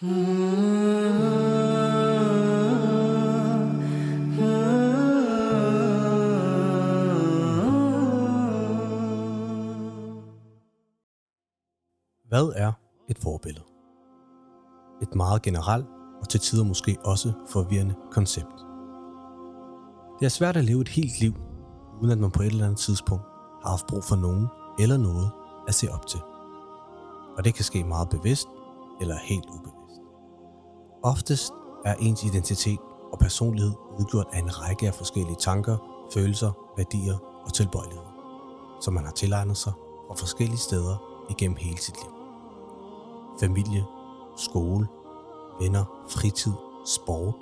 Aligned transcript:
Hvad 0.00 0.12
er 12.56 12.72
et 13.08 13.18
forbillede? 13.18 13.64
Et 15.02 15.14
meget 15.14 15.42
generelt 15.42 15.86
og 16.20 16.28
til 16.28 16.40
tider 16.40 16.64
måske 16.64 16.96
også 17.04 17.32
forvirrende 17.48 17.94
koncept. 18.10 18.46
Det 20.20 20.24
er 20.24 20.28
svært 20.28 20.56
at 20.56 20.64
leve 20.64 20.80
et 20.80 20.88
helt 20.88 21.20
liv, 21.20 21.34
uden 22.00 22.12
at 22.12 22.18
man 22.18 22.30
på 22.30 22.42
et 22.42 22.46
eller 22.46 22.64
andet 22.64 22.78
tidspunkt 22.78 23.24
har 23.62 23.70
haft 23.70 23.86
brug 23.86 24.04
for 24.04 24.16
nogen 24.16 24.46
eller 24.78 24.96
noget 24.96 25.30
at 25.68 25.74
se 25.74 25.88
op 25.92 26.06
til. 26.06 26.20
Og 27.36 27.44
det 27.44 27.54
kan 27.54 27.64
ske 27.64 27.84
meget 27.84 28.08
bevidst 28.08 28.48
eller 29.00 29.16
helt 29.16 29.46
ubevidst. 29.46 29.77
Oftest 31.02 31.52
er 31.84 31.94
ens 31.94 32.24
identitet 32.24 32.78
og 33.12 33.18
personlighed 33.18 33.72
udgjort 33.98 34.26
af 34.32 34.38
en 34.38 34.62
række 34.62 34.86
af 34.86 34.94
forskellige 34.94 35.36
tanker, 35.40 35.76
følelser, 36.14 36.52
værdier 36.76 37.18
og 37.44 37.52
tilbøjeligheder, 37.52 38.12
som 38.80 38.94
man 38.94 39.04
har 39.04 39.12
tilegnet 39.12 39.56
sig 39.56 39.72
fra 40.08 40.14
forskellige 40.14 40.58
steder 40.58 40.96
igennem 41.30 41.56
hele 41.56 41.78
sit 41.78 41.94
liv. 41.94 42.12
Familie, 43.40 43.84
skole, 44.36 44.86
venner, 45.60 45.84
fritid, 46.10 46.52
sport, 46.86 47.34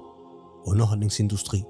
underholdningsindustri. 0.67 1.65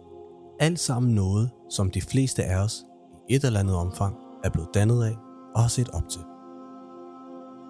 Alt 0.60 0.80
sammen 0.80 1.14
noget, 1.14 1.50
som 1.70 1.90
de 1.90 2.00
fleste 2.00 2.44
af 2.44 2.56
os 2.64 2.84
i 3.28 3.34
et 3.34 3.44
eller 3.44 3.60
andet 3.60 3.76
omfang 3.76 4.16
er 4.44 4.50
blevet 4.50 4.74
dannet 4.74 5.04
af 5.04 5.16
og 5.54 5.60
har 5.60 5.68
set 5.68 5.88
op 5.88 6.08
til. 6.08 6.20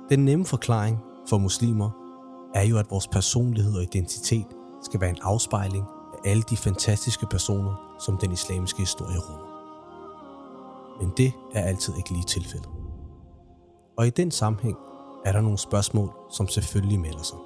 Den 0.09 0.25
nemme 0.25 0.45
forklaring 0.45 0.99
for 1.29 1.39
muslimer 1.39 2.06
er 2.57 2.63
jo, 2.63 2.79
at 2.79 2.91
vores 2.91 3.09
personlighed 3.09 3.77
og 3.77 3.83
identitet 3.83 4.47
skal 4.83 5.01
være 5.01 5.11
en 5.11 5.23
afspejling 5.23 5.85
af 6.13 6.31
alle 6.31 6.43
de 6.43 6.57
fantastiske 6.57 7.27
personer, 7.27 7.97
som 8.01 8.19
den 8.19 8.33
islamiske 8.33 8.79
historie 8.79 9.19
rummer. 9.19 9.47
Men 11.01 11.13
det 11.17 11.33
er 11.55 11.63
altid 11.63 11.95
ikke 11.97 12.11
lige 12.11 12.25
tilfældet. 12.25 12.69
Og 13.99 14.07
i 14.07 14.11
den 14.11 14.31
sammenhæng 14.31 14.77
er 15.25 15.33
der 15.33 15.41
nogle 15.41 15.59
spørgsmål, 15.59 16.11
som 16.31 16.49
selvfølgelig 16.49 17.01
melder 17.01 17.23
sig. 17.23 17.39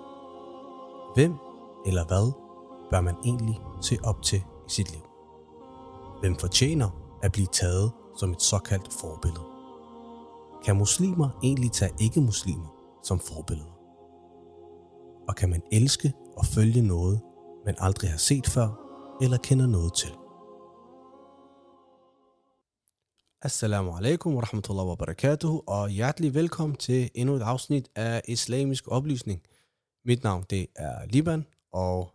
Hvem 1.14 1.34
eller 1.86 2.04
hvad 2.04 2.32
bør 2.90 3.00
man 3.00 3.14
egentlig 3.24 3.60
se 3.80 3.98
op 4.04 4.22
til 4.22 4.38
i 4.38 4.70
sit 4.70 4.90
liv? 4.90 5.02
Hvem 6.20 6.36
fortjener 6.36 6.90
at 7.22 7.32
blive 7.32 7.46
taget 7.46 7.92
som 8.16 8.30
et 8.30 8.42
såkaldt 8.42 8.92
forbillede? 8.92 9.44
Kan 10.64 10.76
muslimer 10.76 11.28
egentlig 11.42 11.72
tage 11.72 11.92
ikke-muslimer 11.98 12.68
som 13.02 13.18
forbilleder? 13.18 13.79
Og 15.30 15.36
kan 15.36 15.50
man 15.50 15.62
elske 15.72 16.12
og 16.36 16.44
følge 16.46 16.82
noget, 16.82 17.20
man 17.66 17.74
aldrig 17.78 18.10
har 18.10 18.18
set 18.18 18.46
før 18.46 18.68
eller 19.22 19.38
kender 19.38 19.66
noget 19.66 19.94
til? 19.94 20.10
Assalamu 23.42 23.96
alaikum 23.96 24.34
wa 24.34 24.40
rahmatullahi 24.40 24.88
wa 24.88 24.94
barakatuh, 24.94 25.54
og 25.66 25.88
hjertelig 25.88 26.34
velkommen 26.34 26.76
til 26.76 27.10
endnu 27.14 27.34
et 27.34 27.42
afsnit 27.42 27.88
af 27.96 28.22
Islamisk 28.28 28.88
Oplysning. 28.88 29.42
Mit 30.04 30.22
navn 30.24 30.44
det 30.50 30.66
er 30.76 31.06
Liban, 31.06 31.46
og 31.72 32.12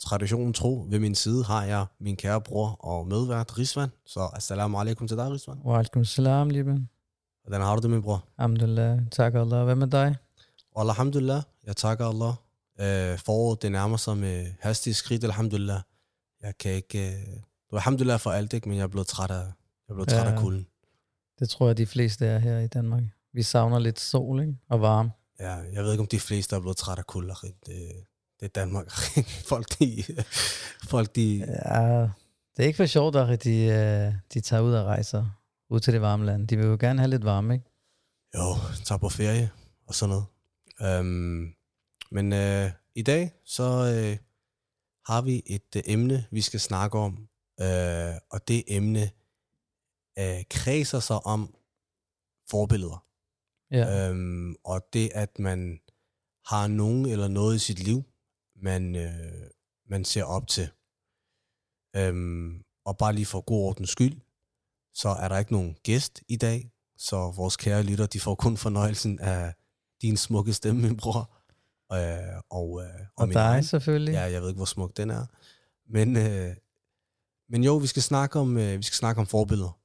traditionen 0.00 0.52
tro 0.52 0.86
ved 0.88 0.98
min 0.98 1.14
side 1.14 1.44
har 1.44 1.64
jeg 1.64 1.86
min 2.00 2.16
kære 2.16 2.40
bror 2.40 2.76
og 2.80 3.06
medvært 3.06 3.58
Rizvan. 3.58 3.88
Så 4.06 4.30
assalamu 4.32 4.78
alaikum 4.78 5.08
til 5.08 5.16
dig, 5.16 5.30
Rizvan. 5.30 5.58
Wa 5.64 5.78
alaikum 5.78 6.04
salam, 6.04 6.50
Liban. 6.50 6.88
Hvordan 7.42 7.60
har 7.60 7.76
du 7.76 7.82
det, 7.82 7.90
min 7.90 8.02
bror? 8.02 8.24
Alhamdulillah. 8.38 8.98
Tak 9.10 9.34
Allah. 9.34 9.64
Hvad 9.64 9.76
med 9.76 9.86
dig? 9.86 10.16
Og 10.74 10.82
alhamdulillah, 10.82 11.42
jeg 11.66 11.76
takker 11.76 12.06
Allah. 12.06 12.34
Øh, 12.80 13.18
foråret 13.18 13.62
det 13.62 13.72
nærmer 13.72 13.96
sig 13.96 14.16
med 14.16 14.46
hastige 14.60 14.94
skridt, 14.94 15.24
alhamdulillah. 15.24 15.80
Jeg 16.42 16.58
kan 16.58 16.72
ikke... 16.72 17.08
Øh, 17.08 17.22
du 17.70 17.76
alhamdulillah 17.76 18.20
for 18.20 18.30
alt, 18.30 18.52
ikke? 18.52 18.68
men 18.68 18.78
jeg 18.78 18.82
er 18.84 18.88
blevet 18.88 19.06
træt 19.06 19.30
af, 19.30 19.34
jeg 19.44 19.44
er 19.88 19.94
blevet 19.94 20.08
træt 20.08 20.26
Ja. 20.26 20.32
af 20.32 20.38
kulden. 20.38 20.66
Det 21.38 21.50
tror 21.50 21.66
jeg, 21.66 21.76
de 21.76 21.86
fleste 21.86 22.26
er 22.26 22.38
her 22.38 22.58
i 22.58 22.66
Danmark. 22.66 23.02
Vi 23.32 23.42
savner 23.42 23.78
lidt 23.78 24.00
sol 24.00 24.40
ikke? 24.40 24.54
og 24.70 24.80
varme. 24.80 25.10
Ja, 25.40 25.52
jeg 25.54 25.84
ved 25.84 25.92
ikke, 25.92 26.00
om 26.02 26.06
de 26.06 26.20
fleste 26.20 26.56
er 26.56 26.60
blevet 26.60 26.76
træt 26.76 26.98
af 26.98 27.06
kulde. 27.06 27.34
Det, 27.42 27.56
det 28.40 28.44
er 28.46 28.48
Danmark. 28.48 28.90
folk, 29.50 29.78
de... 29.78 30.04
Folk, 30.88 31.16
de... 31.16 31.36
Ja, 31.64 32.08
det 32.56 32.62
er 32.62 32.66
ikke 32.66 32.76
for 32.76 32.86
sjovt, 32.86 33.16
at 33.16 33.44
de, 33.44 33.56
øh, 33.62 34.12
de 34.34 34.40
tager 34.40 34.62
ud 34.62 34.72
og 34.72 34.84
rejser 34.86 35.26
ud 35.70 35.80
til 35.80 35.92
det 35.92 36.00
varme 36.00 36.26
land. 36.26 36.48
De 36.48 36.56
vil 36.56 36.66
jo 36.66 36.76
gerne 36.80 36.98
have 36.98 37.10
lidt 37.10 37.24
varme, 37.24 37.54
ikke? 37.54 37.66
Jo, 38.34 38.56
tager 38.84 38.98
på 38.98 39.08
ferie 39.08 39.50
og 39.86 39.94
sådan 39.94 40.16
noget. 40.80 41.00
Um, 41.00 41.54
men 42.10 42.32
øh, 42.32 42.70
i 42.94 43.02
dag, 43.02 43.32
så 43.44 43.62
øh, 43.62 44.18
har 45.06 45.22
vi 45.22 45.42
et 45.46 45.76
øh, 45.76 45.82
emne, 45.86 46.26
vi 46.30 46.40
skal 46.40 46.60
snakke 46.60 46.98
om. 46.98 47.28
Øh, 47.60 48.14
og 48.30 48.48
det 48.48 48.64
emne 48.66 49.10
øh, 50.18 50.44
kredser 50.50 51.00
sig 51.00 51.26
om 51.26 51.54
forbilleder. 52.50 53.06
Ja. 53.70 54.10
Øhm, 54.10 54.54
og 54.64 54.92
det, 54.92 55.10
at 55.14 55.38
man 55.38 55.80
har 56.46 56.66
nogen 56.66 57.06
eller 57.06 57.28
noget 57.28 57.56
i 57.56 57.58
sit 57.58 57.78
liv, 57.78 58.02
man, 58.56 58.96
øh, 58.96 59.50
man 59.90 60.04
ser 60.04 60.24
op 60.24 60.48
til. 60.48 60.70
Øhm, 61.96 62.64
og 62.84 62.98
bare 62.98 63.12
lige 63.12 63.26
for 63.26 63.40
god 63.40 63.64
ordens 63.64 63.90
skyld, 63.90 64.20
så 64.94 65.08
er 65.08 65.28
der 65.28 65.38
ikke 65.38 65.52
nogen 65.52 65.76
gæst 65.82 66.22
i 66.28 66.36
dag, 66.36 66.70
så 66.96 67.32
vores 67.36 67.56
kære 67.56 67.82
lytter, 67.82 68.06
de 68.06 68.20
får 68.20 68.34
kun 68.34 68.56
fornøjelsen 68.56 69.18
af 69.18 69.54
din 70.02 70.16
smukke 70.16 70.52
stemme, 70.52 70.82
min 70.82 70.96
bror. 70.96 71.37
Øh, 71.92 71.98
og, 72.50 72.82
øh, 72.82 72.90
og, 72.90 73.08
og 73.16 73.28
dig 73.28 73.34
egen. 73.34 73.64
selvfølgelig. 73.64 74.12
Ja, 74.12 74.22
jeg 74.22 74.40
ved 74.42 74.48
ikke, 74.48 74.58
hvor 74.58 74.64
smuk 74.64 74.96
den 74.96 75.10
er. 75.10 75.26
Men, 75.92 76.16
øh, 76.16 76.56
men 77.48 77.64
jo, 77.64 77.76
vi 77.76 77.86
skal 77.86 78.02
snakke 78.02 78.38
om, 78.38 78.56
øh, 78.58 78.78
vi 78.78 78.82
skal 78.82 78.96
snakke 78.96 79.20
om 79.20 79.26
forbilleder. 79.26 79.78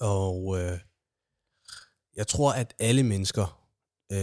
Og 0.00 0.58
øh, 0.60 0.78
jeg 2.16 2.26
tror, 2.26 2.52
at 2.52 2.74
alle 2.78 3.02
mennesker 3.02 3.66
øh, 4.12 4.18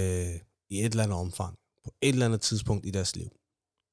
i 0.69 0.79
et 0.79 0.85
eller 0.85 1.03
andet 1.03 1.17
omfang, 1.17 1.57
på 1.83 1.93
et 2.01 2.09
eller 2.09 2.25
andet 2.25 2.41
tidspunkt 2.41 2.85
i 2.85 2.91
deres 2.91 3.15
liv, 3.15 3.29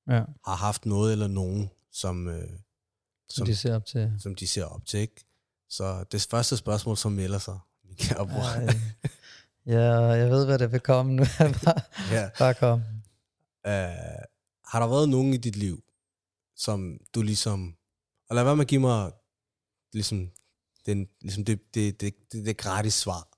ja. 0.09 0.25
har 0.47 0.55
haft 0.57 0.87
noget 0.87 1.13
eller 1.13 1.27
nogen, 1.27 1.71
som, 1.93 2.29
øh, 2.29 2.49
Som, 2.49 2.57
som, 3.29 3.47
de 3.47 3.57
ser 3.57 3.75
op 3.75 3.87
til. 3.87 4.13
som 4.19 4.35
de 4.35 4.47
ser 4.47 4.65
op 4.65 4.87
til. 4.87 5.01
Ikke? 5.01 5.25
Så 5.69 6.05
det 6.13 6.27
første 6.31 6.57
spørgsmål, 6.57 6.97
som 6.97 7.13
melder 7.13 7.39
sig, 7.39 7.59
min 7.85 7.97
kære 7.97 8.27
bror. 8.27 8.73
Ja, 9.67 9.93
jeg 9.93 10.31
ved, 10.31 10.45
hvad 10.47 10.59
der 10.59 10.67
vil 10.67 10.81
komme 10.81 11.13
nu. 11.13 11.25
bare, 11.65 11.81
ja. 12.13 12.29
bare 12.39 12.55
kom. 12.55 12.81
Øh, 13.67 13.73
har 14.67 14.81
der 14.81 14.87
været 14.87 15.09
nogen 15.09 15.35
i 15.35 15.37
dit 15.37 15.57
liv, 15.57 15.83
som 16.57 16.99
du 17.15 17.23
ligesom... 17.23 17.75
Og 18.31 18.37
lad 18.37 18.45
være 18.45 18.57
med 18.57 18.65
at 18.65 18.69
give 18.69 18.81
mig 18.81 19.13
ligesom, 19.93 20.31
den, 20.87 21.07
ligesom 21.21 21.45
det, 21.45 21.75
det, 21.75 22.01
det, 22.01 22.15
det, 22.33 22.47
det 22.47 22.57
gratis 22.57 22.95
svar. 22.95 23.29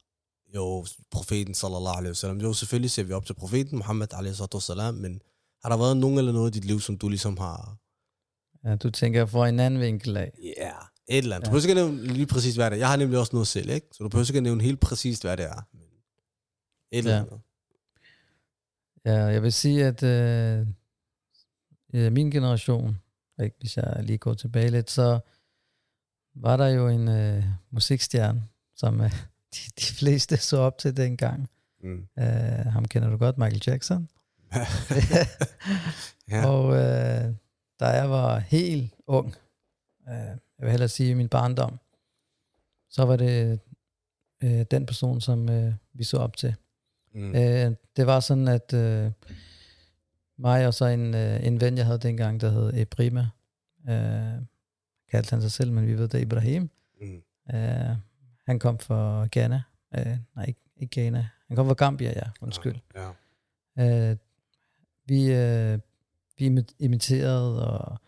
Jo, 0.55 0.87
profeten 1.11 1.55
sallallahu 1.55 1.97
alaihi 1.97 2.11
wasallam. 2.11 2.41
Jo, 2.41 2.53
selvfølgelig 2.53 2.91
ser 2.91 3.03
vi 3.03 3.13
op 3.13 3.27
til 3.27 3.35
profeten, 3.35 3.77
Muhammad 3.79 4.15
alaihi 4.15 4.37
wasallam, 4.55 4.95
men 4.95 5.21
har 5.63 5.69
der 5.71 5.77
været 5.77 5.97
nogen 5.97 6.19
eller 6.19 6.33
noget 6.33 6.51
i 6.57 6.61
dit 6.61 6.65
liv, 6.65 6.81
som 6.81 6.99
du 6.99 7.09
ligesom 7.09 7.37
har... 7.39 7.77
Ja, 8.65 8.77
du 8.77 8.91
tænker 8.91 9.27
for 9.27 9.47
en 9.47 9.61
anden 9.61 9.81
vinkel 9.81 10.17
af. 10.17 10.33
Ja, 10.57 10.63
yeah, 10.63 10.75
et 11.09 11.19
eller 11.19 11.37
andet. 11.37 11.47
Du 11.47 11.57
Ja. 11.57 11.61
behøver 11.61 11.71
ikke 11.71 11.81
at 11.81 11.87
nævne 11.97 12.13
lige 12.13 12.27
præcis, 12.27 12.55
hvad 12.55 12.71
det 12.71 12.77
er. 12.77 12.79
Jeg 12.79 12.89
har 12.89 12.97
nemlig 12.97 13.19
også 13.19 13.31
noget 13.33 13.49
selv, 13.49 13.69
ikke? 13.71 13.87
Så 13.93 14.03
du 14.03 14.09
behøver 14.09 14.31
ikke 14.31 14.37
at 14.37 14.43
nævne 14.43 14.63
helt 14.63 14.81
præcis, 14.81 15.19
hvad 15.19 15.37
det 15.37 15.45
er. 15.45 15.63
Et 16.95 16.99
eller 16.99 17.13
Ja. 17.15 17.21
andet. 17.21 17.41
Ja, 19.05 19.25
jeg 19.25 19.43
vil 19.43 19.53
sige, 19.53 19.87
at 19.87 20.03
øh, 20.03 20.67
i 21.89 22.09
min 22.11 22.31
generation, 22.31 22.99
ikke, 23.43 23.57
hvis 23.61 23.77
jeg 23.77 24.03
lige 24.03 24.19
går 24.19 24.35
tilbage 24.35 24.71
lidt, 24.71 24.91
så 24.91 25.21
var 26.35 26.57
der 26.57 26.67
jo 26.69 26.89
en 26.89 27.09
øh, 27.09 27.45
musikstjerne, 27.71 28.43
som 28.77 29.01
øh, 29.01 29.11
de, 29.55 29.59
de 29.81 29.95
fleste 29.95 30.37
så 30.37 30.57
op 30.59 30.79
til 30.79 30.97
dengang. 30.97 31.49
Mm. 31.83 32.09
Øh, 32.19 32.25
ham 32.73 32.85
kender 32.85 33.09
du 33.11 33.17
godt, 33.17 33.39
Michael 33.39 33.63
Jackson. 33.67 34.09
ja. 36.31 36.47
Og 36.47 36.75
øh, 36.75 37.35
da 37.81 37.87
jeg 37.87 38.11
var 38.11 38.39
helt 38.39 38.95
ung, 39.07 39.35
øh, 40.09 40.15
jeg 40.15 40.39
vil 40.59 40.71
hellere 40.71 40.89
sige 40.89 41.11
i 41.11 41.15
min 41.15 41.29
barndom, 41.29 41.79
så 42.91 43.05
var 43.05 43.17
det 43.17 43.61
øh, 44.43 44.65
den 44.71 44.87
person, 44.87 45.21
som 45.21 45.49
øh, 45.49 45.75
vi 45.93 46.05
så 46.05 46.17
op 46.19 46.37
til. 46.37 46.55
Mm. 47.15 47.35
Øh, 47.35 47.73
det 47.97 48.07
var 48.07 48.21
sådan, 48.21 48.49
at 48.49 48.73
øh, 48.73 49.11
mig 50.39 50.67
og 50.67 50.75
så 50.75 50.85
en, 50.87 51.15
øh, 51.15 51.47
en 51.47 51.61
ven, 51.61 51.79
jeg 51.79 51.87
havde 51.87 51.99
dengang, 51.99 52.41
der 52.41 52.51
hed 52.51 52.73
Ibrima, 52.73 53.29
øh, 53.89 54.43
kaldte 55.11 55.31
han 55.31 55.41
sig 55.41 55.53
selv, 55.53 55.73
men 55.73 55.87
vi 55.87 55.99
ved 55.99 56.09
det 56.09 56.21
Ibrahim. 56.21 56.71
Mm. 57.01 57.23
Øh, 57.55 57.97
han 58.47 58.59
kom 58.59 58.79
fra 58.79 59.29
Ghana. 59.33 59.63
Øh, 59.95 60.17
nej, 60.37 60.45
ikke, 60.49 60.61
ikke 60.77 61.01
Ghana. 61.01 61.29
Han 61.49 61.57
kom 61.57 61.67
fra 61.67 61.75
Gambia, 61.75 62.13
ja, 62.17 62.31
undskyld. 62.41 62.77
Ja. 62.95 64.11
Øh, 64.11 64.17
vi, 65.07 65.33
øh, 65.33 65.79
vi 66.39 66.49
imi- 66.49 66.75
imiterede, 66.79 67.69
og 67.69 67.99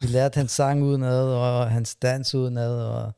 vi 0.00 0.06
lærte 0.06 0.36
hans 0.36 0.50
sang 0.52 0.82
udenad, 0.82 1.24
og 1.28 1.70
hans 1.70 1.94
dans 1.94 2.34
udenad, 2.34 2.80
og 2.84 3.12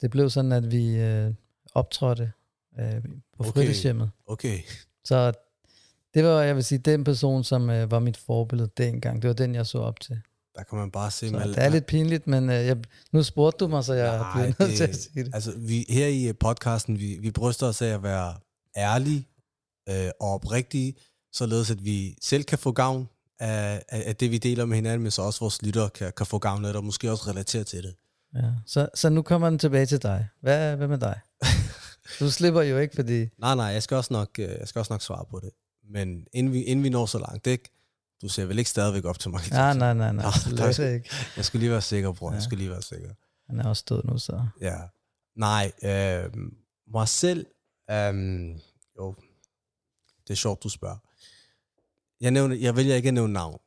det 0.00 0.10
blev 0.10 0.30
sådan, 0.30 0.52
at 0.52 0.70
vi 0.70 0.96
øh, 0.96 1.34
optrådte 1.74 2.32
øh, 2.80 3.02
på 3.02 3.08
Okay. 3.38 3.50
fritidshjemmet. 3.52 4.10
Okay. 4.26 4.58
Så 5.04 5.32
det 6.14 6.24
var, 6.24 6.42
jeg 6.42 6.56
vil 6.56 6.64
sige, 6.64 6.78
den 6.78 7.04
person, 7.04 7.44
som 7.44 7.70
øh, 7.70 7.90
var 7.90 7.98
mit 7.98 8.16
forbillede 8.16 8.70
dengang. 8.76 9.22
Det 9.22 9.28
var 9.28 9.34
den, 9.34 9.54
jeg 9.54 9.66
så 9.66 9.78
op 9.78 10.00
til. 10.00 10.20
Der 10.56 10.62
kan 10.62 10.78
man 10.78 10.90
bare 10.90 11.10
se... 11.10 11.28
Så 11.30 11.38
det 11.38 11.58
er 11.58 11.68
lidt 11.68 11.86
pinligt, 11.86 12.26
men 12.26 12.50
øh, 12.50 12.66
jeg, 12.66 12.76
nu 13.12 13.22
spurgte 13.22 13.64
du 13.64 13.68
mig, 13.68 13.84
så 13.84 13.94
jeg 13.94 14.16
Nej, 14.16 14.32
bliver 14.32 14.66
nødt 14.66 14.76
til 14.76 14.84
at 14.84 14.96
sige 14.96 15.24
det. 15.24 15.34
Altså, 15.34 15.52
vi, 15.56 15.86
her 15.88 16.06
i 16.06 16.24
øh, 16.28 16.34
podcasten, 16.40 16.98
vi, 16.98 17.18
vi 17.20 17.30
bryster 17.30 17.66
os 17.66 17.82
af 17.82 17.86
at 17.88 18.02
være 18.02 18.34
ærlige 18.76 19.28
øh, 19.88 20.10
og 20.20 20.28
oprigtige, 20.34 20.94
således 21.32 21.70
at 21.70 21.84
vi 21.84 22.16
selv 22.22 22.44
kan 22.44 22.58
få 22.58 22.72
gavn 22.72 23.08
af, 23.40 23.82
af, 23.88 24.02
af 24.06 24.16
det, 24.16 24.30
vi 24.30 24.38
deler 24.38 24.64
med 24.64 24.76
hinanden, 24.76 25.02
men 25.02 25.10
så 25.10 25.22
også 25.22 25.40
vores 25.40 25.62
lyttere 25.62 25.90
kan, 25.90 26.12
kan 26.16 26.26
få 26.26 26.38
gavn 26.38 26.64
af 26.64 26.68
det, 26.68 26.76
og 26.76 26.84
måske 26.84 27.10
også 27.10 27.30
relatere 27.30 27.64
til 27.64 27.82
det. 27.82 27.94
Ja. 28.34 28.50
Så, 28.66 28.88
så 28.94 29.08
nu 29.08 29.22
kommer 29.22 29.50
den 29.50 29.58
tilbage 29.58 29.86
til 29.86 30.02
dig. 30.02 30.28
Hvad, 30.40 30.76
hvad 30.76 30.88
med 30.88 30.98
dig? 30.98 31.20
Du 32.20 32.30
slipper 32.30 32.62
jo 32.62 32.78
ikke, 32.78 32.94
fordi... 32.94 33.26
Nej, 33.38 33.54
nej, 33.54 33.64
jeg 33.64 33.82
skal 33.82 33.96
også 33.96 34.12
nok, 34.12 34.28
øh, 34.38 34.48
jeg 34.48 34.68
skal 34.68 34.78
også 34.78 34.92
nok 34.92 35.02
svare 35.02 35.24
på 35.30 35.40
det. 35.40 35.50
Men 35.90 36.26
inden 36.32 36.52
vi, 36.52 36.62
inden 36.62 36.84
vi 36.84 36.88
når 36.88 37.06
så 37.06 37.18
langt, 37.18 37.46
ikke? 37.46 37.70
Du 38.22 38.28
ser 38.28 38.44
vel 38.44 38.58
ikke 38.58 38.70
stadigvæk 38.70 39.04
op 39.04 39.18
til 39.18 39.30
mig? 39.30 39.40
Ja, 39.50 39.72
nej, 39.74 39.94
nej, 39.94 40.12
nej. 40.12 40.24
Tak. 40.56 40.74
Slet 40.74 40.94
ikke. 40.94 41.10
Jeg 41.36 41.44
skulle 41.44 41.60
lige 41.60 41.70
være 41.70 41.82
sikker, 41.82 42.12
bror. 42.12 42.30
Jeg 42.30 42.38
Ja. 42.38 42.44
skulle 42.44 42.58
lige 42.58 42.70
være 42.70 42.82
sikker. 42.82 43.14
Han 43.48 43.60
er 43.60 43.68
også 43.68 43.84
død 43.88 44.02
nu, 44.04 44.18
så... 44.18 44.46
Ja. 44.60 44.76
Nej, 45.36 45.72
øh, 45.84 46.30
mig 46.92 47.08
selv, 47.08 47.46
øh, 47.90 48.14
jo, 48.98 49.14
det 50.26 50.30
er 50.30 50.34
sjovt, 50.34 50.62
du 50.62 50.68
spørger. 50.68 50.96
Jeg, 52.20 52.30
nævner, 52.30 52.56
jeg 52.56 52.76
vælger 52.76 52.94
ikke 52.94 53.08
at 53.08 53.14
nævne 53.14 53.32
navn. 53.32 53.58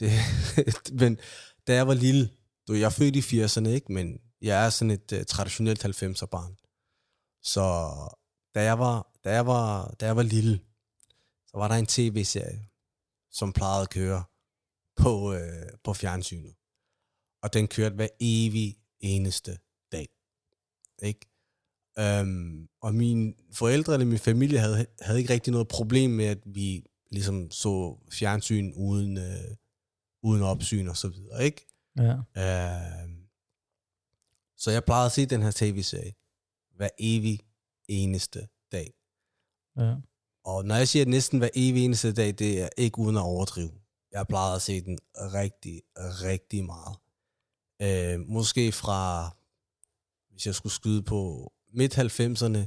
Det, 0.00 0.10
men 1.00 1.18
da 1.66 1.74
jeg 1.74 1.86
var 1.86 1.94
lille, 1.94 2.30
du, 2.68 2.72
jeg 2.72 2.82
er 2.86 2.90
født 2.90 3.16
i 3.32 3.42
80'erne, 3.44 3.68
ikke? 3.68 3.92
men 3.92 4.20
jeg 4.42 4.64
er 4.66 4.70
sådan 4.70 4.90
et 4.90 5.12
uh, 5.12 5.18
traditionelt 5.28 5.84
90'er 5.84 6.26
barn. 6.26 6.56
Så 7.42 7.92
da 8.54 8.62
jeg 8.62 8.78
var, 8.78 9.12
da 9.24 9.32
jeg 9.32 9.46
var, 9.46 9.94
da 10.00 10.06
jeg 10.06 10.16
var 10.16 10.22
lille, 10.22 10.60
så 11.46 11.58
var 11.58 11.68
der 11.68 11.74
en 11.74 11.86
tv-serie, 11.86 12.68
som 13.30 13.52
plejede 13.52 13.82
at 13.82 13.90
køre 13.90 14.24
på, 14.96 15.34
øh, 15.34 15.68
på 15.84 15.94
fjernsynet. 15.94 16.54
Og 17.42 17.52
den 17.52 17.68
kørte 17.68 17.94
hver 17.94 18.08
evig 18.20 18.78
eneste 19.00 19.58
dag. 19.92 20.08
Ikke? 21.02 21.26
Øhm, 21.98 22.68
og 22.80 22.94
mine 22.94 23.34
forældre 23.52 23.92
eller 23.92 24.06
min 24.06 24.18
familie 24.18 24.58
havde, 24.58 24.86
havde 25.00 25.18
ikke 25.18 25.32
rigtig 25.32 25.52
noget 25.52 25.68
problem 25.68 26.10
med, 26.10 26.24
at 26.24 26.38
vi 26.44 26.84
ligesom 27.10 27.50
så 27.50 27.98
fjernsyn 28.12 28.72
uden, 28.76 29.18
øh, 29.18 29.56
uden 30.22 30.42
opsyn 30.42 30.88
og 30.88 30.96
så 30.96 31.08
videre, 31.08 31.44
ikke? 31.44 31.66
Ja. 31.96 32.12
Øhm, 32.12 33.28
så 34.56 34.70
jeg 34.70 34.84
plejede 34.84 35.06
at 35.06 35.12
se 35.12 35.26
den 35.26 35.42
her 35.42 35.50
tv-serie 35.54 36.12
hver 36.78 36.88
evig 36.98 37.40
eneste 37.88 38.48
dag. 38.72 38.92
ja. 39.76 39.94
Og 40.44 40.64
når 40.64 40.74
jeg 40.74 40.88
siger 40.88 41.06
næsten 41.06 41.38
hver 41.38 41.48
evig 41.54 41.84
eneste 41.84 42.12
dag, 42.12 42.26
det 42.38 42.62
er 42.62 42.68
ikke 42.76 42.98
uden 42.98 43.16
at 43.16 43.22
overdrive. 43.22 43.70
Jeg 44.12 44.26
plejede 44.26 44.56
at 44.56 44.62
se 44.62 44.80
den 44.80 44.98
rigtig, 45.16 45.82
rigtig 45.96 46.64
meget. 46.64 46.96
Øh, 47.82 48.20
måske 48.28 48.72
fra, 48.72 49.30
hvis 50.30 50.46
jeg 50.46 50.54
skulle 50.54 50.72
skyde 50.72 51.02
på 51.02 51.52
midt 51.72 51.98
90'erne 51.98 52.58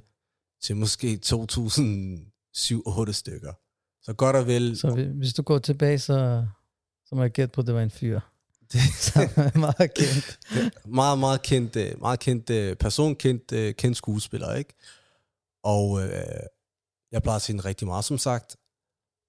til 0.61 0.75
måske 0.75 1.19
2007-8 1.25 3.11
stykker. 3.11 3.53
Så 4.01 4.13
godt 4.13 4.35
og 4.35 4.47
vel. 4.47 4.77
Så 4.77 4.95
vi- 4.95 5.03
hvis 5.03 5.33
du 5.33 5.41
går 5.41 5.59
tilbage, 5.59 5.99
så, 5.99 6.47
så 7.05 7.15
må 7.15 7.21
jeg 7.21 7.31
gætte 7.31 7.51
på, 7.53 7.61
at 7.61 7.67
det 7.67 7.75
var 7.75 7.81
en 7.81 7.91
fyr. 7.91 8.19
Det, 8.71 8.81
er 9.15 9.57
meget 9.57 9.93
kendt. 9.93 10.39
meget, 10.85 11.19
meget 11.19 11.41
kendt, 11.41 11.75
øh, 11.75 11.99
meget 11.99 12.19
kendt 12.19 12.49
øh, 12.49 12.75
person, 12.75 13.15
kendt, 13.15 13.51
øh, 13.51 13.75
kendt 13.75 13.97
skuespiller, 13.97 14.55
ikke? 14.55 14.73
Og 15.63 16.01
øh, 16.03 16.43
jeg 17.11 17.23
plejer 17.23 17.35
at 17.35 17.41
se 17.41 17.57
rigtig 17.57 17.87
meget, 17.87 18.05
som 18.05 18.17
sagt. 18.17 18.57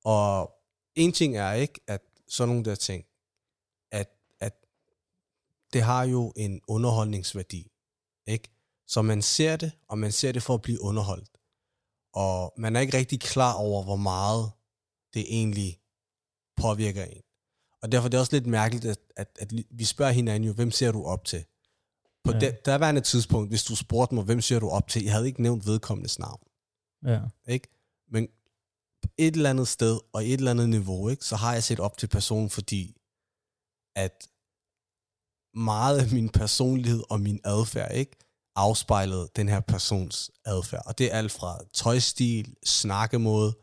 Og 0.05 0.51
en 0.95 1.13
ting 1.13 1.37
er 1.37 1.53
ikke, 1.53 1.81
at 1.87 2.01
sådan 2.29 2.49
nogle 2.49 2.65
der 2.65 2.75
ting, 2.75 3.05
at, 3.93 4.09
at 4.41 4.55
det 5.73 5.83
har 5.83 6.05
jo 6.05 6.33
en 6.37 6.61
underholdningsværdi, 6.69 7.71
ikke? 8.27 8.49
Så 8.87 9.03
man 9.03 9.23
ser 9.23 9.57
det, 9.57 9.73
og 9.89 9.99
man 9.99 10.13
ser 10.13 10.33
det 10.33 10.43
for 10.43 10.55
at 10.55 10.63
blive 10.63 10.81
underholdt. 10.81 11.39
Og 12.15 12.53
man 12.57 12.77
er 12.77 12.81
ikke 12.81 12.97
rigtig 12.97 13.21
klar 13.21 13.55
over, 13.55 13.83
hvor 13.85 13.97
meget 13.97 14.51
det 15.15 15.25
egentlig 15.29 15.81
påvirker 16.57 17.05
en. 17.05 17.23
Og 17.83 17.93
derfor 17.93 18.07
er 18.07 18.11
det 18.11 18.21
også 18.21 18.33
lidt 18.37 18.47
mærkeligt, 18.47 18.85
at, 18.85 18.99
at, 19.17 19.29
at 19.41 19.53
vi 19.71 19.85
spørger 19.85 20.13
hinanden 20.13 20.45
jo, 20.47 20.53
hvem 20.53 20.71
ser 20.71 20.93
du 20.93 21.05
op 21.05 21.25
til? 21.25 21.45
På 22.25 22.33
Ja. 22.33 22.39
det, 22.39 22.67
derværende 22.67 23.01
tidspunkt, 23.01 23.49
hvis 23.51 23.65
du 23.65 23.77
spurgte 23.77 24.15
mig, 24.15 24.25
hvem 24.25 24.41
ser 24.41 24.59
du 24.59 24.69
op 24.69 24.89
til? 24.89 25.03
Jeg 25.03 25.13
havde 25.13 25.27
ikke 25.27 25.43
nævnt 25.43 25.67
vedkommendes 25.67 26.19
navn, 26.19 26.41
Ja. 27.07 27.21
ikke? 27.49 27.69
Men 28.11 28.29
et 29.19 29.37
eller 29.37 29.51
andet 29.51 29.69
sted 29.69 30.01
og 30.13 30.27
et 30.27 30.33
eller 30.33 30.51
andet 30.51 30.69
niveau, 30.69 31.09
ikke? 31.09 31.25
så 31.25 31.37
har 31.37 31.53
jeg 31.53 31.63
set 31.65 31.81
op 31.81 31.97
til 31.99 32.07
personen, 32.07 32.51
fordi 32.51 32.97
at 33.97 34.29
meget 35.55 35.99
af 35.99 36.13
min 36.13 36.29
personlighed 36.29 37.03
og 37.11 37.21
min 37.21 37.41
adfærd, 37.45 37.95
ikke? 37.95 38.17
afspejlede 38.57 39.29
den 39.37 39.49
her 39.49 39.61
persons 39.61 40.31
adfærd. 40.45 40.83
Og 40.87 40.99
det 40.99 41.13
er 41.13 41.19
alt 41.19 41.33
fra 41.33 41.59
tøjstil, 41.73 42.57
snakkemåde, 42.65 43.55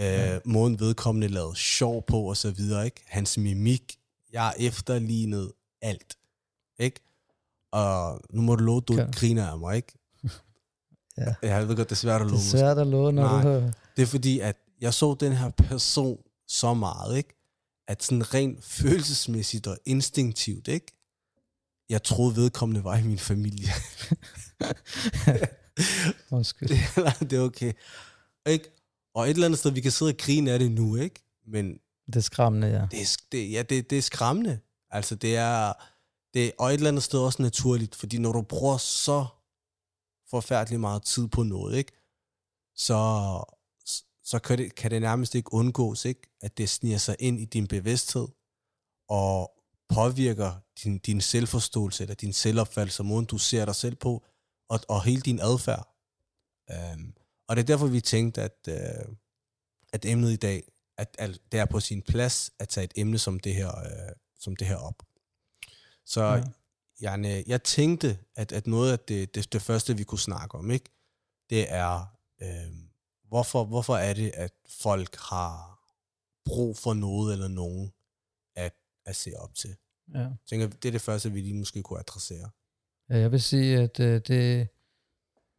øh, 0.00 0.06
Ja. 0.06 0.38
måden 0.44 0.80
vedkommende 0.80 1.28
lavede 1.28 1.56
sjov 1.56 2.04
på 2.06 2.22
og 2.22 2.36
så 2.36 2.50
videre, 2.50 2.84
ikke? 2.84 3.02
Hans 3.06 3.38
mimik, 3.38 3.96
jeg 4.32 4.54
efterlignede 4.58 5.52
alt, 5.82 6.16
ikke? 6.78 7.00
Og 7.72 8.20
nu 8.30 8.40
må 8.42 8.54
du 8.56 8.64
love, 8.64 8.80
du 8.80 8.92
ikke 8.92 9.12
griner 9.12 9.46
af 9.46 9.58
mig, 9.58 9.76
ikke? 9.76 9.92
Ja. 11.18 11.34
Jeg 11.42 11.68
ved 11.68 11.76
godt, 11.76 11.88
det 11.90 11.94
er 11.94 11.98
svært 11.98 12.20
at 12.20 12.24
Det 12.24 12.30
love. 12.30 12.38
er 12.40 12.44
svært 12.50 12.78
at 12.78 12.86
love, 12.86 13.12
når 13.12 13.22
Nej. 13.22 13.42
du... 13.42 13.70
Det 13.96 14.02
er 14.02 14.06
fordi, 14.06 14.40
at 14.40 14.56
jeg 14.80 14.94
så 14.94 15.14
den 15.20 15.32
her 15.32 15.50
person 15.50 16.18
så 16.48 16.74
meget, 16.74 17.16
ikke? 17.16 17.36
At 17.88 18.02
sådan 18.02 18.34
rent 18.34 18.64
følelsesmæssigt 18.64 19.66
og 19.66 19.78
instinktivt, 19.86 20.68
ikke? 20.68 20.86
Jeg 21.88 22.02
troede, 22.02 22.36
vedkommende 22.36 22.84
var 22.84 22.96
i 22.96 23.02
min 23.02 23.18
familie. 23.18 23.68
Undskyld. 26.30 26.68
det, 26.68 27.30
det 27.30 27.38
er 27.38 27.42
okay. 27.42 27.72
Ikke? 28.46 28.79
Og 29.14 29.24
et 29.24 29.30
eller 29.30 29.46
andet 29.46 29.58
sted, 29.58 29.70
vi 29.70 29.80
kan 29.80 29.92
sidde 29.92 30.10
og 30.10 30.16
grine 30.18 30.52
af 30.52 30.58
det 30.58 30.72
nu, 30.72 30.96
ikke? 30.96 31.22
Men 31.46 31.80
Det 32.06 32.16
er 32.16 32.20
skræmmende, 32.20 32.68
ja. 32.68 32.86
det 32.90 33.00
er, 33.00 33.16
det, 33.32 33.52
ja, 33.52 33.62
det, 33.62 33.90
det 33.90 33.98
er 33.98 34.02
skræmmende. 34.02 34.60
Altså, 34.90 35.14
det 35.14 35.36
er, 35.36 35.72
det, 36.34 36.52
og 36.58 36.68
et 36.68 36.74
eller 36.74 36.88
andet 36.88 37.02
sted 37.02 37.18
også 37.18 37.42
naturligt, 37.42 37.94
fordi 37.94 38.18
når 38.18 38.32
du 38.32 38.42
bruger 38.42 38.76
så 38.76 39.26
forfærdelig 40.30 40.80
meget 40.80 41.02
tid 41.02 41.28
på 41.28 41.42
noget, 41.42 41.76
ikke? 41.76 41.92
Så, 42.74 42.98
så 44.24 44.38
kan, 44.38 44.58
det, 44.58 44.74
kan 44.74 44.90
det 44.90 45.00
nærmest 45.00 45.34
ikke 45.34 45.54
undgås, 45.54 46.04
ikke? 46.04 46.20
At 46.40 46.58
det 46.58 46.68
sniger 46.68 46.98
sig 46.98 47.16
ind 47.18 47.40
i 47.40 47.44
din 47.44 47.66
bevidsthed 47.66 48.28
og 49.08 49.50
påvirker 49.88 50.52
din, 50.84 50.98
din 50.98 51.20
selvforståelse 51.20 52.02
eller 52.02 52.14
din 52.14 52.32
selvopfattelse, 52.32 53.02
måden 53.02 53.24
du 53.24 53.38
ser 53.38 53.64
dig 53.64 53.74
selv 53.74 53.96
på, 53.96 54.24
og, 54.68 54.80
og 54.88 55.04
hele 55.04 55.20
din 55.20 55.40
adfærd. 55.40 55.96
Um, 56.68 57.14
og 57.50 57.56
det 57.56 57.62
er 57.62 57.66
derfor, 57.66 57.86
vi 57.86 58.00
tænkte, 58.00 58.42
at, 58.42 58.68
uh, 58.68 59.14
at 59.92 60.04
emnet 60.04 60.30
i 60.30 60.36
dag, 60.36 60.72
at, 60.96 61.16
at 61.18 61.40
det 61.52 61.60
er 61.60 61.64
på 61.64 61.80
sin 61.80 62.02
plads 62.02 62.50
at 62.58 62.68
tage 62.68 62.84
et 62.84 62.92
emne 62.96 63.18
som 63.18 63.40
det 63.40 63.54
her, 63.54 63.68
uh, 63.68 64.12
som 64.38 64.56
det 64.56 64.66
her 64.66 64.76
op. 64.76 65.02
Så 66.04 66.22
Ja. 66.22 66.42
Janne, 67.00 67.44
jeg 67.46 67.62
tænkte, 67.62 68.18
at, 68.36 68.52
at 68.52 68.66
noget 68.66 68.92
af 68.92 68.98
det, 68.98 69.34
det, 69.34 69.52
det 69.52 69.62
første, 69.62 69.96
vi 69.96 70.04
kunne 70.04 70.18
snakke 70.18 70.58
om, 70.58 70.70
ikke, 70.70 70.90
det 71.50 71.72
er, 71.72 72.16
øh, 72.42 72.72
hvorfor, 73.28 73.64
hvorfor 73.64 73.96
er 73.96 74.14
det, 74.14 74.30
at 74.34 74.52
folk 74.68 75.16
har 75.16 75.80
brug 76.44 76.76
for 76.76 76.94
noget 76.94 77.32
eller 77.32 77.48
nogen 77.48 77.92
at, 78.54 78.74
at 79.06 79.16
se 79.16 79.32
op 79.36 79.54
til. 79.54 79.76
ja. 80.14 80.18
Jeg 80.18 80.36
tænker, 80.46 80.66
det 80.66 80.84
er 80.88 80.92
det 80.92 81.00
første, 81.00 81.32
vi 81.32 81.40
lige 81.40 81.54
måske 81.54 81.82
kunne 81.82 81.98
adressere. 81.98 82.50
Ja, 83.10 83.18
jeg 83.18 83.32
vil 83.32 83.42
sige, 83.42 83.78
at 83.78 84.00
øh, 84.00 84.20
det, 84.26 84.68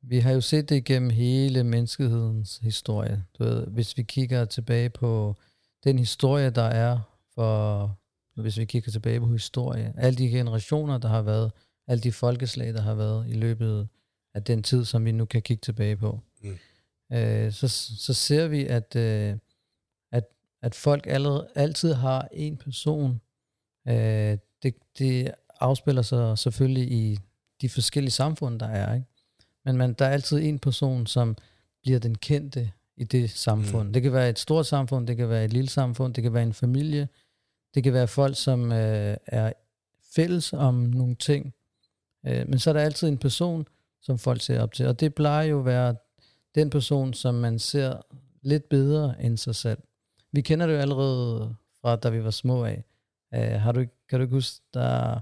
vi 0.04 0.20
har 0.20 0.32
jo 0.32 0.42
set 0.42 0.70
det 0.70 0.76
igennem 0.76 1.10
hele 1.10 1.64
menneskehedens 1.64 2.58
historie. 2.58 3.24
Du 3.40 3.44
ved, 3.44 3.68
hvis 3.68 3.98
vi 3.98 4.04
kigger 4.04 4.46
tilbage 4.46 4.90
på 4.90 5.36
den 5.84 6.00
historie, 6.00 6.50
der 6.50 6.64
er 6.64 7.00
for, 7.36 7.98
hvis 8.42 8.58
vi 8.58 8.66
kigger 8.66 8.92
tilbage 8.92 9.20
på 9.20 9.32
historie, 9.32 9.94
alle 9.98 10.18
de 10.18 10.30
generationer, 10.30 10.98
der 10.98 11.08
har 11.08 11.22
været, 11.22 11.52
alle 11.88 12.02
de 12.02 12.12
folkeslag, 12.12 12.74
der 12.74 12.82
har 12.82 12.94
været 12.94 13.30
i 13.30 13.34
løbet 13.34 13.88
af 14.34 14.44
den 14.44 14.64
tid, 14.64 14.86
som 14.86 15.06
vi 15.06 15.12
nu 15.12 15.26
kan 15.26 15.42
kigge 15.42 15.62
tilbage 15.62 15.98
på, 15.98 16.20
Mm. 16.44 16.58
øh, 17.18 17.52
så, 17.52 17.68
så 17.98 18.14
ser 18.14 18.48
vi, 18.48 18.66
at, 18.66 18.96
øh, 18.96 19.36
at, 20.12 20.24
at 20.62 20.76
folk 20.76 21.08
allerede, 21.08 21.48
altid 21.56 21.94
har 21.94 22.28
en 22.32 22.58
person. 22.58 23.22
Øh, 23.88 24.38
det, 24.64 24.76
det 24.98 25.32
afspiller 25.60 26.02
sig 26.02 26.38
selvfølgelig 26.38 26.92
i 26.92 27.18
de 27.62 27.70
forskellige 27.70 28.12
samfund, 28.12 28.60
der 28.60 28.68
er. 28.68 28.94
Ikke? 28.96 29.08
Men 29.66 29.78
man, 29.78 29.94
der 29.94 30.06
er 30.06 30.10
altid 30.10 30.40
en 30.40 30.60
person, 30.60 31.08
som 31.08 31.38
bliver 31.82 32.00
den 32.00 32.18
kendte 32.18 32.72
i 32.98 33.04
det 33.04 33.30
samfund. 33.30 33.88
Mm. 33.88 33.94
Det 33.94 34.02
kan 34.02 34.14
være 34.14 34.30
et 34.30 34.40
stort 34.40 34.66
samfund, 34.66 35.08
det 35.08 35.18
kan 35.18 35.30
være 35.30 35.46
et 35.46 35.54
lille 35.54 35.70
samfund, 35.70 36.14
det 36.14 36.24
kan 36.24 36.34
være 36.34 36.44
en 36.44 36.54
familie, 36.54 37.08
det 37.76 37.84
kan 37.84 37.94
være 37.94 38.08
folk, 38.08 38.38
som 38.38 38.72
øh, 38.72 39.18
er 39.26 39.54
fælles 40.16 40.54
om 40.54 40.76
nogle 40.76 41.16
ting. 41.16 41.54
Øh, 42.26 42.50
men 42.50 42.60
så 42.60 42.70
er 42.70 42.74
der 42.74 42.82
altid 42.82 43.08
en 43.08 43.18
person, 43.18 43.68
som 44.02 44.18
folk 44.18 44.42
ser 44.42 44.62
op 44.62 44.74
til. 44.74 44.88
Og 44.88 45.00
det 45.00 45.16
plejer 45.16 45.44
jo 45.44 45.60
at 45.60 45.66
være 45.66 45.96
den 46.56 46.70
person, 46.70 47.14
som 47.14 47.36
man 47.36 47.60
ser 47.60 48.02
lidt 48.42 48.70
bedre 48.70 49.24
end 49.24 49.38
sig 49.38 49.56
selv. 49.56 49.78
vi 50.32 50.42
kender 50.42 50.68
det 50.68 50.74
jo 50.74 50.80
allerede 50.80 51.56
fra, 51.82 51.96
da 51.96 52.10
vi 52.10 52.24
var 52.24 52.32
små 52.32 52.66
af. 52.66 52.84
Uh, 53.36 53.62
har 53.62 53.72
du, 53.72 53.86
kan 54.10 54.20
du 54.20 54.22
ikke 54.22 54.36
huske, 54.36 54.62
der 54.74 55.20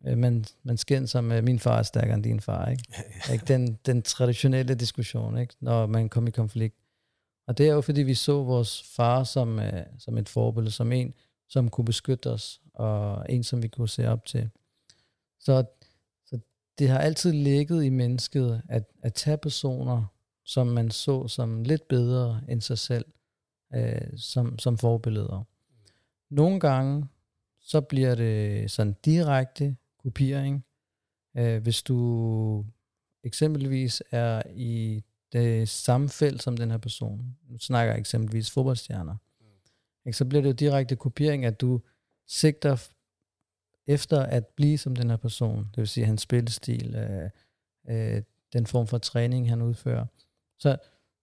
uh, 0.00 0.18
man, 0.18 0.44
man 0.62 0.76
skændt 0.76 1.24
med, 1.24 1.42
min 1.42 1.58
far 1.58 1.78
er 1.78 1.82
stærkere 1.82 2.14
end 2.14 2.24
din 2.24 2.40
far, 2.40 2.66
ikke? 2.66 2.84
ikke? 3.32 3.44
Den, 3.44 3.78
den 3.86 4.02
traditionelle 4.02 4.74
diskussion, 4.74 5.38
ikke? 5.38 5.54
når 5.60 5.86
man 5.86 6.08
kommer 6.08 6.28
i 6.28 6.32
konflikt. 6.32 6.76
Og 7.46 7.58
det 7.58 7.68
er 7.68 7.72
jo, 7.72 7.80
fordi 7.80 8.02
vi 8.02 8.14
så 8.14 8.42
vores 8.42 8.82
far 8.96 9.24
som, 9.24 9.58
uh, 9.58 9.64
som 9.98 10.18
et 10.18 10.28
forbillede, 10.28 10.70
som 10.70 10.92
en, 10.92 11.14
som 11.48 11.70
kunne 11.70 11.84
beskytte 11.84 12.30
os, 12.30 12.60
og 12.74 13.26
en, 13.28 13.44
som 13.44 13.62
vi 13.62 13.68
kunne 13.68 13.88
se 13.88 14.08
op 14.08 14.24
til. 14.24 14.50
Så, 15.40 15.64
så 16.26 16.38
det 16.78 16.88
har 16.88 16.98
altid 16.98 17.32
ligget 17.32 17.84
i 17.84 17.88
mennesket 17.88 18.62
at, 18.68 18.84
at 19.02 19.14
tage 19.14 19.38
personer, 19.38 20.04
som 20.44 20.66
man 20.66 20.90
så 20.90 21.28
som 21.28 21.62
lidt 21.62 21.88
bedre 21.88 22.40
end 22.48 22.60
sig 22.60 22.78
selv, 22.78 23.04
øh, 23.74 24.16
som, 24.16 24.58
som 24.58 24.78
forbilleder. 24.78 25.44
Nogle 26.30 26.60
gange, 26.60 27.08
så 27.60 27.80
bliver 27.80 28.14
det 28.14 28.70
sådan 28.70 28.96
direkte 29.04 29.76
kopiering. 30.02 30.64
Øh, 31.36 31.62
hvis 31.62 31.82
du 31.82 32.64
eksempelvis 33.24 34.02
er 34.10 34.42
i 34.54 35.04
det 35.32 35.68
samme 35.68 36.08
felt 36.08 36.42
som 36.42 36.56
den 36.56 36.70
her 36.70 36.78
person, 36.78 37.36
nu 37.48 37.58
snakker 37.58 37.92
jeg 37.92 38.00
eksempelvis 38.00 38.50
fodboldstjerner, 38.50 39.16
mm. 40.04 40.12
så 40.12 40.24
bliver 40.24 40.42
det 40.42 40.48
jo 40.48 40.54
direkte 40.54 40.96
kopiering, 40.96 41.44
at 41.44 41.60
du 41.60 41.80
sigter 42.26 42.88
efter 43.86 44.22
at 44.22 44.46
blive 44.46 44.78
som 44.78 44.96
den 44.96 45.10
her 45.10 45.16
person, 45.16 45.58
det 45.58 45.76
vil 45.76 45.88
sige 45.88 46.06
hans 46.06 46.22
spillestil, 46.22 46.94
øh, 46.94 47.30
øh, 47.88 48.22
den 48.52 48.66
form 48.66 48.86
for 48.86 48.98
træning, 48.98 49.48
han 49.48 49.62
udfører. 49.62 50.06
Så, 50.58 50.76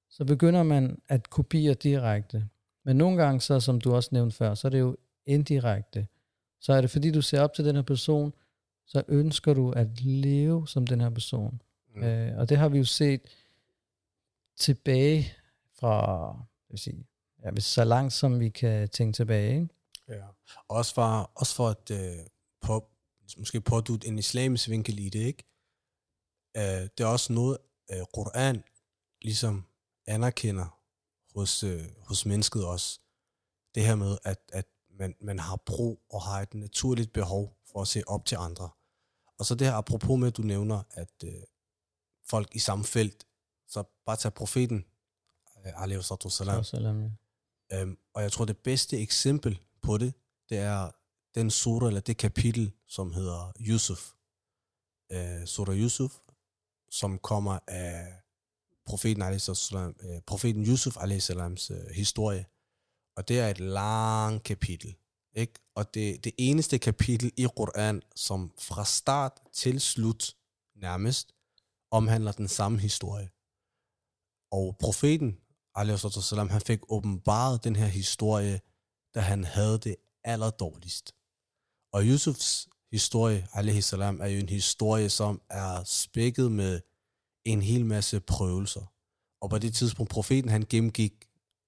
så 0.09 0.25
begynder 0.25 0.63
man 0.63 1.01
at 1.07 1.29
kopiere 1.29 1.73
direkte. 1.73 2.47
Men 2.85 2.95
nogle 2.95 3.23
gange, 3.23 3.41
så 3.41 3.59
som 3.59 3.81
du 3.81 3.93
også 3.95 4.09
nævnte 4.11 4.35
før, 4.35 4.53
så 4.53 4.67
er 4.67 4.69
det 4.69 4.79
jo 4.79 4.97
indirekte. 5.25 6.07
Så 6.61 6.73
er 6.73 6.81
det 6.81 6.89
fordi, 6.89 7.11
du 7.11 7.21
ser 7.21 7.41
op 7.41 7.53
til 7.53 7.65
den 7.65 7.75
her 7.75 7.83
person, 7.83 8.33
så 8.87 9.03
ønsker 9.07 9.53
du 9.53 9.71
at 9.71 10.01
leve 10.01 10.67
som 10.67 10.87
den 10.87 11.01
her 11.01 11.09
person. 11.09 11.61
Mm. 11.95 12.03
Øh, 12.03 12.37
og 12.37 12.49
det 12.49 12.57
har 12.57 12.69
vi 12.69 12.77
jo 12.77 12.85
set 12.85 13.21
tilbage 14.57 15.33
fra, 15.79 16.27
jeg 16.27 16.69
vil 16.69 16.79
sige, 16.79 17.07
ja, 17.43 17.51
hvis 17.51 17.65
så 17.65 17.83
langt 17.83 18.13
som 18.13 18.39
vi 18.39 18.49
kan 18.49 18.89
tænke 18.89 19.15
tilbage. 19.15 19.53
Ikke? 19.53 19.69
Ja, 20.09 20.25
også 20.67 20.93
for, 20.93 21.31
også 21.35 21.55
for 21.55 21.67
at 21.69 21.91
øh, 21.91 22.25
på, 22.61 22.89
måske 23.37 23.61
pådute 23.61 24.07
en 24.07 24.19
islamisk 24.19 24.69
vinkel 24.69 24.99
i 24.99 25.09
det, 25.09 25.19
ikke? 25.19 25.43
Øh, 26.57 26.63
det 26.63 26.99
er 26.99 27.07
også 27.07 27.33
noget, 27.33 27.57
øh, 27.91 28.05
Koran 28.13 28.63
ligesom 29.21 29.65
anerkender 30.07 30.79
hos, 31.35 31.63
øh, 31.63 31.83
hos 32.07 32.25
mennesket 32.25 32.65
også. 32.65 32.99
Det 33.75 33.85
her 33.85 33.95
med, 33.95 34.17
at, 34.23 34.39
at 34.53 34.65
man, 34.89 35.15
man 35.21 35.39
har 35.39 35.55
brug 35.55 36.01
og 36.09 36.21
har 36.21 36.41
et 36.41 36.53
naturligt 36.53 37.13
behov 37.13 37.57
for 37.71 37.81
at 37.81 37.87
se 37.87 38.01
op 38.07 38.25
til 38.25 38.35
andre. 38.35 38.69
Og 39.39 39.45
så 39.45 39.55
det 39.55 39.67
her 39.67 39.73
apropos 39.73 40.19
med, 40.19 40.27
at 40.27 40.37
du 40.37 40.41
nævner, 40.41 40.83
at 40.91 41.23
øh, 41.23 41.41
folk 42.29 42.55
i 42.55 42.59
samme 42.59 42.85
felt, 42.85 43.27
så 43.67 43.83
bare 44.05 44.15
tag 44.15 44.33
profeten, 44.33 44.85
øh, 45.65 45.83
alaihi 45.83 46.03
salam. 46.29 46.63
salam 46.63 47.11
ja. 47.71 47.81
øhm, 47.81 47.97
og 48.13 48.21
jeg 48.21 48.31
tror, 48.31 48.45
det 48.45 48.57
bedste 48.57 48.97
eksempel 48.97 49.59
på 49.81 49.97
det, 49.97 50.13
det 50.49 50.57
er 50.57 50.91
den 51.35 51.51
sura, 51.51 51.87
eller 51.87 52.01
det 52.01 52.17
kapitel, 52.17 52.71
som 52.87 53.13
hedder 53.13 53.53
Yusuf. 53.59 54.13
Øh, 55.11 55.45
sura 55.45 55.73
Yusuf, 55.73 56.19
som 56.91 57.19
kommer 57.19 57.59
af 57.67 58.21
profeten, 58.85 59.23
øh, 59.23 60.21
profeten 60.27 60.65
Yusuf 60.65 60.97
a.s. 60.97 61.29
Øh, 61.71 61.87
historie. 61.93 62.45
Og 63.15 63.27
det 63.27 63.39
er 63.39 63.47
et 63.47 63.59
langt 63.59 64.43
kapitel. 64.43 64.95
Ikke? 65.35 65.53
Og 65.75 65.93
det, 65.93 66.23
det 66.23 66.33
eneste 66.37 66.77
kapitel 66.77 67.31
i 67.37 67.47
Koran, 67.55 68.01
som 68.15 68.51
fra 68.59 68.85
start 68.85 69.39
til 69.53 69.81
slut 69.81 70.35
nærmest 70.75 71.33
omhandler 71.91 72.31
den 72.31 72.47
samme 72.47 72.79
historie. 72.79 73.29
Og 74.51 74.77
profeten, 74.79 75.37
salam, 76.09 76.49
han 76.49 76.61
fik 76.61 76.79
åbenbaret 76.89 77.63
den 77.63 77.75
her 77.75 77.85
historie, 77.85 78.61
da 79.15 79.19
han 79.19 79.43
havde 79.43 79.77
det 79.77 79.95
allerdårligst. 80.23 81.15
Og 81.93 82.03
Yusufs 82.03 82.67
historie, 82.91 83.47
salam, 83.81 84.21
er 84.21 84.27
jo 84.27 84.39
en 84.39 84.49
historie, 84.49 85.09
som 85.09 85.41
er 85.49 85.83
spækket 85.83 86.51
med 86.51 86.81
en 87.45 87.61
hel 87.61 87.85
masse 87.85 88.19
prøvelser. 88.19 88.93
Og 89.41 89.49
på 89.49 89.57
det 89.59 89.73
tidspunkt, 89.73 90.11
profeten 90.11 90.49
han 90.49 90.65
gennemgik 90.69 91.26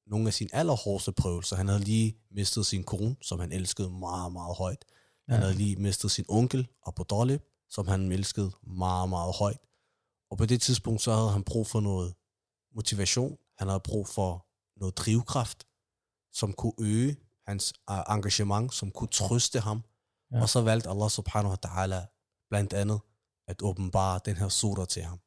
nogle 0.09 0.27
af 0.27 0.33
sine 0.33 0.49
allerhårdeste 0.53 1.11
prøvelser. 1.11 1.55
Han 1.55 1.67
havde 1.67 1.83
lige 1.83 2.17
mistet 2.31 2.65
sin 2.65 2.83
kone, 2.83 3.15
som 3.21 3.39
han 3.39 3.51
elskede 3.51 3.89
meget, 3.89 4.31
meget 4.31 4.55
højt. 4.57 4.85
Han 5.29 5.39
ja. 5.39 5.41
havde 5.41 5.57
lige 5.57 5.75
mistet 5.75 6.11
sin 6.11 6.25
onkel, 6.29 6.67
Abu 6.85 7.03
Talib, 7.03 7.41
som 7.69 7.87
han 7.87 8.11
elskede 8.11 8.51
meget, 8.63 9.09
meget 9.09 9.35
højt. 9.35 9.59
Og 10.31 10.37
på 10.37 10.45
det 10.45 10.61
tidspunkt, 10.61 11.01
så 11.01 11.13
havde 11.13 11.31
han 11.31 11.43
brug 11.43 11.67
for 11.67 11.79
noget 11.79 12.15
motivation. 12.75 13.37
Han 13.57 13.67
havde 13.67 13.79
brug 13.79 14.07
for 14.07 14.45
noget 14.79 14.97
drivkraft, 14.97 15.67
som 16.33 16.53
kunne 16.53 16.73
øge 16.79 17.17
hans 17.47 17.73
uh, 17.91 18.15
engagement, 18.15 18.73
som 18.73 18.91
kunne 18.91 19.07
trøste 19.07 19.59
ham. 19.59 19.83
Ja. 20.31 20.41
Og 20.41 20.49
så 20.49 20.61
valgte 20.61 20.89
Allah 20.89 21.09
subhanahu 21.09 21.55
wa 21.55 21.57
ta'ala 21.65 22.01
blandt 22.49 22.73
andet 22.73 22.99
at 23.47 23.61
åbenbare 23.61 24.19
den 24.25 24.37
her 24.37 24.49
sura 24.49 24.85
til 24.85 25.03
ham. 25.03 25.19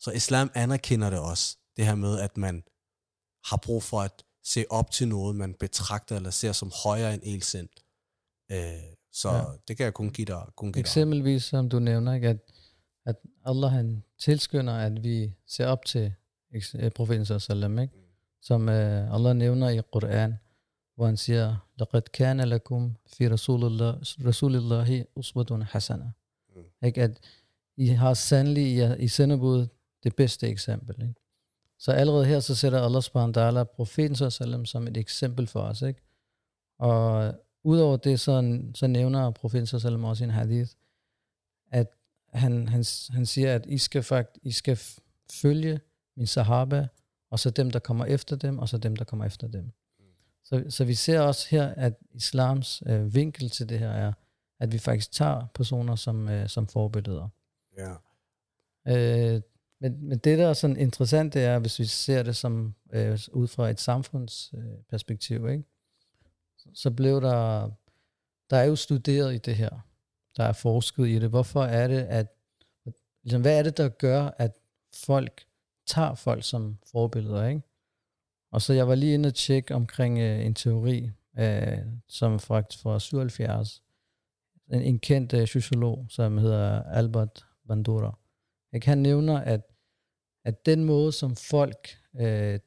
Så 0.00 0.10
islam 0.10 0.50
anerkender 0.54 1.10
det 1.10 1.18
også, 1.18 1.56
det 1.76 1.86
her 1.86 1.94
med, 1.94 2.20
at 2.20 2.36
man 2.36 2.64
har 3.45 3.57
brug 3.57 3.83
for 3.83 4.01
at 4.01 4.23
se 4.43 4.65
op 4.69 4.91
til 4.91 5.07
noget, 5.07 5.35
man 5.35 5.53
betragter 5.53 6.15
eller 6.15 6.29
ser 6.29 6.51
som 6.51 6.71
højere 6.83 7.13
end 7.13 7.21
el 7.25 7.41
selv. 7.41 7.69
Øh, 8.51 8.57
så 9.11 9.29
ja. 9.31 9.43
det 9.67 9.77
kan 9.77 9.83
jeg 9.83 9.93
kun 9.93 10.09
give 10.09 10.25
dig. 10.25 10.41
Kun 10.55 10.73
give 10.73 10.79
Eksempelvis, 10.79 11.43
dig. 11.43 11.49
som 11.49 11.69
du 11.69 11.79
nævner, 11.79 12.13
ikke, 12.13 12.29
at, 12.29 12.37
at 13.05 13.15
Allah 13.45 13.71
han 13.71 14.03
tilskynder, 14.19 14.73
at 14.73 15.03
vi 15.03 15.33
ser 15.47 15.67
op 15.67 15.85
til 15.85 16.13
øh, 16.75 16.91
profeten 16.91 17.39
sallam, 17.39 17.79
ikke? 17.79 17.93
Mm. 17.95 18.01
som 18.41 18.61
uh, 18.61 19.15
Allah 19.15 19.35
nævner 19.35 19.69
i 19.69 19.81
Koran, 19.93 20.33
hvor 20.95 21.05
han 21.05 21.17
siger, 21.17 21.57
لَقَدْ 21.79 22.01
كَانَ 22.01 22.41
لَكُمْ 22.41 22.93
فِي 23.07 23.27
رَسُولِ 23.27 23.63
اللَّهِ, 23.63 23.93
رسول 24.27 24.55
الله 24.55 25.05
أُسْوَةٌ 25.19 25.63
حَسَنَةٌ. 25.63 26.11
Mm. 26.55 26.85
Ikke? 26.87 27.03
At 27.03 27.19
I 27.77 27.87
har 27.87 28.13
sandelig 28.13 28.63
i, 28.63 29.03
i 29.03 29.07
sendebud 29.07 29.67
det 30.03 30.15
bedste 30.15 30.47
eksempel. 30.47 31.01
Ikke? 31.01 31.13
Så 31.78 31.92
allerede 31.92 32.24
her, 32.24 32.40
så 32.40 32.54
sætter 32.54 32.82
Allah 32.82 33.02
subhanahu 33.02 33.56
wa 33.56 33.64
profeten 33.64 34.30
sallam 34.30 34.64
som 34.64 34.88
et 34.88 34.96
eksempel 34.96 35.46
for 35.46 35.60
os. 35.60 35.82
Ikke? 35.82 36.00
Og 36.78 37.34
udover 37.64 37.96
det, 37.96 38.20
så, 38.20 38.60
så 38.74 38.86
nævner 38.86 39.30
profeten 39.30 39.66
sallam 39.66 40.04
også 40.04 40.24
i 40.24 40.26
en 40.26 40.30
hadith, 40.30 40.70
at 41.70 41.86
han, 42.32 42.68
han, 42.68 42.84
han 43.10 43.26
siger, 43.26 43.54
at 43.54 43.66
I 43.66 43.78
skal, 43.78 44.02
fakt, 44.02 44.38
I 44.42 44.52
skal 44.52 44.78
følge 45.32 45.80
min 46.16 46.26
sahaba, 46.26 46.88
og 47.30 47.38
så 47.38 47.50
dem, 47.50 47.70
der 47.70 47.78
kommer 47.78 48.04
efter 48.04 48.36
dem, 48.36 48.58
og 48.58 48.68
så 48.68 48.78
dem, 48.78 48.96
der 48.96 49.04
kommer 49.04 49.24
efter 49.24 49.48
dem. 49.48 49.72
Så, 50.44 50.64
så 50.68 50.84
vi 50.84 50.94
ser 50.94 51.20
også 51.20 51.46
her, 51.50 51.68
at 51.68 51.94
islams 52.10 52.82
øh, 52.86 53.14
vinkel 53.14 53.50
til 53.50 53.68
det 53.68 53.78
her 53.78 53.90
er, 53.90 54.12
at 54.60 54.72
vi 54.72 54.78
faktisk 54.78 55.12
tager 55.12 55.46
personer 55.54 55.96
som, 55.96 56.28
øh, 56.28 56.48
som 56.48 56.66
forbilleder. 56.66 57.28
Ja. 57.76 57.94
Øh, 58.88 59.40
men, 59.80 60.08
men 60.08 60.18
det, 60.18 60.38
der 60.38 60.46
er 60.48 60.52
sådan 60.52 60.76
interessant, 60.76 61.34
det 61.34 61.44
er, 61.44 61.58
hvis 61.58 61.78
vi 61.78 61.84
ser 61.84 62.22
det 62.22 62.36
som 62.36 62.74
øh, 62.92 63.18
ud 63.32 63.48
fra 63.48 63.70
et 63.70 63.80
samfundsperspektiv, 63.80 65.44
øh, 65.44 65.52
ikke? 65.52 65.64
så 66.74 66.90
blev 66.90 67.20
der, 67.20 67.70
der 68.50 68.56
er 68.56 68.64
jo 68.64 68.76
studeret 68.76 69.34
i 69.34 69.38
det 69.38 69.56
her. 69.56 69.70
Der 70.36 70.44
er 70.44 70.52
forsket 70.52 71.08
i 71.08 71.18
det. 71.18 71.28
Hvorfor 71.28 71.64
er 71.64 71.88
det, 71.88 72.02
at, 72.02 72.26
ligesom, 73.22 73.40
hvad 73.40 73.58
er 73.58 73.62
det, 73.62 73.76
der 73.76 73.88
gør, 73.88 74.30
at 74.38 74.52
folk 74.94 75.46
tager 75.86 76.14
folk 76.14 76.44
som 76.44 76.78
forbilleder, 76.92 77.46
ikke? 77.46 77.62
Og 78.52 78.62
så 78.62 78.72
jeg 78.72 78.88
var 78.88 78.94
lige 78.94 79.14
inde 79.14 79.26
og 79.26 79.34
tjekke 79.34 79.74
omkring 79.74 80.18
øh, 80.18 80.46
en 80.46 80.54
teori, 80.54 81.10
øh, 81.38 81.78
som 82.08 82.40
faktisk 82.40 82.82
fra 82.82 83.00
77, 83.00 83.82
en, 84.72 84.82
en 84.82 84.98
kendt 84.98 85.32
øh, 85.32 85.46
sociolog, 85.46 86.06
som 86.08 86.38
hedder 86.38 86.82
Albert 86.82 87.46
Bandura. 87.68 88.18
Jeg 88.76 88.82
kan 88.82 88.98
nævne, 88.98 89.44
at, 89.44 89.60
at 90.44 90.66
den 90.66 90.84
måde, 90.84 91.12
som 91.12 91.36
folk 91.36 91.98
øh, 92.20 92.60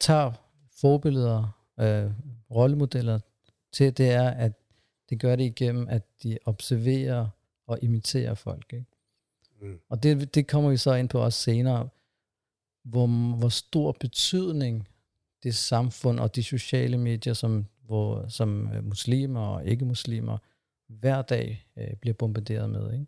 tager 0.00 0.32
forbilleder, 0.80 1.64
øh, 1.80 2.10
rollemodeller 2.50 3.18
til, 3.72 3.98
det 3.98 4.10
er, 4.10 4.30
at 4.30 4.52
det 5.10 5.20
gør 5.20 5.36
det 5.36 5.44
igennem, 5.44 5.88
at 5.88 6.22
de 6.22 6.38
observerer 6.44 7.28
og 7.66 7.78
imiterer 7.82 8.34
folk. 8.34 8.72
Ikke? 8.72 8.86
Mm. 9.60 9.80
Og 9.88 10.02
det, 10.02 10.34
det 10.34 10.46
kommer 10.46 10.70
vi 10.70 10.76
så 10.76 10.94
ind 10.94 11.08
på 11.08 11.20
også 11.20 11.42
senere, 11.42 11.88
hvor, 12.84 13.36
hvor 13.36 13.48
stor 13.48 13.92
betydning 14.00 14.88
det 15.42 15.54
samfund 15.54 16.20
og 16.20 16.36
de 16.36 16.42
sociale 16.42 16.98
medier, 16.98 17.34
som, 17.34 17.66
hvor, 17.84 18.28
som 18.28 18.72
øh, 18.72 18.84
muslimer 18.84 19.40
og 19.40 19.66
ikke-muslimer 19.66 20.38
hver 20.88 21.22
dag 21.22 21.66
øh, 21.76 21.96
bliver 22.00 22.14
bombarderet 22.14 22.70
med. 22.70 22.92
Ikke? 22.92 23.06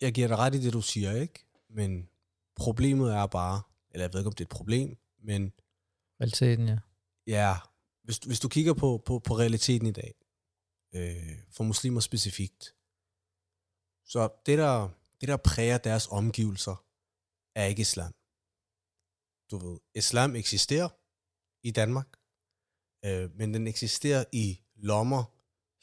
Jeg 0.00 0.12
giver 0.14 0.28
dig 0.28 0.36
ret 0.36 0.54
i 0.54 0.60
det, 0.60 0.72
du 0.72 0.80
siger, 0.80 1.12
ikke? 1.12 1.46
Men 1.70 2.08
problemet 2.56 3.14
er 3.14 3.26
bare, 3.26 3.62
eller 3.90 4.04
jeg 4.04 4.12
ved 4.12 4.20
ikke, 4.20 4.28
om 4.28 4.34
det 4.34 4.40
er 4.40 4.48
et 4.48 4.56
problem, 4.58 4.96
men... 5.22 5.52
Realiteten, 6.20 6.68
ja. 6.68 6.78
Ja, 7.26 7.56
hvis, 8.02 8.18
hvis 8.18 8.40
du 8.40 8.48
kigger 8.48 8.74
på, 8.74 9.02
på, 9.06 9.18
på 9.18 9.38
realiteten 9.38 9.86
i 9.86 9.92
dag, 9.92 10.14
øh, 10.94 11.38
for 11.50 11.64
muslimer 11.64 12.00
specifikt, 12.00 12.74
så 14.04 14.28
det 14.46 14.58
der, 14.58 14.88
det 15.20 15.28
der 15.28 15.36
præger 15.36 15.78
deres 15.78 16.08
omgivelser, 16.10 16.84
er 17.54 17.64
ikke 17.64 17.80
islam. 17.80 18.14
Du 19.50 19.58
ved, 19.58 19.78
islam 19.94 20.36
eksisterer 20.36 20.88
i 21.62 21.70
Danmark, 21.70 22.08
øh, 23.04 23.36
men 23.36 23.54
den 23.54 23.66
eksisterer 23.66 24.24
i 24.32 24.60
lommer, 24.76 25.24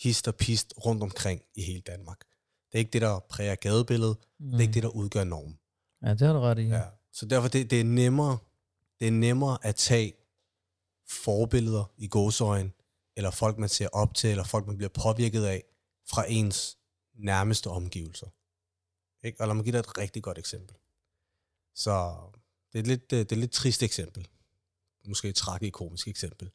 hist 0.04 0.28
og 0.28 0.36
pist 0.36 0.74
rundt 0.86 1.04
omkring 1.04 1.42
i 1.56 1.62
hele 1.62 1.82
Danmark. 1.82 2.24
Det 2.74 2.80
er 2.80 2.80
ikke 2.80 2.92
det, 2.92 3.02
der 3.02 3.20
præger 3.20 3.56
gadebilledet. 3.56 4.18
Mm. 4.40 4.50
Det 4.50 4.58
er 4.58 4.62
ikke 4.62 4.74
det, 4.74 4.84
der 4.84 4.90
udgør 4.90 5.24
normen. 5.24 5.60
Ja, 6.02 6.10
det 6.10 6.22
har 6.22 6.34
du 6.34 6.40
ret 6.40 6.60
i. 6.60 6.62
Ja. 6.62 6.84
Så 7.12 7.26
derfor 7.26 7.48
det, 7.48 7.72
det 7.72 7.80
er 7.80 7.84
nemmere 7.84 8.38
det 9.04 9.08
er 9.08 9.12
nemmere 9.12 9.58
at 9.66 9.76
tage 9.76 10.14
forbilleder 11.08 11.92
i 11.98 12.08
gåsøjen, 12.08 12.74
eller 13.16 13.32
folk, 13.32 13.58
man 13.58 13.70
ser 13.70 13.88
op 13.88 14.14
til, 14.14 14.30
eller 14.30 14.44
folk, 14.44 14.68
man 14.68 14.78
bliver 14.78 14.90
påvirket 14.90 15.46
af, 15.46 15.64
fra 16.10 16.26
ens 16.30 16.78
nærmeste 17.16 17.68
omgivelser. 17.68 18.28
Ikke? 19.24 19.42
Og 19.42 19.48
lad 19.48 19.56
mig 19.56 19.64
give 19.64 19.74
dig 19.74 19.80
et 19.80 19.98
rigtig 19.98 20.24
godt 20.24 20.38
eksempel. 20.38 20.76
Så 21.76 22.16
det 22.72 22.80
er 22.80 22.84
et 22.84 22.88
lidt, 22.88 23.12
det 23.12 23.18
er 23.18 23.22
et 23.22 23.38
lidt 23.38 23.52
trist 23.52 23.84
eksempel. 23.84 24.28
Måske 25.08 25.30
et 25.30 25.36
tragikomisk 25.36 26.08
eksempel. 26.08 26.52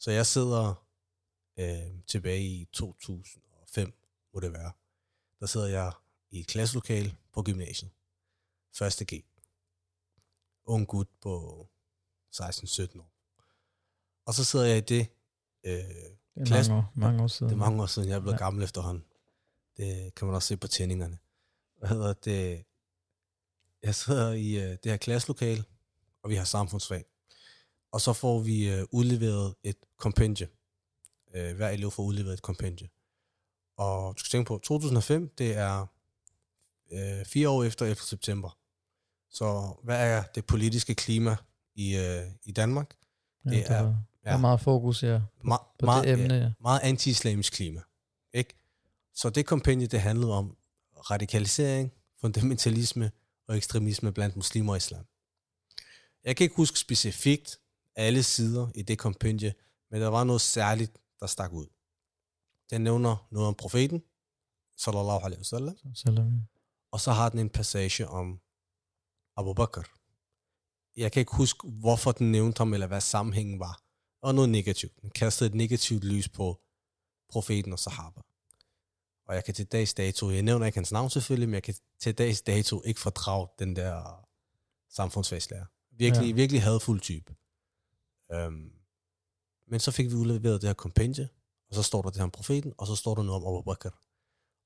Så 0.00 0.10
jeg 0.10 0.26
sidder 0.26 0.86
øh, 1.58 2.00
tilbage 2.06 2.44
i 2.44 2.64
2005, 2.72 3.92
må 4.34 4.40
det 4.40 4.52
være. 4.52 4.72
Der 5.40 5.46
sidder 5.46 5.66
jeg 5.66 5.92
i 6.30 6.40
et 6.40 6.46
klasselokale 6.46 7.16
på 7.32 7.42
gymnasiet. 7.42 7.90
Første 8.74 9.04
G. 9.04 9.24
Ung 10.64 10.86
gut 10.86 11.08
på 11.20 11.66
16-17 12.36 13.00
år. 13.00 13.10
Og 14.26 14.34
så 14.34 14.44
sidder 14.44 14.64
jeg 14.64 14.76
i 14.76 14.80
det. 14.80 15.08
Øh, 15.64 15.72
det 15.72 16.16
er 16.36 16.44
klasse, 16.44 16.72
mange, 16.72 16.86
år, 16.86 16.92
mange 16.94 17.22
år 17.22 17.26
siden. 17.26 17.48
Det 17.50 17.54
er 17.54 17.58
mange 17.58 17.82
år 17.82 17.86
siden, 17.86 18.08
jeg 18.08 18.16
er 18.16 18.20
blevet 18.20 18.34
ja. 18.34 18.44
gammel 18.44 18.64
efterhånden. 18.64 19.04
Det 19.76 20.14
kan 20.14 20.26
man 20.26 20.34
også 20.34 20.48
se 20.48 20.56
på 20.56 20.68
tændingerne. 20.68 21.18
Hvad 21.78 21.88
hedder 21.88 22.12
det? 22.12 22.64
Jeg 23.82 23.94
sidder 23.94 24.32
i 24.32 24.54
øh, 24.56 24.70
det 24.70 24.84
her 24.84 24.96
klasselokale, 24.96 25.64
og 26.22 26.30
vi 26.30 26.34
har 26.34 26.44
samfundsfag. 26.44 27.04
Og 27.92 28.00
så 28.00 28.12
får 28.12 28.38
vi 28.38 28.70
øh, 28.70 28.84
udleveret 28.90 29.54
et 29.62 29.76
kompendie. 29.96 30.48
Øh, 31.34 31.56
hver 31.56 31.68
elev 31.68 31.90
får 31.90 32.02
udleveret 32.02 32.34
et 32.34 32.42
kompendie. 32.42 32.88
Og 33.78 34.14
du 34.14 34.18
skal 34.18 34.30
tænke 34.30 34.48
på, 34.48 34.58
2005, 34.58 35.30
det 35.38 35.56
er 35.56 35.86
øh, 36.92 37.24
fire 37.24 37.48
år 37.48 37.64
efter 37.64 37.84
11. 37.84 37.96
september. 38.02 38.58
Så 39.30 39.74
hvad 39.82 40.10
er 40.10 40.22
det 40.22 40.46
politiske 40.46 40.94
klima 40.94 41.36
i, 41.74 41.96
øh, 41.96 42.22
i 42.44 42.52
Danmark? 42.52 42.94
Ja, 43.44 43.50
det 43.50 43.70
er, 43.70 43.94
der 44.24 44.30
er 44.30 44.36
meget 44.36 44.60
fokus 44.60 45.02
ja, 45.02 45.18
på, 45.18 45.54
ma- 45.54 45.76
på 45.78 45.86
meget, 45.86 46.04
det 46.04 46.12
emne. 46.12 46.34
Ja. 46.34 46.50
Meget 46.60 46.80
anti-islamisk 46.82 47.52
klima. 47.52 47.80
Ikke? 48.32 48.54
Så 49.14 49.30
det 49.30 49.46
kompagnie, 49.46 49.86
det 49.86 50.00
handlede 50.00 50.32
om 50.32 50.56
radikalisering, 51.10 51.92
fundamentalisme 52.20 53.10
og 53.48 53.56
ekstremisme 53.56 54.12
blandt 54.12 54.36
muslimer 54.36 54.72
og 54.72 54.76
islam. 54.76 55.04
Jeg 56.24 56.36
kan 56.36 56.44
ikke 56.44 56.56
huske 56.56 56.78
specifikt 56.78 57.58
alle 57.96 58.22
sider 58.22 58.68
i 58.74 58.82
det 58.82 58.98
kompendie, 58.98 59.54
men 59.90 60.00
der 60.00 60.08
var 60.08 60.24
noget 60.24 60.40
særligt, 60.40 60.92
der 61.20 61.26
stak 61.26 61.52
ud. 61.52 61.66
Den 62.70 62.80
nævner 62.80 63.26
noget 63.30 63.48
om 63.48 63.54
profeten, 63.54 64.02
sallallahu 64.76 65.24
alaihi 65.24 65.40
wasallam, 65.40 65.76
og 66.90 67.00
så 67.00 67.12
har 67.12 67.28
den 67.28 67.38
en 67.38 67.50
passage 67.50 68.08
om 68.08 68.40
Abu 69.36 69.54
Bakr. 69.54 69.80
Jeg 70.96 71.12
kan 71.12 71.20
ikke 71.20 71.36
huske, 71.36 71.68
hvorfor 71.68 72.12
den 72.12 72.32
nævnte 72.32 72.58
ham, 72.58 72.74
eller 72.74 72.86
hvad 72.86 73.00
sammenhængen 73.00 73.60
var. 73.60 73.82
Og 74.22 74.34
noget 74.34 74.50
negativt. 74.50 75.00
Den 75.02 75.10
kastede 75.10 75.48
et 75.48 75.54
negativt 75.54 76.04
lys 76.04 76.28
på 76.28 76.60
profeten 77.28 77.72
og 77.72 77.78
sahaba. 77.78 78.20
Og 79.26 79.34
jeg 79.34 79.44
kan 79.44 79.54
til 79.54 79.66
dags 79.66 79.94
dato, 79.94 80.30
jeg 80.30 80.42
nævner 80.42 80.66
ikke 80.66 80.78
hans 80.78 80.92
navn 80.92 81.10
selvfølgelig, 81.10 81.48
men 81.48 81.54
jeg 81.54 81.62
kan 81.62 81.74
til 82.00 82.14
dags 82.14 82.42
dato 82.42 82.82
ikke 82.84 83.00
fordrage 83.00 83.48
den 83.58 83.76
der 83.76 84.26
samfundsfagslærer. 84.90 85.66
Virkelig, 85.90 86.28
ja. 86.28 86.34
virkelig 86.34 86.62
hadfuld 86.62 87.00
type. 87.00 87.34
Um, 88.34 88.72
men 89.66 89.80
så 89.80 89.90
fik 89.90 90.10
vi 90.10 90.14
udleveret 90.14 90.62
det 90.62 90.68
her 90.68 90.74
kompendie, 90.74 91.28
og 91.68 91.74
så 91.74 91.82
står 91.82 92.02
der 92.02 92.10
det 92.10 92.16
her 92.16 92.24
om 92.24 92.30
profeten, 92.30 92.74
og 92.78 92.86
så 92.86 92.96
står 92.96 93.14
der 93.14 93.22
noget 93.22 93.42
om 93.42 93.48
Abu 93.48 93.62
Bakr. 93.62 93.88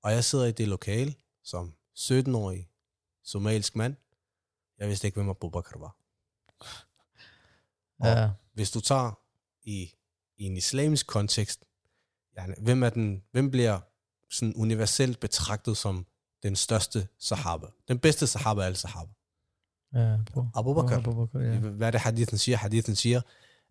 Og 0.02 0.12
jeg 0.12 0.24
sidder 0.24 0.44
i 0.44 0.52
det 0.52 0.68
lokale, 0.68 1.14
som 1.44 1.74
17-årig 1.98 2.68
somalisk 3.24 3.76
mand. 3.76 3.96
Jeg 4.78 4.88
vidste 4.88 5.06
ikke, 5.06 5.16
hvem 5.16 5.30
Abu 5.30 5.48
Bakr 5.48 5.78
var. 5.78 5.96
Og 7.98 8.06
ja. 8.06 8.30
hvis 8.52 8.70
du 8.70 8.80
tager 8.80 9.18
i, 9.62 9.94
i 10.36 10.44
en 10.44 10.56
islamisk 10.56 11.06
kontekst, 11.06 11.64
ja, 12.36 12.46
hvem, 12.58 12.82
er 12.82 12.90
den, 12.90 13.22
hvem 13.32 13.50
bliver 13.50 13.80
sådan 14.30 14.54
universelt 14.56 15.20
betragtet 15.20 15.76
som 15.76 16.06
den 16.42 16.56
største 16.56 17.08
sahaba? 17.18 17.66
Den 17.88 17.98
bedste 17.98 18.26
sahaba 18.26 18.62
af 18.62 18.66
alle 18.66 18.76
sahaba. 18.76 19.12
Ja, 19.94 20.18
Abu 20.54 20.74
Bakr. 20.74 20.92
Abu 20.92 21.26
Bakr 21.26 21.38
ja. 21.38 21.58
Hvad 21.58 21.86
er 21.86 21.90
det 21.90 22.00
hadithen 22.00 22.38
siger? 22.38 22.56
Hadithen 22.56 22.96
siger, 22.96 23.20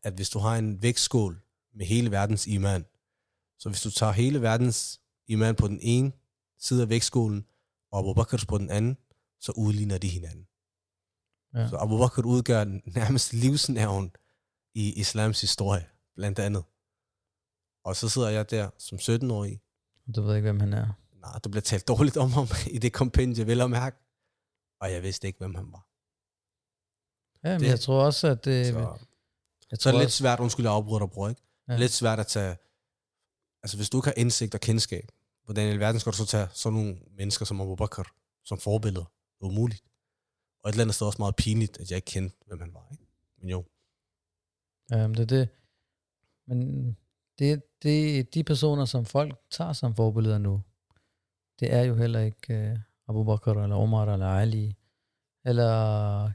at 0.04 0.14
hvis 0.14 0.30
du 0.30 0.40
har 0.40 0.56
en 0.56 0.82
vægtskål 0.82 1.42
med 1.74 1.86
hele 1.86 2.12
verdens 2.12 2.48
iman, 2.48 2.86
så 3.62 3.70
hvis 3.70 3.82
du 3.82 3.92
tager 3.92 4.12
hele 4.12 4.42
verdens 4.42 5.02
iman 5.28 5.56
på 5.56 5.68
den 5.68 5.80
ene 5.82 6.12
side 6.60 6.82
af 6.82 6.90
vægtskålen, 6.90 7.46
og 7.92 8.00
Abu 8.00 8.14
Bakr 8.14 8.46
på 8.48 8.58
den 8.58 8.70
anden, 8.70 8.98
så 9.40 9.52
udligner 9.52 9.98
de 9.98 10.08
hinanden. 10.08 10.48
Ja. 11.54 11.70
Så 11.70 11.78
Abu 11.78 11.98
Bakr 11.98 12.26
udgør 12.26 12.64
nærmest 13.00 13.34
livsnerven 13.34 14.12
i 14.74 14.94
islams 14.94 15.42
historie, 15.42 15.86
blandt 16.16 16.40
andet. 16.40 16.64
Og 17.84 17.96
så 17.96 18.10
sidder 18.10 18.30
jeg 18.30 18.52
der 18.52 18.70
som 18.78 18.98
17-årig. 18.98 19.62
Du 20.16 20.22
ved 20.22 20.36
ikke, 20.36 20.46
hvem 20.46 20.60
han 20.60 20.74
er? 20.74 20.94
Nej, 21.14 21.40
du 21.44 21.50
bliver 21.50 21.62
talt 21.62 21.88
dårligt 21.88 22.18
om 22.18 22.32
ham 22.32 22.48
i 22.72 22.78
det 22.78 22.94
kompendie, 22.94 23.48
vel 23.48 23.62
at 23.62 23.70
mærke. 23.70 23.98
Og 24.80 24.92
jeg 24.92 25.04
vidste 25.04 25.28
ikke, 25.28 25.40
hvem 25.40 25.56
han 25.56 25.72
var. 25.72 25.88
Ja, 27.44 27.52
men 27.54 27.62
det, 27.62 27.68
jeg 27.68 27.80
tror 27.80 28.06
også, 28.06 28.28
at 28.28 28.46
det... 28.46 28.68
Så, 28.68 28.80
jeg 29.72 29.80
tror 29.80 29.84
så 29.84 29.90
er 29.90 29.94
det 29.94 30.02
lidt 30.02 30.12
svært, 30.12 30.40
undskyld, 30.40 30.66
at 30.66 30.72
afbryde 30.72 31.00
dig, 31.00 31.10
bror, 31.10 31.30
ikke? 31.30 31.42
Ja. 31.68 31.78
Lidt 31.78 31.92
svært 31.92 32.20
at 32.20 32.28
tage... 32.28 32.58
Altså, 33.64 33.78
hvis 33.78 33.90
du 33.90 33.98
ikke 33.98 34.08
har 34.08 34.14
indsigt 34.18 34.56
og 34.56 34.62
kendskab, 34.62 35.12
hvordan 35.46 35.68
i 35.68 35.72
alverden 35.72 36.00
skal 36.00 36.12
du 36.12 36.18
så 36.18 36.26
tage 36.26 36.48
sådan 36.54 36.80
nogle 36.80 36.98
mennesker 37.18 37.46
som 37.46 37.62
Abu 37.62 37.76
Bakr 37.76 38.04
som 38.46 38.58
forbilleder? 38.58 39.06
Det 39.40 39.46
er 39.46 39.50
umuligt. 39.50 39.84
Og 40.64 40.70
et 40.70 40.74
eller 40.74 40.84
andet 40.84 40.96
sted 40.96 41.08
også 41.08 41.22
meget 41.22 41.36
pinligt, 41.36 41.80
at 41.80 41.92
jeg 41.92 41.96
ikke 41.96 42.06
kendte, 42.06 42.36
hvem 42.48 42.60
han 42.60 42.74
var, 42.74 42.88
ikke? 42.92 43.04
Men 43.38 43.50
jo. 43.50 43.66
Ja, 44.92 45.08
det 45.08 45.20
er 45.20 45.26
det. 45.26 45.50
Men 46.48 46.98
det, 47.40 47.64
det 47.84 48.34
de 48.34 48.44
personer, 48.44 48.86
som 48.86 49.06
folk 49.06 49.40
tager 49.52 49.74
som 49.74 49.96
forbilleder 49.96 50.38
nu, 50.38 50.62
det 51.60 51.74
er 51.74 51.82
jo 51.82 51.96
heller 51.96 52.20
ikke 52.20 52.72
uh, 52.72 52.80
Abu 53.10 53.24
Bakr, 53.24 53.50
eller 53.50 53.76
Omar, 53.76 54.14
eller 54.14 54.28
Ali, 54.28 54.76
eller 55.46 56.32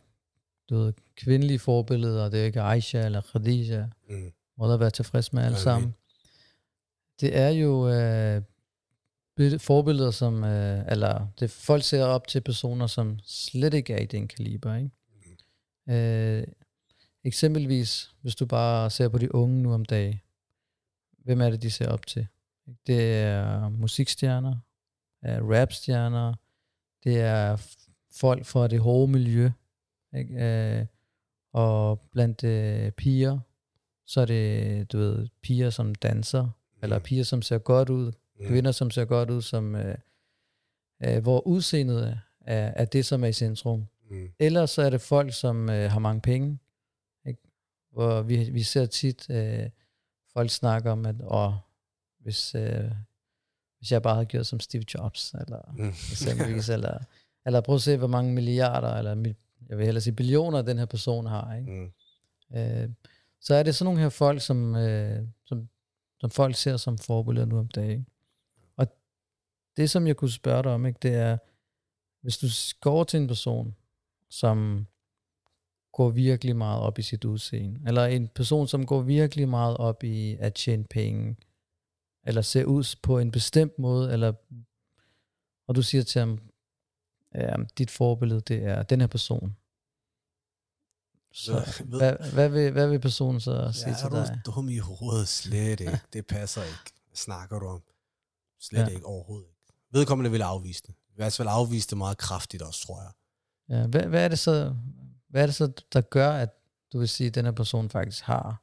du 0.71 0.77
ved, 0.77 0.93
kvindelige 1.17 1.59
forbilleder, 1.59 2.29
det 2.29 2.41
er 2.41 2.45
ikke 2.45 2.63
Aisha 2.63 3.05
eller 3.05 3.21
Khadija, 3.21 3.89
mm. 4.09 4.33
må 4.59 4.71
der 4.71 4.77
være 4.77 4.91
tilfreds 4.91 5.33
med 5.33 5.43
alle 5.43 5.59
sammen. 5.59 5.95
Det 7.21 7.37
er 7.37 7.49
jo 7.49 7.89
øh, 7.89 8.43
forbilleder, 9.59 10.11
som, 10.11 10.45
øh, 10.45 10.85
eller 10.89 11.27
det, 11.41 11.51
folk 11.51 11.83
ser 11.83 12.05
op 12.05 12.27
til 12.27 12.41
personer, 12.41 12.87
som 12.87 13.19
slet 13.25 13.75
ikke 13.75 13.93
er 13.93 13.99
i 13.99 14.07
den 14.07 14.29
kaliber, 14.29 14.75
ikke? 14.75 14.91
Mm. 15.87 15.95
Øh, 15.95 16.47
Eksempelvis, 17.27 18.15
hvis 18.23 18.37
du 18.37 18.47
bare 18.47 18.91
ser 18.91 19.09
på 19.09 19.19
de 19.19 19.35
unge 19.35 19.63
nu 19.63 19.75
om 19.75 19.85
dagen, 19.85 20.21
hvem 21.25 21.41
er 21.41 21.51
det, 21.51 21.63
de 21.63 21.71
ser 21.71 21.89
op 21.89 22.07
til? 22.07 22.27
Det 22.87 23.15
er 23.15 23.69
musikstjerner, 23.69 24.57
er 25.23 25.41
rapstjerner, 25.41 26.35
det 27.05 27.21
er 27.21 27.77
folk 28.13 28.47
fra 28.47 28.69
det 28.69 28.81
hårde 28.81 29.13
miljø, 29.13 29.51
ikke? 30.17 30.45
Øh, 30.45 30.87
og 31.53 32.01
blandt 32.13 32.45
øh, 32.45 32.93
piger, 32.93 33.39
så 34.07 34.21
er 34.21 34.27
det, 34.27 34.93
du 34.93 34.99
ved, 34.99 35.29
piger, 35.43 35.71
som 35.71 35.95
danser 35.95 36.49
eller 36.83 36.99
piger, 36.99 37.25
som 37.25 37.43
ser 37.43 37.59
godt 37.59 37.89
ud, 37.89 38.13
mm. 38.41 38.47
kvinder, 38.47 38.73
som 38.73 38.91
ser 38.91 39.05
godt 39.05 39.31
ud, 39.31 39.43
som, 39.43 39.75
øh, 39.75 39.95
øh, 41.05 41.23
hvor 41.23 41.47
udseendet 41.47 42.21
er, 42.41 42.57
er 42.57 42.85
det, 42.85 43.07
som 43.07 43.25
er 43.25 43.29
i 43.29 43.33
centrum. 43.33 43.87
Mm. 44.11 44.29
Eller 44.39 44.67
så 44.67 44.83
er 44.83 44.91
det 44.91 45.01
folk, 45.01 45.35
som 45.35 45.71
øh, 45.71 45.91
har 45.91 45.99
mange 45.99 46.21
penge, 46.21 46.59
hvor 47.97 48.23
vi, 48.23 48.51
vi 48.51 48.63
ser 48.63 48.87
tit 48.87 49.31
øh, 49.31 49.71
folk 50.33 50.51
snakke 50.51 50.91
om, 50.91 51.07
at 51.07 51.17
åh, 51.25 51.53
hvis, 52.21 52.55
øh, 52.55 52.91
hvis 53.79 53.93
jeg 53.93 54.03
bare 54.03 54.15
havde 54.15 54.27
gjort 54.27 54.47
som 54.47 54.61
Steve 54.61 54.85
Jobs, 54.95 55.33
eller 55.33 55.75
mm. 55.77 55.89
eksempelvis, 56.13 56.69
eller, 56.69 56.99
eller 57.47 57.61
prøv 57.61 57.75
at 57.75 57.83
se, 57.83 57.97
hvor 57.97 58.07
mange 58.07 58.33
milliarder, 58.33 58.95
eller 58.95 59.35
jeg 59.69 59.79
vil 59.79 59.85
hellere 59.85 60.03
sige 60.03 60.15
billioner, 60.15 60.63
den 60.63 60.79
her 60.79 60.87
person 60.87 61.27
har. 61.27 61.55
Ikke? 61.55 61.73
Mm. 61.73 62.57
Øh, 62.57 62.89
så 63.41 63.55
er 63.55 63.63
det 63.63 63.75
sådan 63.75 63.85
nogle 63.85 64.01
her 64.01 64.09
folk, 64.09 64.41
som, 64.43 64.77
øh, 64.77 65.23
som, 65.45 65.69
som 66.27 66.31
folk 66.31 66.57
ser 66.57 66.77
som 66.77 66.99
forbilleder 66.99 67.47
nu 67.47 67.59
om 67.59 67.69
dagen. 67.69 68.07
Og 68.77 68.87
det, 69.77 69.91
som 69.91 70.07
jeg 70.07 70.17
kunne 70.17 70.31
spørge 70.31 70.63
dig 70.63 70.73
om, 70.73 70.87
ikke, 70.87 70.99
det 71.03 71.15
er, 71.15 71.39
hvis 72.23 72.39
du 72.39 72.47
går 72.81 73.05
til 73.05 73.21
en 73.21 73.29
person, 73.29 73.77
som 74.31 74.87
går 75.93 76.11
virkelig 76.11 76.57
meget 76.57 76.81
op 76.83 76.99
i 76.99 77.03
sit 77.03 77.25
udseende, 77.25 77.81
eller 77.87 78.05
en 78.05 78.29
person, 78.29 78.69
som 78.69 78.87
går 78.87 79.01
virkelig 79.03 79.49
meget 79.49 79.77
op 79.77 80.05
i 80.05 80.37
at 80.41 80.55
tjene 80.55 80.85
penge, 80.85 81.37
eller 82.25 82.43
ser 82.43 82.65
ud 82.65 82.97
på 83.03 83.19
en 83.19 83.31
bestemt 83.31 83.79
måde, 83.79 84.13
eller 84.13 84.33
og 85.67 85.75
du 85.77 85.83
siger 85.83 86.03
til 86.03 86.19
ham, 86.19 86.39
ja, 87.35 87.57
dit 87.79 87.91
forbillede, 87.91 88.41
det 88.41 88.65
er 88.65 88.83
den 88.83 89.01
her 89.01 89.09
person. 89.09 89.57
Så 91.37 91.53
ved, 91.85 91.99
hvad, 91.99 92.33
hvad, 92.33 92.49
vil, 92.49 92.71
hvad 92.71 92.89
vil 92.89 92.99
personen 92.99 93.41
så 93.41 93.71
sige 93.73 93.89
ja, 93.89 93.97
til 93.97 94.11
dig? 94.11 94.19
Er 94.19 94.39
du 94.45 94.51
dum 94.51 94.69
i 94.69 94.79
hovedet? 94.79 95.29
Slet 95.29 95.81
ikke. 95.81 96.01
Det 96.13 96.27
passer 96.27 96.63
ikke. 96.63 96.93
Snakker 97.15 97.59
du 97.59 97.67
om? 97.67 97.83
Slet 98.61 98.81
ja. 98.81 98.87
ikke 98.87 99.07
overhovedet 99.07 99.47
ikke. 99.47 99.73
Vedkommende 99.93 100.31
vil 100.31 100.43
afvise 100.43 100.83
det. 100.87 100.91
I 100.91 101.17
hvert 101.17 101.33
fald 101.33 101.49
afvise 101.51 101.89
det 101.89 101.99
meget 101.99 102.19
kraftigt 102.19 102.63
også, 102.63 102.87
tror 102.87 103.01
jeg. 103.01 103.11
Ja, 103.69 103.87
hvad, 103.87 104.03
hvad, 104.03 104.25
er 104.25 104.29
det 104.29 104.39
så, 104.39 104.75
hvad 105.29 105.43
er 105.43 105.47
det 105.47 105.55
så, 105.55 105.73
der 105.93 106.01
gør, 106.01 106.33
at 106.33 106.51
du 106.93 106.99
vil 106.99 107.09
sige, 107.09 107.27
at 107.27 107.35
den 107.35 107.45
her 107.45 107.53
person 107.53 107.91
faktisk 107.91 108.25
har 108.25 108.63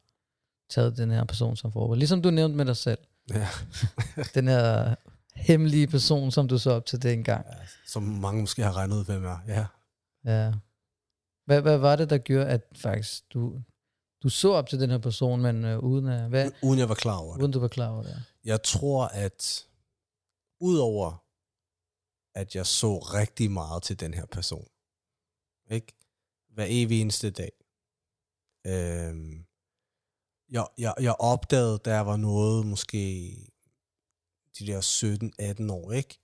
taget 0.69 0.97
den 0.97 1.11
her 1.11 1.23
person 1.23 1.55
som 1.55 1.71
forbillede? 1.71 1.99
Ligesom 1.99 2.21
du 2.21 2.29
nævnte 2.29 2.57
med 2.57 2.65
dig 2.65 2.77
selv. 2.77 2.99
Ja. 3.29 3.47
den 4.35 4.47
her 4.47 4.95
hemmelige 5.35 5.87
person, 5.87 6.31
som 6.31 6.47
du 6.47 6.57
så 6.57 6.71
op 6.71 6.85
til 6.85 7.03
dengang. 7.03 7.45
Ja, 7.49 7.55
som 7.87 8.03
mange 8.03 8.41
måske 8.41 8.63
har 8.63 8.77
regnet 8.77 8.95
ud, 8.95 9.05
hvem 9.05 9.25
er. 9.25 9.37
Ja. 9.47 9.65
ja. 10.25 10.53
Hvad, 11.45 11.61
hvad 11.61 11.77
var 11.77 11.95
det, 11.95 12.09
der 12.09 12.17
gjorde, 12.17 12.45
at 12.45 12.61
faktisk 12.75 13.33
du, 13.33 13.61
du 14.23 14.29
så 14.29 14.51
op 14.51 14.69
til 14.69 14.79
den 14.79 14.89
her 14.89 14.97
person, 14.97 15.41
men 15.41 15.65
uh, 15.65 15.83
uden 15.83 16.07
at... 16.07 16.29
Hvad, 16.29 16.51
uden 16.63 16.79
jeg 16.79 16.89
var 16.89 16.95
klar 16.95 17.17
over 17.17 17.33
det. 17.33 17.41
Uden 17.41 17.51
du 17.51 17.59
var 17.59 17.67
klar 17.67 17.89
over 17.89 18.03
det. 18.03 18.23
Jeg 18.43 18.63
tror, 18.63 19.05
at 19.05 19.67
udover 20.59 21.23
at 22.35 22.55
jeg 22.55 22.65
så 22.65 22.97
rigtig 22.97 23.51
meget 23.51 23.83
til 23.83 23.99
den 23.99 24.13
her 24.13 24.25
person, 24.25 24.67
ikke? 25.69 25.93
Hver 26.49 26.65
evig 26.69 27.01
eneste 27.01 27.31
dag. 27.31 27.51
Øhm, 28.67 29.45
jeg, 30.49 30.67
jeg, 30.77 30.93
jeg 30.99 31.15
opdagede, 31.19 31.77
da 31.77 31.95
jeg 31.95 32.05
var 32.05 32.17
noget, 32.17 32.65
måske 32.65 32.99
de 34.59 34.67
der 34.67 34.81
17-18 35.61 35.71
år, 35.71 35.91
ikke? 35.91 36.19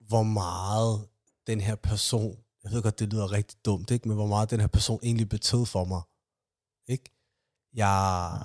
Hvor 0.00 0.22
meget 0.22 1.08
den 1.46 1.60
her 1.60 1.76
person, 1.76 2.44
jeg 2.66 2.74
ved 2.74 2.82
godt, 2.82 2.98
det 2.98 3.12
lyder 3.12 3.32
rigtig 3.32 3.58
dumt, 3.64 3.90
ikke? 3.90 4.08
Men 4.08 4.16
hvor 4.16 4.26
meget 4.26 4.50
den 4.50 4.60
her 4.60 4.66
person 4.66 5.00
egentlig 5.02 5.28
betød 5.28 5.66
for 5.66 5.84
mig. 5.84 6.02
Ikke? 6.88 7.04
Jeg, 7.74 8.40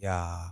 jeg 0.00 0.50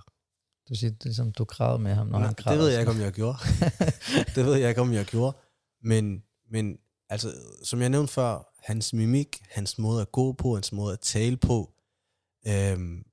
du 0.68 0.74
siger, 0.74 0.90
det 0.90 1.10
er 1.10 1.14
som 1.14 1.32
du 1.32 1.44
græd 1.44 1.78
med 1.78 1.94
ham, 1.94 2.06
når 2.06 2.18
Nej, 2.18 2.26
han 2.26 2.34
græd. 2.34 2.52
Det 2.52 2.62
ved 2.62 2.68
jeg 2.68 2.80
ikke, 2.80 2.92
om 2.92 3.00
jeg 3.00 3.12
gjorde. 3.12 3.38
det 4.34 4.44
ved 4.46 4.54
jeg 4.54 4.68
ikke, 4.68 4.80
om 4.80 4.92
jeg 4.92 5.04
gjorde. 5.04 5.36
Men, 5.82 6.22
men 6.50 6.78
altså, 7.08 7.34
som 7.64 7.80
jeg 7.80 7.88
nævnte 7.88 8.12
før, 8.12 8.52
hans 8.58 8.92
mimik, 8.92 9.42
hans 9.50 9.78
måde 9.78 10.02
at 10.02 10.12
gå 10.12 10.32
på, 10.32 10.54
hans 10.54 10.72
måde 10.72 10.92
at 10.92 11.00
tale 11.00 11.36
på, 11.36 11.72
øhm, 12.46 13.04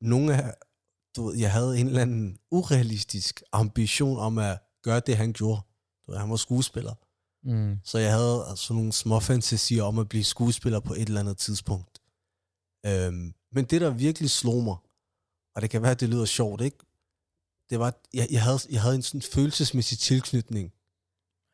nogle 0.00 0.34
af, 0.36 0.54
du 1.16 1.26
ved, 1.26 1.36
jeg 1.36 1.52
havde 1.52 1.80
en 1.80 1.86
eller 1.86 2.02
anden 2.02 2.38
urealistisk 2.50 3.42
ambition 3.52 4.18
om 4.18 4.38
at 4.38 4.58
gøre 4.82 5.00
det, 5.00 5.16
han 5.16 5.32
gjorde. 5.32 5.60
Du 6.06 6.12
ved, 6.12 6.18
han 6.18 6.30
var 6.30 6.36
skuespiller. 6.36 6.94
Mm. 7.44 7.78
Så 7.84 7.98
jeg 7.98 8.12
havde 8.12 8.44
altså 8.48 8.74
nogle 8.74 8.92
små 8.92 9.20
fantasier 9.20 9.82
om 9.82 9.98
at 9.98 10.08
blive 10.08 10.24
skuespiller 10.24 10.80
på 10.80 10.94
et 10.94 11.08
eller 11.08 11.20
andet 11.20 11.38
tidspunkt. 11.38 12.00
Øhm, 12.86 13.34
men 13.52 13.64
det, 13.64 13.80
der 13.80 13.90
virkelig 13.90 14.30
slog 14.30 14.62
mig, 14.62 14.76
og 15.54 15.62
det 15.62 15.70
kan 15.70 15.82
være, 15.82 15.90
at 15.90 16.00
det 16.00 16.08
lyder 16.08 16.24
sjovt, 16.24 16.60
ikke? 16.60 16.78
Det 17.70 17.78
var, 17.78 17.94
jeg, 18.14 18.28
jeg, 18.30 18.42
havde, 18.42 18.58
jeg 18.70 18.82
havde 18.82 18.94
en 18.96 19.02
sådan 19.02 19.22
følelsesmæssig 19.22 19.98
tilknytning 19.98 20.72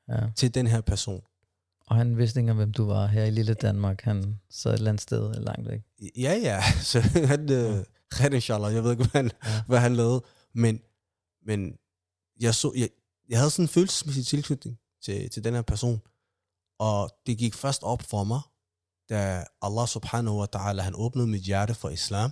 ja. 0.09 0.31
til 0.37 0.55
den 0.55 0.67
her 0.67 0.81
person. 0.81 1.23
Og 1.87 1.97
han 1.97 2.17
vidste 2.19 2.41
ikke, 2.41 2.53
hvem 2.53 2.73
du 2.73 2.85
var 2.85 3.07
her 3.07 3.25
i 3.25 3.31
lille 3.31 3.55
Danmark. 3.55 4.03
Han 4.03 4.41
sad 4.51 4.71
et 4.71 4.75
eller 4.75 4.91
andet 4.91 5.03
sted 5.03 5.35
langt 5.35 5.69
væk. 5.69 5.81
Ja, 6.17 6.35
ja. 6.43 6.63
Så 6.91 7.01
han, 7.01 7.53
øh, 7.53 7.85
inshallah, 8.33 8.75
jeg 8.75 8.85
ved 8.85 8.91
ikke, 8.91 9.05
hvad 9.05 9.23
han, 9.23 9.31
ja. 9.45 9.63
hvad 9.67 9.79
han 9.79 9.97
lavede. 9.97 10.23
Men, 10.55 10.81
men 11.47 11.79
jeg, 12.41 12.55
så, 12.55 12.73
jeg, 12.77 12.89
jeg 13.29 13.39
havde 13.39 13.51
sådan 13.51 13.65
en 13.65 13.69
følelsesmæssig 13.69 14.27
tilknytning 14.27 14.79
til, 15.03 15.31
til 15.31 15.45
den 15.45 15.55
her 15.55 15.63
person. 15.63 16.01
Og 16.79 17.11
det 17.27 17.39
gik 17.39 17.55
først 17.55 17.83
op 17.83 18.03
for 18.03 18.25
mig, 18.25 18.41
da 19.11 19.45
Allah 19.63 19.89
subhanahu 19.89 20.41
wa 20.41 20.47
ta'ala, 20.57 20.81
han 20.81 20.95
åbnede 20.97 21.27
mit 21.27 21.43
hjerte 21.43 21.75
for 21.75 21.89
islam. 21.89 22.31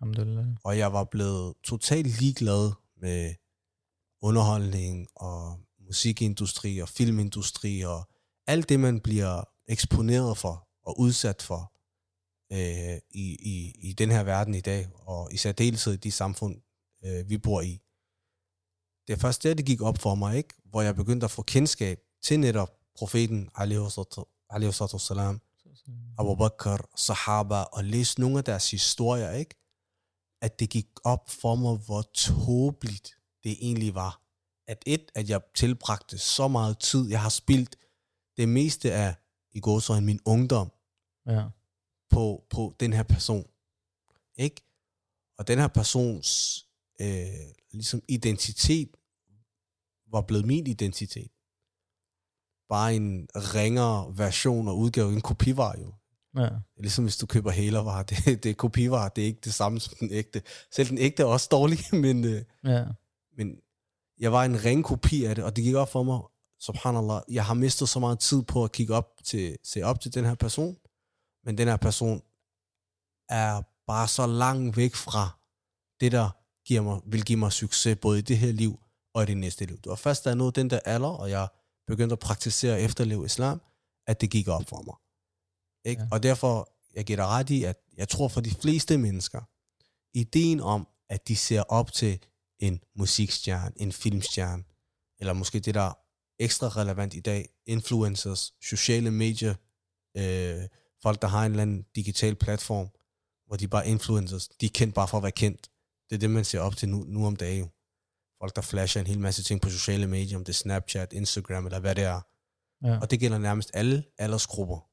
Alhamdulillah. 0.00 0.46
Og 0.64 0.78
jeg 0.78 0.92
var 0.92 1.04
blevet 1.04 1.54
totalt 1.64 2.20
ligeglad 2.20 2.72
med 2.96 3.34
underholdning 4.22 5.08
og 5.16 5.60
musikindustri 5.86 6.78
og 6.78 6.88
filmindustri 6.88 7.80
og 7.80 8.08
alt 8.46 8.68
det, 8.68 8.80
man 8.80 9.00
bliver 9.00 9.44
eksponeret 9.68 10.38
for 10.38 10.68
og 10.82 11.00
udsat 11.00 11.42
for 11.42 11.72
øh, 12.52 12.98
i, 13.10 13.36
i, 13.54 13.74
i 13.88 13.92
den 13.92 14.10
her 14.10 14.22
verden 14.22 14.54
i 14.54 14.60
dag, 14.60 14.88
og 14.94 15.32
i 15.32 15.36
særdeleshed 15.36 15.92
i 15.92 15.96
de 15.96 16.10
samfund, 16.10 16.60
øh, 17.04 17.28
vi 17.28 17.38
bor 17.38 17.60
i. 17.60 17.80
Det 19.06 19.12
er 19.12 19.16
først 19.16 19.42
der, 19.42 19.54
det 19.54 19.66
gik 19.66 19.82
op 19.82 19.98
for 19.98 20.14
mig, 20.14 20.36
ikke? 20.36 20.54
hvor 20.64 20.82
jeg 20.82 20.96
begyndte 20.96 21.24
at 21.24 21.30
få 21.30 21.42
kendskab 21.42 22.00
til 22.22 22.40
netop 22.40 22.70
profeten, 22.96 23.50
alaihi 23.54 24.72
salam, 24.98 25.40
Abu 26.18 26.34
Bakr, 26.34 26.88
Sahaba, 26.96 27.62
og 27.62 27.84
læse 27.84 28.20
nogle 28.20 28.38
af 28.38 28.44
deres 28.44 28.70
historier, 28.70 29.30
ikke? 29.30 29.54
at 30.40 30.60
det 30.60 30.70
gik 30.70 30.86
op 31.04 31.30
for 31.30 31.54
mig, 31.54 31.76
hvor 31.76 32.02
tåbeligt 32.02 33.10
det 33.44 33.56
egentlig 33.60 33.94
var. 33.94 34.20
At 34.66 34.82
et, 34.86 35.10
at 35.14 35.28
jeg 35.28 35.40
tilbragte 35.54 36.18
så 36.18 36.48
meget 36.48 36.78
tid, 36.78 37.08
jeg 37.10 37.22
har 37.22 37.28
spildt 37.28 37.76
det 38.36 38.48
meste 38.48 38.92
af, 38.92 39.14
i 39.52 39.60
går 39.60 39.78
så 39.78 40.00
min 40.00 40.20
ungdom, 40.24 40.72
ja. 41.26 41.44
på, 42.10 42.44
på 42.50 42.76
den 42.80 42.92
her 42.92 43.02
person. 43.02 43.46
Ikke? 44.36 44.62
Og 45.38 45.48
den 45.48 45.58
her 45.58 45.68
persons 45.68 46.63
øh, 47.00 47.26
ligesom 47.72 48.02
identitet 48.08 48.88
var 50.12 50.20
blevet 50.20 50.46
min 50.46 50.66
identitet. 50.66 51.30
Bare 52.68 52.94
en 52.94 53.28
ringere 53.34 54.18
version 54.18 54.68
og 54.68 54.78
udgave, 54.78 55.12
en 55.12 55.20
kopivare 55.20 55.80
jo. 55.80 55.94
Ja. 56.36 56.48
Ligesom 56.76 57.04
hvis 57.04 57.16
du 57.16 57.26
køber 57.26 57.50
hælervarer, 57.50 58.02
det, 58.10 58.42
det 58.42 58.50
er 58.50 58.54
kopivarer, 58.54 59.08
det 59.08 59.22
er 59.22 59.26
ikke 59.26 59.40
det 59.44 59.54
samme 59.54 59.80
som 59.80 59.94
den 60.00 60.10
ægte. 60.10 60.42
Selv 60.70 60.88
den 60.88 60.98
ægte 60.98 61.22
er 61.22 61.26
også 61.26 61.48
dårlig, 61.50 61.78
men, 62.04 62.24
øh, 62.24 62.44
ja. 62.64 62.84
men 63.36 63.56
jeg 64.18 64.32
var 64.32 64.44
en 64.44 64.64
ring 64.64 64.84
kopi 64.84 65.24
af 65.24 65.34
det, 65.34 65.44
og 65.44 65.56
det 65.56 65.64
gik 65.64 65.74
op 65.74 65.92
for 65.92 66.02
mig, 66.02 66.20
subhanallah, 66.60 67.22
jeg 67.28 67.44
har 67.44 67.54
mistet 67.54 67.88
så 67.88 67.98
meget 68.00 68.18
tid 68.18 68.42
på 68.42 68.64
at 68.64 68.72
kigge 68.72 68.94
op 68.94 69.20
til, 69.24 69.56
se 69.62 69.82
op 69.82 70.00
til 70.00 70.14
den 70.14 70.24
her 70.24 70.34
person, 70.34 70.76
men 71.44 71.58
den 71.58 71.68
her 71.68 71.76
person 71.76 72.22
er 73.28 73.62
bare 73.86 74.08
så 74.08 74.26
langt 74.26 74.76
væk 74.76 74.94
fra 74.94 75.38
det, 76.00 76.12
der 76.12 76.30
giver 76.66 76.80
mig, 76.80 77.00
vil 77.06 77.24
give 77.24 77.38
mig 77.38 77.52
succes, 77.52 77.98
både 78.02 78.18
i 78.18 78.22
det 78.22 78.38
her 78.38 78.52
liv 78.52 78.80
og 79.14 79.22
i 79.22 79.26
det 79.26 79.36
næste 79.36 79.64
liv. 79.64 79.76
Det 79.76 79.86
var 79.86 79.96
først, 79.96 80.24
da 80.24 80.28
jeg 80.28 80.36
nåede 80.36 80.52
den 80.52 80.70
der 80.70 80.80
alder, 80.84 81.08
og 81.08 81.30
jeg 81.30 81.48
begyndte 81.86 82.12
at 82.12 82.18
praktisere 82.18 82.74
og 82.74 82.80
efterleve 82.80 83.24
islam, 83.24 83.60
at 84.06 84.20
det 84.20 84.30
gik 84.30 84.48
op 84.48 84.68
for 84.68 84.82
mig. 84.82 84.94
Ikke? 85.90 86.02
Ja. 86.02 86.08
Og 86.12 86.22
derfor, 86.22 86.72
jeg 86.94 87.04
giver 87.04 87.16
dig 87.16 87.26
ret 87.26 87.50
i, 87.50 87.64
at 87.64 87.76
jeg 87.96 88.08
tror 88.08 88.28
for 88.28 88.40
de 88.40 88.50
fleste 88.50 88.98
mennesker, 88.98 89.42
ideen 90.14 90.60
om, 90.60 90.88
at 91.08 91.28
de 91.28 91.36
ser 91.36 91.62
op 91.62 91.92
til 91.92 92.18
en 92.58 92.80
musikstjerne, 92.96 93.72
en 93.76 93.92
filmstjerne, 93.92 94.64
eller 95.20 95.32
måske 95.32 95.60
det, 95.60 95.74
der 95.74 95.80
er 95.80 95.92
ekstra 96.38 96.68
relevant 96.68 97.14
i 97.14 97.20
dag, 97.20 97.48
influencers, 97.66 98.54
sociale 98.62 99.10
medier, 99.10 99.54
øh, 100.16 100.62
folk, 101.02 101.22
der 101.22 101.28
har 101.28 101.46
en 101.46 101.52
eller 101.52 101.62
anden 101.62 101.86
digital 101.94 102.34
platform, 102.34 102.88
hvor 103.46 103.56
de 103.56 103.68
bare 103.68 103.88
influencers, 103.88 104.48
de 104.48 104.66
er 104.66 104.70
kendt 104.74 104.94
bare 104.94 105.08
for 105.08 105.16
at 105.16 105.22
være 105.22 105.32
kendt. 105.32 105.70
Det 106.10 106.14
er 106.14 106.18
det, 106.18 106.30
man 106.30 106.44
ser 106.44 106.60
op 106.60 106.76
til 106.76 106.88
nu, 106.88 107.04
nu 107.08 107.26
om 107.26 107.36
dagen. 107.36 107.72
Folk, 108.38 108.56
der 108.56 108.62
flasher 108.62 109.00
en 109.00 109.06
hel 109.06 109.20
masse 109.20 109.42
ting 109.42 109.60
på 109.60 109.70
sociale 109.70 110.06
medier, 110.06 110.36
om 110.38 110.44
det 110.44 110.52
er 110.52 110.56
Snapchat, 110.56 111.12
Instagram, 111.12 111.66
eller 111.66 111.80
hvad 111.80 111.94
det 111.94 112.04
er. 112.04 112.20
Ja. 112.84 112.98
Og 113.00 113.10
det 113.10 113.20
gælder 113.20 113.38
nærmest 113.38 113.70
alle 113.74 114.04
aldersgrupper. 114.18 114.88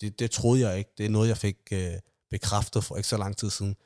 Det, 0.00 0.18
det 0.18 0.30
troede 0.30 0.68
jeg 0.68 0.78
ikke. 0.78 0.90
Det 0.98 1.06
er 1.06 1.10
noget, 1.10 1.28
jeg 1.28 1.36
fik 1.36 1.56
øh, 1.72 1.94
bekræftet 2.30 2.84
for 2.84 2.96
ikke 2.96 3.08
så 3.08 3.16
lang 3.16 3.36
tid 3.36 3.50
siden. 3.50 3.76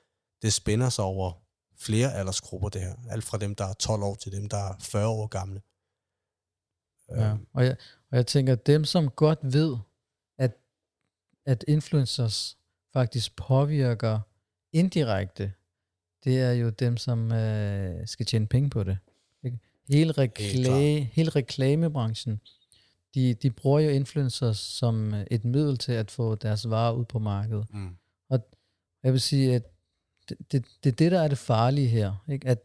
Det 0.42 0.52
spænder 0.52 0.88
sig 0.88 1.04
over 1.04 1.32
flere 1.78 2.14
aldersgrupper, 2.14 2.68
det 2.68 2.80
her. 2.80 2.94
Alt 3.10 3.24
fra 3.24 3.38
dem, 3.38 3.54
der 3.54 3.64
er 3.64 3.72
12 3.72 4.02
år, 4.02 4.14
til 4.14 4.32
dem, 4.32 4.48
der 4.48 4.56
er 4.56 4.74
40 4.80 5.08
år 5.08 5.26
gamle. 5.26 5.62
Ja, 7.08 7.30
øhm. 7.30 7.46
og 7.52 7.64
jeg, 7.64 7.76
og 8.10 8.16
jeg 8.16 8.26
tænker, 8.26 8.52
at 8.52 8.66
dem, 8.66 8.84
som 8.84 9.10
godt 9.10 9.38
ved, 9.42 9.76
at, 10.38 10.56
at 11.46 11.64
influencers 11.68 12.58
faktisk 12.92 13.36
påvirker 13.36 14.20
indirekte, 14.72 15.52
det 16.24 16.40
er 16.40 16.52
jo 16.52 16.70
dem, 16.70 16.96
som 16.96 17.32
øh, 17.32 18.06
skal 18.06 18.26
tjene 18.26 18.46
penge 18.46 18.70
på 18.70 18.84
det. 18.84 18.98
Ikke? 19.44 19.58
Hele, 19.88 20.12
rekla- 20.12 21.06
hele 21.12 21.30
reklamebranchen, 21.30 22.40
de, 23.14 23.34
de 23.34 23.50
bruger 23.50 23.80
jo 23.80 23.90
influencers 23.90 24.58
som 24.58 25.14
et 25.30 25.44
middel 25.44 25.76
til 25.76 25.92
at 25.92 26.10
få 26.10 26.34
deres 26.34 26.70
varer 26.70 26.92
ud 26.92 27.04
på 27.04 27.18
markedet. 27.18 27.66
Mm. 27.70 27.96
Og 28.30 28.40
jeg 29.02 29.12
vil 29.12 29.20
sige, 29.20 29.54
at 29.54 29.62
det, 30.28 30.38
det, 30.52 30.64
det 30.84 30.92
er 30.92 30.96
det, 30.96 31.12
der 31.12 31.20
er 31.20 31.28
det 31.28 31.38
farlige 31.38 31.88
her. 31.88 32.24
Ikke? 32.28 32.48
At 32.48 32.58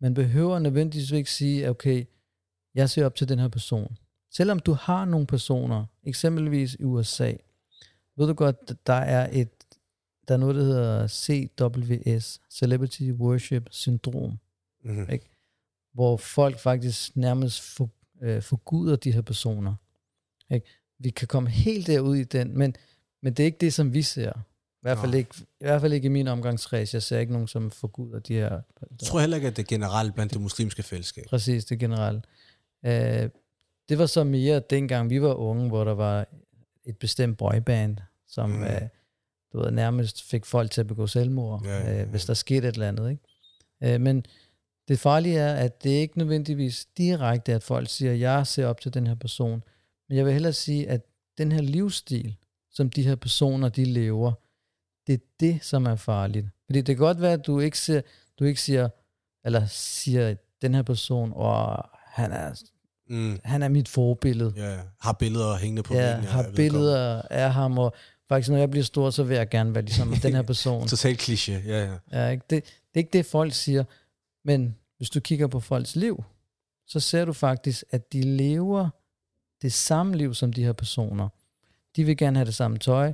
man 0.00 0.14
behøver 0.14 0.58
nødvendigvis 0.58 1.10
ikke 1.10 1.30
sige, 1.30 1.70
okay, 1.70 2.04
jeg 2.74 2.90
ser 2.90 3.06
op 3.06 3.14
til 3.14 3.28
den 3.28 3.38
her 3.38 3.48
person. 3.48 3.96
Selvom 4.30 4.58
du 4.58 4.72
har 4.72 5.04
nogle 5.04 5.26
personer, 5.26 5.84
eksempelvis 6.04 6.74
i 6.74 6.84
USA, 6.84 7.32
ved 8.16 8.26
du 8.26 8.32
godt, 8.32 8.86
der 8.86 8.92
er 8.92 9.28
et, 9.32 9.50
der 10.30 10.36
er 10.36 10.38
noget, 10.38 10.56
der 10.56 10.62
hedder 10.62 11.06
CWS, 11.06 12.40
Celebrity 12.50 13.02
Worship 13.02 13.68
Syndrom, 13.70 14.38
Mm-hmm. 14.84 15.10
Ikke? 15.12 15.30
hvor 15.92 16.16
folk 16.16 16.58
faktisk 16.58 17.16
nærmest 17.16 17.60
for, 17.60 17.90
øh, 18.22 18.42
forguder 18.42 18.96
de 18.96 19.12
her 19.12 19.20
personer. 19.20 19.74
Ikke? 20.50 20.66
Vi 20.98 21.10
kan 21.10 21.28
komme 21.28 21.50
helt 21.50 21.86
derud 21.86 22.16
i 22.16 22.24
den, 22.24 22.58
men, 22.58 22.76
men 23.22 23.32
det 23.32 23.42
er 23.42 23.44
ikke 23.44 23.58
det, 23.60 23.74
som 23.74 23.94
vi 23.94 24.02
ser. 24.02 24.32
I 24.32 24.82
hvert 24.82 24.98
fald 24.98 25.14
ikke, 25.14 25.30
i, 25.38 25.64
hvert 25.64 25.80
fald 25.80 25.92
ikke 25.92 26.06
i 26.06 26.08
min 26.08 26.28
omgangskreds. 26.28 26.94
Jeg 26.94 27.02
ser 27.02 27.18
ikke 27.18 27.32
nogen, 27.32 27.48
som 27.48 27.70
forguder 27.70 28.18
de 28.18 28.34
her. 28.34 28.60
Jeg 28.80 28.98
tror 29.02 29.20
heller 29.20 29.36
ikke, 29.36 29.48
at 29.48 29.56
det 29.56 29.62
er 29.62 29.66
generelt 29.66 30.14
blandt 30.14 30.32
det 30.32 30.40
muslimske 30.40 30.82
fællesskab. 30.82 31.24
Præcis, 31.28 31.64
det 31.64 31.78
generelt. 31.78 32.24
Øh, 32.84 33.30
det 33.88 33.98
var 33.98 34.06
så 34.06 34.24
mere 34.24 34.60
dengang 34.70 35.10
vi 35.10 35.22
var 35.22 35.34
unge, 35.34 35.68
hvor 35.68 35.84
der 35.84 35.94
var 35.94 36.26
et 36.84 36.96
bestemt 36.96 37.38
boyband, 37.38 37.96
som 38.26 38.50
mm. 38.50 38.64
øh, 38.64 38.80
du 39.52 39.58
ved, 39.60 39.70
nærmest 39.70 40.22
fik 40.30 40.46
folk 40.46 40.70
til 40.70 40.80
at 40.80 40.86
begå 40.86 41.06
selvmord, 41.06 41.62
Ja, 41.64 41.78
ja, 41.78 41.90
ja. 41.96 42.02
Øh, 42.02 42.08
hvis 42.10 42.24
der 42.24 42.34
skete 42.34 42.68
et 42.68 42.74
eller 42.74 42.88
andet. 42.88 43.10
Ikke? 43.10 43.94
Øh, 43.94 44.00
men 44.00 44.24
det 44.88 44.98
farlige 44.98 45.38
er, 45.38 45.54
at 45.54 45.84
det 45.84 45.90
ikke 45.90 46.18
nødvendigvis 46.18 46.86
direkte, 46.98 47.52
at 47.54 47.62
folk 47.62 47.88
siger, 47.88 48.12
jeg 48.12 48.46
ser 48.46 48.66
op 48.66 48.80
til 48.80 48.94
den 48.94 49.06
her 49.06 49.14
person. 49.14 49.62
Men 50.08 50.16
jeg 50.18 50.24
vil 50.24 50.32
hellere 50.32 50.52
sige, 50.52 50.88
at 50.88 51.00
den 51.38 51.52
her 51.52 51.60
livsstil, 51.62 52.36
som 52.70 52.90
de 52.90 53.02
her 53.02 53.14
personer, 53.16 53.68
de 53.68 53.84
lever, 53.84 54.32
det 55.06 55.12
er 55.12 55.18
det, 55.40 55.58
som 55.64 55.86
er 55.86 55.96
farligt. 55.96 56.46
Fordi 56.66 56.78
det 56.80 56.86
kan 56.96 57.04
godt 57.06 57.20
være, 57.20 57.32
at 57.32 57.46
du 57.46 57.60
ikke, 57.60 57.78
ser, 57.78 58.00
du 58.38 58.44
ikke 58.44 58.60
siger, 58.60 58.88
eller 59.44 59.66
siger, 59.66 60.34
den 60.62 60.74
her 60.74 60.82
person, 60.82 61.32
og 61.34 61.84
han 62.06 62.32
er, 62.32 62.62
Mm. 63.12 63.40
han 63.44 63.62
er 63.62 63.68
mit 63.68 63.88
forbillede. 63.88 64.52
Ja, 64.56 64.78
har 65.00 65.12
billeder 65.12 65.56
hængende 65.56 65.82
på 65.82 65.94
Ja, 65.94 66.06
væggen. 66.06 66.24
har 66.24 66.50
billeder 66.56 67.22
af 67.30 67.52
ham, 67.52 67.78
og 67.78 67.94
faktisk 68.30 68.50
når 68.50 68.58
jeg 68.58 68.70
bliver 68.70 68.84
stor, 68.84 69.10
så 69.10 69.22
vil 69.22 69.36
jeg 69.36 69.48
gerne 69.48 69.74
være 69.74 69.84
ligesom 69.84 70.14
den 70.22 70.34
her 70.34 70.42
person. 70.42 70.78
godt. 70.78 70.90
Total 70.96 71.14
kliché, 71.14 71.52
ja, 71.52 71.84
ja. 71.84 71.96
Ja, 72.12 72.28
ikke? 72.28 72.44
Det, 72.50 72.64
det 72.64 72.94
er 72.94 72.98
ikke 72.98 73.12
det, 73.12 73.26
folk 73.26 73.52
siger. 73.52 73.84
Men 74.44 74.76
hvis 74.96 75.10
du 75.10 75.20
kigger 75.20 75.46
på 75.46 75.60
folks 75.60 75.96
liv, 75.96 76.24
så 76.86 77.00
ser 77.00 77.24
du 77.24 77.32
faktisk, 77.32 77.84
at 77.90 78.12
de 78.12 78.22
lever 78.22 78.88
det 79.62 79.72
samme 79.72 80.16
liv 80.16 80.34
som 80.34 80.52
de 80.52 80.64
her 80.64 80.72
personer. 80.72 81.28
De 81.96 82.04
vil 82.04 82.16
gerne 82.16 82.38
have 82.38 82.46
det 82.46 82.54
samme 82.54 82.78
tøj. 82.78 83.12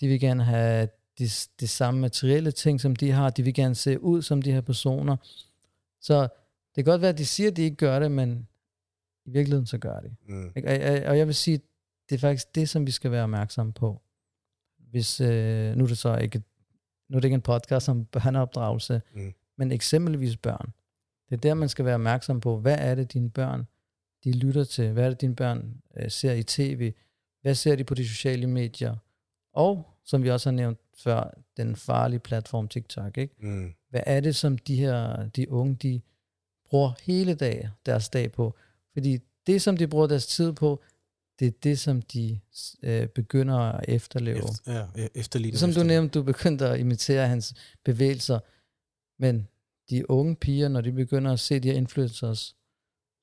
De 0.00 0.08
vil 0.08 0.20
gerne 0.20 0.44
have 0.44 0.88
de, 1.18 1.28
de 1.60 1.68
samme 1.68 2.00
materielle 2.00 2.52
ting, 2.52 2.80
som 2.80 2.96
de 2.96 3.10
har. 3.10 3.30
De 3.30 3.42
vil 3.42 3.54
gerne 3.54 3.74
se 3.74 4.00
ud 4.00 4.22
som 4.22 4.42
de 4.42 4.52
her 4.52 4.60
personer. 4.60 5.16
Så 6.00 6.22
det 6.22 6.84
kan 6.84 6.84
godt 6.84 7.00
være, 7.00 7.10
at 7.10 7.18
de 7.18 7.26
siger, 7.26 7.50
at 7.50 7.56
de 7.56 7.62
ikke 7.62 7.76
gør 7.76 7.98
det, 7.98 8.10
men 8.10 8.48
i 9.26 9.30
virkeligheden 9.30 9.66
så 9.66 9.78
gør 9.78 10.00
de. 10.00 10.10
Mm. 10.28 10.52
Og, 10.56 10.62
og, 10.64 11.02
og 11.06 11.18
jeg 11.18 11.26
vil 11.26 11.34
sige, 11.34 11.60
det 12.08 12.14
er 12.14 12.18
faktisk 12.18 12.54
det, 12.54 12.68
som 12.68 12.86
vi 12.86 12.90
skal 12.90 13.10
være 13.10 13.22
opmærksomme 13.22 13.72
på. 13.72 14.00
Hvis, 14.94 15.20
øh, 15.20 15.76
nu 15.76 15.84
er 15.84 15.88
det 15.88 15.98
så 15.98 16.16
ikke, 16.16 16.42
nu 17.08 17.16
er 17.16 17.20
det 17.20 17.24
ikke 17.24 17.34
en 17.34 17.40
podcast 17.40 17.88
om 17.88 18.04
børneopdragelse, 18.04 19.02
Mm. 19.14 19.34
men 19.58 19.72
eksempelvis 19.72 20.36
børn. 20.36 20.72
Det 21.30 21.36
er 21.36 21.40
der, 21.40 21.54
man 21.54 21.68
skal 21.68 21.84
være 21.84 21.94
opmærksom 21.94 22.40
på, 22.40 22.58
hvad 22.58 22.76
er 22.78 22.94
det, 22.94 23.12
dine 23.12 23.30
børn 23.30 23.66
de 24.24 24.32
lytter 24.32 24.64
til? 24.64 24.92
Hvad 24.92 25.04
er 25.04 25.08
det, 25.08 25.20
dine 25.20 25.36
børn 25.36 25.74
øh, 25.96 26.10
ser 26.10 26.32
i 26.32 26.42
tv? 26.42 26.92
Hvad 27.42 27.54
ser 27.54 27.76
de 27.76 27.84
på 27.84 27.94
de 27.94 28.08
sociale 28.08 28.46
medier? 28.46 28.96
Og, 29.52 29.86
som 30.04 30.22
vi 30.22 30.30
også 30.30 30.50
har 30.50 30.54
nævnt 30.56 30.78
før, 30.98 31.30
den 31.56 31.76
farlige 31.76 32.20
platform 32.20 32.68
TikTok. 32.68 33.18
Ikke? 33.18 33.34
Mm. 33.38 33.74
Hvad 33.90 34.00
er 34.06 34.20
det, 34.20 34.36
som 34.36 34.58
de 34.58 34.76
her 34.76 35.28
de 35.28 35.50
unge, 35.50 35.74
de 35.74 36.00
bruger 36.68 36.92
hele 37.02 37.34
dag, 37.34 37.68
deres 37.86 38.08
dag 38.08 38.32
på? 38.32 38.54
Fordi 38.92 39.18
det, 39.46 39.62
som 39.62 39.76
de 39.76 39.86
bruger 39.88 40.06
deres 40.06 40.26
tid 40.26 40.52
på, 40.52 40.82
det 41.38 41.46
er 41.46 41.52
det, 41.62 41.78
som 41.78 42.02
de 42.02 42.40
øh, 42.82 43.08
begynder 43.08 43.58
at 43.58 43.84
efterleve. 43.88 44.38
Efter, 44.38 44.72
ja, 44.72 44.82
e-. 44.82 44.86
Som 44.86 44.98
du 45.04 45.20
efterligner. 45.20 45.84
nævnte, 45.84 46.18
du 46.18 46.22
begyndte 46.22 46.68
at 46.68 46.80
imitere 46.80 47.28
hans 47.28 47.54
bevægelser. 47.84 48.40
Men 49.18 49.48
de 49.90 50.10
unge 50.10 50.36
piger, 50.36 50.68
når 50.68 50.80
de 50.80 50.92
begynder 50.92 51.32
at 51.32 51.40
se 51.40 51.60
de 51.60 51.68
her 51.68 51.76
influencers, 51.76 52.56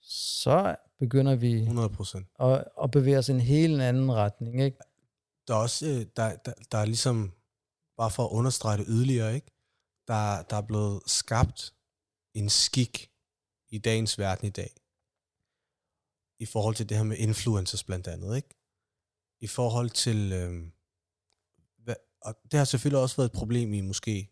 så 0.02 0.76
begynder 1.00 1.36
vi 1.36 1.54
100 1.54 1.90
procent. 1.90 2.28
at, 2.40 2.66
at 2.84 2.92
bevæge 2.92 3.18
os 3.18 3.30
i 3.30 3.32
en 3.32 3.42
helt 3.42 3.82
anden 3.82 4.14
retning. 4.14 4.62
Ikke? 4.62 4.78
Der 5.48 5.54
er 5.54 5.58
også, 5.58 5.88
øh, 5.88 6.06
der, 6.16 6.36
der, 6.36 6.54
der 6.72 6.78
er 6.78 6.86
ligesom, 6.86 7.32
bare 7.98 8.12
for 8.12 8.24
at 8.26 8.30
understrege 8.32 8.78
det 8.78 8.86
yderligere, 8.90 9.36
ikke? 9.36 9.48
Der, 10.08 10.42
der 10.42 10.56
er 10.56 10.62
blevet 10.62 11.02
skabt 11.06 11.74
en 12.34 12.50
skik 12.50 13.10
i 13.70 13.78
dagens 13.78 14.20
verden 14.20 14.48
i 14.48 14.52
dag. 14.52 14.81
I 16.42 16.46
forhold 16.46 16.76
til 16.76 16.90
det 16.90 16.98
her 16.98 17.04
med 17.04 17.18
influencers 17.18 17.84
blandt 17.84 18.08
andet, 18.08 18.36
ikke? 18.36 18.50
I 19.40 19.48
forhold 19.48 19.90
til, 19.90 20.32
øh, 20.32 20.68
hvad, 21.78 21.96
og 22.22 22.36
det 22.52 22.58
har 22.58 22.66
selvfølgelig 22.66 23.02
også 23.02 23.16
været 23.16 23.30
et 23.30 23.38
problem 23.38 23.74
i 23.74 23.82
måske 23.82 24.30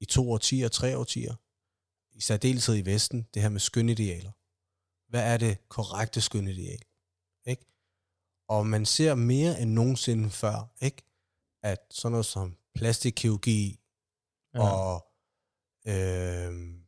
i 0.00 0.04
to 0.04 0.32
årtier, 0.32 0.68
tre 0.68 0.98
årtier, 0.98 1.34
i 2.12 2.20
særdeleshed 2.20 2.76
i 2.76 2.84
Vesten, 2.84 3.26
det 3.34 3.42
her 3.42 3.48
med 3.48 3.60
skønidealer. 3.60 4.30
Hvad 5.08 5.32
er 5.32 5.36
det 5.36 5.68
korrekte 5.68 6.20
skønideal? 6.20 6.82
Ikke? 7.46 7.64
Og 8.48 8.66
man 8.66 8.86
ser 8.86 9.14
mere 9.14 9.60
end 9.60 9.70
nogensinde 9.70 10.30
før, 10.30 10.74
ikke? 10.80 11.02
at 11.62 11.86
sådan 11.90 12.12
noget 12.12 12.26
som 12.26 12.56
plastikkirurgi 12.74 13.80
ja. 14.54 14.60
og 14.60 15.06
øh, 15.86 16.80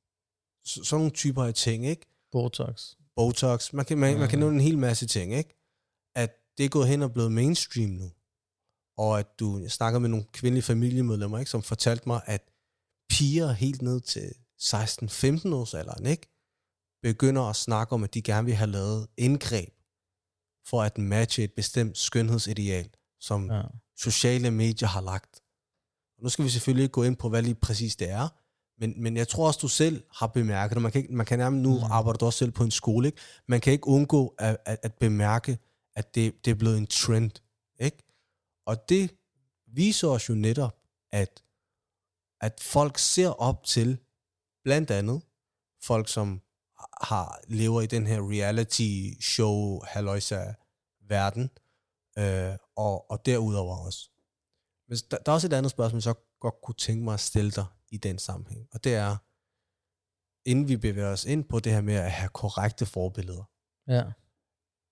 så, 0.65 0.85
sådan 0.85 1.01
nogle 1.01 1.11
typer 1.11 1.45
af 1.45 1.55
ting, 1.55 1.87
ikke? 1.87 2.07
Botox. 2.31 2.95
Botox, 3.27 3.73
man 3.73 3.85
kan, 3.85 3.99
man, 3.99 4.19
man 4.19 4.29
kan 4.29 4.39
Ja. 4.39 4.41
nævne 4.45 4.57
en 4.57 4.61
hel 4.69 4.79
masse 4.79 5.07
ting, 5.07 5.35
ikke? 5.35 5.55
At 6.17 6.31
det 6.59 6.65
er 6.65 6.69
gået 6.69 6.89
hen 6.89 7.03
og 7.03 7.13
blevet 7.13 7.33
mainstream 7.33 7.91
nu. 7.91 8.11
Og 8.99 9.19
at 9.19 9.39
du 9.41 9.59
jeg 9.59 9.71
snakker 9.71 9.99
med 9.99 10.09
nogle 10.09 10.27
kvindelige 10.33 10.63
familiemedlemmer, 10.63 11.39
ikke, 11.39 11.51
som 11.51 11.63
fortalte 11.63 12.09
mig, 12.09 12.21
at 12.27 12.43
piger 13.09 13.53
helt 13.53 13.83
ned 13.83 14.01
til 14.01 14.35
16-15 14.63 15.55
års 15.55 15.75
alderen, 15.75 16.07
ikke, 16.07 16.27
begynder 17.03 17.43
at 17.43 17.57
snakke 17.57 17.93
om, 17.93 18.05
at 18.05 18.15
de 18.15 18.23
gerne 18.23 18.45
vil 18.45 18.55
have 18.55 18.71
lavet 18.71 19.09
indgreb 19.17 19.75
for 20.67 20.83
at 20.83 20.99
matche 20.99 21.45
et 21.45 21.53
bestemt 21.53 21.99
skønhedsideal, 21.99 22.91
som 23.21 23.51
Ja. 23.51 23.63
sociale 23.97 24.51
medier 24.51 24.89
har 24.89 25.01
lagt. 25.01 25.43
Og 26.17 26.23
nu 26.23 26.29
skal 26.29 26.45
vi 26.45 26.51
selvfølgelig 26.51 26.83
ikke 26.83 26.93
gå 26.93 27.03
ind 27.03 27.17
på, 27.17 27.29
hvad 27.29 27.43
lige 27.43 27.55
præcis 27.55 27.97
det 27.97 28.11
er, 28.11 28.29
men, 28.79 29.03
men 29.03 29.17
jeg 29.17 29.29
tror 29.29 29.47
også, 29.47 29.59
du 29.63 29.69
selv 29.69 30.05
har 30.15 30.27
bemærket 30.27 30.75
det. 30.75 30.83
Man 30.83 30.93
kan, 30.93 31.03
ikke, 31.03 31.15
man 31.15 31.27
kan 31.27 31.39
nærmest, 31.39 31.63
nu 31.63 31.75
Mm. 31.79 31.93
arbejder 31.93 32.19
du 32.19 32.27
også 32.27 32.39
selv 32.39 32.51
på 32.51 32.65
en 32.65 32.71
skole, 32.71 33.07
ikke? 33.09 33.21
Man 33.49 33.61
kan 33.61 33.73
ikke 33.73 33.87
undgå 33.87 34.35
at, 34.39 34.57
at, 34.67 34.79
at 34.83 34.95
bemærke, 34.95 35.59
at 35.97 36.15
det, 36.15 36.45
det 36.45 36.51
er 36.51 36.55
blevet 36.55 36.79
en 36.79 36.87
trend, 36.87 37.31
ikke? 37.81 38.03
Og 38.67 38.89
det 38.89 39.11
viser 39.67 40.09
os 40.09 40.29
jo 40.29 40.35
netop, 40.35 40.77
at, 41.13 41.43
at 42.41 42.61
folk 42.61 42.99
ser 42.99 43.29
op 43.29 43.65
til, 43.65 43.99
blandt 44.65 44.91
andet, 44.91 45.23
folk 45.83 46.09
som 46.09 46.41
har, 47.03 47.41
lever 47.49 47.81
i 47.81 47.87
den 47.87 48.07
her 48.07 48.31
reality 48.31 49.21
show, 49.21 49.81
halløjsa 49.85 50.55
verden, 51.09 51.51
øh, 52.19 52.57
og, 52.77 53.11
og 53.11 53.27
derudover 53.27 53.77
også. 53.87 54.11
Men 54.89 54.99
der, 55.11 55.17
der 55.17 55.33
er 55.33 55.35
også 55.35 55.47
et 55.47 55.53
andet 55.53 55.71
spørgsmål, 55.71 55.97
jeg 55.97 56.03
så 56.03 56.15
godt 56.41 56.55
kunne 56.63 56.75
tænke 56.75 57.05
mig 57.05 57.15
at 57.15 57.21
stille 57.21 57.51
dig 57.51 57.67
i 57.93 57.97
den 57.97 58.19
sammenhæng, 58.19 58.69
og 58.73 58.85
det 58.85 58.95
er, 58.95 59.17
inden 60.51 60.69
vi 60.69 60.77
bevæger 60.77 61.13
os 61.13 61.25
ind 61.25 61.45
på 61.45 61.61
det 61.61 61.73
her 61.73 61.81
med 61.81 61.95
at 61.95 62.13
have 62.13 62.29
korrekte 62.29 62.87
forbilleder, 62.87 63.45
ja. 63.89 64.05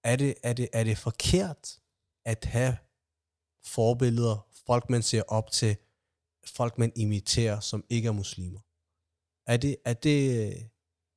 er 0.05 0.17
det, 0.17 0.35
er 0.43 0.53
det, 0.53 0.69
er 0.73 0.85
det 0.85 0.99
forkert 0.99 1.81
at 2.25 2.45
have 2.45 2.77
forbilleder, 3.65 4.47
folk 4.67 4.91
man 4.91 5.03
ser 5.03 5.23
op 5.23 5.51
til, 5.51 5.77
folk 6.47 6.79
man 6.79 6.93
imiterer, 6.97 7.61
som 7.61 7.85
ikke 7.89 8.09
er 8.09 8.13
muslimer? 8.13 8.61
Er 9.47 9.57
det, 9.57 9.77
er 9.85 9.95
det, 9.95 10.21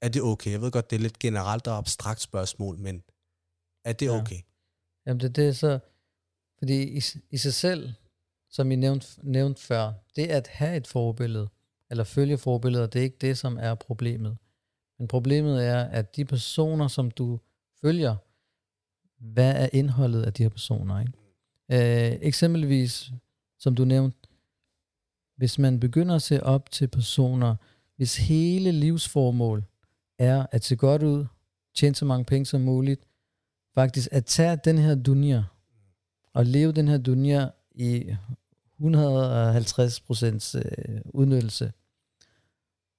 er 0.01 0.09
det 0.09 0.21
okay? 0.21 0.51
Jeg 0.51 0.61
ved 0.61 0.71
godt, 0.71 0.89
det 0.89 0.95
er 0.95 0.99
lidt 0.99 1.19
generelt 1.19 1.67
og 1.67 1.77
abstrakt 1.77 2.21
spørgsmål, 2.21 2.77
men 2.77 3.03
er 3.85 3.93
det 3.93 4.05
Ja. 4.05 4.21
okay? 4.21 4.41
Jamen 5.05 5.19
det, 5.19 5.35
det 5.35 5.47
er 5.47 5.51
så, 5.51 5.79
fordi 6.57 6.97
i, 6.97 7.01
i 7.29 7.37
sig 7.37 7.53
selv, 7.53 7.93
som 8.49 8.71
I 8.71 8.75
nævnte, 8.75 9.07
nævnte 9.23 9.61
før, 9.61 9.93
det 10.15 10.27
at 10.27 10.47
have 10.47 10.77
et 10.77 10.87
forbillede, 10.87 11.49
eller 11.89 12.03
følge 12.03 12.37
forbilleder, 12.37 12.87
det 12.87 12.99
er 12.99 13.03
ikke 13.03 13.17
det, 13.21 13.37
som 13.37 13.57
er 13.61 13.75
problemet. 13.75 14.37
Men 14.99 15.07
problemet 15.07 15.65
er, 15.65 15.83
at 15.83 16.15
de 16.15 16.25
personer, 16.25 16.87
som 16.87 17.11
du 17.11 17.39
følger, 17.81 18.15
hvad 19.19 19.55
er 19.55 19.69
indholdet 19.73 20.23
af 20.23 20.33
de 20.33 20.43
her 20.43 20.49
personer? 20.49 20.99
Ikke? 20.99 21.13
Øh, 21.71 22.17
eksempelvis, 22.21 23.11
som 23.59 23.75
du 23.75 23.85
nævnte, 23.85 24.17
hvis 25.37 25.59
man 25.59 25.79
begynder 25.79 26.15
at 26.15 26.21
se 26.21 26.43
op 26.43 26.71
til 26.71 26.87
personer, 26.87 27.55
hvis 27.95 28.17
hele 28.17 28.71
livsformål 28.71 29.63
er 30.19 30.45
at 30.51 30.63
se 30.63 30.75
godt 30.75 31.03
ud, 31.03 31.25
tjene 31.75 31.95
så 31.95 32.05
mange 32.05 32.25
penge 32.25 32.45
som 32.45 32.61
muligt, 32.61 33.07
faktisk 33.75 34.09
at 34.11 34.25
tage 34.25 34.59
den 34.65 34.77
her 34.77 34.95
dunia 34.95 35.43
og 36.33 36.45
leve 36.45 36.71
den 36.71 36.87
her 36.87 36.97
dunia 36.97 37.49
i 37.71 38.15
150 38.83 39.99
procents 39.99 40.55
øh, 40.55 41.01
udnyttelse, 41.05 41.73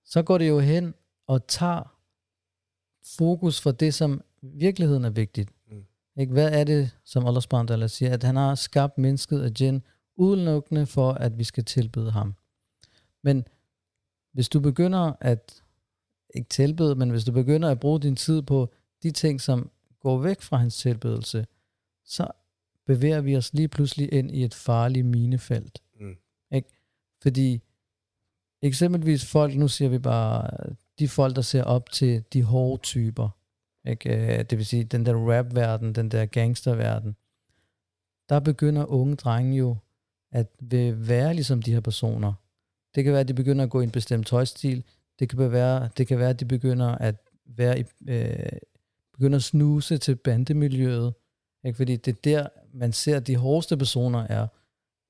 så 0.05 0.23
går 0.23 0.39
det 0.39 0.49
jo 0.49 0.61
hen 0.61 0.95
og 1.27 1.47
tager 1.47 1.95
fokus 3.19 3.61
for 3.61 3.71
det, 3.71 3.95
som 3.95 4.21
virkeligheden 4.43 5.05
er 5.05 5.11
vigtigt. 5.11 5.51
Mm. 5.71 5.85
Ikke? 6.17 6.33
Hvad 6.33 6.53
er 6.53 6.65
det, 6.65 6.91
som 7.05 7.27
Allah 7.27 7.43
ta'ala 7.55 7.87
siger, 7.87 8.13
at 8.13 8.23
han 8.23 8.37
har 8.37 8.55
skabt 8.55 8.99
mennesket 8.99 9.43
af 9.43 9.55
djinn 9.55 9.83
udelukkende 10.17 10.87
for, 10.87 11.13
at 11.13 11.39
vi 11.39 11.45
skal 11.45 11.65
tilbede 11.65 12.11
ham. 12.11 12.35
Men 13.23 13.45
hvis 14.33 14.49
du 14.49 14.61
begynder 14.61 15.13
at, 15.21 15.63
ikke 16.35 16.49
tilbede, 16.49 16.95
men 16.95 17.11
hvis 17.11 17.25
du 17.25 17.33
begynder 17.33 17.71
at 17.71 17.81
bruge 17.81 18.01
din 18.01 18.17
tid 18.17 18.43
på 18.43 18.73
de 19.03 19.11
ting, 19.11 19.41
som 19.41 19.71
går 20.01 20.19
væk 20.19 20.41
fra 20.41 20.57
hans 20.57 20.77
tilbedelse, 20.77 21.47
så 22.05 22.29
bevæger 22.87 23.21
vi 23.21 23.37
os 23.37 23.55
lige 23.55 23.69
pludselig 23.69 24.13
ind 24.13 24.31
i 24.31 24.45
et 24.45 24.55
farligt 24.55 25.07
minefelt. 25.07 25.83
Mm. 26.01 26.17
Ikke? 26.53 26.69
Fordi 27.23 27.61
eksempelvis 28.63 29.25
folk, 29.27 29.57
nu 29.57 29.69
siger 29.69 29.89
vi 29.89 29.99
bare, 29.99 30.51
de 30.99 31.09
folk, 31.09 31.37
der 31.37 31.43
ser 31.43 31.63
op 31.63 31.91
til 31.91 32.25
de 32.33 32.43
hårde 32.43 32.83
typer, 32.83 33.29
ikke? 33.87 34.39
Øh, 34.39 34.45
det 34.45 34.59
vil 34.59 34.67
sige 34.67 34.85
den 34.85 35.07
der 35.07 35.15
rap-verden, 35.15 35.95
den 35.95 36.11
der 36.11 36.27
gangster-verden, 36.27 37.17
der 38.29 38.41
begynder 38.41 38.85
unge 38.85 39.17
drenge 39.17 39.57
jo 39.57 39.77
at 40.33 40.49
være 41.09 41.35
ligesom 41.35 41.63
de 41.63 41.73
her 41.73 41.81
personer. 41.81 42.33
Det 42.95 43.05
kan 43.05 43.13
være, 43.13 43.21
at 43.21 43.29
de 43.29 43.35
begynder 43.35 43.65
at 43.65 43.71
gå 43.71 43.81
i 43.81 43.85
en 43.85 43.91
bestemt 43.91 44.27
tøjstil. 44.27 44.85
Det 45.19 45.29
kan 45.29 45.53
være, 45.53 45.89
det 45.97 46.07
kan 46.07 46.19
være 46.19 46.31
at 46.31 46.41
de 46.41 46.45
begynder 46.45 46.87
at 46.87 47.17
være 47.47 47.79
i, 47.79 47.85
øh, 48.09 48.59
begynder 49.13 49.37
at 49.37 49.43
snuse 49.43 49.99
til 49.99 50.17
bandemiljøet. 50.17 51.15
Ikke? 51.65 51.77
Fordi 51.77 51.97
det 51.97 52.13
er 52.13 52.21
der, 52.25 52.49
man 52.75 52.93
ser, 52.93 53.17
at 53.17 53.27
de 53.27 53.37
hårdeste 53.37 53.77
personer 53.77 54.27
er 54.27 54.47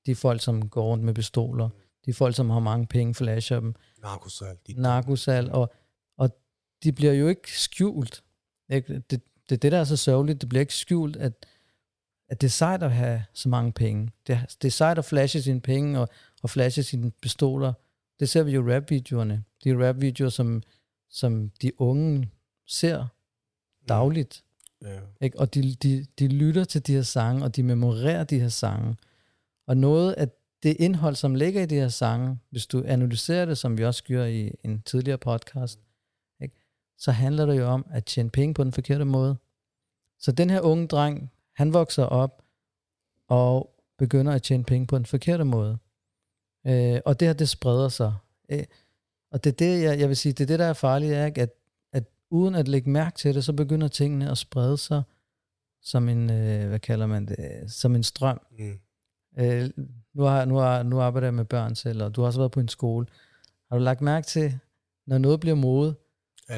de 0.05 0.15
folk, 0.15 0.41
som 0.41 0.69
går 0.69 0.83
rundt 0.83 1.03
med 1.03 1.13
pistoler. 1.13 1.69
De 2.05 2.13
folk, 2.13 2.35
som 2.35 2.49
har 2.49 2.59
mange 2.59 2.87
penge, 2.87 3.15
flasher 3.15 3.59
dem. 3.59 3.75
Narkosal. 4.01 4.57
De 4.67 4.73
Narkosal. 4.73 5.51
Og, 5.51 5.73
og 6.17 6.37
de 6.83 6.91
bliver 6.91 7.13
jo 7.13 7.27
ikke 7.27 7.59
skjult. 7.59 8.23
Ikke? 8.69 8.99
Det, 8.99 9.21
det 9.49 9.55
er 9.55 9.59
det, 9.59 9.71
der 9.71 9.79
er 9.79 9.83
så 9.83 9.97
sørgeligt. 9.97 10.41
Det 10.41 10.49
bliver 10.49 10.59
ikke 10.59 10.73
skjult, 10.73 11.15
at, 11.15 11.45
at 12.29 12.41
det 12.41 12.47
er 12.47 12.51
sejt 12.51 12.83
at 12.83 12.91
have 12.91 13.23
så 13.33 13.49
mange 13.49 13.71
penge. 13.71 14.11
Det, 14.27 14.39
det 14.61 14.67
er 14.67 14.71
sejt 14.71 14.97
at 14.97 15.05
flashe 15.05 15.41
sine 15.41 15.61
penge 15.61 15.99
og, 15.99 16.09
og 16.43 16.49
flashe 16.49 16.83
sine 16.83 17.11
pistoler. 17.11 17.73
Det 18.19 18.29
ser 18.29 18.43
vi 18.43 18.51
jo 18.51 18.73
rap-videoerne. 18.73 19.43
De 19.63 19.87
rap-videoer, 19.87 20.29
som, 20.29 20.63
som 21.09 21.49
de 21.61 21.81
unge 21.81 22.29
ser 22.67 23.07
dagligt. 23.89 24.44
Ja. 24.85 24.99
Ikke? 25.21 25.39
Og 25.39 25.53
de, 25.53 25.75
de, 25.75 26.05
de 26.19 26.27
lytter 26.27 26.63
til 26.63 26.87
de 26.87 26.93
her 26.93 27.01
sange, 27.01 27.43
og 27.43 27.55
de 27.55 27.63
memorerer 27.63 28.23
de 28.23 28.39
her 28.39 28.49
sange. 28.49 28.95
Og 29.67 29.77
noget 29.77 30.13
af 30.13 30.27
det 30.63 30.75
indhold, 30.79 31.15
som 31.15 31.35
ligger 31.35 31.61
i 31.61 31.65
de 31.65 31.75
her 31.75 31.87
sange, 31.87 32.39
hvis 32.49 32.67
du 32.67 32.83
analyserer 32.87 33.45
det, 33.45 33.57
som 33.57 33.77
vi 33.77 33.85
også 33.85 34.03
gjorde 34.03 34.45
i 34.45 34.51
en 34.63 34.81
tidligere 34.81 35.17
podcast, 35.17 35.79
ikke? 36.41 36.55
så 36.97 37.11
handler 37.11 37.45
det 37.45 37.57
jo 37.57 37.65
om 37.65 37.85
at 37.91 38.05
tjene 38.05 38.29
penge 38.29 38.53
på 38.53 38.63
den 38.63 38.71
forkerte 38.71 39.05
måde. 39.05 39.35
Så 40.19 40.31
den 40.31 40.49
her 40.49 40.61
unge 40.61 40.87
dreng, 40.87 41.31
han 41.55 41.73
vokser 41.73 42.03
op 42.03 42.43
og 43.27 43.75
begynder 43.97 44.31
at 44.31 44.43
tjene 44.43 44.63
penge 44.63 44.87
på 44.87 44.97
den 44.97 45.05
forkerte 45.05 45.43
måde. 45.43 45.77
Øh, 46.67 46.99
og 47.05 47.19
det 47.19 47.27
her, 47.27 47.33
det 47.33 47.49
spreder 47.49 47.89
sig. 47.89 48.13
Øh, 48.49 48.63
og 49.31 49.43
det 49.43 49.51
er 49.51 49.55
det, 49.55 49.83
jeg, 49.83 49.99
jeg 49.99 50.07
vil 50.07 50.17
sige, 50.17 50.33
det 50.33 50.43
er 50.43 50.47
det, 50.47 50.59
der 50.59 50.65
er 50.65 50.73
farligt, 50.73 51.13
er, 51.13 51.31
at 51.35 51.51
uden 52.31 52.55
at 52.55 52.67
lægge 52.67 52.89
mærke 52.89 53.17
til 53.17 53.35
det, 53.35 53.43
så 53.43 53.53
begynder 53.53 53.87
tingene 53.87 54.31
at 54.31 54.37
sprede 54.37 54.77
sig 54.77 55.03
som 55.81 56.09
en, 56.09 56.29
øh, 56.29 56.67
hvad 56.69 56.79
kalder 56.79 57.05
man 57.05 57.25
det, 57.25 57.37
som 57.67 57.95
en 57.95 58.03
strøm. 58.03 58.41
Mm. 58.59 58.79
Øh, 59.39 59.69
nu, 60.13 60.23
har, 60.23 60.45
nu, 60.45 60.55
har, 60.55 60.83
nu 60.83 61.01
arbejder 61.01 61.27
jeg 61.27 61.33
med 61.33 61.45
børn 61.45 61.75
selv, 61.75 62.03
og 62.03 62.15
du 62.15 62.21
har 62.21 62.25
også 62.25 62.39
været 62.39 62.51
på 62.51 62.59
en 62.59 62.67
skole. 62.67 63.07
Har 63.71 63.77
du 63.77 63.83
lagt 63.83 64.01
mærke 64.01 64.27
til, 64.27 64.59
når 65.07 65.17
noget 65.17 65.39
bliver 65.39 65.55
mode, 65.55 65.95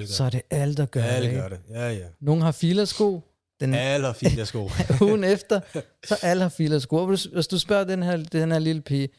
så 0.06 0.23
er 0.23 0.30
det 0.30 0.41
alt, 0.49 0.77
der 0.77 0.86
gør 0.86 1.03
alle 1.03 1.30
det. 1.30 1.38
gør 1.38 1.49
det, 1.49 1.60
ja, 1.69 1.89
ja. 1.91 2.06
Nogle 2.19 2.43
har 2.43 2.51
filersko. 2.51 3.21
Den, 3.60 3.73
alle 3.73 4.06
har 4.06 4.13
filersko. 4.13 4.69
ugen 5.06 5.23
efter, 5.23 5.60
så 6.08 6.19
alle 6.21 6.41
har 6.41 6.49
filersko. 6.49 7.06
Hvis, 7.06 7.23
hvis 7.23 7.47
du 7.47 7.60
spørger 7.60 7.84
den 7.84 8.03
her, 8.03 8.17
den 8.17 8.51
her 8.51 8.60
lille 8.60 8.82
pige, 8.82 9.10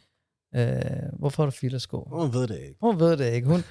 øh, 0.55 0.81
hvorfor 1.19 1.43
har 1.43 1.51
du 1.51 1.57
filersko? 1.57 2.09
Hun 2.11 2.33
ved 2.33 2.49
det 2.49 2.61
ikke. 2.61 2.77
Hun 2.81 3.01
ved 3.01 3.17
det 3.17 3.33
ikke. 3.33 3.49
Hun, 3.49 3.65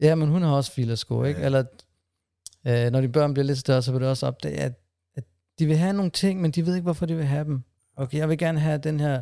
ja, 0.00 0.14
men 0.14 0.28
hun 0.28 0.42
har 0.42 0.50
også 0.50 0.72
filersko, 0.72 1.24
ikke? 1.24 1.40
Ja. 1.40 1.46
Eller 1.46 1.64
øh, 2.66 2.90
når 2.90 3.00
de 3.00 3.08
børn 3.08 3.34
bliver 3.34 3.46
lidt 3.46 3.58
større, 3.58 3.82
så 3.82 3.92
vil 3.92 4.00
det 4.00 4.08
også 4.08 4.26
opdage, 4.26 4.56
at, 4.56 4.72
at 5.16 5.24
de 5.58 5.66
vil 5.66 5.76
have 5.76 5.92
nogle 5.92 6.10
ting, 6.10 6.40
men 6.40 6.50
de 6.50 6.66
ved 6.66 6.74
ikke, 6.74 6.84
hvorfor 6.84 7.06
de 7.06 7.16
vil 7.16 7.24
have 7.24 7.44
dem. 7.44 7.62
Okay, 7.96 8.18
jeg 8.18 8.28
vil 8.28 8.38
gerne 8.38 8.60
have 8.60 8.78
den 8.78 9.00
her, 9.00 9.12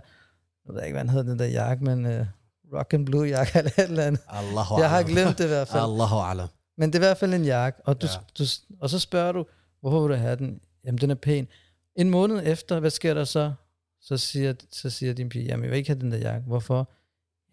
jeg 0.66 0.74
ved 0.74 0.82
ikke, 0.82 0.92
hvad 0.92 1.04
den 1.04 1.10
hedder, 1.10 1.30
den 1.30 1.38
der 1.38 1.46
jakke, 1.46 1.84
men 1.84 2.06
uh, 2.06 2.26
rock 2.72 2.94
and 2.94 3.06
blue 3.06 3.28
jakke 3.28 3.52
eller 3.58 3.70
et 3.78 3.84
eller 3.84 4.04
andet. 4.04 4.22
Allahu 4.28 4.78
jeg 4.78 4.90
har 4.90 5.02
glemt 5.02 5.38
det 5.38 5.44
i 5.44 5.48
hvert 5.48 5.68
fald. 5.68 5.82
Allahu 5.82 6.16
alam. 6.16 6.48
Men 6.78 6.92
det 6.92 6.94
er 6.94 6.98
i 6.98 7.06
hvert 7.06 7.16
fald 7.16 7.34
en 7.34 7.44
jakke, 7.44 7.80
og, 7.84 8.02
du, 8.02 8.06
ja. 8.06 8.18
du, 8.38 8.44
og 8.80 8.90
så 8.90 8.98
spørger 8.98 9.32
du, 9.32 9.46
hvorfor 9.80 10.00
vil 10.00 10.16
du 10.16 10.20
have 10.22 10.36
den? 10.36 10.60
Jamen, 10.84 10.98
den 10.98 11.10
er 11.10 11.14
pæn. 11.14 11.48
En 11.96 12.10
måned 12.10 12.42
efter, 12.44 12.80
hvad 12.80 12.90
sker 12.90 13.14
der 13.14 13.24
så? 13.24 13.52
Så 14.00 14.16
siger, 14.16 14.54
så 14.70 14.90
siger 14.90 15.12
din 15.12 15.28
pige, 15.28 15.44
jamen, 15.44 15.64
jeg 15.64 15.70
vil 15.70 15.76
ikke 15.76 15.90
have 15.90 16.00
den 16.00 16.12
der 16.12 16.18
jakke. 16.18 16.46
Hvorfor? 16.46 16.90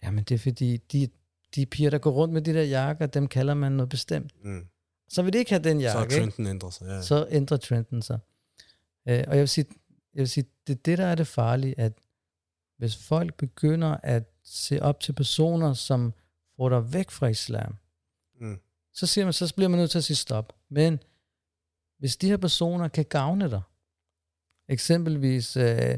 Jamen, 0.03 0.23
det 0.23 0.35
er 0.35 0.39
fordi, 0.39 0.77
de, 0.77 1.09
de 1.55 1.65
piger, 1.65 1.89
der 1.89 1.97
går 1.97 2.11
rundt 2.11 2.33
med 2.33 2.41
de 2.41 2.53
der 2.53 2.63
jakker, 2.63 3.05
dem 3.05 3.27
kalder 3.27 3.53
man 3.53 3.71
noget 3.71 3.89
bestemt. 3.89 4.31
Mm 4.43 4.65
så 5.11 5.21
vil 5.21 5.33
det 5.33 5.39
ikke 5.39 5.51
have 5.51 5.63
den 5.63 5.81
jakke. 5.81 6.13
Så 6.13 6.19
trenden 6.19 6.47
ændrer 6.47 6.69
sig, 6.69 6.87
ja. 6.87 7.01
Så 7.01 7.27
ændrer 7.29 7.57
trenden 7.57 8.01
sig. 8.01 8.19
Øh, 9.07 9.23
og 9.27 9.33
jeg 9.33 9.39
vil, 9.39 9.49
sige, 9.49 9.65
jeg 10.13 10.19
vil 10.19 10.29
sige, 10.29 10.45
det 10.67 10.73
er 10.73 10.81
det, 10.85 10.97
der 10.97 11.05
er 11.05 11.15
det 11.15 11.27
farlige, 11.27 11.79
at 11.79 11.93
hvis 12.77 12.97
folk 12.97 13.33
begynder 13.33 13.97
at 14.03 14.23
se 14.43 14.81
op 14.81 14.99
til 14.99 15.13
personer, 15.13 15.73
som 15.73 16.13
får 16.55 16.69
dig 16.69 16.93
væk 16.93 17.11
fra 17.11 17.27
islam, 17.27 17.75
mm. 18.39 18.59
så, 18.93 19.07
siger 19.07 19.25
man, 19.25 19.33
så 19.33 19.53
bliver 19.55 19.69
man 19.69 19.79
nødt 19.79 19.91
til 19.91 19.97
at 19.97 20.03
sige 20.03 20.17
stop. 20.17 20.53
Men 20.69 20.99
hvis 21.97 22.17
de 22.17 22.27
her 22.27 22.37
personer 22.37 22.87
kan 22.87 23.05
gavne 23.05 23.49
dig, 23.49 23.61
eksempelvis, 24.67 25.57
øh, 25.57 25.97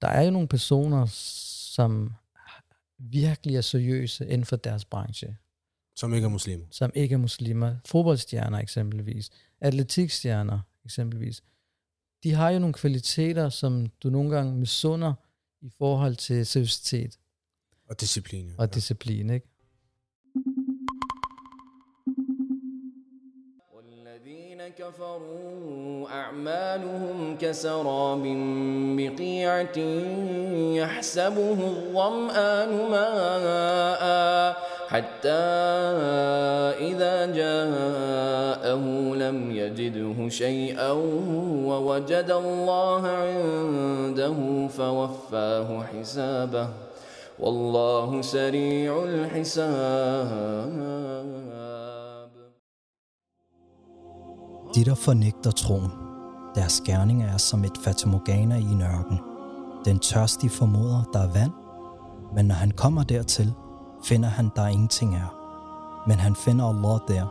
der 0.00 0.08
er 0.08 0.22
jo 0.22 0.30
nogle 0.30 0.48
personer, 0.48 1.06
som 1.74 2.12
virkelig 2.98 3.56
er 3.56 3.60
seriøse 3.60 4.26
inden 4.26 4.44
for 4.44 4.56
deres 4.56 4.84
branche. 4.84 5.36
Som 5.97 6.13
ikke 6.13 6.25
er 6.25 6.29
muslimer. 6.29 6.65
Som 6.71 6.91
ikke 6.95 7.13
er 7.13 7.17
muslimer. 7.17 7.75
Fodboldstjerner 7.85 8.59
eksempelvis. 8.59 9.29
Atletikstjerner 9.61 10.59
eksempelvis. 10.85 11.43
De 12.23 12.33
har 12.33 12.49
jo 12.49 12.59
nogle 12.59 12.73
kvaliteter, 12.73 13.49
som 13.49 13.85
du 14.03 14.09
nogle 14.09 14.35
gange 14.35 14.55
misunder 14.55 15.13
i 15.61 15.69
forhold 15.77 16.15
til 16.15 16.45
seriøsitet. 16.45 17.19
Og 17.89 18.01
disciplin. 18.01 18.51
Og 18.57 18.73
disciplin, 18.73 19.29
ikke? 19.29 19.47
كفروا 24.77 26.09
أعمالهم 26.09 27.37
كسراب 27.37 28.23
بقيعة 28.97 29.77
يحسبه 30.77 31.57
الظمآن 31.67 32.89
ماءً 32.91 34.55
حتى 34.88 35.44
إذا 36.88 37.26
جاءه 37.26 38.84
لم 39.14 39.50
يجده 39.50 40.28
شيئا 40.28 40.90
ووجد 41.68 42.30
الله 42.30 43.02
عنده 43.06 44.68
فوفاه 44.68 45.82
حسابه 45.82 46.68
والله 47.38 48.22
سريع 48.22 49.04
الحساب 49.04 49.78
De, 54.74 54.84
der 54.84 54.94
fornægter 54.94 55.50
troen, 55.50 55.92
deres 56.54 56.80
gerning 56.80 57.22
er 57.22 57.36
som 57.36 57.64
et 57.64 57.78
fatamorgana 57.84 58.56
i 58.56 58.62
en 58.62 58.82
ørken. 58.82 59.18
Den 59.84 59.98
tørstige 59.98 60.50
formoder, 60.50 61.02
der 61.12 61.18
er 61.18 61.32
vand, 61.32 61.52
men 62.34 62.44
når 62.44 62.54
han 62.54 62.70
kommer 62.70 63.02
dertil, 63.02 63.54
finder 64.04 64.28
han, 64.28 64.50
der 64.56 64.66
ingenting 64.66 65.14
er. 65.14 65.34
Men 66.08 66.18
han 66.18 66.36
finder 66.36 66.64
Allah 66.64 67.00
der, 67.08 67.24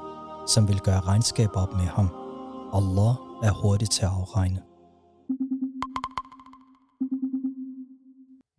som 0.48 0.68
vil 0.68 0.80
gøre 0.80 1.00
regnskab 1.00 1.50
op 1.54 1.74
med 1.74 1.86
ham. 1.86 2.10
Allah 2.74 3.14
er 3.44 3.62
hurtig 3.62 3.90
til 3.90 4.02
at 4.02 4.12
afregne. 4.12 4.64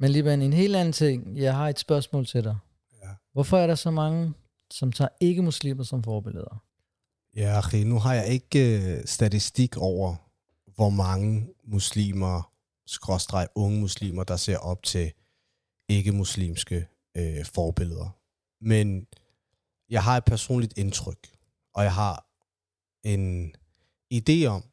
Men 0.00 0.10
lige 0.10 0.34
en 0.34 0.52
helt 0.52 0.76
anden 0.76 0.92
ting. 0.92 1.38
Jeg 1.38 1.56
har 1.56 1.68
et 1.68 1.78
spørgsmål 1.78 2.26
til 2.26 2.44
dig. 2.44 2.56
Ja. 3.02 3.08
Hvorfor 3.32 3.58
er 3.58 3.66
der 3.66 3.74
så 3.74 3.90
mange, 3.90 4.34
som 4.70 4.92
tager 4.92 5.08
ikke-muslimer 5.20 5.84
som 5.84 6.02
forbilleder? 6.02 6.62
Ja, 7.36 7.58
okay, 7.58 7.84
nu 7.84 7.98
har 7.98 8.14
jeg 8.14 8.26
ikke 8.26 8.80
uh, 8.98 9.04
statistik 9.04 9.76
over, 9.76 10.14
hvor 10.74 10.90
mange 10.90 11.48
muslimer, 11.64 12.52
skråstreg 12.86 13.46
unge 13.54 13.80
muslimer, 13.80 14.24
der 14.24 14.36
ser 14.36 14.58
op 14.58 14.82
til 14.82 15.12
ikke-muslimske 15.88 16.86
øh, 17.18 17.44
forbilleder. 17.44 18.18
Men 18.60 19.06
jeg 19.90 20.02
har 20.04 20.16
et 20.16 20.24
personligt 20.24 20.78
indtryk, 20.78 21.36
og 21.74 21.84
jeg 21.84 21.94
har 21.94 22.26
en 23.02 23.54
idé 24.14 24.44
om, 24.44 24.64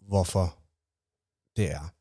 hvorfor 0.00 0.58
det 1.56 1.70
er. 1.70 1.94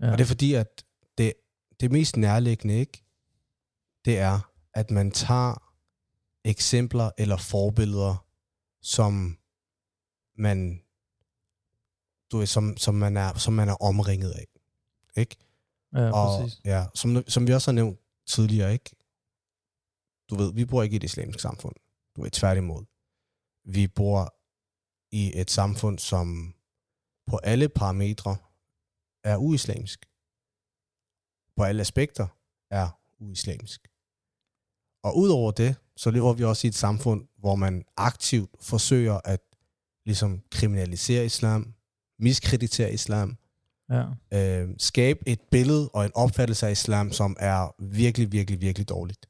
Ja. 0.00 0.12
Og 0.12 0.18
det 0.18 0.24
er 0.24 0.28
fordi, 0.28 0.54
at 0.54 0.84
det, 1.18 1.32
det 1.80 1.92
mest 1.92 2.16
nærliggende 2.16 2.74
ikke, 2.74 3.04
det 4.04 4.18
er, 4.18 4.52
at 4.74 4.90
man 4.90 5.10
tager 5.10 5.72
eksempler 6.44 7.10
eller 7.18 7.36
forbilleder, 7.36 8.26
som 8.82 9.38
man, 10.36 10.82
du 12.32 12.38
ved, 12.38 12.46
som, 12.46 12.76
som, 12.76 12.94
man 12.94 13.16
er, 13.16 13.34
som 13.34 13.54
man 13.54 13.68
er 13.68 13.82
omringet 13.82 14.30
af. 14.30 14.46
Ikke? 15.16 15.36
Ja, 15.92 16.12
og, 16.12 16.40
præcis. 16.40 16.60
ja, 16.64 16.86
som, 16.94 17.24
som 17.28 17.46
vi 17.46 17.52
også 17.52 17.70
har 17.70 17.74
nævnt 17.74 17.98
tidligere, 18.26 18.72
ikke? 18.72 18.96
Du 20.30 20.34
ved, 20.36 20.52
vi 20.52 20.64
bor 20.64 20.82
ikke 20.82 20.94
i 20.94 20.96
et 20.96 21.04
islamisk 21.04 21.40
samfund. 21.40 21.74
Du 22.16 22.22
er 22.24 22.28
tværtimod. 22.32 22.84
Vi 23.64 23.88
bor 23.88 24.34
i 25.10 25.40
et 25.40 25.50
samfund, 25.50 25.98
som 25.98 26.54
på 27.26 27.36
alle 27.36 27.68
parametre 27.68 28.36
er 29.24 29.36
uislamisk. 29.36 30.06
På 31.56 31.62
alle 31.62 31.80
aspekter 31.80 32.28
er 32.70 33.00
uislamisk. 33.18 33.88
Og 35.02 35.16
udover 35.16 35.50
det, 35.50 35.76
så 35.96 36.10
lever 36.10 36.32
vi 36.32 36.44
også 36.44 36.66
i 36.66 36.68
et 36.68 36.74
samfund, 36.74 37.28
hvor 37.38 37.54
man 37.54 37.84
aktivt 37.96 38.50
forsøger 38.60 39.20
at 39.24 39.40
ligesom 40.04 40.42
kriminalisere 40.50 41.24
islam, 41.24 41.74
miskreditere 42.18 42.92
islam, 42.92 43.36
Ja. 43.90 44.04
øh, 44.32 44.68
skabe 44.78 45.28
et 45.28 45.40
billede 45.50 45.88
og 45.88 46.04
en 46.04 46.10
opfattelse 46.14 46.66
af 46.66 46.72
islam, 46.72 47.12
som 47.12 47.36
er 47.40 47.74
virkelig, 47.78 48.32
virkelig, 48.32 48.60
virkelig 48.60 48.88
dårligt. 48.88 49.26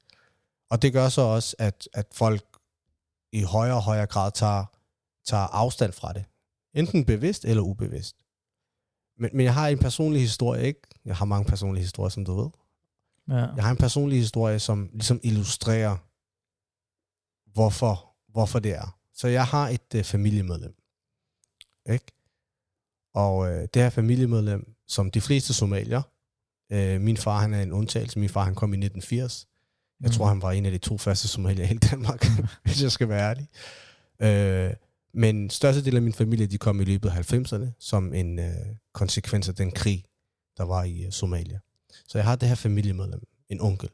Og 0.71 0.83
det 0.83 0.93
gør 0.93 1.09
så 1.09 1.21
også, 1.21 1.57
at, 1.59 1.89
at 1.95 2.07
folk 2.13 2.45
i 3.33 3.43
højere 3.43 3.77
og 3.77 3.83
højere 3.83 4.07
grad 4.07 4.33
tager, 4.33 4.65
tager 5.25 5.47
afstand 5.47 5.93
fra 5.93 6.13
det. 6.13 6.25
Enten 6.75 7.05
bevidst 7.05 7.45
eller 7.45 7.63
ubevidst. 7.63 8.17
Men, 9.19 9.31
men 9.33 9.45
jeg 9.45 9.55
har 9.55 9.69
en 9.69 9.79
personlig 9.79 10.21
historie, 10.23 10.63
ikke? 10.63 10.81
Jeg 11.05 11.17
har 11.17 11.25
mange 11.25 11.45
personlige 11.45 11.83
historier, 11.83 12.09
som 12.09 12.25
du 12.25 12.35
ved. 12.35 12.51
Ja. 13.29 13.55
Jeg 13.55 13.65
har 13.65 13.71
en 13.71 13.77
personlig 13.77 14.19
historie, 14.19 14.59
som 14.59 14.91
ligesom 14.93 15.21
illustrerer, 15.23 15.97
hvorfor, 17.53 18.15
hvorfor 18.29 18.59
det 18.59 18.75
er. 18.75 18.99
Så 19.15 19.29
jeg 19.29 19.47
har 19.47 19.69
et 19.69 19.95
øh, 19.95 20.05
familiemedlem. 20.05 20.75
Ikke? 21.91 22.07
Og 23.15 23.49
øh, 23.53 23.69
det 23.75 23.83
her 23.83 23.91
familiemedlem, 23.91 24.75
som 24.89 25.11
de 25.11 25.21
fleste 25.21 25.55
somalier, 25.55 26.03
øh, 26.73 27.01
min 27.01 27.17
far 27.17 27.41
han 27.41 27.55
er 27.55 27.63
en 27.63 27.73
undtagelse, 27.73 28.19
min 28.19 28.29
far 28.29 28.45
han 28.45 28.55
kom 28.55 28.75
i 28.75 28.77
1980. 28.77 29.47
Jeg 30.01 30.11
tror, 30.13 30.27
han 30.27 30.43
var 30.43 30.53
en 30.53 30.67
af 30.67 30.73
de 30.73 30.79
to 30.79 30.99
første 30.99 31.29
somalier 31.29 31.65
i 31.65 31.67
hele 31.67 31.79
Danmark, 31.91 32.27
hvis 32.65 32.83
jeg 32.83 32.93
skal 32.93 33.09
være 33.09 33.31
ærlig. 33.31 33.49
Øh, 34.23 34.75
men 35.15 35.51
størstedelen 35.51 35.97
af 35.97 36.03
min 36.03 36.13
familie, 36.13 36.47
de 36.47 36.59
kom 36.59 36.81
i 36.81 36.85
løbet 36.85 37.11
af 37.11 37.33
90'erne, 37.33 37.67
som 37.79 38.15
en 38.15 38.39
øh, 38.39 38.55
konsekvens 38.95 39.49
af 39.49 39.55
den 39.55 39.71
krig, 39.71 40.05
der 40.57 40.65
var 40.65 40.85
i 40.85 41.05
øh, 41.05 41.13
Somalia. 41.13 41.59
Så 42.09 42.19
jeg 42.19 42.25
har 42.25 42.37
det 42.37 42.49
her 42.49 42.55
familiemedlem, 42.55 43.23
en 43.49 43.61
onkel. 43.61 43.89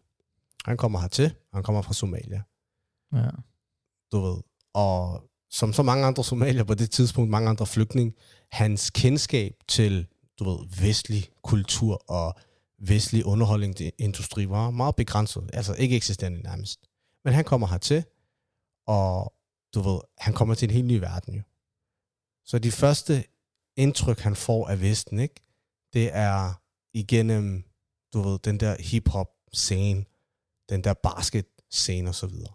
Han 0.64 0.76
kommer 0.76 1.00
hertil, 1.00 1.34
han 1.54 1.62
kommer 1.62 1.82
fra 1.82 1.92
Somalia, 1.94 2.42
Ja. 3.14 3.28
du 4.12 4.20
ved. 4.20 4.36
Og 4.74 5.24
som 5.50 5.72
så 5.72 5.82
mange 5.82 6.06
andre 6.06 6.24
somalier 6.24 6.64
på 6.64 6.74
det 6.74 6.90
tidspunkt, 6.90 7.30
mange 7.30 7.48
andre 7.50 7.66
flygtninge, 7.66 8.12
hans 8.52 8.90
kendskab 8.90 9.54
til, 9.68 10.06
du 10.38 10.44
ved, 10.44 10.58
vestlig 10.80 11.28
kultur 11.42 12.10
og 12.10 12.34
vestlig 12.78 13.26
underholdningsindustri 13.26 14.48
var 14.48 14.70
meget 14.70 14.96
begrænset. 14.96 15.50
Altså 15.52 15.74
ikke 15.74 15.96
eksisterende 15.96 16.42
nærmest. 16.42 16.80
Men 17.24 17.34
han 17.34 17.44
kommer 17.44 17.66
hertil, 17.66 18.04
og 18.86 19.34
du 19.74 19.80
ved, 19.80 20.00
han 20.18 20.34
kommer 20.34 20.54
til 20.54 20.68
en 20.68 20.74
helt 20.74 20.86
ny 20.86 20.98
verden 20.98 21.34
jo. 21.34 21.42
Så 22.44 22.58
de 22.58 22.72
første 22.72 23.24
indtryk, 23.76 24.18
han 24.18 24.36
får 24.36 24.68
af 24.68 24.80
Vesten, 24.80 25.18
ikke? 25.18 25.34
det 25.92 26.10
er 26.12 26.62
igennem, 26.94 27.64
du 28.12 28.20
ved, 28.22 28.38
den 28.38 28.60
der 28.60 28.76
hip-hop 28.82 29.28
scene, 29.52 30.04
den 30.68 30.84
der 30.84 30.94
basket 30.94 31.46
scene 31.70 32.10
og 32.10 32.14
så 32.14 32.26
videre. 32.26 32.54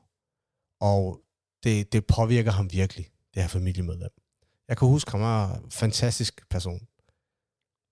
Og 0.79 1.21
det, 1.63 1.93
det 1.93 2.07
påvirker 2.07 2.51
ham 2.51 2.71
virkelig, 2.71 3.05
det 3.33 3.41
her 3.41 3.49
familiemedlem. 3.49 4.11
Jeg 4.69 4.77
kan 4.77 4.87
huske, 4.87 5.11
han 5.11 5.21
var 5.21 5.53
en 5.55 5.71
fantastisk 5.71 6.41
person. 6.49 6.79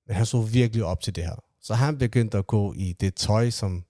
Men 0.08 0.16
han 0.16 0.26
så 0.26 0.42
virkelig 0.42 0.84
op 0.86 1.02
til 1.02 1.16
det 1.16 1.24
her. 1.24 1.44
Så 1.62 1.74
han 1.74 1.98
begyndte 1.98 2.38
at 2.38 2.48
gå 2.48 2.74
i 2.74 2.94
det 3.00 3.16
tøj, 3.16 3.50
som 3.50 3.84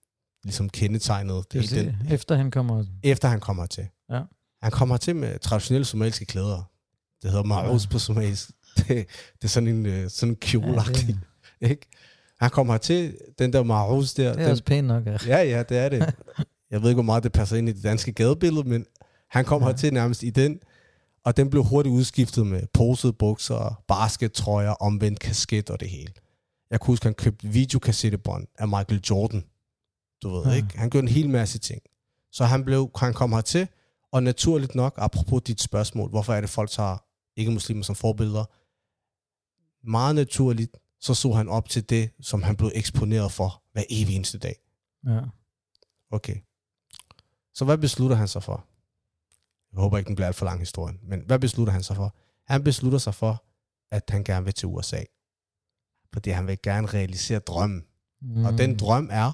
ligesom 0.43 0.69
kendetegnede 0.69 1.43
Det 1.53 1.69
hele 1.69 1.86
den, 1.86 1.95
efter 2.11 2.36
han 2.36 2.51
kommer... 2.51 2.86
efter 3.03 3.27
han 3.27 3.39
kommer 3.39 3.65
til. 3.65 3.88
Ja. 4.09 4.21
Han 4.61 4.71
kommer 4.71 4.97
til 4.97 5.15
med 5.15 5.39
traditionelle 5.39 5.86
somaliske 5.86 6.25
klæder. 6.25 6.71
Det 7.21 7.29
hedder 7.31 7.43
marus 7.45 7.88
på 7.88 7.99
somalisk. 7.99 8.49
Det, 8.77 8.88
det 8.88 9.43
er 9.43 9.47
sådan 9.47 9.69
en, 9.69 9.86
øh, 9.86 10.09
sådan 10.09 10.29
en 10.29 10.36
kjole 10.36 10.81
Ja, 10.81 10.91
det, 10.93 11.19
ikke? 11.71 11.88
Han 12.39 12.49
kommer 12.49 12.77
til 12.77 13.17
den 13.39 13.53
der 13.53 13.63
marus 13.63 14.13
der. 14.13 14.23
det 14.23 14.39
er 14.39 14.43
den, 14.43 14.51
også 14.51 14.63
pænt 14.63 14.88
nok. 14.88 15.05
Ja. 15.05 15.17
Ja, 15.27 15.41
ja, 15.43 15.63
det 15.63 15.77
er 15.77 15.89
det. 15.89 16.15
Jeg 16.71 16.81
ved 16.81 16.89
ikke, 16.89 16.95
hvor 16.95 17.03
meget 17.03 17.23
det 17.23 17.31
passer 17.31 17.57
ind 17.57 17.69
i 17.69 17.71
det 17.71 17.84
danske 17.84 18.11
gadebillede, 18.13 18.69
men 18.69 18.86
han 19.29 19.45
kom 19.45 19.61
Ja. 19.61 19.67
ja. 19.67 19.71
hertil 19.71 19.93
nærmest 19.93 20.23
i 20.23 20.29
den, 20.29 20.59
og 21.26 21.38
den 21.38 21.49
blev 21.49 21.63
hurtigt 21.63 21.93
udskiftet 21.93 22.47
med 22.47 22.67
posede 22.74 23.13
bukser, 23.13 23.84
baskettrøjer, 23.88 24.71
omvendt 24.71 25.19
kasket 25.19 25.69
og 25.69 25.80
det 25.80 25.89
hele. 25.89 26.13
Jeg 26.71 26.80
kunne 26.80 26.91
huske, 26.91 27.05
han 27.05 27.13
købte 27.13 27.47
videokassettebånd 27.47 28.47
af 28.59 28.67
Michael 28.67 29.01
Jordan. 29.09 29.43
Du 30.24 30.30
ved, 30.30 30.45
Ja. 30.45 30.51
ikke? 30.55 30.78
Han 30.78 30.89
gjorde 30.89 31.05
en 31.05 31.13
hel 31.13 31.30
masse 31.30 31.59
ting. 31.59 31.82
Så 32.32 32.45
han, 32.45 32.63
blev, 32.65 32.91
han 32.95 33.13
kom 33.13 33.34
hertil, 33.34 33.67
og 34.11 34.24
naturligt 34.24 34.76
nok, 34.76 34.93
apropos 34.97 35.41
dit 35.41 35.61
spørgsmål, 35.61 36.09
hvorfor 36.09 36.34
er 36.34 36.41
det, 36.41 36.49
folk 36.49 36.69
tager 36.69 36.97
ikke-muslimer 37.36 37.84
som 37.84 37.95
forbilleder? 37.95 38.45
Meget 39.91 40.15
naturligt, 40.15 40.78
så 41.01 41.13
så 41.13 41.32
han 41.32 41.49
op 41.49 41.69
til 41.69 41.89
det, 41.89 42.09
som 42.21 42.43
han 42.43 42.55
blev 42.55 42.71
eksponeret 42.76 43.32
for 43.32 43.63
hver 43.74 43.84
evig 43.89 44.15
eneste 44.15 44.38
dag. 44.38 44.55
Ja. 45.07 45.21
Okay. 46.11 46.36
Så 47.53 47.65
hvad 47.65 47.78
beslutter 47.78 48.15
han 48.15 48.28
sig 48.28 48.43
for? 48.43 48.65
Jeg 49.74 49.82
håber 49.82 49.97
ikke, 49.97 50.07
den 50.07 50.15
bliver 50.15 50.28
alt 50.28 50.36
for 50.36 50.45
lang 50.45 50.59
historien. 50.59 50.99
Men 51.03 51.21
hvad 51.26 51.39
beslutter 51.39 51.74
han 51.74 51.84
sig 51.84 51.95
for? 51.95 52.15
Han 52.47 52.63
beslutter 52.63 52.99
sig 52.99 53.15
for, 53.15 53.45
at 53.91 54.03
han 54.09 54.24
gerne 54.24 54.45
vil 54.45 54.53
til 54.53 54.67
USA. 54.67 55.03
Fordi 56.13 56.30
han 56.30 56.47
vil 56.47 56.57
gerne 56.63 56.88
realisere 56.88 57.39
drømmen. 57.39 57.86
Mm. 58.21 58.45
Og 58.45 58.57
den 58.57 58.78
drøm 58.78 59.09
er 59.11 59.32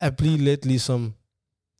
at 0.00 0.16
blive 0.16 0.38
lidt 0.38 0.66
ligesom 0.66 1.14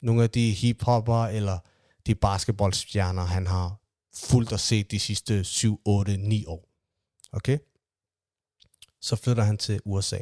nogle 0.02 0.22
af 0.22 0.30
de 0.30 0.50
hiphopper 0.50 1.24
eller 1.24 1.58
de 2.06 2.14
basketballstjerner, 2.14 3.22
han 3.22 3.46
har 3.46 3.80
fuldt 4.14 4.52
og 4.52 4.60
set 4.60 4.90
de 4.90 5.00
sidste 5.00 5.44
7, 5.44 5.80
8, 5.84 6.16
9 6.16 6.44
år. 6.46 6.68
Okay? 7.32 7.58
Så 9.00 9.16
flytter 9.16 9.42
han 9.42 9.58
til 9.58 9.80
USA. 9.84 10.18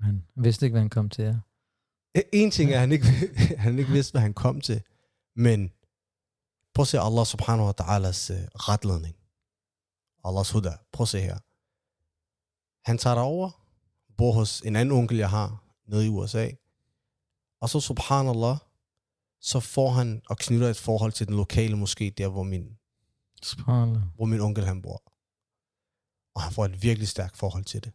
Han 0.00 0.24
vidste 0.36 0.66
ikke, 0.66 0.72
hvad 0.74 0.82
han 0.82 0.90
kom 0.90 1.10
til. 1.10 1.24
Ja. 1.24 2.20
En 2.32 2.50
ting 2.50 2.70
er, 2.70 2.74
at 2.74 2.80
han 2.80 2.92
ikke, 2.92 3.06
han 3.64 3.78
ikke 3.78 3.90
vidste, 3.90 4.12
hvad 4.12 4.20
han 4.20 4.34
kom 4.34 4.60
til, 4.60 4.82
men 5.36 5.72
prøv 6.74 6.82
at 6.82 6.94
Allah 6.94 7.26
subhanahu 7.26 7.66
wa 7.66 7.72
ta'alas 7.80 8.30
uh, 8.32 8.38
retledning. 8.68 9.16
Allahs 10.24 10.50
huda. 10.50 10.76
Prøv 10.92 11.04
at 11.04 11.08
se 11.08 11.20
her. 11.20 11.38
Han 12.88 12.98
tager 12.98 13.20
over, 13.20 13.50
bor 14.16 14.32
hos 14.32 14.60
en 14.60 14.76
anden 14.76 14.98
onkel, 14.98 15.16
jeg 15.18 15.30
har, 15.30 15.64
nede 15.86 16.06
i 16.06 16.08
USA, 16.08 16.50
og 17.60 17.70
så 17.70 17.80
subhanallah, 17.80 18.56
så 19.40 19.60
får 19.60 19.90
han 19.90 20.22
og 20.28 20.38
knytter 20.38 20.68
et 20.68 20.76
forhold 20.76 21.12
til 21.12 21.26
den 21.26 21.36
lokale 21.36 21.82
moské, 21.82 22.08
der 22.18 22.28
hvor 22.28 22.42
min, 22.42 22.78
Subhanallah. 23.42 24.02
hvor 24.16 24.24
min 24.24 24.40
onkel 24.40 24.64
han 24.64 24.82
bor. 24.82 25.02
Og 26.34 26.42
han 26.42 26.52
får 26.52 26.64
et 26.64 26.82
virkelig 26.82 27.08
stærkt 27.08 27.36
forhold 27.36 27.64
til 27.64 27.84
det. 27.84 27.92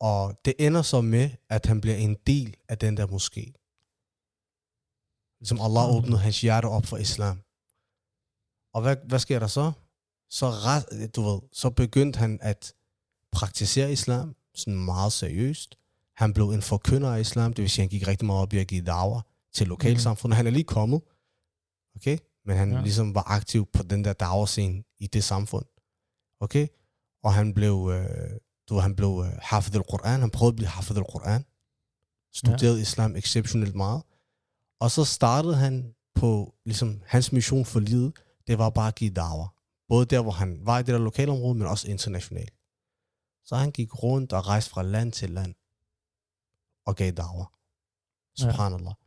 Og 0.00 0.40
det 0.44 0.54
ender 0.58 0.82
så 0.82 1.00
med, 1.00 1.30
at 1.48 1.66
han 1.66 1.80
bliver 1.80 1.96
en 1.96 2.14
del 2.26 2.56
af 2.68 2.78
den 2.78 2.96
der 2.96 3.06
moské. 3.06 3.63
Ligesom 5.44 5.60
Allah 5.60 5.88
Mm. 5.90 5.96
åbnede 5.96 6.18
hans 6.18 6.40
hjerte 6.40 6.66
op 6.66 6.86
for 6.86 6.96
islam. 6.96 7.36
Og 8.74 8.82
hvad, 8.82 8.96
hvad 9.08 9.18
sker 9.18 9.38
der 9.38 9.46
så? 9.46 9.72
Så, 10.30 10.46
ret, 10.50 11.14
du 11.16 11.22
ved, 11.22 11.40
så 11.52 11.70
begyndte 11.70 12.18
han 12.18 12.38
at 12.42 12.74
praktisere 13.32 13.92
islam, 13.92 14.36
sådan 14.54 14.84
meget 14.84 15.12
seriøst. 15.12 15.78
Han 16.16 16.32
blev 16.34 16.50
en 16.50 16.62
forkynder 16.62 17.10
af 17.10 17.20
islam, 17.20 17.52
det 17.52 17.62
vil 17.62 17.70
sige, 17.70 17.82
at 17.82 17.90
han 17.90 17.98
gik 17.98 18.06
rigtig 18.08 18.26
meget 18.26 18.42
op 18.42 18.52
i 18.52 18.58
at 18.58 18.66
give 18.66 18.84
dager 18.84 19.20
til 19.54 19.66
lokalsamfundet. 19.66 20.36
Han 20.36 20.46
er 20.46 20.50
lige 20.50 20.64
kommet, 20.64 21.00
okay? 21.96 22.18
Men 22.44 22.56
han 22.56 22.72
Ja. 22.72 22.80
ligesom 22.80 23.14
var 23.14 23.24
aktiv 23.30 23.66
på 23.72 23.82
den 23.82 24.04
der 24.04 24.12
dagerscene 24.12 24.82
i 24.98 25.06
det 25.06 25.24
samfund. 25.24 25.66
Okay? 26.40 26.66
Og 27.22 27.34
han 27.34 27.54
blev, 27.54 27.90
øh, 27.94 28.30
du 28.68 28.78
han 28.78 28.96
blev 28.96 29.24
øh, 29.26 29.38
hafid 29.42 29.74
al-Quran, 29.74 30.20
han 30.20 30.30
prøvede 30.30 30.52
at 30.52 30.56
blive 30.56 30.68
hafid 30.68 30.96
al-Quran. 30.96 31.44
Studerede 32.32 32.76
ja. 32.76 32.82
islam 32.82 33.16
exceptionelt 33.16 33.74
meget. 33.74 34.02
Og 34.80 34.90
så 34.90 35.04
startede 35.04 35.54
han 35.56 35.94
på, 36.14 36.54
ligesom, 36.64 37.02
hans 37.06 37.32
mission 37.32 37.64
for 37.64 37.80
livet, 37.80 38.12
det 38.46 38.58
var 38.58 38.70
bare 38.70 38.88
at 38.88 38.94
give 38.94 39.10
dager. 39.10 39.54
Både 39.88 40.06
der, 40.06 40.22
hvor 40.22 40.32
han 40.32 40.58
var 40.66 40.78
i 40.78 40.82
det 40.82 40.94
der 40.94 40.98
lokalområde, 40.98 41.54
men 41.54 41.66
også 41.68 41.90
internationalt. 41.90 42.52
Så 43.44 43.56
han 43.56 43.70
gik 43.70 44.02
rundt 44.02 44.32
og 44.32 44.46
rejste 44.46 44.70
fra 44.70 44.82
land 44.82 45.12
til 45.12 45.30
land 45.30 45.54
og 46.86 46.96
gav 46.96 47.12
dager. 47.12 47.52
Subhanallah. 48.38 48.94
Ja. 49.00 49.04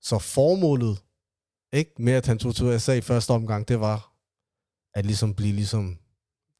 Så 0.00 0.18
formålet, 0.18 1.02
ikke 1.72 1.92
med 1.98 2.12
at 2.12 2.26
han 2.26 2.38
tog 2.38 2.54
til 2.54 2.64
USA 2.64 2.92
i 2.94 3.00
første 3.00 3.30
omgang, 3.30 3.68
det 3.68 3.80
var 3.80 4.12
at 4.94 5.06
ligesom 5.06 5.34
blive 5.34 5.52
ligesom 5.52 5.98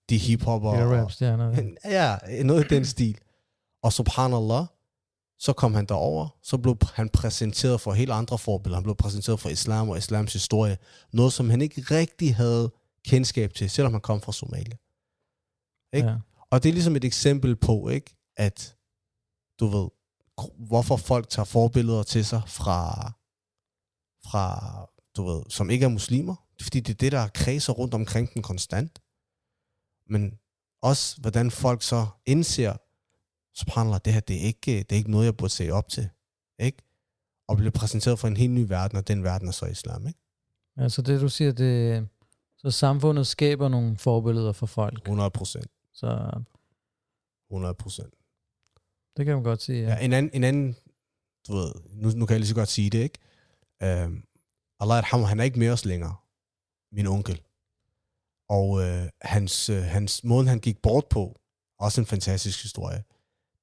de 0.08 0.18
hiphopper. 0.18 0.70
Det 0.70 0.80
er 0.80 1.00
rapstjerner. 1.02 1.72
ja. 1.84 2.18
Ja, 2.28 2.42
noget 2.42 2.64
i 2.64 2.74
den 2.74 2.84
stil. 2.84 3.18
Og 3.82 3.92
subhanallah, 3.92 4.66
så 5.38 5.52
kom 5.52 5.74
han 5.74 5.86
derover, 5.86 6.28
så 6.42 6.58
blev 6.58 6.76
han 6.94 7.08
præsenteret 7.08 7.80
for 7.80 7.92
helt 7.92 8.10
andre 8.10 8.38
forbilleder. 8.38 8.76
Han 8.76 8.82
blev 8.82 8.96
præsenteret 8.96 9.40
for 9.40 9.48
islam 9.48 9.88
og 9.88 9.98
islams 9.98 10.32
historie. 10.32 10.78
Noget, 11.12 11.32
som 11.32 11.50
han 11.50 11.62
ikke 11.62 11.80
rigtig 11.80 12.36
havde 12.36 12.72
kendskab 13.06 13.54
til, 13.54 13.70
selvom 13.70 13.92
han 13.92 14.00
kom 14.00 14.20
fra 14.20 14.32
Somalia. 14.32 14.76
Ikke? 15.92 16.08
Ja. 16.08 16.16
Og 16.50 16.62
det 16.62 16.68
er 16.68 16.72
ligesom 16.72 16.96
et 16.96 17.04
eksempel 17.04 17.56
på, 17.56 17.88
ikke, 17.88 18.16
at 18.36 18.76
du 19.60 19.66
ved, 19.66 19.88
hvorfor 20.58 20.96
folk 20.96 21.28
tager 21.28 21.44
forbilleder 21.44 22.02
til 22.02 22.24
sig 22.24 22.42
fra, 22.46 23.12
fra 24.30 24.86
du 25.16 25.24
ved, 25.24 25.42
som 25.48 25.70
ikke 25.70 25.84
er 25.84 25.88
muslimer. 25.88 26.34
Det 26.54 26.60
er 26.60 26.64
fordi, 26.64 26.80
det 26.80 26.92
er 26.92 26.98
det, 26.98 27.12
der 27.12 27.28
kredser 27.28 27.72
rundt 27.72 27.94
omkring 27.94 28.34
den 28.34 28.42
konstant. 28.42 29.02
Men 30.10 30.38
også, 30.82 31.20
hvordan 31.20 31.50
folk 31.50 31.82
så 31.82 32.06
indser, 32.26 32.76
subhanallah, 33.58 34.00
det 34.04 34.12
her, 34.12 34.20
det 34.20 34.36
er 34.36 34.40
ikke, 34.40 34.78
det 34.78 34.92
er 34.92 34.96
ikke 34.96 35.10
noget, 35.10 35.24
jeg 35.24 35.36
burde 35.36 35.52
se 35.52 35.70
op 35.70 35.88
til. 35.88 36.08
Ikke? 36.58 36.78
Og 37.48 37.56
bliver 37.56 37.70
præsenteret 37.70 38.18
for 38.18 38.28
en 38.28 38.36
helt 38.36 38.52
ny 38.52 38.64
verden, 38.68 38.98
og 38.98 39.08
den 39.08 39.22
verden 39.22 39.48
er 39.48 39.52
så 39.52 39.66
islam, 39.66 40.06
ikke? 40.06 40.18
Altså 40.76 41.02
det, 41.02 41.20
du 41.20 41.28
siger, 41.28 41.52
det, 41.52 42.08
så 42.56 42.70
samfundet 42.70 43.26
skaber 43.26 43.68
nogle 43.68 43.96
forbilleder 43.96 44.52
for 44.52 44.66
folk. 44.66 44.98
100 44.98 45.30
procent. 45.30 45.70
Så 45.92 46.30
100 47.50 47.74
procent. 47.74 48.14
det 49.16 49.24
kan 49.26 49.34
man 49.34 49.42
godt 49.44 49.62
sige, 49.62 49.82
Ja. 49.82 49.88
ja. 49.88 50.04
en, 50.04 50.12
anden, 50.12 50.30
en 50.34 50.44
anden, 50.44 50.76
du 51.48 51.54
ved, 51.54 51.72
nu, 51.90 52.08
nu 52.08 52.26
kan 52.26 52.34
jeg 52.34 52.40
lige 52.40 52.48
så 52.48 52.54
godt 52.54 52.68
sige 52.68 52.90
det, 52.90 52.98
ikke? 52.98 53.18
Um, 54.04 54.24
Allah 54.80 54.98
Arham, 54.98 55.22
han 55.22 55.40
er 55.40 55.44
ikke 55.44 55.58
med 55.58 55.70
os 55.70 55.84
længere, 55.84 56.16
min 56.92 57.06
onkel. 57.06 57.42
Og 58.48 58.68
uh, 58.70 59.08
hans, 59.22 59.70
uh, 59.70 59.76
hans 59.76 60.24
måde, 60.24 60.48
han 60.48 60.58
gik 60.60 60.82
bort 60.82 61.06
på, 61.10 61.40
også 61.78 62.00
en 62.00 62.06
fantastisk 62.06 62.62
historie. 62.62 63.04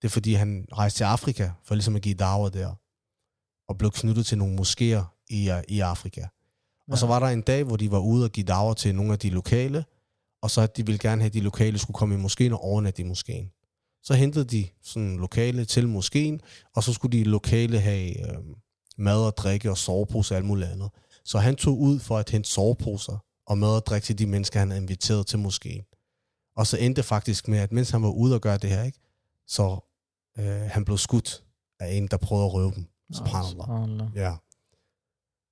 Det 0.03 0.09
er 0.09 0.11
fordi, 0.11 0.33
han 0.33 0.65
rejste 0.73 0.99
til 0.99 1.03
Afrika, 1.03 1.49
for 1.63 1.75
ligesom 1.75 1.95
at 1.95 2.01
give 2.01 2.15
dager 2.15 2.49
der, 2.49 2.73
og 3.67 3.77
blev 3.77 3.91
knyttet 3.91 4.25
til 4.25 4.37
nogle 4.37 4.59
moskéer 4.61 5.25
i, 5.29 5.61
i 5.67 5.79
Afrika. 5.79 6.27
Og 6.91 6.97
så 6.97 7.05
var 7.05 7.19
der 7.19 7.27
en 7.27 7.41
dag, 7.41 7.63
hvor 7.63 7.75
de 7.75 7.91
var 7.91 7.99
ude 7.99 8.25
og 8.25 8.31
give 8.31 8.45
dager 8.45 8.73
til 8.73 8.95
nogle 8.95 9.13
af 9.13 9.19
de 9.19 9.29
lokale, 9.29 9.85
og 10.41 10.51
så 10.51 10.61
at 10.61 10.77
de 10.77 10.85
ville 10.85 10.99
gerne 10.99 11.21
have, 11.21 11.27
at 11.27 11.33
de 11.33 11.39
lokale 11.39 11.79
skulle 11.79 11.95
komme 11.95 12.15
i 12.15 12.23
moskéen 12.23 12.53
og 12.53 12.63
overnatte 12.63 13.01
i 13.01 13.11
moskéen. 13.11 13.99
Så 14.03 14.13
hentede 14.13 14.45
de 14.45 14.67
sådan 14.81 15.17
lokale 15.17 15.65
til 15.65 15.95
moskéen, 15.95 16.37
og 16.75 16.83
så 16.83 16.93
skulle 16.93 17.17
de 17.17 17.23
lokale 17.23 17.79
have 17.79 18.31
øh, 18.31 18.43
mad 18.97 19.25
og 19.25 19.37
drikke 19.37 19.69
og 19.69 19.77
soveposer 19.77 20.35
og 20.35 20.37
alt 20.37 20.45
muligt 20.45 20.69
andet. 20.69 20.89
Så 21.25 21.39
han 21.39 21.55
tog 21.55 21.79
ud 21.79 21.99
for 21.99 22.17
at 22.17 22.29
hente 22.29 22.49
soveposer 22.49 23.17
og 23.45 23.57
mad 23.57 23.75
og 23.75 23.85
drikke 23.85 24.05
til 24.05 24.17
de 24.17 24.25
mennesker, 24.25 24.59
han 24.59 24.69
havde 24.69 24.81
inviteret 24.81 25.27
til 25.27 25.37
moskéen. 25.37 25.83
Og 26.55 26.67
så 26.67 26.77
endte 26.77 27.03
faktisk 27.03 27.47
med, 27.47 27.59
at 27.59 27.71
mens 27.71 27.89
han 27.89 28.03
var 28.03 28.09
ude 28.09 28.35
og 28.35 28.41
gøre 28.41 28.57
det 28.57 28.69
her, 28.69 28.83
ikke, 28.83 28.99
så 29.47 29.92
øh, 30.39 30.61
han 30.61 30.85
blev 30.85 30.97
skudt 30.97 31.43
af 31.79 31.93
en, 31.93 32.07
der 32.07 32.17
prøvede 32.17 32.45
at 32.45 32.53
røve 32.53 32.71
dem. 32.75 32.85
Subhanallah. 33.13 33.65
Subhanallah. 33.65 34.07
Ja. 34.15 34.35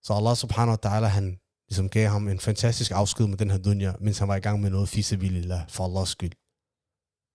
Så 0.04 0.14
Allah 0.14 0.36
subhanahu 0.36 0.78
wa 0.78 0.90
ta'ala, 0.90 1.06
han 1.06 1.40
ligesom 1.70 1.90
gav 1.90 2.10
ham 2.10 2.28
en 2.28 2.40
fantastisk 2.40 2.92
afsked 2.92 3.28
med 3.28 3.38
den 3.38 3.52
her 3.52 3.58
dunya, 3.58 3.94
mens 4.00 4.20
han 4.20 4.28
var 4.28 4.36
i 4.36 4.40
gang 4.40 4.62
med 4.62 4.70
noget 4.70 4.90
fisabilillah 4.90 5.70
for 5.70 5.86
Allahs 5.86 6.10
skyld. 6.10 6.32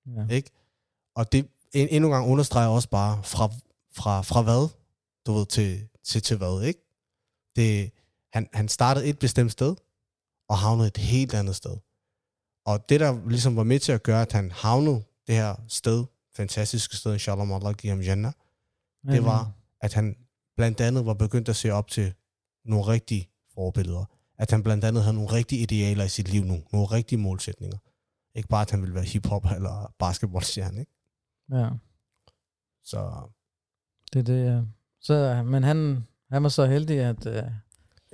Ja. 0.07 0.35
Ikke? 0.35 0.51
Og 1.17 1.33
det 1.33 1.49
en, 1.73 1.89
endnu 1.89 2.09
en 2.09 2.13
gang 2.13 2.27
understreger 2.29 2.69
også 2.69 2.89
bare, 2.89 3.23
fra, 3.25 3.47
fra, 3.93 4.23
fra 4.23 4.43
hvad, 4.43 4.69
du 5.27 5.33
ved, 5.33 5.47
til, 5.47 5.89
til, 6.05 6.23
til 6.23 6.37
hvad, 6.37 6.63
ikke? 6.63 6.81
Det, 7.57 7.93
han, 8.33 8.49
han 8.53 8.69
startede 8.69 9.07
et 9.07 9.19
bestemt 9.19 9.53
sted, 9.53 9.77
og 10.49 10.59
havnede 10.59 10.89
et 10.89 10.97
helt 10.97 11.35
andet 11.35 11.57
sted. 11.57 11.77
Og 12.67 12.89
det, 12.89 13.01
der 13.01 13.29
ligesom 13.29 13.57
var 13.57 13.63
med 13.63 13.79
til 13.81 13.93
at 13.93 14.03
gøre, 14.03 14.23
at 14.23 14.33
han 14.33 14.51
havnede 14.51 15.05
det 15.27 15.35
her 15.35 15.57
sted, 15.69 16.05
fantastiske 16.37 16.97
sted, 16.97 17.13
inshallah, 17.13 17.47
må 17.47 17.57
Allah 17.57 17.75
give 17.75 17.91
ham 17.91 18.01
jannah, 18.01 18.33
det 19.11 19.25
var, 19.25 19.53
at 19.81 19.93
han 19.95 20.17
blandt 20.57 20.81
andet 20.81 21.07
var 21.07 21.15
begyndt 21.15 21.49
at 21.49 21.57
se 21.57 21.71
op 21.71 21.89
til 21.91 22.15
nogle 22.65 22.87
rigtige 22.87 23.29
forbilleder. 23.55 24.05
At 24.39 24.51
han 24.51 24.63
blandt 24.63 24.85
andet 24.85 25.03
havde 25.03 25.15
nogle 25.15 25.33
rigtige 25.33 25.63
idealer 25.63 26.05
i 26.05 26.09
sit 26.09 26.29
liv 26.29 26.45
nu. 26.45 26.63
Nogle 26.73 26.87
rigtige 26.87 27.19
målsætninger. 27.19 27.79
Ikke 28.35 28.49
bare, 28.49 28.63
at 28.63 28.71
han 28.71 28.81
ville 28.83 28.95
være 28.95 29.05
hiphop 29.05 29.45
eller 29.57 29.95
basketballstjerne, 29.99 30.81
ikke? 30.81 30.93
Ja, 31.53 31.69
Så 32.85 33.29
det 34.13 34.19
er 34.19 34.23
det, 34.23 34.45
ja. 34.47 34.61
Så, 35.01 35.43
men 35.47 35.63
han, 35.65 36.07
han 36.31 36.43
var 36.43 36.49
så 36.49 36.67
heldig, 36.67 36.99
at 37.01 37.27
uh, 37.27 37.33
ja, 37.35 37.49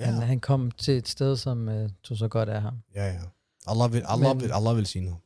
han, 0.05 0.15
han 0.15 0.41
kom 0.41 0.71
til 0.71 0.97
et 0.97 1.09
sted, 1.09 1.37
som 1.37 1.69
uh, 1.69 1.91
tog 2.03 2.17
så 2.17 2.29
godt 2.29 2.49
af 2.49 2.63
ham. 2.63 2.79
ja, 2.95 3.07
ja. 3.07 3.21
Allah 3.67 3.93
vil, 3.93 4.03
Allah 4.07 4.29
Men- 4.37 4.41
vil, 4.43 4.53
Allah 4.53 4.77
vil 4.77 4.87
sige 4.87 5.05
noget. 5.05 5.21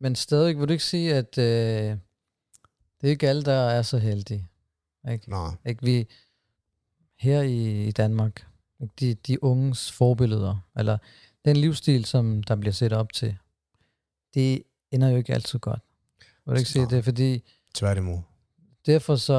Men 0.00 0.14
stadig 0.16 0.58
vil 0.58 0.68
du 0.68 0.72
ikke 0.72 0.84
sige, 0.84 1.14
at 1.14 1.38
uh, 1.38 1.98
det 3.00 3.06
er 3.06 3.10
ikke 3.10 3.28
alle, 3.28 3.42
der 3.42 3.52
er 3.52 3.82
så 3.82 3.98
heldige. 3.98 4.48
Ikke? 5.10 5.30
Nej, 5.30 5.50
Ikke 5.66 5.84
vi 5.84 6.08
her 7.18 7.42
i, 7.42 7.86
i 7.88 7.92
Danmark, 7.92 8.46
ikke? 8.80 8.94
De, 9.00 9.14
de 9.14 9.44
unges 9.44 9.92
forbilleder, 9.92 10.68
eller 10.76 10.98
den 11.44 11.56
livsstil, 11.56 12.04
som 12.04 12.42
der 12.42 12.56
bliver 12.56 12.72
set 12.72 12.92
op 12.92 13.12
til, 13.12 13.36
det 14.34 14.62
ender 14.90 15.08
jo 15.08 15.16
ikke 15.16 15.34
altid 15.34 15.58
godt. 15.58 15.80
Vil 16.46 16.54
du 16.54 16.58
ikke 16.58 16.70
sige 16.70 16.86
det? 16.86 17.04
Fordi 17.04 17.42
tværtimod. 17.74 18.18
derfor 18.86 19.16
så 19.16 19.34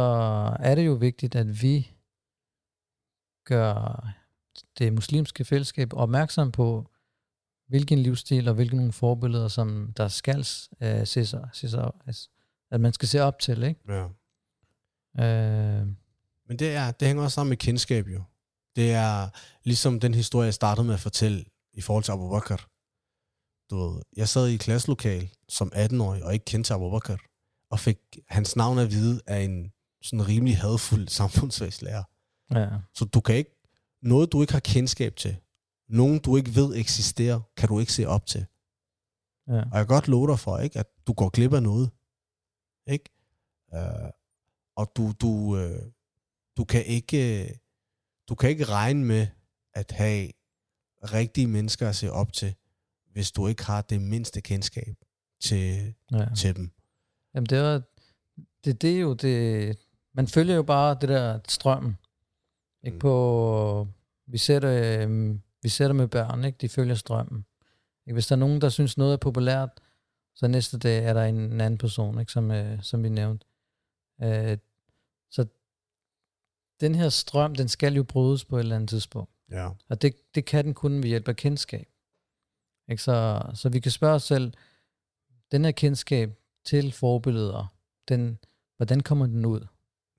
er 0.59 0.75
det 0.75 0.85
jo 0.85 0.93
vigtigt, 0.93 1.35
at 1.35 1.61
vi 1.61 1.91
gør 3.45 4.07
det 4.77 4.93
muslimske 4.93 5.45
fællesskab 5.45 5.93
opmærksom 5.93 6.51
på, 6.51 6.89
hvilken 7.67 7.99
livsstil 7.99 8.47
og 8.47 8.55
hvilke 8.55 8.75
nogle 8.75 8.91
forbilleder, 8.91 9.47
som 9.47 9.93
der 9.97 10.07
skal 10.07 10.39
uh, 10.39 11.05
se 11.05 11.25
sig, 11.25 11.49
se 11.53 11.69
sig, 11.69 11.91
at 12.71 12.81
man 12.81 12.93
skal 12.93 13.07
se 13.07 13.19
op 13.21 13.39
til, 13.39 13.63
ikke? 13.63 13.81
Ja. 13.89 14.05
Uh, 15.81 15.87
Men 16.47 16.59
det, 16.59 16.75
er, 16.75 16.91
det 16.91 17.07
hænger 17.07 17.23
også 17.23 17.35
sammen 17.35 17.49
med 17.49 17.57
kendskab 17.57 18.07
jo. 18.07 18.23
Det 18.75 18.91
er 18.93 19.29
ligesom 19.63 19.99
den 19.99 20.13
historie, 20.13 20.45
jeg 20.45 20.53
startede 20.53 20.85
med 20.87 20.93
at 20.93 20.99
fortælle 20.99 21.45
i 21.73 21.81
forhold 21.81 22.03
til 22.03 22.11
Abu 22.11 22.29
Bakr. 22.29 22.67
Du 23.69 23.75
ved, 23.77 24.01
jeg 24.17 24.27
sad 24.29 24.47
i 24.47 24.53
et 24.53 24.59
klasselokal 24.59 25.29
som 25.49 25.71
18-årig 25.75 26.23
og 26.23 26.33
ikke 26.33 26.45
kendte 26.45 26.73
Abu 26.73 26.91
Bakr, 26.91 27.15
og 27.71 27.79
fik 27.79 27.97
hans 28.27 28.55
navn 28.55 28.79
at 28.79 28.91
vide 28.91 29.21
af 29.27 29.39
en 29.41 29.71
sådan 30.01 30.27
rimelig 30.27 30.57
hadfuld 30.57 31.07
samfundsfagslærer. 31.19 32.03
ja, 32.51 32.69
Så 32.95 33.05
du 33.05 33.19
kan 33.21 33.35
ikke, 33.35 33.51
noget 34.01 34.31
du 34.31 34.41
ikke 34.41 34.53
har 34.53 34.59
kendskab 34.59 35.15
til, 35.15 35.37
nogen 35.89 36.19
du 36.19 36.37
ikke 36.37 36.55
ved 36.55 36.75
eksisterer, 36.75 37.39
kan 37.57 37.69
du 37.69 37.79
ikke 37.79 37.93
se 37.93 38.05
op 38.07 38.25
til. 38.25 38.45
ja. 39.47 39.53
Og 39.53 39.77
jeg 39.77 39.87
kan 39.87 39.87
godt 39.87 40.07
love 40.07 40.27
dig 40.27 40.39
for, 40.39 40.57
ikke, 40.59 40.79
at 40.79 40.87
du 41.07 41.13
går 41.13 41.29
glip 41.29 41.53
af 41.53 41.63
noget. 41.63 41.89
Ikke? 42.87 43.09
Uh, 43.73 44.09
og 44.75 44.91
du, 44.97 45.13
du, 45.21 45.27
uh, 45.27 45.91
du, 46.57 46.63
kan 46.63 46.85
ikke, 46.85 47.49
du 48.29 48.35
kan 48.35 48.49
ikke 48.49 48.65
regne 48.65 49.05
med 49.05 49.27
at 49.73 49.91
have 49.91 50.31
rigtige 51.03 51.47
mennesker 51.47 51.89
at 51.89 51.95
se 51.95 52.11
op 52.11 52.33
til, 52.33 52.55
hvis 53.11 53.31
du 53.31 53.47
ikke 53.47 53.65
har 53.65 53.81
det 53.81 54.01
mindste 54.01 54.41
kendskab 54.41 54.95
til, 55.39 55.93
ja. 56.11 56.25
til 56.35 56.55
dem. 56.55 56.71
Jamen 57.33 57.45
det 57.45 57.57
er, 57.57 57.81
det, 58.65 58.81
det 58.81 58.95
er 58.95 58.99
jo 58.99 59.13
det, 59.13 59.77
man 60.13 60.27
følger 60.27 60.55
jo 60.55 60.63
bare 60.63 60.97
det 61.01 61.09
der 61.09 61.39
strømmen. 61.47 61.97
Ikke 62.83 62.95
Mm. 62.95 62.99
på, 62.99 63.87
vi 64.27 64.37
sætter, 64.37 65.01
øhm, 65.01 65.41
vi 65.61 65.69
sætter 65.69 65.93
med 65.93 66.07
børn, 66.07 66.45
ikke? 66.45 66.57
de 66.61 66.69
følger 66.69 66.95
strømmen. 66.95 67.45
Ikke? 68.05 68.13
Hvis 68.13 68.27
der 68.27 68.35
er 68.35 68.39
nogen, 68.39 68.61
der 68.61 68.69
synes 68.69 68.97
noget 68.97 69.13
er 69.13 69.17
populært, 69.17 69.69
så 70.37 70.47
næste 70.47 70.77
dag 70.77 71.05
er 71.05 71.13
der 71.13 71.23
en, 71.23 71.35
en 71.35 71.61
anden 71.61 71.77
person, 71.77 72.19
ikke? 72.19 72.31
Som, 72.31 72.51
øh, 72.51 72.83
som 72.83 73.03
vi 73.03 73.09
nævnte. 73.09 73.45
Øh, 74.23 74.57
så 75.29 75.45
den 76.79 76.95
her 76.95 77.09
strøm, 77.09 77.55
den 77.55 77.67
skal 77.67 77.93
jo 77.93 78.03
brydes 78.03 78.45
på 78.45 78.55
et 78.55 78.59
eller 78.59 78.75
andet 78.75 78.89
tidspunkt. 78.89 79.31
Ja. 79.51 79.69
Og 79.89 80.01
det, 80.01 80.35
det 80.35 80.45
kan 80.45 80.65
den 80.65 80.73
kun 80.73 81.03
ved 81.03 81.09
hjælp 81.09 81.27
af 81.27 81.35
kendskab. 81.35 81.87
Ikke? 82.89 83.03
Så, 83.03 83.41
så 83.53 83.69
vi 83.69 83.79
kan 83.79 83.91
spørge 83.91 84.15
os 84.15 84.23
selv, 84.23 84.53
den 85.51 85.65
her 85.65 85.71
kendskab 85.71 86.33
til 86.65 86.91
forbilleder, 86.91 87.73
den, 88.07 88.39
hvordan 88.77 88.99
kommer 88.99 89.25
den 89.25 89.45
ud? 89.45 89.67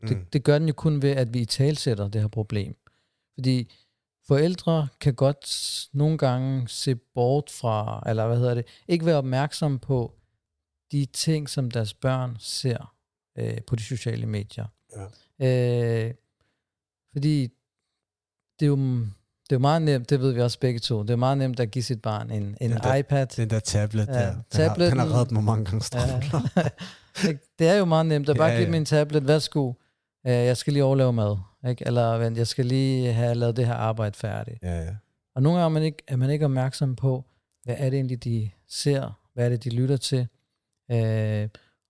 Mm. 0.00 0.08
Det, 0.08 0.32
det 0.32 0.44
gør 0.44 0.58
den 0.58 0.68
jo 0.68 0.74
kun 0.74 1.02
ved, 1.02 1.10
at 1.10 1.34
vi 1.34 1.44
talsætter 1.44 2.08
det 2.08 2.20
her 2.20 2.28
problem. 2.28 2.76
Fordi 3.34 3.72
forældre 4.28 4.88
kan 5.00 5.14
godt 5.14 5.88
nogle 5.92 6.18
gange 6.18 6.68
se 6.68 6.94
bort 6.94 7.50
fra, 7.50 8.02
eller 8.06 8.26
hvad 8.26 8.38
hedder 8.38 8.54
det, 8.54 8.66
ikke 8.88 9.06
være 9.06 9.16
opmærksom 9.16 9.78
på 9.78 10.14
de 10.92 11.04
ting, 11.04 11.48
som 11.50 11.70
deres 11.70 11.94
børn 11.94 12.36
ser 12.40 12.94
øh, 13.38 13.58
på 13.66 13.76
de 13.76 13.82
sociale 13.82 14.26
medier. 14.26 14.66
Ja. 15.40 16.06
Øh, 16.06 16.14
fordi 17.12 17.42
det 18.60 18.66
er, 18.66 18.70
jo, 18.70 18.76
det 18.76 19.50
er 19.50 19.54
jo 19.54 19.58
meget 19.58 19.82
nemt, 19.82 20.10
det 20.10 20.20
ved 20.20 20.32
vi 20.32 20.40
også 20.40 20.58
begge 20.60 20.80
to, 20.80 21.02
det 21.02 21.10
er 21.10 21.16
meget 21.16 21.38
nemt 21.38 21.60
at 21.60 21.70
give 21.70 21.82
sit 21.82 22.02
barn 22.02 22.30
en, 22.30 22.42
en 22.60 22.70
Den 22.70 22.78
der- 22.78 22.94
iPad. 22.94 23.26
Den 23.26 23.50
der 23.50 23.58
tablet 23.60 24.06
Ja, 24.08 24.12
der, 24.12 24.26
den, 24.26 24.34
har, 24.36 24.44
tabletten- 24.68 24.98
den 24.98 25.08
har 25.08 25.16
reddet 25.18 25.32
mig 25.32 25.44
mange 25.44 25.64
gange 25.64 25.84
Ja. 25.94 26.20
det 27.58 27.68
er 27.68 27.74
jo 27.74 27.84
meget 27.84 28.06
nemt 28.06 28.28
at 28.28 28.36
bare 28.36 28.48
Ja, 28.48 28.54
give 28.54 28.60
ja. 28.60 28.66
dem 28.66 28.74
en 28.74 28.84
tablet, 28.84 29.26
værsgo, 29.28 29.72
øh, 30.26 30.32
jeg 30.32 30.56
skal 30.56 30.72
lige 30.72 30.84
overlave 30.84 31.12
mad, 31.12 31.36
ikke? 31.68 31.86
eller 31.86 32.18
vent, 32.18 32.38
jeg 32.38 32.46
skal 32.46 32.66
lige 32.66 33.12
have 33.12 33.34
lavet 33.34 33.56
det 33.56 33.66
her 33.66 33.74
arbejde 33.74 34.16
færdigt. 34.16 34.62
ja, 34.62 34.82
ja. 34.82 34.96
Og 35.34 35.42
nogle 35.42 35.59
gange 35.59 35.64
er 35.70 35.74
man 35.74 35.82
ikke, 35.82 36.02
er 36.06 36.16
man 36.16 36.30
ikke 36.30 36.44
opmærksom 36.44 36.96
på, 36.96 37.24
hvad 37.64 37.74
er 37.78 37.90
det 37.90 37.96
egentlig, 37.96 38.24
de 38.24 38.50
ser, 38.68 39.20
hvad 39.34 39.44
er 39.44 39.48
det, 39.48 39.64
de 39.64 39.70
lytter 39.70 39.96
til. 39.96 40.26
Øh, 40.90 41.48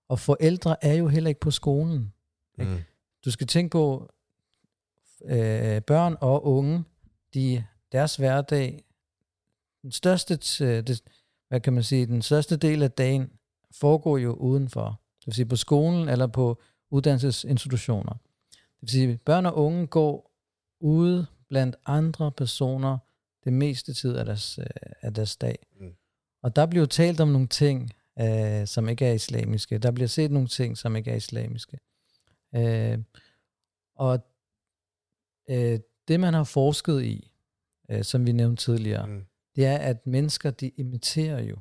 og 0.08 0.18
forældre 0.18 0.84
er 0.84 0.94
jo 0.94 1.08
heller 1.08 1.28
ikke 1.28 1.40
på 1.40 1.50
skolen. 1.50 2.12
Ikke? 2.58 2.72
Mm. 2.72 2.78
Du 3.24 3.30
skal 3.30 3.46
tænke 3.46 3.70
på, 3.70 4.12
øh, 5.24 5.82
børn 5.82 6.16
og 6.20 6.46
unge, 6.46 6.84
de, 7.34 7.64
deres 7.92 8.16
hverdag, 8.16 8.84
den 9.82 9.92
største, 9.92 10.38
t- 10.44 10.64
det, 10.64 11.02
hvad 11.48 11.60
kan 11.60 11.72
man 11.72 11.82
sige, 11.82 12.06
den 12.06 12.22
største 12.22 12.56
del 12.56 12.82
af 12.82 12.90
dagen 12.90 13.30
foregår 13.74 14.18
jo 14.18 14.32
udenfor. 14.32 15.00
Det 15.20 15.26
vil 15.26 15.34
sige 15.34 15.46
på 15.46 15.56
skolen 15.56 16.08
eller 16.08 16.26
på 16.26 16.60
uddannelsesinstitutioner. 16.90 18.14
Det 18.80 18.82
vil 18.82 18.90
sige, 18.90 19.12
at 19.12 19.20
børn 19.20 19.46
og 19.46 19.56
unge 19.56 19.86
går 19.86 20.32
ude 20.80 21.26
blandt 21.48 21.76
andre 21.86 22.32
personer 22.32 22.98
det 23.44 23.52
meste 23.52 23.94
tid 23.94 24.16
af 24.16 24.24
deres, 24.24 24.58
øh, 24.58 24.66
af 25.02 25.14
deres 25.14 25.36
dag. 25.36 25.66
Mm. 25.80 25.94
Og 26.42 26.56
der 26.56 26.66
bliver 26.66 26.86
talt 26.86 27.20
om 27.20 27.28
nogle 27.28 27.46
ting, 27.48 27.90
øh, 28.20 28.66
som 28.66 28.88
ikke 28.88 29.06
er 29.06 29.12
islamiske. 29.12 29.78
Der 29.78 29.90
bliver 29.90 30.08
set 30.08 30.30
nogle 30.30 30.48
ting, 30.48 30.78
som 30.78 30.96
ikke 30.96 31.10
er 31.10 31.16
islamiske. 31.16 31.78
Øh, 32.54 32.98
og 33.94 34.26
øh, 35.50 35.80
det, 36.08 36.20
man 36.20 36.34
har 36.34 36.44
forsket 36.44 37.02
i, 37.02 37.30
øh, 37.90 38.04
som 38.04 38.26
vi 38.26 38.32
nævnte 38.32 38.62
tidligere, 38.64 39.06
Mm. 39.06 39.24
det 39.56 39.66
er, 39.66 39.76
at 39.78 40.06
mennesker, 40.06 40.50
de 40.50 40.68
imiterer 40.76 41.42
jo. 41.42 41.56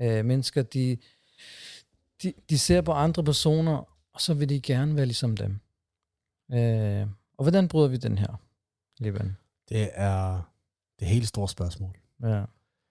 Øh, 0.00 0.24
mennesker, 0.24 0.62
de, 0.62 0.96
de, 2.22 2.32
de 2.50 2.58
ser 2.58 2.80
på 2.80 2.92
andre 2.92 3.24
personer, 3.24 3.76
og 4.12 4.20
så 4.20 4.34
vil 4.34 4.48
de 4.48 4.60
gerne 4.60 4.96
være 4.96 5.06
ligesom 5.06 5.36
dem. 5.36 5.58
Øh, 6.52 7.06
og 7.38 7.44
hvordan 7.44 7.68
bryder 7.68 7.88
vi 7.88 7.96
den 7.96 8.18
her, 8.18 8.40
Liban? 8.98 9.36
Det 9.68 9.90
er 9.92 10.42
det 11.00 11.08
helt 11.08 11.28
store 11.28 11.48
spørgsmål. 11.48 11.96
Ja. 12.22 12.44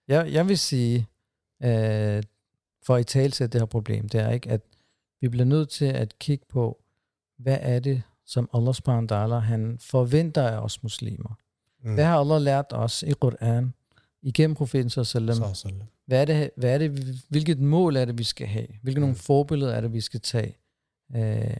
Jeg, 0.07 0.33
jeg 0.33 0.47
vil 0.47 0.57
sige, 0.57 1.07
øh, 1.63 2.23
for 2.83 2.95
at 2.95 2.99
i 3.45 3.47
det 3.47 3.61
her 3.61 3.65
problem, 3.65 4.09
det 4.09 4.21
er 4.21 4.29
ikke, 4.29 4.49
at 4.49 4.61
vi 5.21 5.27
bliver 5.29 5.45
nødt 5.45 5.69
til 5.69 5.85
at 5.85 6.19
kigge 6.19 6.45
på, 6.49 6.83
hvad 7.37 7.57
er 7.61 7.79
det, 7.79 8.03
som 8.25 8.49
Allah 8.53 8.73
subhanahu 8.73 9.05
han 9.39 9.77
forventer 9.81 10.47
af 10.47 10.57
os 10.59 10.83
muslimer. 10.83 11.37
Mm. 11.83 11.93
Hvad 11.93 12.05
har 12.05 12.19
Allah 12.19 12.41
lært 12.41 12.65
os 12.71 13.03
i 13.03 13.13
Quran, 13.21 13.73
igennem 14.21 14.55
profeten 14.55 14.89
sallam? 14.89 15.37
Hvad 16.05 16.21
er, 16.21 16.25
det, 16.25 16.51
hvad 16.57 16.73
er 16.73 16.77
det, 16.77 16.91
hvilket 17.29 17.59
mål 17.59 17.95
er 17.95 18.05
det, 18.05 18.17
vi 18.17 18.23
skal 18.23 18.47
have? 18.47 18.67
Hvilke 18.81 18.99
nogle 18.99 19.13
Mm. 19.13 19.19
forbilleder 19.19 19.73
er 19.73 19.81
det, 19.81 19.93
vi 19.93 20.01
skal 20.01 20.21
tage? 20.21 20.57
Øh, 21.15 21.57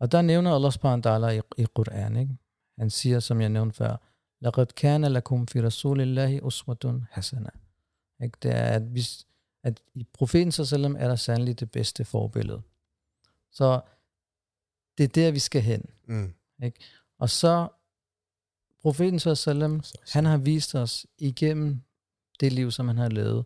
og 0.00 0.12
der 0.12 0.22
nævner 0.22 0.54
Allah 0.54 0.72
subhanahu 0.72 1.00
wa 1.04 1.16
ta'ala 1.16 1.40
i, 1.58 1.62
i 1.62 1.66
Quran, 1.76 2.16
ikke? 2.16 2.36
Han 2.78 2.90
siger, 2.90 3.20
som 3.20 3.40
jeg 3.40 3.48
nævnte 3.48 3.76
før, 3.76 3.96
لَقَدْ 4.40 4.66
كَانَ 4.72 5.04
لَكُمْ 5.04 5.46
فِي 5.46 5.60
رَسُولِ 5.60 6.00
اللَّهِ 6.00 6.40
أُسْوَةٌ 6.48 7.06
حَسَنَةٌ 7.10 7.50
ikke? 8.24 8.38
Det 8.42 8.50
er, 8.50 8.64
at, 8.64 8.94
vi, 8.94 9.02
at 9.62 9.82
i 9.94 10.06
profeten 10.12 10.52
sallam 10.52 10.96
er 10.98 11.08
der 11.08 11.16
sandelig 11.16 11.60
det 11.60 11.70
bedste 11.70 12.04
forbillede. 12.04 12.62
Så 13.50 13.80
det 14.98 15.04
er 15.04 15.08
der, 15.08 15.30
vi 15.30 15.38
skal 15.38 15.62
hen. 15.62 15.84
Mm. 16.08 16.34
Og 17.18 17.30
så, 17.30 17.68
profeten 18.82 19.18
sallam, 19.18 19.82
Så, 19.82 19.92
så. 20.04 20.12
han 20.12 20.24
har 20.24 20.36
vist 20.36 20.74
os 20.74 21.06
igennem 21.18 21.80
det 22.40 22.52
liv, 22.52 22.70
som 22.70 22.88
han 22.88 22.98
har 22.98 23.08
levet, 23.08 23.44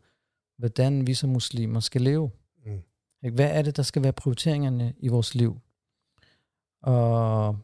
hvordan 0.56 1.06
vi 1.06 1.14
som 1.14 1.30
muslimer 1.30 1.80
skal 1.80 2.00
leve. 2.00 2.30
Mm. 2.66 2.82
Ikke? 3.22 3.34
Hvad 3.34 3.50
er 3.50 3.62
det, 3.62 3.76
der 3.76 3.82
skal 3.82 4.02
være 4.02 4.12
prioriteringerne 4.12 4.94
i 4.98 5.08
vores 5.08 5.34
liv? 5.34 5.60
Og 6.85 7.59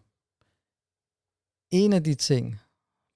en 1.72 1.93
af 1.93 2.03
de 2.03 2.13
ting, 2.13 2.59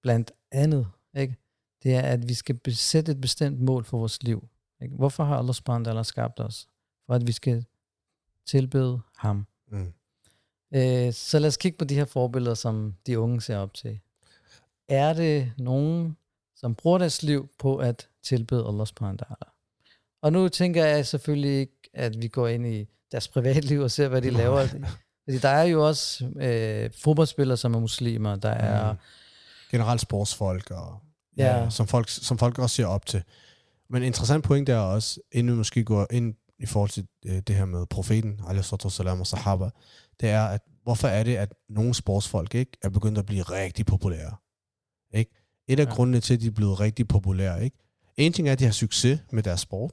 blandt 0.01 0.31
andet, 0.51 0.87
ikke, 1.17 1.35
det 1.83 1.95
er, 1.95 2.01
at 2.01 2.29
vi 2.29 2.33
skal 2.33 2.55
besætte 2.55 3.11
et 3.11 3.21
bestemt 3.21 3.61
mål 3.61 3.83
for 3.83 3.97
vores 3.97 4.23
liv. 4.23 4.47
Ikke? 4.81 4.95
Hvorfor 4.95 5.23
har 5.23 5.37
Allah 5.37 5.53
subhanahu 5.53 6.03
skabt 6.03 6.39
os? 6.39 6.67
For 7.05 7.13
at 7.13 7.27
vi 7.27 7.31
skal 7.31 7.65
tilbede 8.45 9.01
ham. 9.17 9.47
Mm. 9.71 9.93
Øh, 10.75 11.13
så 11.13 11.39
lad 11.39 11.47
os 11.47 11.57
kigge 11.57 11.77
på 11.77 11.85
de 11.85 11.95
her 11.95 12.05
forbilleder, 12.05 12.55
som 12.55 12.95
de 13.07 13.19
unge 13.19 13.41
ser 13.41 13.57
op 13.57 13.73
til. 13.73 13.99
Er 14.87 15.13
det 15.13 15.53
nogen, 15.57 16.17
som 16.55 16.75
bruger 16.75 16.97
deres 16.97 17.23
liv 17.23 17.49
på 17.59 17.77
at 17.77 18.09
tilbede 18.23 18.67
Allah 18.67 18.87
subhanahu? 18.87 19.35
Og 20.21 20.33
nu 20.33 20.49
tænker 20.49 20.85
jeg 20.85 21.05
selvfølgelig 21.05 21.59
ikke, 21.59 21.89
at 21.93 22.21
vi 22.21 22.27
går 22.27 22.47
ind 22.47 22.67
i 22.67 22.87
deres 23.11 23.27
privatliv 23.27 23.79
og 23.79 23.91
ser, 23.91 24.07
hvad 24.07 24.21
de 24.21 24.29
laver. 24.29 24.67
Fordi 25.25 25.37
der 25.37 25.49
er 25.49 25.63
jo 25.63 25.87
også 25.87 26.25
øh, 26.25 26.89
fodboldspillere, 27.03 27.57
som 27.57 27.73
er 27.73 27.79
muslimer. 27.79 28.35
Der 28.35 28.49
er... 28.49 28.91
Mm. 28.91 28.97
Generelt 29.71 30.01
sportsfolk, 30.01 30.71
og 30.71 30.99
Ja. 31.37 31.57
ja. 31.63 31.69
som, 31.69 31.87
folk, 31.87 32.09
som 32.09 32.37
folk 32.37 32.59
også 32.59 32.75
ser 32.75 32.85
op 32.85 33.05
til. 33.05 33.23
Men 33.89 34.01
en 34.01 34.07
interessant 34.07 34.43
point 34.43 34.67
der 34.67 34.75
er 34.75 34.79
også, 34.79 35.19
inden 35.31 35.53
vi 35.53 35.57
måske 35.57 35.83
går 35.83 36.07
ind 36.11 36.35
i 36.59 36.65
forhold 36.65 36.89
til 36.89 37.07
øh, 37.25 37.39
det 37.47 37.55
her 37.55 37.65
med 37.65 37.85
profeten, 37.85 38.39
salam 38.89 39.19
og 39.19 39.27
sahaba, 39.27 39.69
det 40.19 40.29
er, 40.29 40.45
at 40.45 40.61
hvorfor 40.83 41.07
er 41.07 41.23
det, 41.23 41.35
at 41.35 41.53
nogle 41.69 41.93
sportsfolk 41.93 42.55
ikke 42.55 42.71
er 42.81 42.89
begyndt 42.89 43.17
at 43.17 43.25
blive 43.25 43.41
rigtig 43.43 43.85
populære? 43.85 44.35
Ikke? 45.13 45.31
Et 45.67 45.79
af 45.79 45.85
Ja. 45.85 45.89
grundene 45.91 46.19
til, 46.19 46.33
at 46.33 46.41
de 46.41 46.47
er 46.47 46.51
blevet 46.51 46.79
rigtig 46.79 47.07
populære, 47.07 47.63
ikke? 47.63 47.77
En 48.17 48.33
ting 48.33 48.47
er, 48.47 48.51
at 48.51 48.59
de 48.59 48.63
har 48.65 48.71
succes 48.71 49.19
med 49.31 49.43
deres 49.43 49.59
sport, 49.61 49.91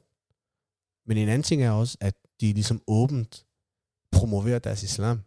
men 1.07 1.17
en 1.17 1.27
anden 1.29 1.43
ting 1.43 1.63
er 1.63 1.71
også, 1.71 1.97
at 2.01 2.13
de 2.41 2.53
ligesom 2.53 2.81
åbent 2.87 3.45
promoverer 4.13 4.59
deres 4.59 4.83
islam. 4.83 5.21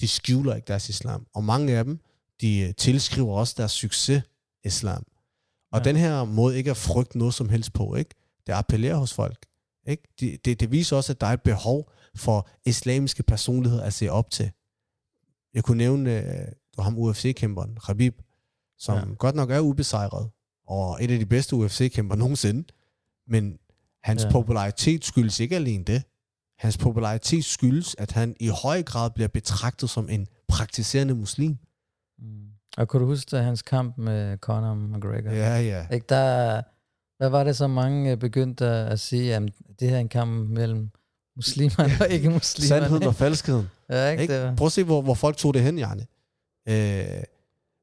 De 0.00 0.08
skjuler 0.08 0.54
ikke 0.54 0.66
deres 0.66 0.88
islam. 0.88 1.26
Og 1.34 1.44
mange 1.44 1.78
af 1.78 1.84
dem, 1.84 1.98
de 2.40 2.58
øh, 2.60 2.74
tilskriver 2.74 3.34
også 3.38 3.54
deres 3.56 3.72
succes 3.72 4.22
islam. 4.64 5.04
Og 5.72 5.78
Ja. 5.78 5.84
den 5.84 5.96
her 5.96 6.24
måde 6.24 6.56
ikke 6.58 6.70
at 6.70 6.76
frygte 6.76 7.18
noget 7.18 7.34
som 7.34 7.48
helst 7.48 7.72
på, 7.72 7.94
ikke? 7.94 8.14
det 8.46 8.52
appellerer 8.52 8.96
hos 8.96 9.14
folk. 9.14 9.46
Ikke? 9.86 10.02
Det, 10.20 10.44
det, 10.44 10.60
det 10.60 10.70
viser 10.72 10.96
også, 10.96 11.12
at 11.12 11.20
der 11.20 11.26
er 11.26 11.32
et 11.32 11.42
behov 11.42 11.90
for 12.16 12.48
islamiske 12.66 13.22
personligheder 13.22 13.82
at 13.84 13.92
se 13.94 14.08
op 14.08 14.30
til. 14.30 14.50
Jeg 15.54 15.64
kunne 15.64 15.78
nævne 15.78 16.10
øh, 16.40 16.46
ham 16.78 16.98
UFC-kæmperen, 16.98 17.76
Khabib, 17.86 18.14
som 18.78 18.98
Ja. 18.98 19.14
godt 19.18 19.34
nok 19.34 19.50
er 19.50 19.60
ubesejret, 19.60 20.30
og 20.66 21.04
et 21.04 21.10
af 21.10 21.18
de 21.18 21.26
bedste 21.26 21.56
UFC-kæmper 21.56 22.14
nogensinde, 22.16 22.64
men 23.26 23.58
hans 24.02 24.22
ja. 24.24 24.30
popularitet 24.30 25.04
skyldes 25.04 25.40
ikke 25.40 25.56
alene 25.56 25.84
det. 25.84 26.02
Hans 26.60 26.78
popularitet 26.78 27.44
skyldes, 27.44 27.96
at 27.98 28.12
han 28.12 28.36
i 28.40 28.50
høj 28.62 28.82
grad 28.82 29.10
bliver 29.10 29.28
betragtet 29.28 29.90
som 29.90 30.08
en 30.08 30.26
praktiserende 30.48 31.14
muslim. 31.14 31.56
Mm. 32.18 32.26
Og 32.76 32.88
kunne 32.88 33.02
du 33.02 33.06
huske 33.06 33.36
hans 33.36 33.62
kamp 33.62 33.98
med 33.98 34.38
Conor 34.38 34.74
McGregor? 34.74 35.30
Ja, 35.30 35.60
ja. 35.60 35.86
Ikke, 35.92 36.06
der, 36.08 36.62
der 37.20 37.26
var 37.26 37.44
det 37.44 37.56
så 37.56 37.66
mange 37.66 38.10
øh, 38.10 38.16
begyndte 38.16 38.66
at 38.66 39.00
sige, 39.00 39.34
at 39.34 39.42
det 39.80 39.88
her 39.88 39.96
er 39.96 40.00
en 40.00 40.08
kamp 40.08 40.50
mellem 40.50 40.90
muslimerne 41.36 41.92
og 42.00 42.08
ikke 42.14 42.30
muslimerne. 42.30 42.68
Sandheden 42.68 43.02
og 43.02 43.14
falskheden. 43.14 43.68
Ja, 43.88 44.10
ikke? 44.10 44.22
Ikke? 44.22 44.34
Det 44.34 44.44
var, 44.44 44.56
Prøv 44.56 44.66
at 44.66 44.72
se, 44.72 44.84
hvor, 44.84 45.02
hvor 45.02 45.14
folk 45.14 45.36
tog 45.36 45.54
det 45.54 45.62
hen, 45.62 45.78
Janne. 45.78 46.06
Øh, 46.68 47.22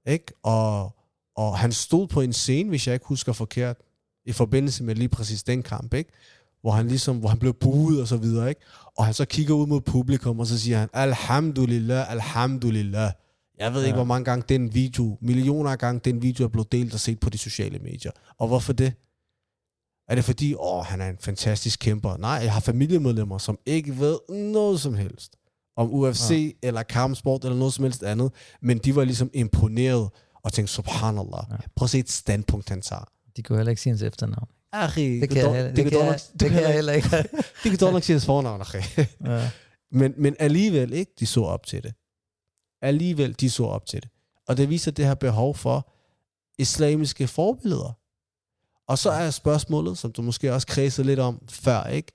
ikke? 0.08 0.34
Og, 0.44 0.96
og 1.36 1.58
han 1.58 1.72
stod 1.72 2.08
på 2.08 2.22
en 2.22 2.34
scene, 2.34 2.70
hvis 2.70 2.88
jeg 2.88 2.94
ikke 2.94 3.06
husker 3.06 3.34
forkert, 3.34 3.78
i 4.26 4.32
forbindelse 4.32 4.84
med 4.84 4.96
lige 4.96 5.10
præcis 5.10 5.44
den 5.44 5.64
kamp, 5.64 5.94
ikke? 5.94 6.12
Hvor 6.68 6.74
han 6.74 6.88
ligesom, 6.88 7.18
hvor 7.18 7.30
han 7.30 7.40
blev 7.40 7.54
buet 7.54 8.02
og 8.02 8.08
så 8.08 8.18
videre, 8.18 8.50
ikke? 8.50 8.62
Og 8.98 9.06
han 9.06 9.14
så 9.14 9.26
kigger 9.26 9.54
ud 9.54 9.68
mod 9.68 9.82
publikum, 9.82 10.40
og 10.40 10.48
så 10.48 10.60
siger 10.60 10.78
han, 10.78 10.90
Alhamdulillah, 10.94 12.12
Alhamdulillah. 12.12 13.12
Jeg 13.60 13.74
ved 13.74 13.82
ja. 13.82 13.88
Ikke, 13.88 13.96
hvor 13.96 14.04
mange 14.04 14.26
gange 14.26 14.46
den 14.50 14.74
video, 14.74 15.18
millioner 15.22 15.72
af 15.72 15.78
gange 15.78 16.02
den 16.06 16.22
video 16.22 16.44
er 16.46 16.48
blevet 16.48 16.72
delt 16.72 16.94
og 16.94 17.00
set 17.00 17.20
på 17.20 17.30
de 17.30 17.38
sociale 17.38 17.80
medier. 17.80 18.12
Og 18.38 18.48
hvorfor 18.48 18.74
det? 18.74 18.94
Er 20.08 20.16
det 20.16 20.24
fordi, 20.24 20.56
åh, 20.60 20.86
han 20.86 21.02
er 21.02 21.10
en 21.10 21.18
fantastisk 21.20 21.80
kæmper? 21.80 22.18
Nej, 22.18 22.32
jeg 22.32 22.54
har 22.54 22.60
familiemedlemmer, 22.60 23.38
som 23.38 23.58
ikke 23.66 24.00
ved 24.00 24.18
noget 24.30 24.80
som 24.80 24.94
helst 24.94 25.36
om 25.78 25.94
UFC 25.94 26.32
ja. 26.64 26.68
eller 26.68 26.84
kampsport 26.84 27.44
eller 27.44 27.58
noget 27.58 27.74
som 27.74 27.84
helst 27.84 28.04
andet, 28.04 28.32
men 28.62 28.78
de 28.78 28.96
var 28.96 29.04
ligesom 29.04 29.30
imponeret 29.34 30.10
og 30.44 30.54
tænkte, 30.54 30.74
subhanallah, 30.74 31.44
ja. 31.52 31.56
prøv 31.76 31.86
at 31.86 31.90
se 31.90 32.00
et 32.00 32.12
standpunkt, 32.12 32.70
han 32.70 32.82
tager. 32.82 33.06
de 33.38 33.44
kunne 33.44 33.58
heller 33.58 33.70
ikke 33.70 33.82
sige 33.82 33.92
hans 33.92 34.02
efternavn. 34.02 34.48
Akhi, 34.84 35.20
Det 35.20 35.30
kan 35.30 35.38
jeg, 35.38 35.54
heller- 35.56 35.74
det 35.74 35.92
kan 35.92 36.00
jeg, 36.06 36.20
det 36.40 36.50
kan 36.52 36.62
jeg 36.62 36.74
heller 36.74 36.94
ikke. 36.94 37.10
Det 37.64 37.72
kan 37.72 37.78
dog 37.80 37.94
nok 37.94 38.04
sige 38.04 38.14
hans 38.14 38.26
fornavn, 38.26 38.64
ja. 39.26 39.50
Men, 39.92 40.14
men 40.18 40.36
alligevel 40.40 40.94
ikke, 40.94 41.12
de 41.20 41.26
så 41.26 41.44
op 41.44 41.66
til 41.66 41.84
det. 41.84 41.94
Alligevel, 42.82 43.34
de 43.40 43.50
så 43.50 43.64
op 43.66 43.86
til 43.86 44.02
det. 44.02 44.10
Og 44.48 44.58
det 44.58 44.70
viser 44.70 44.92
det 44.92 45.06
her 45.06 45.14
behov 45.16 45.56
for 45.56 45.94
islamiske 46.60 47.28
forbilleder. 47.28 47.98
Og 48.88 48.98
så 48.98 49.10
er 49.12 49.32
spørgsmålet, 49.32 49.98
som 49.98 50.12
du 50.12 50.22
måske 50.22 50.54
også 50.54 50.68
kredsede 50.68 51.08
lidt 51.08 51.20
om 51.20 51.42
før, 51.50 51.84
ikke? 51.84 52.12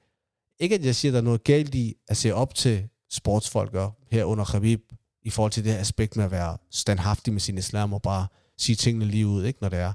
Ikke 0.59 0.75
at 0.75 0.85
jeg 0.85 0.97
siger, 0.97 1.11
at 1.11 1.15
der 1.15 1.21
er 1.21 1.25
noget 1.25 1.45
galt 1.45 1.75
i 1.75 1.95
at 2.09 2.17
se 2.17 2.35
op 2.35 2.55
til 2.55 2.89
sportsfolk 3.11 3.75
og 3.75 3.93
herunder 4.11 4.45
Khabib, 4.45 4.81
i 5.23 5.31
forhold 5.31 5.53
til 5.53 5.65
det 5.65 5.73
her 5.73 5.81
aspekt 5.81 6.17
med 6.17 6.25
at 6.25 6.31
være 6.31 6.57
standhaftig 6.71 7.33
med 7.33 7.41
sin 7.41 7.59
islam 7.59 7.93
og 7.93 8.03
bare 8.03 8.27
sige 8.59 8.77
tingene 8.77 9.05
lige 9.05 9.27
ud, 9.27 9.45
ikke, 9.45 9.59
når 9.63 9.69
det 9.69 9.79
er. 9.79 9.93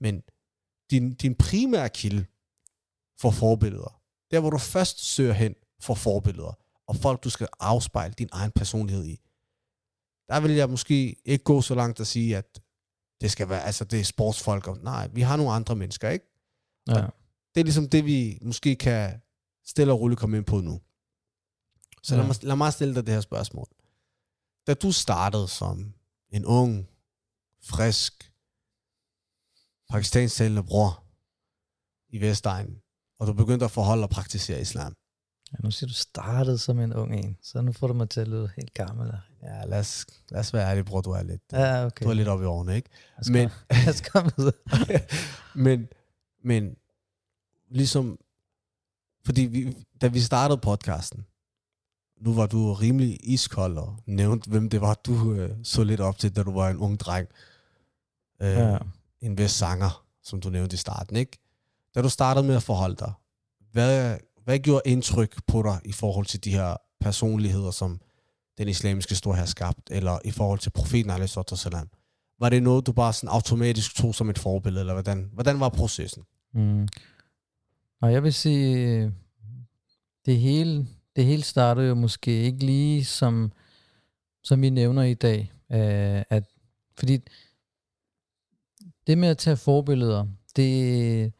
Men 0.00 0.22
din, 0.90 1.14
din 1.14 1.34
primære 1.34 1.88
kilde 1.88 2.26
for 3.20 3.30
forbilleder, 3.30 4.00
der 4.30 4.40
hvor 4.40 4.50
du 4.50 4.58
først 4.58 5.04
søger 5.04 5.32
hen 5.32 5.54
for 5.80 5.94
forbilleder, 5.94 6.58
og 6.86 6.96
folk, 6.96 7.24
du 7.24 7.30
skal 7.30 7.48
afspejle 7.60 8.14
din 8.18 8.28
egen 8.32 8.50
personlighed 8.50 9.04
i. 9.06 9.20
Der 10.28 10.40
vil 10.40 10.50
jeg 10.50 10.70
måske 10.70 11.16
ikke 11.24 11.44
gå 11.44 11.62
så 11.62 11.74
langt 11.74 12.00
at 12.00 12.06
sige, 12.06 12.36
at 12.36 12.60
det 13.20 13.30
skal 13.30 13.48
være, 13.48 13.62
altså 13.64 13.84
det 13.84 14.00
er 14.00 14.04
sportsfolk. 14.04 14.66
Og, 14.66 14.78
nej, 14.78 15.08
vi 15.08 15.20
har 15.20 15.36
nogle 15.36 15.52
andre 15.52 15.76
mennesker, 15.76 16.08
ikke? 16.10 16.26
Ja. 16.88 17.06
Det 17.54 17.60
er 17.60 17.64
ligesom 17.64 17.88
det, 17.88 18.04
vi 18.04 18.38
måske 18.42 18.76
kan 18.76 19.20
stille 19.66 19.92
og 19.92 20.00
roligt 20.00 20.20
komme 20.20 20.36
ind 20.36 20.44
på 20.44 20.60
nu. 20.60 20.80
Så 22.02 22.14
lad, 22.14 22.22
Ja. 22.22 22.26
mig, 22.26 22.36
lad 22.44 22.56
mig 22.56 22.72
stille 22.72 22.94
dig 22.94 23.06
det 23.06 23.14
her 23.14 23.20
spørgsmål. 23.20 23.66
Da 24.66 24.74
du 24.74 24.92
startede 24.92 25.48
som 25.48 25.94
en 26.32 26.44
ung, 26.44 26.88
frisk, 27.62 28.29
pakistansk 29.90 30.36
talende 30.36 30.62
bror 30.62 31.04
i 32.08 32.20
Vestegnen, 32.20 32.76
og 33.18 33.26
du 33.26 33.32
begyndte 33.32 33.64
at 33.64 33.70
forholde 33.70 34.02
og 34.02 34.10
praktisere 34.10 34.60
islam, 34.60 34.94
Ja, 35.52 35.56
nu 35.64 35.70
siger 35.70 35.88
du 35.88 35.94
startede 35.94 36.58
som 36.58 36.80
en 36.80 36.94
ung 36.94 37.14
en, 37.14 37.36
så 37.42 37.60
nu 37.60 37.72
får 37.72 37.86
du 37.86 37.94
mig 37.94 38.10
til 38.10 38.20
at 38.20 38.28
lyde 38.28 38.50
helt 38.56 38.74
gammel. 38.74 39.12
Ja, 39.42 39.64
lad 39.64 39.78
os, 39.78 40.06
lad 40.30 40.40
os 40.40 40.54
være 40.54 40.68
ærlige, 40.70 40.84
bror. 40.84 41.00
Du 41.00 41.10
er 41.10 41.22
lidt, 41.22 41.42
Ja, 41.52 41.86
okay. 41.86 42.04
du 42.04 42.10
er 42.10 42.14
lidt 42.14 42.28
oppe 42.28 42.44
i 42.44 42.46
årene, 42.46 42.76
ikke? 42.76 42.88
Lad 43.16 43.20
os 43.20 43.30
men- 43.30 43.50
Lad 43.84 43.88
os 43.94 44.00
komme 44.00 44.30
men, 45.64 45.88
men 46.44 46.76
ligesom, 47.70 48.18
fordi 49.24 49.42
vi, 49.42 49.76
da 50.00 50.06
vi 50.08 50.20
startede 50.20 50.60
podcasten, 50.60 51.26
nu 52.20 52.34
var 52.34 52.46
du 52.46 52.72
rimelig 52.74 53.18
iskold 53.22 53.78
og 53.78 53.96
nævnte, 54.06 54.50
hvem 54.50 54.68
det 54.70 54.80
var, 54.80 54.94
du 54.94 55.32
øh, 55.34 55.56
så 55.64 55.84
lidt 55.84 56.00
op 56.00 56.18
til, 56.18 56.36
da 56.36 56.42
du 56.42 56.52
var 56.52 56.70
en 56.70 56.76
ung 56.76 57.00
dreng. 57.00 57.28
Øh, 58.42 58.48
Ja. 58.52 58.78
En 59.20 59.38
vis 59.38 59.50
sanger, 59.50 60.04
som 60.22 60.40
du 60.40 60.50
nævnte 60.50 60.74
i 60.74 60.76
starten, 60.76 61.16
ikke? 61.16 61.38
Da 61.94 62.02
du 62.02 62.08
startede 62.08 62.46
med 62.46 62.56
at 62.56 62.62
forholde 62.62 62.96
dig, 62.96 63.12
hvad, 63.72 64.18
hvad 64.44 64.58
gjorde 64.58 64.82
indtryk 64.84 65.42
på 65.46 65.62
dig 65.62 65.80
i 65.84 65.92
forhold 65.92 66.26
til 66.26 66.44
de 66.44 66.50
her 66.50 66.76
personligheder, 67.00 67.70
som 67.70 68.00
den 68.58 68.68
islamiske 68.68 69.14
stor 69.14 69.32
har 69.32 69.46
skabt, 69.46 69.90
eller 69.90 70.18
i 70.24 70.30
forhold 70.30 70.58
til 70.58 70.70
profeten, 70.70 71.28
salam? 71.56 71.88
Var 72.40 72.48
det 72.48 72.62
noget, 72.62 72.86
du 72.86 72.92
bare 72.92 73.12
sådan 73.12 73.28
automatisk 73.28 73.96
tog 73.96 74.14
som 74.14 74.30
et 74.30 74.38
forbillede, 74.38 74.80
eller 74.80 74.92
hvordan, 74.92 75.30
hvordan 75.32 75.60
var 75.60 75.68
processen? 75.68 76.22
Mm. 76.54 76.88
Og 78.02 78.12
jeg 78.12 78.22
vil 78.22 78.34
sige, 78.34 79.12
det 80.26 80.40
hele, 80.40 80.86
det 81.16 81.24
hele 81.24 81.42
startede 81.42 81.88
jo 81.88 81.94
måske 81.94 82.30
ikke 82.30 82.66
lige 82.66 83.04
som, 83.04 83.52
som 84.44 84.62
vi 84.62 84.70
nævner 84.70 85.02
i 85.02 85.14
dag. 85.14 85.52
Øh, 85.72 86.22
at, 86.30 86.44
fordi 86.98 87.20
det 89.06 89.18
med 89.18 89.28
at 89.28 89.38
tage 89.38 89.56
forbilleder, 89.56 90.26
det, 90.56 91.32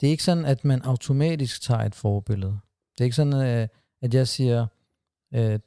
det 0.00 0.06
er 0.06 0.10
ikke 0.10 0.24
sådan, 0.24 0.44
at 0.44 0.64
man 0.64 0.82
automatisk 0.82 1.62
tager 1.62 1.80
et 1.80 1.94
forbillede. 1.94 2.58
Det 2.92 3.00
er 3.00 3.04
ikke 3.04 3.16
sådan, 3.16 3.34
øh, 3.34 3.68
at 4.02 4.14
jeg 4.14 4.28
siger, 4.28 4.66
øh, 5.34 5.58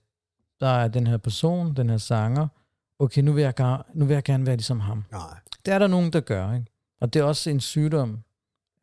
der 0.59 0.67
er 0.67 0.87
den 0.87 1.07
her 1.07 1.17
person, 1.17 1.75
den 1.75 1.89
her 1.89 1.97
sanger, 1.97 2.47
okay, 2.99 3.21
nu 3.21 3.33
vil 3.33 3.41
jeg, 3.41 3.83
nu 3.93 4.05
vil 4.05 4.13
jeg 4.13 4.23
gerne 4.23 4.45
være 4.45 4.55
ligesom 4.55 4.79
ham. 4.79 5.03
Nej. 5.11 5.39
Det 5.65 5.73
er 5.73 5.79
der 5.79 5.87
nogen, 5.87 6.13
der 6.13 6.19
gør, 6.19 6.53
ikke? 6.53 6.65
Og 7.01 7.13
det 7.13 7.19
er 7.19 7.23
også 7.23 7.49
en 7.49 7.59
sygdom, 7.59 8.19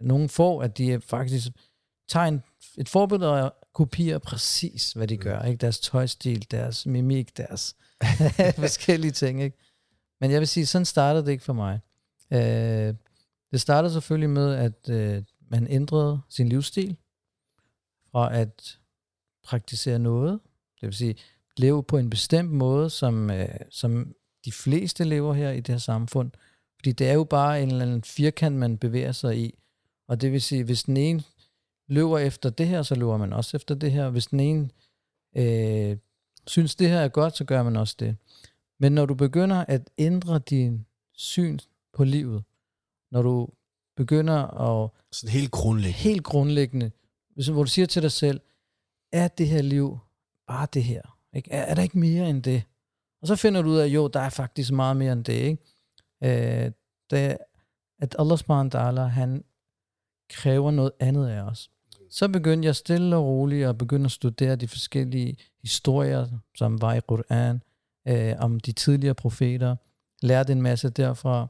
nogen 0.00 0.28
får, 0.28 0.62
at 0.62 0.78
de 0.78 1.00
faktisk 1.00 1.48
tager 2.08 2.26
en, 2.26 2.42
et 2.78 2.88
forbillede 2.88 3.42
og 3.44 3.54
kopierer 3.74 4.18
præcis, 4.18 4.92
hvad 4.92 5.08
de 5.08 5.16
Mm. 5.16 5.22
gør. 5.22 5.42
Ikke? 5.42 5.56
Deres 5.60 5.80
tøjstil, 5.80 6.50
deres 6.50 6.86
mimik, 6.86 7.36
deres 7.36 7.76
forskellige 8.58 9.12
ting. 9.12 9.42
Ikke? 9.42 9.58
Men 10.20 10.30
jeg 10.30 10.40
vil 10.40 10.48
sige, 10.48 10.66
sådan 10.66 10.84
startede 10.84 11.26
det 11.26 11.32
ikke 11.32 11.44
for 11.44 11.52
mig. 11.52 11.80
Øh, 12.32 12.94
det 13.52 13.60
startede 13.60 13.92
selvfølgelig 13.92 14.30
med, 14.30 14.54
at 14.54 14.88
øh, 14.90 15.22
man 15.50 15.66
ændrede 15.66 16.20
sin 16.28 16.48
livsstil 16.48 16.96
fra 18.12 18.36
at 18.36 18.78
praktisere 19.44 19.98
noget, 19.98 20.40
det 20.80 20.86
vil 20.86 20.94
sige 20.94 21.16
leve 21.56 21.82
på 21.82 21.98
en 21.98 22.10
bestemt 22.10 22.50
måde, 22.50 22.90
som, 22.90 23.30
øh, 23.30 23.48
som 23.70 24.14
de 24.44 24.52
fleste 24.52 25.04
lever 25.04 25.34
her 25.34 25.50
i 25.50 25.60
det 25.60 25.68
her 25.68 25.78
samfund. 25.78 26.30
Fordi 26.76 26.92
det 26.92 27.08
er 27.08 27.12
jo 27.12 27.24
bare 27.24 27.62
en 27.62 27.68
eller 27.68 27.82
anden 27.82 28.02
firkant, 28.02 28.56
man 28.56 28.78
bevæger 28.78 29.12
sig 29.12 29.38
i. 29.38 29.58
Og 30.08 30.20
det 30.20 30.32
vil 30.32 30.42
sige, 30.42 30.64
hvis 30.64 30.82
den 30.82 30.96
ene 30.96 31.22
løber 31.88 32.18
efter 32.18 32.50
det 32.50 32.66
her, 32.66 32.82
så 32.82 32.94
løber 32.94 33.16
man 33.16 33.32
også 33.32 33.56
efter 33.56 33.74
det 33.74 33.92
her. 33.92 34.10
Hvis 34.10 34.26
den 34.26 34.40
ene 34.40 34.70
øh, 35.36 35.96
synes, 36.46 36.74
det 36.74 36.88
her 36.88 36.98
er 36.98 37.08
godt, 37.08 37.36
så 37.36 37.44
gør 37.44 37.62
man 37.62 37.76
også 37.76 37.96
det. 37.98 38.16
Men 38.80 38.92
når 38.92 39.06
du 39.06 39.14
begynder 39.14 39.64
at 39.68 39.90
ændre 39.98 40.38
din 40.38 40.86
syn 41.14 41.58
på 41.98 42.04
livet, 42.04 42.44
når 43.12 43.22
du 43.22 43.48
begynder 43.96 44.38
at 44.68 44.90
Sådan 45.12 45.32
helt 45.32 45.50
grundlæggende. 45.50 45.98
helt 45.98 46.24
grundlæggende, 46.24 46.90
hvor 47.52 47.62
du 47.62 47.70
siger 47.70 47.86
til 47.86 48.02
dig 48.02 48.12
selv, 48.12 48.40
er 49.12 49.28
det 49.28 49.48
her 49.48 49.62
liv 49.62 49.98
bare 50.46 50.66
det 50.74 50.84
her? 50.84 51.02
Ikke? 51.32 51.50
Er, 51.50 51.62
er 51.62 51.74
der 51.74 51.82
ikke 51.82 51.98
mere 51.98 52.30
end 52.30 52.42
det? 52.42 52.62
Og 53.22 53.28
så 53.28 53.36
finder 53.36 53.62
du 53.62 53.68
ud 53.68 53.76
af, 53.76 53.86
jo, 53.86 54.08
der 54.08 54.20
er 54.20 54.30
faktisk 54.30 54.72
meget 54.72 54.96
mere 54.96 55.12
end 55.12 55.24
det. 55.24 55.32
Ikke? 55.32 55.58
Øh, 56.24 56.72
det, 57.10 57.38
at 57.98 58.16
Allah 58.18 58.38
subhanahu 58.38 59.00
han 59.00 59.44
kræver 60.30 60.70
noget 60.70 60.92
andet 61.00 61.28
af 61.28 61.42
os. 61.42 61.70
Så 62.10 62.28
begyndte 62.28 62.66
jeg 62.66 62.76
stille 62.76 63.16
og 63.16 63.24
roligt 63.24 63.66
at 63.66 63.78
begynde 63.78 64.04
at 64.04 64.10
studere 64.10 64.56
de 64.56 64.68
forskellige 64.68 65.36
historier, 65.62 66.26
som 66.56 66.82
var 66.82 66.94
i 66.94 67.00
Quran, 67.08 67.62
øh, 68.08 68.34
om 68.38 68.60
de 68.60 68.72
tidligere 68.72 69.14
profeter, 69.14 69.76
lærte 70.22 70.52
en 70.52 70.62
masse 70.62 70.90
derfra, 70.90 71.48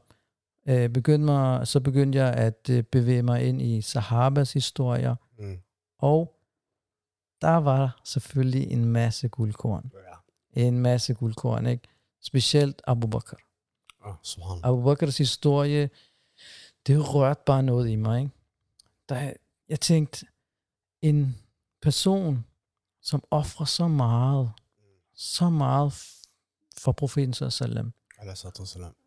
øh, 0.69 0.89
begyndte 0.89 1.25
mig, 1.25 1.67
så 1.67 1.79
begyndte 1.79 2.17
jeg 2.19 2.33
at 2.33 2.69
øh, 2.69 2.83
bevæge 2.83 3.23
mig 3.23 3.43
ind 3.47 3.61
i 3.61 3.81
Sahabas 3.81 4.53
historier, 4.53 5.15
Mm. 5.39 5.57
og 5.99 6.35
der 7.41 7.55
var 7.55 8.01
selvfølgelig 8.05 8.71
en 8.71 8.85
masse 8.85 9.27
guldkorn. 9.27 9.91
Ja. 10.55 10.67
En 10.67 10.79
masse 10.79 11.13
guldkorn, 11.13 11.65
ikke? 11.67 11.83
Specielt 12.21 12.81
Abu 12.87 13.07
Bakr. 13.07 13.33
Oh, 14.05 14.13
subhanallah. 14.23 14.69
Abu 14.69 14.83
Bakrs 14.83 15.17
historie, 15.17 15.89
det 16.87 17.13
rørte 17.13 17.41
bare 17.45 17.63
noget 17.63 17.89
i 17.89 17.95
mig, 17.95 18.19
ikke? 18.21 18.31
Der, 19.09 19.33
jeg 19.69 19.79
tænkte, 19.79 20.25
en 21.01 21.37
person, 21.81 22.45
som 23.01 23.23
offrer 23.31 23.65
så 23.65 23.87
meget, 23.87 24.51
så 25.15 25.49
meget 25.49 25.93
for 26.77 26.91
profeten 26.91 27.33
sallam, 27.33 27.93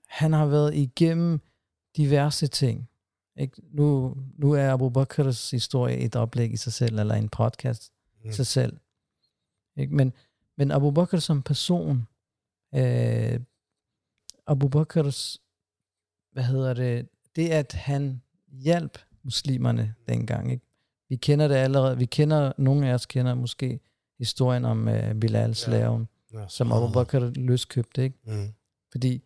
han 0.08 0.32
har 0.32 0.46
været 0.46 0.74
igennem 0.74 1.40
diverse 1.96 2.46
ting. 2.46 2.88
Ikke? 3.36 3.62
Nu, 3.70 4.16
nu 4.38 4.52
er 4.52 4.72
Abu 4.72 4.88
Bakrs 4.88 5.50
historie 5.50 5.96
et 5.98 6.16
oplæg 6.16 6.52
i 6.52 6.56
sig 6.56 6.72
selv, 6.72 6.98
eller 6.98 7.14
en 7.14 7.28
podcast 7.28 7.92
i 8.24 8.26
Mm. 8.26 8.32
sig 8.32 8.46
selv. 8.46 8.76
Ikke? 9.76 9.94
Men, 9.94 10.12
men 10.58 10.70
Abu 10.70 10.90
Bakr 10.90 11.16
som 11.16 11.42
person, 11.42 12.06
øh, 12.74 13.40
Abu 14.46 14.68
Bakrs, 14.68 15.40
hvad 16.32 16.42
hedder 16.44 16.74
det, 16.74 17.08
det 17.36 17.48
at 17.50 17.72
han 17.72 18.22
hjalp 18.48 18.98
muslimerne 19.22 19.94
dengang. 20.08 20.52
Ikke? 20.52 20.66
Vi 21.08 21.16
kender 21.16 21.48
det 21.48 21.54
allerede, 21.54 21.98
vi 21.98 22.04
kender, 22.04 22.52
nogle 22.58 22.88
af 22.90 22.94
os 22.94 23.06
kender 23.06 23.34
måske 23.34 23.80
historien 24.18 24.64
om 24.64 24.88
øh, 24.88 25.14
Bilal, 25.20 25.54
slaven, 25.54 26.08
Ja, 26.32 26.48
som 26.48 26.72
Abu. 26.72 26.92
Bakr 26.92 27.18
løskøbte, 27.36 28.02
ikke? 28.04 28.18
Mm. 28.26 28.52
Fordi, 28.92 29.22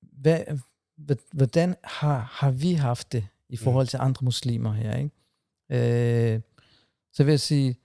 hvad, 0.00 0.44
hvordan 1.32 1.76
har, 1.84 2.18
har 2.18 2.50
vi 2.50 2.72
haft 2.72 3.12
det 3.12 3.28
i 3.48 3.56
forhold 3.56 3.86
til 3.86 3.98
andre 4.02 4.24
muslimer 4.24 4.72
her? 4.72 4.96
Ikke? 4.96 6.34
Øh, 6.34 6.40
så 7.12 7.24
vil 7.24 7.32
jeg 7.32 7.40
sige, 7.40 7.76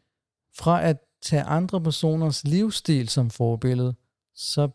fra 0.58 0.84
at 0.84 0.98
tage 1.22 1.44
andre 1.44 1.82
personers 1.82 2.44
livsstil 2.44 3.10
som 3.10 3.30
forbillede, 3.30 3.96
så 4.36 4.70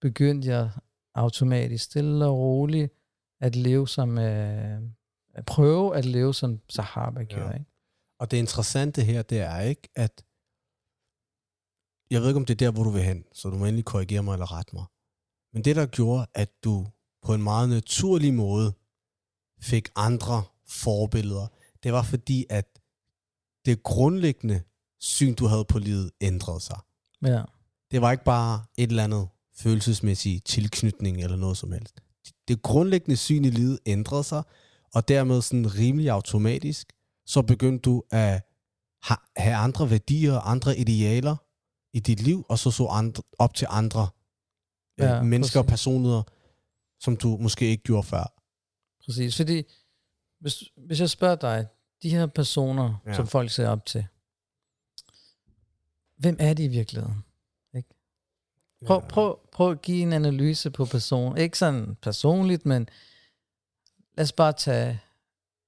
begyndte 0.00 0.48
jeg 0.48 0.70
automatisk 1.14 1.84
stille 1.84 2.26
og 2.26 2.38
roligt 2.38 2.92
at 3.40 3.56
leve 3.56 3.88
som, 3.88 4.18
øh, 4.18 4.82
at 5.34 5.46
prøve 5.46 5.96
at 5.96 6.04
leve 6.04 6.34
som 6.34 6.60
Sahaba 6.68 7.22
gjorde. 7.22 7.48
Ja. 7.48 7.52
Ikke? 7.52 7.70
Og 8.18 8.30
det 8.30 8.36
interessante 8.36 9.02
her, 9.02 9.22
det 9.22 9.40
er 9.40 9.60
ikke, 9.60 9.88
at 9.96 10.24
jeg 12.10 12.20
ved 12.20 12.28
ikke, 12.28 12.38
om 12.38 12.44
det 12.44 12.54
er 12.54 12.66
der, 12.66 12.72
hvor 12.72 12.84
du 12.84 12.90
vil 12.90 13.02
hen, 13.02 13.24
så 13.32 13.50
du 13.50 13.56
må 13.56 13.64
endelig 13.64 13.84
korrigere 13.84 14.22
mig 14.22 14.32
eller 14.32 14.52
rette 14.58 14.74
mig. 14.74 14.84
Men 15.52 15.64
det, 15.64 15.76
der 15.76 15.86
gjorde, 15.86 16.26
at 16.34 16.50
du 16.64 16.86
på 17.24 17.34
en 17.34 17.42
meget 17.42 17.68
naturlig 17.68 18.34
måde 18.34 18.74
fik 19.60 19.88
andre 19.96 20.42
forbilleder, 20.68 21.46
det 21.82 21.92
var 21.92 22.02
fordi, 22.02 22.46
at 22.50 22.78
det 23.64 23.82
grundlæggende 23.82 24.62
syn, 25.00 25.34
du 25.34 25.46
havde 25.46 25.64
på 25.64 25.78
livet, 25.78 26.10
ændrede 26.20 26.60
sig. 26.60 26.78
Ja. 27.22 27.42
Det 27.90 28.00
var 28.00 28.12
ikke 28.12 28.24
bare 28.24 28.64
et 28.78 28.90
eller 28.90 29.04
andet 29.04 29.28
følelsesmæssig 29.56 30.44
tilknytning 30.44 31.22
eller 31.22 31.36
noget 31.36 31.56
som 31.56 31.72
helst. 31.72 32.00
Det 32.48 32.62
grundlæggende 32.62 33.16
syn 33.16 33.44
i 33.44 33.50
livet 33.50 33.78
ændrede 33.86 34.24
sig, 34.24 34.42
og 34.94 35.08
dermed 35.08 35.42
sådan 35.42 35.74
rimelig 35.74 36.10
automatisk, 36.10 36.92
så 37.26 37.42
begyndte 37.42 37.82
du 37.82 38.02
at 38.10 38.42
ha- 39.02 39.24
have 39.36 39.54
andre 39.56 39.90
værdier, 39.90 40.38
andre 40.38 40.78
idealer 40.78 41.36
i 41.96 42.00
dit 42.00 42.22
liv, 42.22 42.46
og 42.48 42.58
så 42.58 42.70
så 42.70 42.86
andre, 42.86 43.22
op 43.38 43.54
til 43.54 43.66
andre 43.70 44.08
ja, 44.98 45.14
Ja, 45.14 45.22
mennesker 45.22 45.60
og 45.60 45.66
præcis. 45.66 45.82
Som 47.00 47.16
du 47.16 47.36
måske 47.40 47.66
ikke 47.66 47.82
gjorde 47.82 48.02
før. 48.06 48.32
Præcis, 49.04 49.36
fordi 49.36 49.62
hvis, 50.40 50.62
hvis 50.86 51.00
jeg 51.00 51.10
spørger 51.10 51.36
dig, 51.36 51.66
de 52.02 52.10
her 52.10 52.26
personer, 52.26 53.00
Ja. 53.04 53.10
ja. 53.10 53.16
som 53.16 53.26
folk 53.26 53.50
ser 53.50 53.68
op 53.68 53.86
til, 53.86 54.06
hvem 56.18 56.36
er 56.40 56.54
de 56.54 56.64
i 56.64 56.68
virkeligheden? 56.68 57.24
Prøv, 58.86 59.02
prøv, 59.08 59.38
prøv 59.52 59.70
at 59.70 59.82
give 59.82 60.02
en 60.02 60.12
analyse 60.12 60.70
på 60.70 60.84
personen. 60.84 61.38
Ikke 61.38 61.58
sådan 61.58 61.96
personligt, 62.02 62.66
men 62.66 62.88
lad 64.16 64.22
os 64.24 64.32
bare 64.32 64.52
tage... 64.52 65.00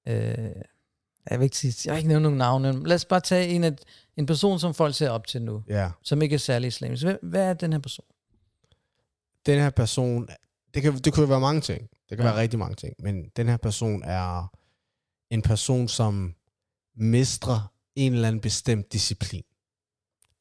Øh, 0.08 0.52
jeg 1.30 1.38
vil 1.38 1.44
ikke 1.44 1.56
sige, 1.56 1.74
jeg 1.84 1.92
har 1.92 1.96
ikke 1.96 2.08
nævnt 2.08 2.22
nogen 2.22 2.38
navne, 2.38 2.72
men 2.72 2.86
lad 2.86 2.94
os 2.94 3.04
bare 3.04 3.20
tage 3.20 3.48
en, 3.48 3.64
af, 3.64 3.76
en 4.16 4.26
person, 4.26 4.58
som 4.58 4.74
folk 4.74 4.94
ser 4.94 5.10
op 5.10 5.26
til 5.26 5.42
nu, 5.42 5.62
Ja. 5.68 5.90
som 6.02 6.22
ikke 6.22 6.34
er 6.34 6.38
særlig 6.38 6.68
islamisk. 6.68 7.02
Hvad, 7.04 7.16
hvad 7.22 7.42
er 7.50 7.54
den 7.54 7.72
her 7.72 7.80
person? 7.80 8.04
den 9.46 9.60
her 9.60 9.70
person, 9.70 10.28
det 10.76 10.82
kan, 10.82 10.98
det 10.98 11.12
kunne 11.12 11.22
jo 11.22 11.28
være 11.28 11.40
mange 11.40 11.60
ting. 11.60 11.80
Det 11.80 12.08
kan. 12.08 12.18
Ja. 12.18 12.24
være 12.24 12.36
rigtig 12.36 12.58
mange 12.58 12.74
ting. 12.74 12.94
Men 12.98 13.28
den 13.36 13.48
her 13.48 13.56
person 13.56 14.02
er 14.02 14.52
en 15.30 15.42
person, 15.42 15.88
som 15.88 16.34
mestrer 16.96 17.72
en 17.94 18.12
eller 18.12 18.28
anden 18.28 18.40
bestemt 18.40 18.92
disciplin. 18.92 19.42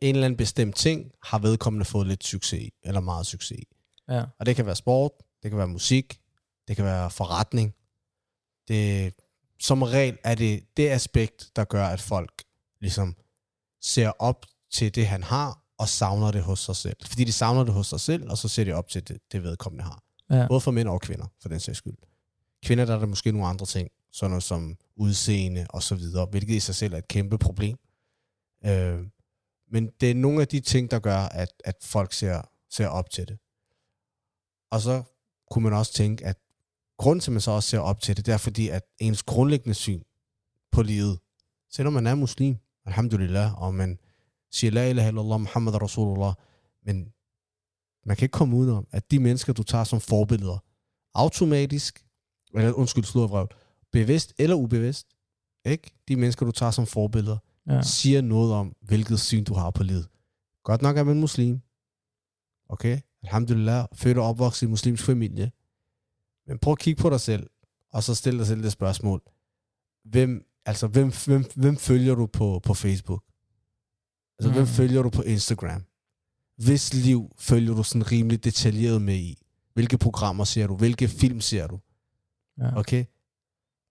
En 0.02 0.16
eller 0.16 0.26
anden 0.26 0.38
bestemt 0.38 0.76
ting 0.76 1.12
har 1.24 1.40
vedkommende 1.40 1.86
fået 1.86 2.08
lidt 2.08 2.24
succes 2.24 2.62
i, 2.62 2.74
eller 2.84 3.02
meget 3.02 3.26
succes 3.26 3.58
i. 3.60 3.68
Ja. 4.10 4.26
Og 4.40 4.46
det 4.46 4.56
kan 4.56 4.66
være 4.66 4.76
sport, 4.76 5.12
det 5.44 5.52
kan 5.52 5.58
være 5.58 5.68
musik, 5.68 6.20
det 6.68 6.76
kan 6.76 6.86
være 6.86 7.12
forretning. 7.12 7.76
Det, 8.68 9.14
som 9.60 9.82
regel 9.82 10.18
er 10.24 10.36
det 10.36 10.78
det 10.78 10.90
aspekt, 10.90 11.52
der 11.56 11.64
gør, 11.64 11.88
at 11.88 12.02
folk 12.02 12.44
ligesom 12.80 13.16
ser 13.82 14.10
op 14.10 14.46
til 14.72 14.96
det, 14.96 15.08
han 15.08 15.24
har, 15.24 15.62
og 15.78 15.90
savner 15.90 16.32
det 16.32 16.44
hos 16.44 16.60
sig 16.60 16.76
selv. 16.76 16.98
Fordi 17.06 17.24
de 17.24 17.32
savner 17.32 17.64
det 17.64 17.74
hos 17.74 17.88
sig 17.88 18.00
selv, 18.00 18.30
og 18.30 18.38
så 18.38 18.48
ser 18.48 18.64
de 18.64 18.74
op 18.74 18.90
til 18.90 19.08
det, 19.08 19.18
det 19.32 19.44
vedkommende 19.44 19.84
har. 19.84 20.05
Ja. 20.30 20.48
Både 20.48 20.62
for 20.62 20.72
mænd 20.72 20.88
og 20.88 21.02
kvinder, 21.02 21.26
for 21.42 21.50
den 21.50 21.60
sags 21.60 21.78
skyld. 21.78 21.98
Kvinder, 22.64 22.86
der 22.86 22.96
er 22.96 23.00
der 23.00 23.06
måske 23.06 23.32
nogle 23.32 23.48
andre 23.48 23.66
ting, 23.66 23.90
sådan 24.12 24.30
noget 24.30 24.44
som 24.44 24.78
udseende 24.96 25.66
og 25.70 25.84
så 25.84 25.96
videre, 25.96 26.26
hvilket 26.26 26.56
i 26.56 26.60
sig 26.60 26.76
selv 26.76 26.94
er 26.94 26.98
et 26.98 27.08
kæmpe 27.08 27.38
problem. 27.38 27.78
Øh, 28.66 29.00
men 29.72 29.92
det 30.02 30.12
er 30.12 30.16
nogle 30.16 30.42
af 30.42 30.48
de 30.48 30.60
ting, 30.60 30.92
der 30.92 31.00
gør, 31.00 31.18
at, 31.18 31.54
at 31.66 31.76
folk 31.82 32.14
ser, 32.14 32.42
ser 32.70 32.88
op 32.88 33.10
til 33.10 33.28
det. 33.28 33.38
Og 34.72 34.82
så 34.82 35.04
kunne 35.52 35.64
man 35.64 35.74
også 35.74 35.94
tænke, 35.94 36.26
at 36.26 36.38
grunden 36.98 37.20
til, 37.20 37.32
at 37.32 37.34
man 37.34 37.42
så 37.42 37.52
også 37.52 37.70
ser 37.70 37.80
op 37.80 38.02
til 38.02 38.18
det, 38.18 38.26
det 38.26 38.34
er 38.34 38.38
fordi, 38.38 38.70
at 38.70 38.84
ens 39.00 39.24
grundlæggende 39.24 39.74
syn 39.74 40.02
på 40.72 40.82
livet, 40.82 41.20
selvom 41.70 41.94
man 41.94 42.08
er 42.08 42.16
muslim, 42.16 42.58
alhamdulillah, 42.86 43.62
og 43.62 43.74
man 43.74 44.00
siger 44.52 44.72
la 44.72 44.90
ilaha 44.90 45.08
illallah, 45.08 45.40
Muhammad 45.40 45.82
Rasulullah, 45.82 46.34
men 46.86 47.14
man 48.06 48.16
kan 48.16 48.26
ikke 48.26 48.34
komme 48.34 48.56
udenom, 48.56 48.88
at 48.92 49.12
de 49.12 49.20
mennesker, 49.20 49.54
du 49.54 49.64
tager 49.64 49.84
som 49.84 50.00
forbilleder, 50.02 50.58
automatisk, 51.14 52.06
eller 52.56 52.74
undskyld, 52.74 53.04
slurvrøv, 53.04 53.48
bevidst 53.92 54.34
eller 54.38 54.56
ubevidst, 54.56 55.08
ikke? 55.66 55.92
De 56.08 56.16
mennesker, 56.16 56.46
du 56.46 56.52
tager 56.52 56.72
som 56.72 56.86
forbilleder, 56.86 57.38
Ja. 57.70 57.82
siger 57.82 58.22
noget 58.22 58.54
om, 58.54 58.76
hvilket 58.82 59.20
syn 59.20 59.44
du 59.44 59.54
har 59.54 59.72
på 59.72 59.84
livet. 59.84 60.08
Godt 60.64 60.82
nok 60.82 60.98
er 60.98 61.04
man 61.04 61.20
muslim. 61.20 61.62
Okay? 62.70 63.00
Alhamdulillah, 63.24 63.88
født 63.94 64.18
og 64.18 64.26
opvokset 64.26 64.62
i 64.62 64.66
en 64.66 64.70
muslimsk 64.70 65.06
familie. 65.06 65.52
Men 66.48 66.60
prøv 66.60 66.72
at 66.72 66.80
kigge 66.80 67.02
på 67.02 67.10
dig 67.10 67.20
selv, 67.22 67.50
og 67.94 68.04
så 68.04 68.16
stil 68.16 68.38
dig 68.38 68.48
selv 68.48 68.64
det 68.64 68.72
spørgsmål. 68.72 69.22
Hvem, 70.04 70.46
altså, 70.66 70.88
hvem, 70.88 71.12
hvem, 71.26 71.46
hvem 71.56 71.78
følger 71.78 72.16
du 72.16 72.26
på, 72.26 72.60
på 72.64 72.74
Facebook? 72.74 73.24
Altså, 74.40 74.50
mm. 74.50 74.56
hvem 74.56 74.68
følger 74.68 75.02
du 75.02 75.10
på 75.10 75.22
Instagram? 75.22 75.84
Hvis 76.56 76.94
liv 76.94 77.36
følger 77.40 77.74
du 77.74 77.84
sådan 77.84 78.12
rimelig 78.12 78.44
detaljeret 78.44 79.02
med 79.02 79.16
i? 79.16 79.44
Hvilke 79.74 79.98
programmer 79.98 80.44
ser 80.44 80.68
du? 80.68 80.76
Hvilke 80.76 81.08
film 81.08 81.42
ser 81.42 81.68
du? 81.68 81.80
Ja. 82.58 82.78
Okay? 82.78 83.06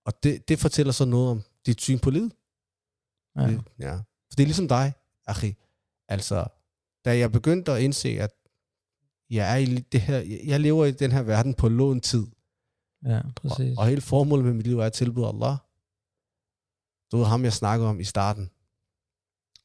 Og 0.05 0.23
det, 0.23 0.49
det 0.49 0.59
fortæller 0.59 0.93
så 0.93 1.05
noget 1.05 1.31
om 1.31 1.43
dit 1.67 1.81
syn 1.81 1.99
på 1.99 2.11
livet. 2.11 2.33
Ja. 3.37 3.47
Det, 3.47 3.63
ja. 3.79 3.95
For 3.95 4.37
det 4.37 4.41
er 4.41 4.47
ligesom 4.47 4.69
dig, 4.69 4.93
Achi. 5.27 5.55
Altså, 6.09 6.47
da 7.05 7.19
jeg 7.19 7.33
begyndte 7.33 7.73
at 7.73 7.83
indse, 7.83 8.09
at 8.09 8.31
jeg, 9.31 9.53
er 9.53 9.57
i 9.57 9.79
det 9.79 10.01
her, 10.01 10.19
jeg 10.45 10.61
lever 10.61 10.85
i 10.85 10.93
den 10.93 11.13
her 11.13 11.23
verden 11.23 11.55
på 11.55 11.69
lån 11.69 12.01
tid, 12.01 12.27
ja, 13.05 13.19
og, 13.19 13.35
præcis. 13.35 13.79
og 13.79 13.87
hele 13.87 14.01
formålet 14.01 14.45
med 14.45 14.55
mit 14.55 14.67
liv 14.67 14.79
er 14.79 14.87
at 14.87 14.93
tilbyde 14.93 15.27
Allah. 15.27 15.57
Du 17.13 17.17
ved 17.17 17.27
ham, 17.27 17.45
jeg 17.45 17.53
snakkede 17.53 17.89
om 17.89 18.01
i 18.01 18.05
starten, 18.05 18.51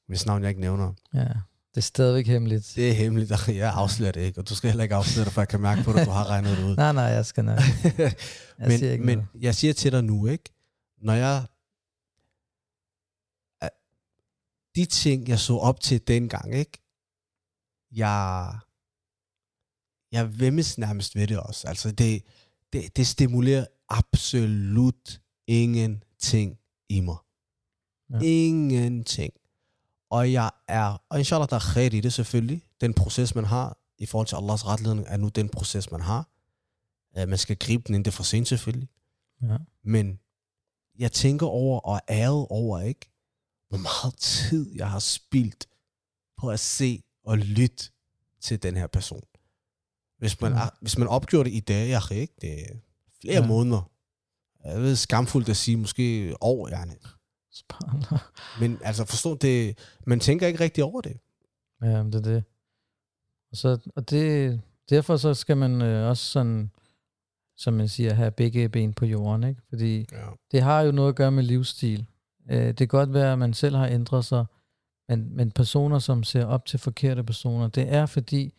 hvis 0.06 0.26
navn 0.26 0.42
jeg 0.42 0.50
ikke 0.50 0.62
nævner. 0.62 0.94
Ja. 1.14 1.34
Det 1.80 1.84
er 1.84 1.88
stadigvæk 1.88 2.28
hemmeligt. 2.28 2.74
Det 2.76 2.90
er 2.90 2.94
hemmeligt, 2.94 3.32
og 3.32 3.56
jeg 3.56 3.74
afslører 3.74 4.12
det 4.12 4.22
ikke, 4.22 4.40
og 4.40 4.50
du 4.50 4.56
skal 4.56 4.70
heller 4.70 4.84
ikke 4.84 4.96
afsløre 4.96 5.26
det, 5.26 5.34
for 5.34 5.42
jeg 5.42 5.48
kan 5.48 5.62
mærke 5.62 5.84
på 5.84 5.92
at 5.92 6.06
du 6.06 6.12
har 6.12 6.30
regnet 6.30 6.58
det 6.58 6.64
ud. 6.64 6.76
Nej, 6.76 6.92
nej, 6.92 7.04
jeg 7.04 7.26
skal 7.26 7.46
nok. 7.46 7.60
Jeg 8.00 8.14
men, 8.68 8.78
siger 8.80 8.92
ikke 8.92 9.06
men 9.06 9.18
noget. 9.18 9.44
jeg 9.44 9.56
siger 9.56 9.74
til 9.74 9.92
dig 9.92 10.04
nu, 10.04 10.28
ikke? 10.28 10.44
Når 11.02 11.14
jeg... 11.14 11.46
De 14.76 14.86
ting, 14.86 15.28
jeg 15.28 15.40
så 15.40 15.58
op 15.58 15.80
til 15.80 16.08
dengang, 16.08 16.56
ikke? 16.56 16.82
Jeg... 17.92 18.54
Jeg 20.12 20.40
vemmes 20.40 20.78
nærmest 20.78 21.16
ved 21.16 21.28
det 21.28 21.40
også. 21.40 21.68
Altså, 21.68 21.92
det, 21.92 22.24
det, 22.74 22.98
det 22.98 23.08
stimulerer 23.08 23.66
absolut 23.90 25.22
ingenting 25.48 26.58
i 26.90 27.00
mig. 27.00 27.18
Ja. 28.10 28.20
Ingenting. 28.24 29.34
Og 30.10 30.32
jeg 30.34 30.52
er, 30.68 31.02
og 31.10 31.20
inshallah, 31.20 31.50
der 31.50 31.56
er 31.56 31.74
khair 31.74 31.90
i 31.94 32.00
det 32.02 32.14
selvfølgelig. 32.14 32.64
Den 32.82 32.94
proces, 32.94 33.36
man 33.36 33.46
har 33.46 33.78
i 33.98 34.06
forhold 34.06 34.28
til 34.28 34.36
Allahs 34.36 34.66
retledning, 34.66 35.08
er 35.08 35.18
nu 35.18 35.28
den 35.30 35.50
proces, 35.50 35.92
man 35.92 36.02
har. 36.02 36.30
Uh, 37.22 37.30
man 37.30 37.38
skal 37.38 37.58
gribe 37.58 37.84
den, 37.88 37.96
inden 37.96 38.06
det 38.06 38.12
er 38.12 38.16
for 38.16 38.24
sent 38.24 38.48
selvfølgelig. 38.48 38.90
Ja. 39.42 39.58
Men 39.84 40.20
jeg 41.00 41.12
tænker 41.12 41.46
over 41.48 41.80
og 41.80 42.02
æret 42.10 42.48
over, 42.50 42.80
ikke? 42.82 43.12
Hvor 43.70 43.78
meget 43.78 44.18
tid 44.18 44.76
jeg 44.76 44.90
har 44.92 45.00
spildt 45.00 45.68
på 46.38 46.50
at 46.50 46.60
se 46.60 47.04
og 47.24 47.38
lytte 47.38 47.84
til 48.42 48.64
den 48.64 48.76
her 48.78 48.88
person. 48.88 49.22
Hvis 50.18 50.42
man, 50.42 50.52
Ja. 50.54 50.68
hvis 50.82 50.98
man 50.98 51.08
opgjorde 51.08 51.50
det 51.50 51.56
i 51.56 51.60
dag, 51.60 51.90
jeg 51.90 52.02
ikke? 52.12 52.34
Det 52.42 52.62
er 52.62 52.76
flere 53.22 53.42
Ja. 53.42 53.48
måneder. 53.48 53.92
Jeg 54.66 54.82
ved, 54.82 54.96
skamfuldt 54.96 55.50
at 55.50 55.58
sige, 55.58 55.78
måske 55.78 56.36
år, 56.42 56.70
yani. 56.70 56.96
Subhanallah. 57.52 58.20
Men 58.60 58.80
altså 58.84 59.06
forstå, 59.06 59.36
det, 59.36 59.78
man 60.06 60.20
tænker 60.20 60.48
ikke 60.48 60.60
rigtig 60.60 60.84
over 60.84 61.02
det. 61.02 61.18
Ja, 61.82 62.04
det 62.04 62.16
er 62.16 62.20
det. 62.20 62.44
Og, 63.52 63.58
så, 63.58 63.78
og 63.96 64.10
det, 64.10 64.62
derfor 64.90 65.18
så 65.18 65.34
skal 65.34 65.58
man 65.58 65.82
øh, 65.82 66.10
også 66.10 66.26
sådan, 66.26 66.72
som 67.58 67.74
man 67.74 67.88
siger, 67.88 68.14
have 68.14 68.32
begge 68.32 68.70
ben 68.70 68.94
på 68.94 69.06
jorden, 69.06 69.44
ikke? 69.44 69.62
Fordi 69.70 70.08
Ja. 70.12 70.18
det 70.52 70.62
har 70.62 70.82
jo 70.82 70.92
noget 70.92 71.10
at 71.10 71.16
gøre 71.16 71.32
med 71.32 71.44
livsstil. 71.44 72.06
Øh, 72.50 72.68
det 72.68 72.78
kan 72.78 72.88
godt 72.88 73.14
være, 73.14 73.32
at 73.34 73.40
man 73.40 73.54
selv 73.54 73.76
har 73.76 73.88
ændret 73.88 74.26
sig, 74.26 74.46
men, 75.10 75.36
men 75.36 75.52
personer, 75.52 76.00
som 76.00 76.24
ser 76.24 76.46
op 76.46 76.66
til 76.66 76.80
forkerte 76.80 77.24
personer, 77.24 77.68
det 77.68 77.94
er 77.94 78.06
fordi, 78.06 78.54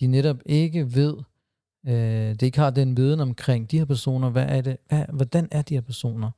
de 0.00 0.06
netop 0.06 0.36
ikke 0.46 0.94
ved, 0.94 1.16
øh, 1.86 1.94
det 2.30 2.42
ikke 2.42 2.58
har 2.58 2.70
den 2.70 2.96
viden 2.96 3.20
omkring 3.20 3.70
de 3.70 3.78
her 3.78 3.84
personer, 3.84 4.30
hvad 4.30 4.46
er 4.48 4.60
det, 4.60 4.76
hvad, 4.88 5.04
hvordan 5.12 5.48
er 5.50 5.62
de 5.62 5.74
her 5.74 5.80
personer? 5.80 6.30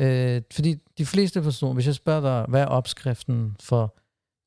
Øh, 0.00 0.42
fordi 0.52 0.76
de 0.98 1.06
fleste 1.06 1.42
personer, 1.42 1.74
hvis 1.74 1.86
jeg 1.86 1.94
spørger 1.94 2.20
dig, 2.20 2.46
hvad 2.48 2.60
er 2.62 2.66
opskriften 2.66 3.56
for 3.60 3.96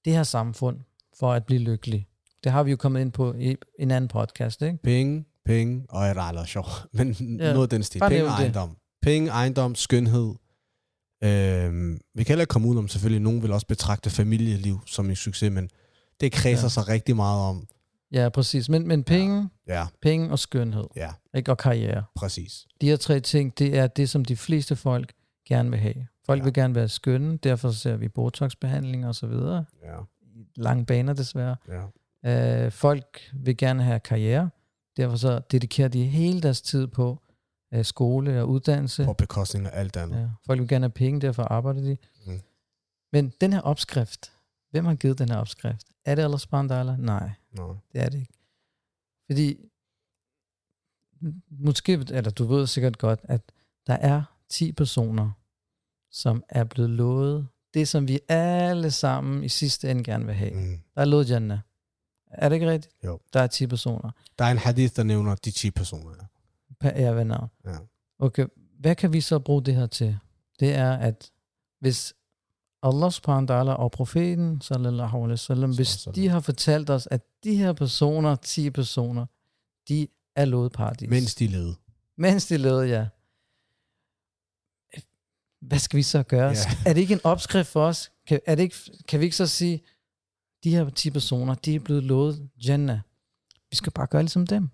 det 0.05 0.13
her 0.13 0.23
samfund, 0.23 0.77
for 1.19 1.33
at 1.33 1.45
blive 1.45 1.61
lykkelig? 1.61 2.07
Det 2.43 2.51
har 2.51 2.63
vi 2.63 2.71
jo 2.71 2.77
kommet 2.77 3.01
ind 3.01 3.11
på 3.11 3.33
i 3.33 3.55
en 3.79 3.91
anden 3.91 4.07
podcast, 4.07 4.61
ikke? 4.61 4.77
Penge, 4.83 5.25
penge 5.45 5.85
og 5.89 6.05
et 6.05 6.09
eller 6.09 6.45
sjov. 6.45 6.65
Men 6.93 7.11
Ja, 7.39 7.47
ja. 7.47 7.53
noget 7.53 7.65
af 7.65 7.69
den 7.69 7.83
stil. 7.83 7.99
Penge 7.99 8.23
og 8.23 8.29
det. 8.37 8.39
ejendom. 8.39 8.77
Penge, 9.01 9.29
ejendom, 9.29 9.75
skønhed. 9.75 10.33
Øhm, 11.23 11.99
vi 12.15 12.23
kan 12.23 12.27
heller 12.33 12.41
ikke 12.41 12.51
komme 12.51 12.67
ud 12.67 12.77
om, 12.77 12.87
selvfølgelig, 12.87 13.21
nogen 13.21 13.41
vil 13.41 13.51
også 13.51 13.67
betragte 13.67 14.09
familieliv 14.09 14.79
som 14.85 15.09
en 15.09 15.15
succes, 15.15 15.51
men 15.51 15.69
det 16.19 16.31
kredser 16.31 16.61
Ja. 16.61 16.65
ja. 16.65 16.69
sig 16.69 16.87
rigtig 16.87 17.15
meget 17.15 17.41
om. 17.41 17.67
Ja, 18.11 18.29
præcis. 18.29 18.69
Men, 18.69 18.87
men 18.87 19.03
penge, 19.03 19.49
Ja, 19.67 19.87
penge 20.01 20.31
og 20.31 20.39
skønhed, 20.39 20.83
ja, 20.95 21.09
ikke? 21.35 21.51
og 21.51 21.57
karriere. 21.57 22.03
præcis. 22.15 22.65
De 22.81 22.87
her 22.87 22.95
tre 22.97 23.19
ting, 23.19 23.57
det 23.59 23.77
er 23.77 23.87
det, 23.87 24.09
som 24.09 24.25
de 24.25 24.35
fleste 24.35 24.75
folk 24.75 25.11
gerne 25.45 25.69
vil 25.69 25.79
have. 25.79 26.07
Folk 26.25 26.39
ja. 26.39 26.43
Vil 26.43 26.53
gerne 26.53 26.75
være 26.75 26.89
skønne, 26.89 27.37
derfor 27.37 27.71
ser 27.71 27.95
vi 27.95 28.07
botoxbehandlinger 28.09 29.07
og 29.07 29.15
så 29.15 29.27
videre. 29.27 29.65
Ja, 29.83 29.97
Lange 30.55 30.85
baner 30.85 31.13
desværre. 31.13 31.55
ja. 31.67 32.65
Øh, 32.65 32.71
folk 32.71 33.31
vil 33.33 33.57
gerne 33.57 33.83
have 33.83 33.99
karriere, 33.99 34.49
derfor 34.97 35.17
så 35.17 35.39
dedikerer 35.51 35.87
de 35.87 36.03
hele 36.05 36.41
deres 36.41 36.61
tid 36.61 36.87
på 36.87 37.21
øh, 37.73 37.85
skole 37.85 38.41
og 38.41 38.49
uddannelse. 38.49 39.05
På 39.05 39.13
bekostning 39.13 39.65
af 39.65 39.79
alt 39.79 39.97
andet. 39.97 40.17
Ja. 40.19 40.29
Folk 40.45 40.59
vil 40.59 40.67
gerne 40.67 40.83
have 40.83 40.91
penge, 40.91 41.21
derfor 41.21 41.43
arbejder 41.43 41.81
de. 41.81 41.97
Mm. 42.25 42.39
Men 43.11 43.33
den 43.41 43.53
her 43.53 43.61
opskrift, 43.61 44.31
hvem 44.71 44.85
har 44.85 44.95
givet 44.95 45.19
den 45.19 45.29
her 45.29 45.37
opskrift? 45.37 45.87
Er 46.05 46.15
det 46.15 46.25
wa 46.53 46.61
ta'ala? 46.61 46.95
Nej, 47.01 47.29
Nå. 47.51 47.77
det 47.93 48.01
er 48.01 48.09
det 48.09 48.19
ikke. 48.19 48.33
Fordi, 49.31 49.57
måske, 51.49 51.93
eller 51.93 52.31
du 52.31 52.45
ved 52.45 52.67
sikkert 52.67 52.97
godt, 52.97 53.19
at 53.23 53.41
der 53.87 53.93
er 53.93 54.23
10 54.49 54.71
personer, 54.71 55.31
som 56.11 56.43
er 56.49 56.63
blevet 56.63 56.89
lovet 56.89 57.47
det, 57.73 57.87
som 57.87 58.07
vi 58.07 58.19
alle 58.29 58.91
sammen 58.91 59.43
i 59.43 59.49
sidste 59.49 59.91
ende 59.91 60.03
gerne 60.03 60.25
vil 60.25 60.35
have. 60.35 60.51
Mm. 60.51 60.79
Der 60.95 61.01
er 61.01 61.05
lovet 61.05 61.29
Jannah. 61.29 61.59
Er 62.27 62.49
det 62.49 62.55
ikke 62.55 62.69
rigtigt? 62.69 62.95
Jo. 63.05 63.19
Der 63.33 63.39
er 63.39 63.47
10 63.47 63.67
personer. 63.67 64.11
Der 64.39 64.45
er 64.45 64.51
en 64.51 64.57
hadith, 64.57 64.95
der 64.95 65.03
nævner 65.03 65.35
de 65.35 65.51
10 65.51 65.71
personer. 65.71 66.09
Ja. 66.83 66.89
Ære 66.95 67.15
ved 67.15 67.25
navn. 67.25 67.49
Ja. 67.65 67.77
Okay, 68.19 68.45
hvad 68.79 68.95
kan 68.95 69.13
vi 69.13 69.21
så 69.21 69.39
bruge 69.39 69.63
det 69.63 69.75
her 69.75 69.87
til? 69.87 70.17
Det 70.59 70.75
er, 70.75 70.93
at 70.93 71.31
hvis 71.79 72.13
Allah 72.83 73.11
subhanahu 73.11 73.53
wa 73.53 73.61
ta'ala 73.61 73.75
og 73.75 73.91
profeten, 73.91 74.61
sallallahu 74.61 75.17
alaihi 75.17 75.31
wasallam, 75.31 75.75
hvis 75.75 76.07
de 76.15 76.29
har 76.29 76.39
fortalt 76.39 76.89
os, 76.89 77.07
at 77.11 77.21
de 77.43 77.55
her 77.55 77.73
personer, 77.73 78.35
10 78.35 78.69
personer, 78.69 79.25
de 79.89 80.07
er 80.35 80.45
lovet 80.45 80.71
paradis. 80.71 81.09
Mens 81.09 81.35
de 81.35 81.47
levede. 81.47 81.75
Mens 82.17 82.45
de 82.45 82.57
levede, 82.57 82.87
ja. 82.87 83.07
Hvad 85.67 85.79
skal 85.79 85.97
vi 85.97 86.03
så 86.03 86.23
gøre? 86.23 86.49
Ja. 86.49 86.55
Er 86.85 86.93
det 86.93 87.01
ikke 87.01 87.13
en 87.13 87.19
opskrift 87.23 87.69
for 87.69 87.85
os? 87.85 88.11
Kan, 88.27 88.39
er 88.45 88.55
det 88.55 88.63
ikke, 88.63 88.75
kan 89.07 89.19
vi 89.19 89.25
ikke 89.25 89.35
så 89.35 89.47
sige, 89.47 89.83
de 90.63 90.69
her 90.69 90.89
10 90.89 91.09
personer, 91.09 91.53
de 91.53 91.75
er 91.75 91.79
blevet 91.79 92.03
lovet 92.03 92.49
Jannah. 92.67 92.99
Vi 93.69 93.75
skal 93.75 93.91
bare 93.91 94.07
gøre 94.07 94.21
ligesom 94.21 94.47
dem. 94.47 94.69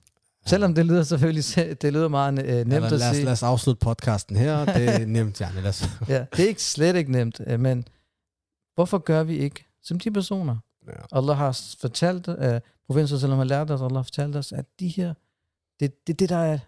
Selvom 0.45 0.75
det 0.75 0.85
lyder 0.85 1.03
selvfølgelig 1.03 1.43
det 1.81 1.93
lyder 1.93 2.07
meget 2.07 2.45
øh, 2.45 2.55
nemt 2.55 2.71
Ja, 2.71 2.85
at 2.85 2.91
lad, 2.91 3.09
os, 3.09 3.15
sige. 3.15 3.25
lad 3.25 3.31
os 3.31 3.43
afslutte 3.43 3.79
podcasten 3.79 4.35
her. 4.35 4.65
Det 4.75 4.89
er 4.89 5.05
nemt, 5.05 5.41
Janne. 5.41 5.61
Lad 5.61 5.69
os. 5.69 5.89
Ja, 6.07 6.25
det 6.35 6.43
er 6.45 6.47
ikke 6.47 6.63
slet 6.63 6.95
ikke 6.95 7.11
nemt, 7.11 7.41
øh, 7.47 7.59
men 7.59 7.85
Hvorfor 8.75 8.97
gør 8.97 9.23
vi 9.23 9.37
ikke 9.37 9.65
som 9.83 9.99
de 9.99 10.11
personer? 10.11 10.57
Ja. 10.87 10.91
Allah 11.11 11.37
har 11.37 11.75
fortalt, 11.79 12.27
uh, 12.27 12.35
profeten 12.87 13.07
selvom 13.07 13.37
har 13.37 13.45
lært 13.45 13.71
os, 13.71 13.81
Allah 13.81 13.95
har 13.95 14.03
fortalt 14.03 14.35
os, 14.35 14.51
at 14.51 14.65
de 14.79 14.87
her, 14.87 15.13
det, 15.79 16.07
det, 16.07 16.19
det 16.19 16.29
der 16.29 16.37
er 16.37 16.59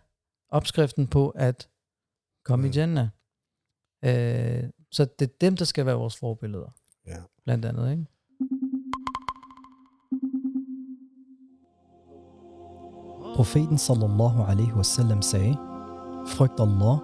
opskriften 0.50 1.08
på 1.08 1.30
at 1.30 1.70
komme 2.46 2.68
mm. 2.68 2.72
i 2.72 2.76
Jannah. 2.76 3.08
Uh, 4.04 4.70
så 4.92 5.06
det 5.20 5.30
er 5.30 5.34
dem, 5.42 5.58
der 5.58 5.66
skal 5.66 5.86
være 5.86 5.96
vores 5.96 6.16
forbilleder. 6.16 6.74
Ja. 7.08 7.18
Blandt 7.44 7.66
andet, 7.66 7.92
ikke? 7.92 8.06
Profeten 13.36 13.78
sallallahu 13.78 14.44
alaihi 14.44 14.74
wasallam 14.74 15.22
sagde, 15.22 15.58
Frygt 16.28 16.60
Allah, 16.60 16.98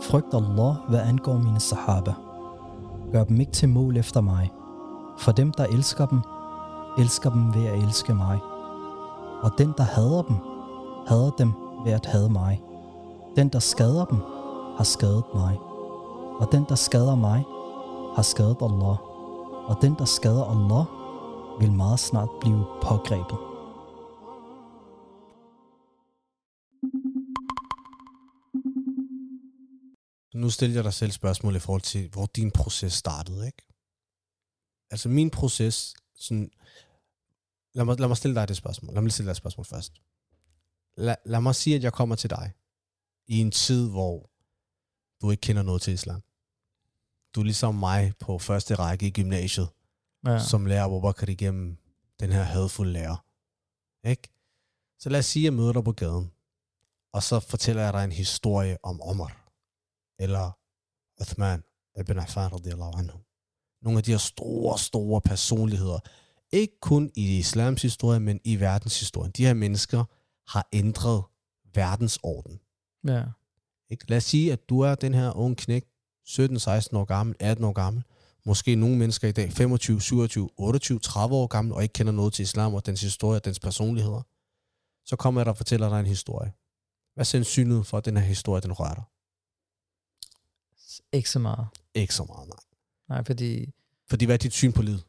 frygt 0.00 0.34
Allah, 0.34 0.74
hvad 0.88 1.00
angår 1.00 1.38
mine 1.38 1.60
sahaba. 1.60 2.12
Gør 3.12 3.24
dem 3.24 3.40
ikke 3.40 3.52
til 3.52 3.68
mål 3.68 3.96
efter 3.96 4.20
mig. 4.20 4.50
For 5.18 5.32
dem, 5.32 5.52
der 5.52 5.64
elsker 5.64 6.06
dem, 6.06 6.20
elsker 6.98 7.30
dem 7.30 7.54
ved 7.54 7.66
at 7.66 7.78
elske 7.78 8.14
mig. 8.14 8.38
Og 9.42 9.50
den, 9.58 9.74
der 9.76 9.82
hader 9.82 10.22
dem, 10.22 10.36
hader 11.06 11.30
dem 11.30 11.52
ved 11.84 11.92
at 11.92 12.06
hade 12.06 12.30
mig. 12.30 12.62
Den, 13.36 13.48
der 13.48 13.58
skader 13.58 14.04
dem, 14.04 14.18
har 14.76 14.84
skadet 14.84 15.24
mig. 15.34 15.58
Og 16.40 16.48
den, 16.52 16.64
der 16.68 16.74
skader 16.74 17.16
mig, 17.16 17.40
har 18.16 18.22
skadet 18.22 18.56
Allah. 18.60 18.96
Og 19.70 19.78
den, 19.82 19.94
der 19.98 20.04
skader 20.04 20.44
Allah, 20.44 20.84
vil 21.60 21.72
meget 21.72 22.00
snart 22.00 22.28
blive 22.40 22.64
pågrebet. 22.82 23.38
Nu 30.34 30.50
stiller 30.50 30.76
jeg 30.76 30.84
dig 30.84 30.94
selv 30.94 31.12
spørgsmål 31.12 31.56
i 31.56 31.58
forhold 31.58 31.82
til, 31.82 32.08
hvor 32.08 32.26
din 32.26 32.50
proces 32.50 32.92
startede, 32.92 33.46
ikke? 33.46 33.62
Altså 34.90 35.08
min 35.08 35.30
proces, 35.30 35.94
sådan, 36.14 36.50
lad 37.74 37.84
mig, 37.84 38.00
lad 38.00 38.08
mig 38.08 38.16
stille 38.16 38.34
dig 38.34 38.48
det 38.48 38.56
spørgsmål. 38.56 38.94
Lad 38.94 39.02
mig 39.02 39.12
stille 39.12 39.26
dig 39.26 39.30
et 39.30 39.36
spørgsmål 39.36 39.64
først. 39.64 39.92
Lad, 40.96 41.16
lad 41.26 41.40
mig 41.40 41.54
sige, 41.54 41.76
at 41.76 41.82
jeg 41.82 41.92
kommer 41.92 42.16
til 42.16 42.30
dig 42.30 42.52
i 43.26 43.40
en 43.40 43.50
tid, 43.50 43.90
hvor 43.90 44.30
du 45.22 45.30
ikke 45.30 45.40
kender 45.40 45.62
noget 45.62 45.82
til 45.82 45.92
islam. 45.92 46.22
Du 47.34 47.40
er 47.40 47.44
ligesom 47.44 47.74
mig 47.74 48.12
på 48.20 48.38
første 48.38 48.74
række 48.74 49.06
i 49.06 49.10
gymnasiet, 49.10 49.68
Ja. 50.26 50.38
som 50.38 50.66
lærer 50.66 50.84
Abu 50.84 51.00
Bakr 51.00 51.28
igennem 51.28 51.76
den 52.20 52.32
her 52.32 52.42
hadfulde 52.42 52.92
lærer. 52.92 53.24
Ikke? 54.08 54.28
Så 54.98 55.08
lad 55.08 55.18
os 55.18 55.26
sige, 55.26 55.42
at 55.42 55.44
jeg 55.44 55.52
møder 55.52 55.72
dig 55.72 55.84
på 55.84 55.92
gaden, 55.92 56.32
og 57.12 57.22
så 57.22 57.40
fortæller 57.40 57.82
jeg 57.82 57.92
dig 57.92 58.04
en 58.04 58.12
historie 58.12 58.76
om 58.82 59.00
Omar, 59.02 59.50
eller 60.18 60.50
Uthman 61.20 61.62
ibn 62.00 62.18
Affan 62.18 62.52
radiyallahu 62.52 62.98
anhu. 62.98 63.18
Nogle 63.82 63.98
af 63.98 64.04
de 64.04 64.10
her 64.10 64.18
store, 64.18 64.78
store 64.78 65.20
personligheder. 65.20 65.98
Ikke 66.52 66.80
kun 66.80 67.10
i 67.16 67.38
islams 67.38 67.82
historie, 67.82 68.20
men 68.20 68.40
i 68.44 68.60
verdenshistorien. 68.60 69.32
De 69.32 69.46
her 69.46 69.54
mennesker 69.54 70.04
har 70.48 70.68
ændret 70.72 71.24
verdensorden. 71.74 72.60
ja. 73.06 73.24
Ikke? 73.90 74.04
Lad 74.10 74.16
os 74.16 74.24
sige, 74.24 74.52
at 74.52 74.68
du 74.68 74.80
er 74.80 74.94
den 74.94 75.14
her 75.14 75.36
unge 75.36 75.56
knæk, 75.56 75.84
17, 76.28 76.58
16 76.58 76.96
år 76.96 77.04
gammel, 77.04 77.36
18 77.40 77.64
år 77.64 77.72
gammel, 77.72 78.02
måske 78.44 78.74
nogle 78.74 78.96
mennesker 78.98 79.28
i 79.28 79.32
dag, 79.32 79.52
25, 79.52 80.00
27, 80.00 80.50
28, 80.56 80.98
30 80.98 81.34
år 81.34 81.46
gammel, 81.46 81.74
og 81.74 81.82
ikke 81.82 81.92
kender 81.92 82.12
noget 82.12 82.32
til 82.32 82.42
islam 82.42 82.74
og 82.74 82.86
dens 82.86 83.00
historie 83.00 83.36
og 83.38 83.44
dens 83.44 83.60
personligheder. 83.60 84.22
Så 85.04 85.16
kommer 85.16 85.40
jeg 85.40 85.46
der 85.46 85.52
og 85.52 85.56
fortæller 85.56 85.88
dig 85.88 86.00
en 86.00 86.06
historie. 86.06 86.52
Hvad 87.14 87.22
er 87.22 87.24
sandsynligheden 87.24 87.84
for, 87.84 87.98
at 87.98 88.04
den 88.04 88.16
her 88.16 88.24
historie, 88.24 88.62
den 88.62 88.72
rører 88.72 88.94
dig? 88.94 89.04
Ikke 91.12 91.30
så 91.30 91.38
meget. 91.38 91.66
Ikke 91.94 92.14
så 92.14 92.24
meget, 92.24 92.48
nej. 92.48 92.58
Nej, 93.08 93.24
fordi 93.24 93.72
Fordi 94.10 94.24
hvad 94.24 94.34
er 94.34 94.38
dit 94.38 94.52
syn 94.52 94.72
på 94.72 94.82
livet? 94.82 95.04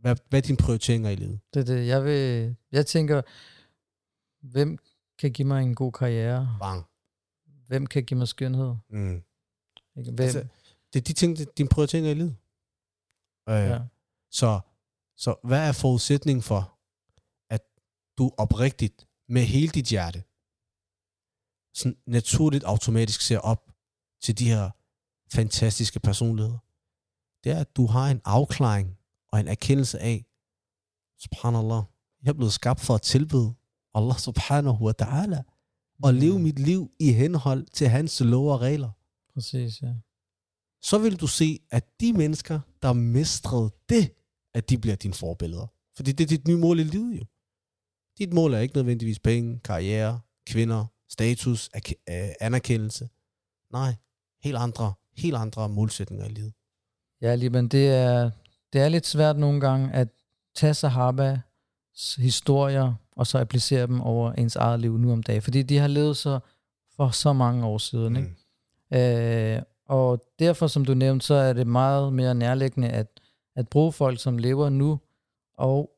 Hvad, 0.00 0.16
hvad 0.28 0.40
er 0.40 0.42
dine 0.46 0.56
prioriteringer 0.56 1.10
i 1.10 1.16
livet? 1.16 1.40
det 1.54 1.60
er 1.60 1.64
det. 1.64 1.86
Jeg, 1.86 2.04
vil, 2.04 2.56
jeg 2.72 2.86
tænker, 2.86 3.22
hvem 4.40 4.78
kan 5.18 5.32
give 5.32 5.48
mig 5.48 5.62
en 5.62 5.74
god 5.74 5.92
karriere? 5.92 6.56
Bang. 6.60 6.84
Hvem 7.66 7.86
kan 7.86 8.04
give 8.04 8.18
mig 8.18 8.28
skønhed? 8.28 8.74
Mm. 8.90 9.22
Ikke? 9.96 10.22
Altså, 10.22 10.46
det 10.92 11.00
er 11.00 11.04
de 11.04 11.12
ting, 11.12 11.56
dine 11.56 11.68
prioriteringer 11.68 12.10
i 12.10 12.14
livet. 12.14 12.36
Øh, 13.48 13.54
ja. 13.54 13.80
Så, 14.30 14.60
så 15.16 15.34
hvad 15.44 15.68
er 15.68 15.72
forudsætningen 15.72 16.42
for, 16.42 16.78
at 17.50 17.62
du 18.18 18.32
oprigtigt 18.38 19.08
med 19.28 19.42
hele 19.42 19.68
dit 19.68 19.86
hjerte, 19.86 20.24
sådan 21.74 21.98
naturligt 22.06 22.64
automatisk 22.64 23.20
ser 23.20 23.38
op 23.38 23.70
til 24.22 24.38
de 24.38 24.48
her 24.48 24.70
fantastiske 25.32 26.00
personligheder? 26.00 26.58
Det 27.44 27.52
er, 27.52 27.60
at 27.60 27.76
du 27.76 27.86
har 27.86 28.10
en 28.10 28.20
afklaring 28.24 28.98
og 29.28 29.40
en 29.40 29.48
erkendelse 29.48 29.98
af, 29.98 30.26
subhanallah, 31.18 31.82
jeg 32.22 32.28
er 32.28 32.32
blevet 32.32 32.52
skabt 32.52 32.80
for 32.80 32.94
at 32.94 33.02
tilbede 33.02 33.54
Allah 33.94 34.18
subhanahu 34.18 34.86
wa 34.86 34.92
ta'ala, 35.02 35.42
og 36.02 36.14
leve 36.14 36.38
mit 36.38 36.58
liv 36.58 36.90
i 37.00 37.12
henhold 37.12 37.66
til 37.66 37.88
hans 37.88 38.20
love 38.20 38.52
og 38.52 38.60
regler 38.60 38.90
Præcis, 39.36 39.82
ja. 39.82 39.94
så 40.82 40.98
vil 40.98 41.20
du 41.20 41.26
se, 41.26 41.58
at 41.70 42.00
de 42.00 42.12
mennesker, 42.12 42.60
der 42.82 42.92
mestrede 42.92 43.70
det, 43.88 44.10
at 44.54 44.70
de 44.70 44.78
bliver 44.78 44.96
dine 44.96 45.14
forbilleder. 45.14 45.66
Fordi 45.96 46.12
det 46.12 46.24
er 46.24 46.28
dit 46.28 46.48
nye 46.48 46.56
mål 46.56 46.80
i 46.80 46.82
livet 46.82 47.18
jo. 47.18 47.24
Dit 48.18 48.32
mål 48.32 48.54
er 48.54 48.58
ikke 48.58 48.76
nødvendigvis 48.76 49.18
penge, 49.18 49.60
karriere, 49.64 50.20
kvinder, 50.46 50.86
status, 51.08 51.70
øh, 51.74 52.28
anerkendelse. 52.40 53.08
Nej, 53.72 53.94
helt 54.42 54.56
andre, 54.56 54.94
helt 55.16 55.36
andre 55.36 55.68
målsætninger 55.68 56.26
i 56.26 56.28
livet. 56.28 56.52
Ja, 57.20 57.34
Liban, 57.34 57.68
det 57.68 57.88
er, 57.88 58.30
det 58.72 58.80
er 58.80 58.88
lidt 58.88 59.06
svært 59.06 59.38
nogle 59.38 59.60
gange 59.60 59.92
at 59.92 60.08
tage 60.54 60.74
Sahabas 60.74 61.38
historier 62.18 62.94
og 63.16 63.26
så 63.26 63.38
applicere 63.38 63.86
dem 63.86 64.00
over 64.00 64.32
ens 64.32 64.56
eget 64.56 64.80
liv 64.80 64.98
nu 64.98 65.12
om 65.12 65.22
dagen. 65.22 65.42
Fordi 65.42 65.62
de 65.62 65.78
har 65.78 65.88
levet 65.88 66.16
så 66.16 66.40
for 66.96 67.10
så 67.10 67.32
mange 67.32 67.66
år 67.66 67.78
siden. 67.78 68.16
Ikke? 68.16 68.45
Øh, 68.94 69.62
og 69.86 70.22
derfor, 70.38 70.66
som 70.66 70.84
du 70.84 70.94
nævnte, 70.94 71.26
så 71.26 71.34
er 71.34 71.52
det 71.52 71.66
meget 71.66 72.12
mere 72.12 72.34
nærliggende 72.34 72.88
at, 72.88 73.20
at 73.56 73.68
bruge 73.68 73.92
folk, 73.92 74.20
som 74.20 74.38
lever 74.38 74.68
nu, 74.68 75.00
og 75.58 75.90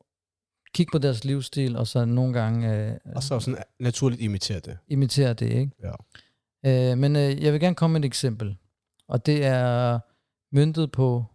kigge 0.73 0.91
på 0.91 0.97
deres 0.97 1.23
livsstil, 1.23 1.75
og 1.75 1.87
så 1.87 2.05
nogle 2.05 2.33
gange 2.33 2.75
øh, 2.75 2.95
Og 3.15 3.23
så 3.23 3.39
sådan 3.39 3.63
naturligt 3.79 4.21
imitere 4.21 4.59
det. 4.59 4.77
imitere 4.87 5.33
det. 5.33 5.51
Ikke? 5.51 5.71
Ja. 6.63 6.91
Øh, 6.91 6.97
men 6.97 7.15
øh, 7.15 7.43
jeg 7.43 7.53
vil 7.53 7.59
gerne 7.61 7.75
komme 7.75 7.93
med 7.93 8.01
et 8.01 8.05
eksempel, 8.05 8.57
og 9.07 9.25
det 9.25 9.45
er 9.45 9.99
myntet 10.55 10.91
på 10.91 11.25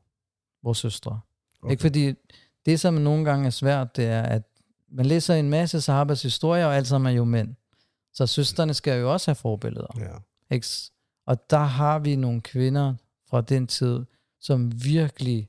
vores 0.62 0.78
søstre. 0.78 1.20
Okay. 1.62 1.70
Ikke 1.72 1.80
fordi 1.80 2.14
det, 2.66 2.80
som 2.80 2.94
nogle 2.94 3.24
gange 3.24 3.46
er 3.46 3.50
svært, 3.50 3.96
det 3.96 4.06
er, 4.06 4.22
at 4.22 4.42
man 4.92 5.06
læser 5.06 5.34
en 5.34 5.50
masse 5.50 5.80
sahabas 5.80 6.22
historier, 6.22 6.66
og 6.66 6.76
alt 6.76 6.86
sammen 6.86 7.12
er 7.12 7.16
jo 7.16 7.24
mænd. 7.24 7.54
Så 8.12 8.26
søsterne 8.26 8.74
skal 8.74 9.00
jo 9.00 9.12
også 9.12 9.30
have 9.30 9.34
forbilleder. 9.34 9.86
Ja. 9.98 10.54
Ikke? 10.54 10.66
Og 11.26 11.50
der 11.50 11.58
har 11.58 11.98
vi 11.98 12.16
nogle 12.16 12.40
kvinder 12.40 12.94
fra 13.30 13.40
den 13.40 13.66
tid, 13.66 14.04
som 14.40 14.84
virkelig 14.84 15.48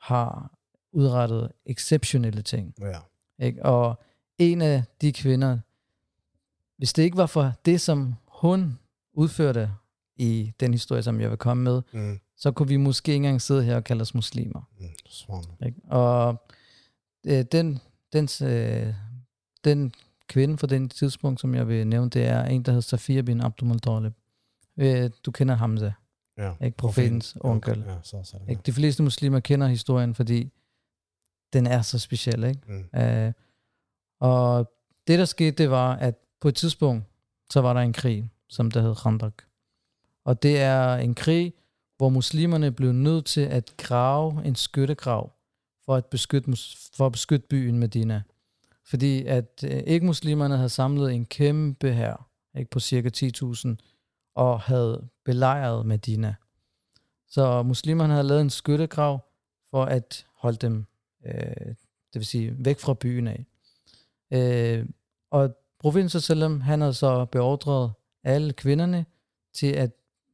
har 0.00 0.58
udrettet 0.92 1.52
exceptionelle 1.66 2.42
ting. 2.42 2.74
ja. 2.80 2.98
Ikke? 3.46 3.64
Og 3.64 4.02
en 4.38 4.62
af 4.62 4.82
de 5.00 5.12
kvinder, 5.12 5.58
hvis 6.78 6.92
det 6.92 7.02
ikke 7.02 7.16
var 7.16 7.26
for 7.26 7.52
det, 7.64 7.80
som 7.80 8.14
hun 8.28 8.78
udførte 9.12 9.70
i 10.16 10.52
den 10.60 10.72
historie, 10.72 11.02
som 11.02 11.20
jeg 11.20 11.30
vil 11.30 11.38
komme 11.38 11.62
med, 11.64 11.82
Mm. 11.92 12.18
så 12.36 12.50
kunne 12.52 12.68
vi 12.68 12.76
måske 12.76 13.12
ikke 13.12 13.16
engang 13.16 13.42
sidde 13.42 13.64
her 13.64 13.76
og 13.76 13.84
kalde 13.84 14.02
os 14.02 14.14
muslimer. 14.14 14.60
Mm. 14.80 14.86
Ikke? 15.66 15.80
Og 15.90 16.42
øh, 17.26 17.44
den, 17.52 17.78
den, 18.12 18.28
øh, 18.42 18.94
den 19.64 19.92
kvinde 20.26 20.58
fra 20.58 20.66
den 20.66 20.88
tidspunkt, 20.88 21.40
som 21.40 21.54
jeg 21.54 21.68
vil 21.68 21.86
nævne, 21.86 22.10
det 22.10 22.24
er 22.24 22.44
en, 22.44 22.62
der 22.62 22.72
hedder 22.72 22.80
Safia 22.82 23.20
bin 23.22 23.40
Abdul 23.40 23.68
Muttalib. 23.68 24.12
Øh, 24.78 25.10
du 25.26 25.30
kender 25.30 25.54
Hamza, 25.54 25.92
Ja. 26.38 26.52
ikke? 26.62 26.76
profetens 26.76 27.36
onkel. 27.40 27.84
Ja, 27.86 27.94
så, 28.02 28.20
så, 28.24 28.36
ja. 28.46 28.50
Ikke? 28.50 28.62
De 28.66 28.72
fleste 28.72 29.02
muslimer 29.02 29.40
kender 29.40 29.66
historien, 29.66 30.14
fordi 30.14 30.52
den 31.52 31.66
er 31.66 31.82
så 31.82 31.98
speciel. 31.98 32.44
Ikke? 32.44 32.60
Mm. 32.92 33.00
Øh, 33.00 33.32
og 34.20 34.72
det, 35.06 35.18
der 35.18 35.24
skete, 35.24 35.50
det 35.50 35.70
var, 35.70 35.94
at 35.96 36.14
på 36.40 36.48
et 36.48 36.54
tidspunkt, 36.54 37.04
så 37.50 37.60
var 37.60 37.72
der 37.72 37.80
en 37.80 37.92
krig, 37.92 38.30
som 38.48 38.70
der 38.70 38.80
hed 38.82 38.94
Khandak. 38.94 39.32
Og 40.24 40.42
det 40.42 40.60
er 40.60 40.94
en 40.96 41.14
krig, 41.14 41.52
hvor 41.96 42.08
muslimerne 42.08 42.72
blev 42.72 42.92
nødt 42.92 43.24
til 43.26 43.40
at 43.40 43.74
grave 43.76 44.44
en 44.44 44.54
skyttegrav 44.54 45.32
for 45.84 45.94
at 45.96 46.06
beskytte, 46.06 46.56
for 46.96 47.06
at 47.06 47.12
beskytte 47.12 47.46
byen 47.46 47.78
Medina. 47.78 48.22
Fordi 48.84 49.24
at 49.24 49.64
øh, 49.64 49.82
ikke-muslimerne 49.86 50.56
havde 50.56 50.68
samlet 50.68 51.12
en 51.14 51.24
kæmpe 51.26 51.92
hær 51.92 52.28
ikke, 52.58 52.70
på 52.70 52.80
cirka 52.80 53.10
10.000 53.16 53.76
og 54.38 54.60
havde 54.60 55.08
belejret 55.24 55.86
Medina. 55.86 56.34
Så 57.28 57.62
muslimerne 57.62 58.12
havde 58.12 58.26
lavet 58.26 58.40
en 58.40 58.50
skyttegrav 58.50 59.24
for 59.70 59.84
at 59.84 60.26
holde 60.34 60.56
dem, 60.56 60.86
øh, 61.26 61.66
det 62.12 62.14
vil 62.14 62.26
sige 62.26 62.64
væk 62.64 62.78
fra 62.78 62.94
byen 62.94 63.26
af. 63.26 63.46
Øh, 64.30 64.86
og 65.30 65.56
provinsen 65.78 66.20
selvom 66.20 66.60
han 66.60 66.80
havde 66.80 66.94
så 66.94 67.24
beordret 67.24 67.92
alle 68.24 68.52
kvinderne 68.52 69.06
til 69.54 69.72
at 69.72 69.90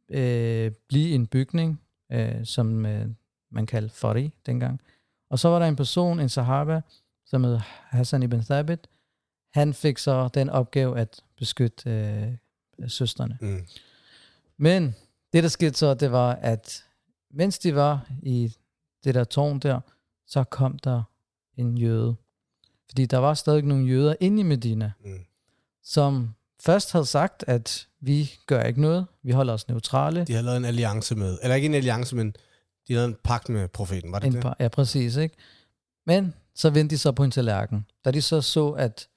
øh, 0.08 0.72
blive 0.88 1.08
i 1.08 1.14
en 1.14 1.26
bygning, 1.26 1.82
øh, 2.12 2.46
som 2.46 2.86
øh, 2.86 3.06
man 3.50 3.66
kaldte 3.66 3.94
Fari 3.94 4.34
dengang. 4.46 4.80
Og 5.30 5.38
så 5.38 5.48
var 5.48 5.58
der 5.58 5.66
en 5.66 5.76
person, 5.76 6.20
en 6.20 6.28
sahaba, 6.28 6.80
som 7.26 7.44
hed 7.44 7.58
Hassan 7.90 8.22
ibn 8.22 8.40
Thabit. 8.40 8.86
Han 9.54 9.74
fik 9.74 9.98
så 9.98 10.28
den 10.28 10.50
opgave 10.50 10.98
at 10.98 11.20
beskytte 11.36 11.90
øh, 11.90 12.88
søsterne. 12.88 13.38
Mm. 13.40 13.66
Men 14.58 14.94
det, 15.32 15.42
der 15.42 15.48
skete 15.48 15.78
så, 15.78 15.94
det 15.94 16.12
var, 16.12 16.32
at 16.34 16.84
mens 17.30 17.58
de 17.58 17.74
var 17.74 18.06
i 18.22 18.56
det 19.04 19.14
der 19.14 19.24
tårn 19.24 19.58
der, 19.58 19.80
så 20.26 20.44
kom 20.44 20.78
der 20.78 21.02
en 21.56 21.78
jøde. 21.78 22.14
Fordi 22.88 23.06
der 23.06 23.18
var 23.18 23.34
stadig 23.34 23.62
nogle 23.62 23.86
jøder 23.86 24.14
inde 24.20 24.40
i 24.40 24.42
Medina, 24.42 24.92
Mm. 25.04 25.18
som 25.82 26.34
først 26.62 26.92
havde 26.92 27.06
sagt, 27.06 27.44
at 27.46 27.88
vi 28.00 28.32
gør 28.46 28.62
ikke 28.62 28.80
noget, 28.80 29.06
vi 29.22 29.32
holder 29.32 29.52
os 29.54 29.68
neutrale. 29.68 30.24
De 30.24 30.32
har 30.34 30.42
lavet 30.42 30.56
en 30.56 30.64
alliance 30.64 31.14
med, 31.14 31.38
eller 31.42 31.54
ikke 31.54 31.66
en 31.66 31.74
alliance, 31.74 32.16
men 32.16 32.34
de 32.88 32.92
lavet 32.94 33.04
en 33.08 33.16
pagt 33.24 33.48
med 33.48 33.68
profeten, 33.68 34.12
var 34.12 34.18
det 34.18 34.26
En 34.26 34.32
det? 34.32 34.42
par, 34.42 34.56
ja, 34.60 34.68
præcis, 34.68 35.16
ikke? 35.16 35.36
Men 36.06 36.34
så 36.54 36.70
vendte 36.70 36.94
de 36.94 36.98
så 36.98 37.12
på 37.12 37.24
en 37.24 37.30
tallerken. 37.30 37.86
Da 38.04 38.10
de 38.10 38.22
så 38.22 38.40
så, 38.40 38.70
at, 38.70 39.08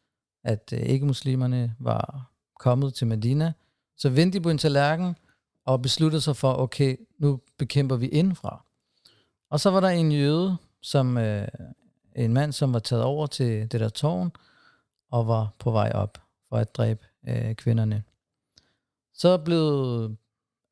at 0.43 0.73
øh, 0.73 0.79
ikke-muslimerne 0.79 1.75
var 1.79 2.31
kommet 2.59 2.93
til 2.93 3.07
Medina, 3.07 3.53
så 3.97 4.09
vendte 4.09 4.39
de 4.39 4.43
på 4.43 4.49
en 4.49 4.57
tallerken 4.57 5.15
og 5.67 5.81
besluttede 5.81 6.21
sig 6.21 6.35
for, 6.35 6.53
okay, 6.53 6.97
nu 7.19 7.39
bekæmper 7.57 7.95
vi 7.95 8.07
indenfra. 8.07 8.65
Og 9.49 9.59
så 9.59 9.69
var 9.71 9.79
der 9.79 9.87
en 9.89 10.11
jøde, 10.11 10.57
som 10.81 11.17
øh, 11.17 11.47
en 12.15 12.33
mand, 12.33 12.53
som 12.53 12.73
var 12.73 12.79
taget 12.79 13.03
over 13.03 13.27
til 13.27 13.71
det 13.71 13.79
der 13.79 13.89
tårn, 13.89 14.31
og 15.11 15.27
var 15.27 15.53
på 15.59 15.71
vej 15.71 15.91
op 15.95 16.17
for 16.49 16.57
at 16.57 16.75
dræbe 16.75 17.05
øh, 17.27 17.55
kvinderne. 17.55 18.03
Så 19.13 19.37
blev 19.37 19.63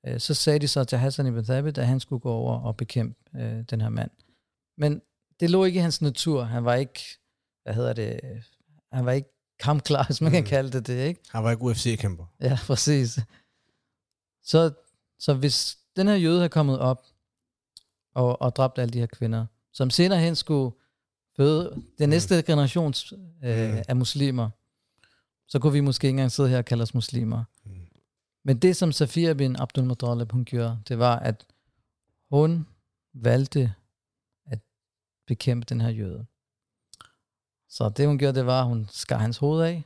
øh, 0.07 0.19
så 0.19 0.33
sagde 0.33 0.59
de 0.59 0.67
så 0.67 0.83
til 0.83 0.97
Hassan 0.97 1.27
ibn 1.27 1.43
Thabit, 1.43 1.77
at 1.77 1.87
han 1.87 1.99
skulle 1.99 2.19
gå 2.19 2.31
over 2.31 2.59
og 2.59 2.77
bekæmpe 2.77 3.39
øh, 3.39 3.61
den 3.69 3.81
her 3.81 3.89
mand. 3.89 4.11
Men 4.77 5.01
det 5.39 5.49
lå 5.49 5.63
ikke 5.65 5.77
i 5.77 5.81
hans 5.81 6.01
natur. 6.01 6.43
Han 6.43 6.65
var 6.65 6.73
ikke, 6.75 6.99
hvad 7.63 7.73
hedder 7.73 7.93
det, 7.93 8.19
han 8.91 9.05
var 9.05 9.11
ikke 9.11 9.29
kampklar, 9.59 10.03
hvis 10.07 10.21
man 10.21 10.31
kan 10.31 10.43
Mm. 10.43 10.47
kalde 10.47 10.71
det 10.71 10.87
det, 10.87 11.07
ikke? 11.07 11.21
Han 11.29 11.43
var 11.43 11.51
ikke 11.51 11.63
UFC-kæmper. 11.63 12.25
Ja, 12.41 12.57
præcis. 12.67 13.19
Så, 14.43 14.71
så 15.19 15.33
hvis 15.33 15.77
den 15.95 16.07
her 16.07 16.15
jøde 16.15 16.37
havde 16.37 16.49
kommet 16.49 16.79
op 16.79 17.05
og, 18.13 18.41
og 18.41 18.55
dræbt 18.55 18.79
alle 18.79 18.93
de 18.93 18.99
her 18.99 19.05
kvinder, 19.05 19.45
som 19.73 19.89
senere 19.89 20.19
hen 20.19 20.35
skulle 20.35 20.75
føde 21.37 21.83
den 21.97 22.09
næste 22.09 22.41
generation 22.41 22.93
øh, 23.43 23.73
Mm. 23.73 23.83
af 23.87 23.95
muslimer, 23.95 24.49
så 25.47 25.59
kunne 25.59 25.73
vi 25.73 25.79
måske 25.79 26.07
ikke 26.07 26.09
engang 26.09 26.31
sidde 26.31 26.49
her 26.49 26.57
og 26.57 26.65
kalde 26.65 26.81
os 26.81 26.93
muslimer. 26.93 27.43
Mm. 27.65 27.71
Men 28.43 28.57
det, 28.57 28.75
som 28.75 28.91
Safia 28.91 29.33
bin 29.33 29.55
Abdul 29.55 29.85
Muttalib, 29.85 30.31
hun 30.31 30.45
gjorde, 30.45 30.79
det 30.87 30.99
var, 30.99 31.19
at 31.19 31.45
hun 32.29 32.67
valgte 33.13 33.73
at 34.45 34.59
bekæmpe 35.27 35.65
den 35.69 35.81
her 35.81 35.89
jøde. 35.89 36.25
Så 37.69 37.89
det, 37.89 38.07
hun 38.07 38.17
gjorde, 38.17 38.39
det 38.39 38.45
var, 38.45 38.61
at 38.61 38.67
hun 38.67 38.87
skar 38.91 39.17
hans 39.17 39.37
hoved 39.37 39.63
af, 39.63 39.83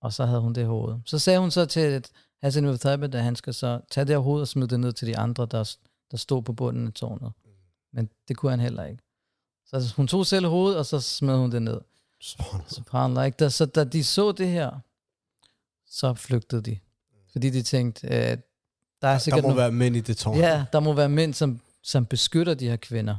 og 0.00 0.12
så 0.12 0.24
havde 0.24 0.40
hun 0.40 0.54
det 0.54 0.66
hoved. 0.66 0.98
Så 1.06 1.18
sagde 1.18 1.38
hun 1.38 1.50
så 1.50 1.66
til 1.66 2.04
Hassan 2.44 2.78
Thabit, 2.78 3.14
at 3.14 3.22
han 3.22 3.36
skal 3.36 3.54
så 3.54 3.80
tage 3.90 4.04
det 4.04 4.22
hoved 4.22 4.40
og 4.40 4.48
smide 4.48 4.68
det 4.68 4.80
ned 4.80 4.92
til 4.92 5.08
de 5.08 5.18
andre, 5.18 5.46
der, 5.50 5.76
der 6.10 6.16
stod 6.16 6.42
på 6.42 6.52
bunden 6.52 6.86
af 6.86 6.92
tårnet. 6.92 7.32
Men 7.92 8.10
det 8.28 8.36
kunne 8.36 8.50
han 8.50 8.60
heller 8.60 8.84
ikke. 8.84 9.02
Så 9.66 9.92
hun 9.96 10.08
tog 10.08 10.26
selv 10.26 10.46
hovedet, 10.46 10.78
og 10.78 10.86
så 10.86 11.00
smed 11.00 11.36
hun 11.36 11.52
det 11.52 11.62
ned. 11.62 11.80
Subhanallah. 12.68 13.26
Ikke? 13.26 13.36
Da, 13.36 13.48
så 13.48 13.66
da 13.66 13.84
de 13.84 14.04
så 14.04 14.32
det 14.32 14.48
her, 14.48 14.70
så 15.86 16.14
flygtede 16.14 16.62
de. 16.62 16.78
Fordi 17.32 17.50
de 17.50 17.62
tænkte, 17.62 18.08
at 18.08 18.40
der 19.02 19.08
er 19.08 19.12
Der 19.12 19.18
sikkert 19.18 19.42
må 19.42 19.48
nogle, 19.48 19.62
være 19.62 19.72
mænd 19.72 19.96
i 19.96 20.00
det 20.00 20.16
tårn. 20.16 20.38
ja, 20.38 20.64
der 20.72 20.80
må 20.80 20.92
være 20.92 21.08
mænd, 21.08 21.34
som, 21.34 21.60
som 21.82 22.06
beskytter 22.06 22.54
de 22.54 22.68
her 22.68 22.76
kvinder. 22.76 23.16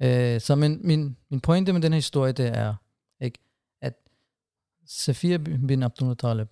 Øh, 0.00 0.40
så 0.40 0.54
min, 0.54 0.80
min, 0.86 1.16
min 1.28 1.40
pointe 1.40 1.72
med 1.72 1.80
den 1.80 1.92
her 1.92 1.98
historie, 1.98 2.32
det 2.32 2.46
er, 2.46 2.74
ikke, 3.20 3.38
at 3.80 3.94
Safia 4.86 5.36
bin 5.38 5.82
Abdul 5.82 6.16
Talib, 6.16 6.48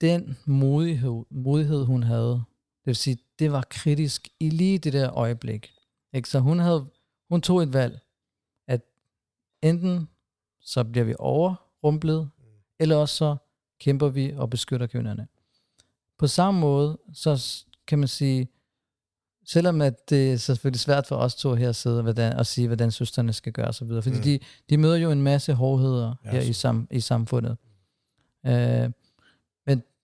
den 0.00 0.38
modighed, 0.46 1.22
modighed, 1.30 1.84
hun 1.84 2.02
havde, 2.02 2.32
det 2.80 2.86
vil 2.86 2.96
sige, 2.96 3.18
det 3.38 3.52
var 3.52 3.64
kritisk 3.70 4.28
i 4.40 4.50
lige 4.50 4.78
det 4.78 4.92
der 4.92 5.12
øjeblik. 5.12 5.72
Ikke? 6.12 6.28
Så 6.28 6.38
hun, 6.40 6.58
havde, 6.58 6.86
hun 7.28 7.40
tog 7.40 7.62
et 7.62 7.72
valg, 7.72 8.00
at 8.68 8.80
enten 9.62 10.08
så 10.60 10.84
bliver 10.84 11.04
vi 11.04 11.14
overrumplet, 11.18 12.30
eller 12.78 12.96
også 12.96 13.14
så 13.16 13.36
kæmper 13.80 14.08
vi 14.08 14.32
og 14.36 14.50
beskytter 14.50 14.86
kvinderne. 14.86 15.26
På 16.18 16.26
samme 16.26 16.60
måde, 16.60 16.98
så 17.12 17.64
kan 17.86 17.98
man 17.98 18.08
sige, 18.08 18.48
selvom 19.46 19.80
at 19.80 20.10
det 20.10 20.32
er 20.32 20.36
selvfølgelig 20.36 20.80
svært 20.80 21.06
for 21.06 21.16
os 21.16 21.34
to 21.34 21.54
her 21.54 21.68
at 21.68 21.76
sidde 21.76 22.02
hvordan, 22.02 22.32
og 22.32 22.46
sige, 22.46 22.66
hvordan 22.66 22.90
søsterne 22.90 23.32
skal 23.32 23.52
gøre 23.52 23.68
osv., 23.68 23.88
fordi 24.02 24.10
Mm. 24.10 24.16
mm. 24.16 24.22
de, 24.22 24.38
de 24.70 24.76
møder 24.76 24.96
jo 24.96 25.10
en 25.10 25.22
masse 25.22 25.54
hårdheder 25.54 26.14
Ja, 26.24 26.30
her 26.30 26.40
i, 26.40 26.52
sam, 26.52 26.88
i 26.90 27.00
samfundet. 27.00 27.56
Øh, 28.46 28.52
men 28.52 28.94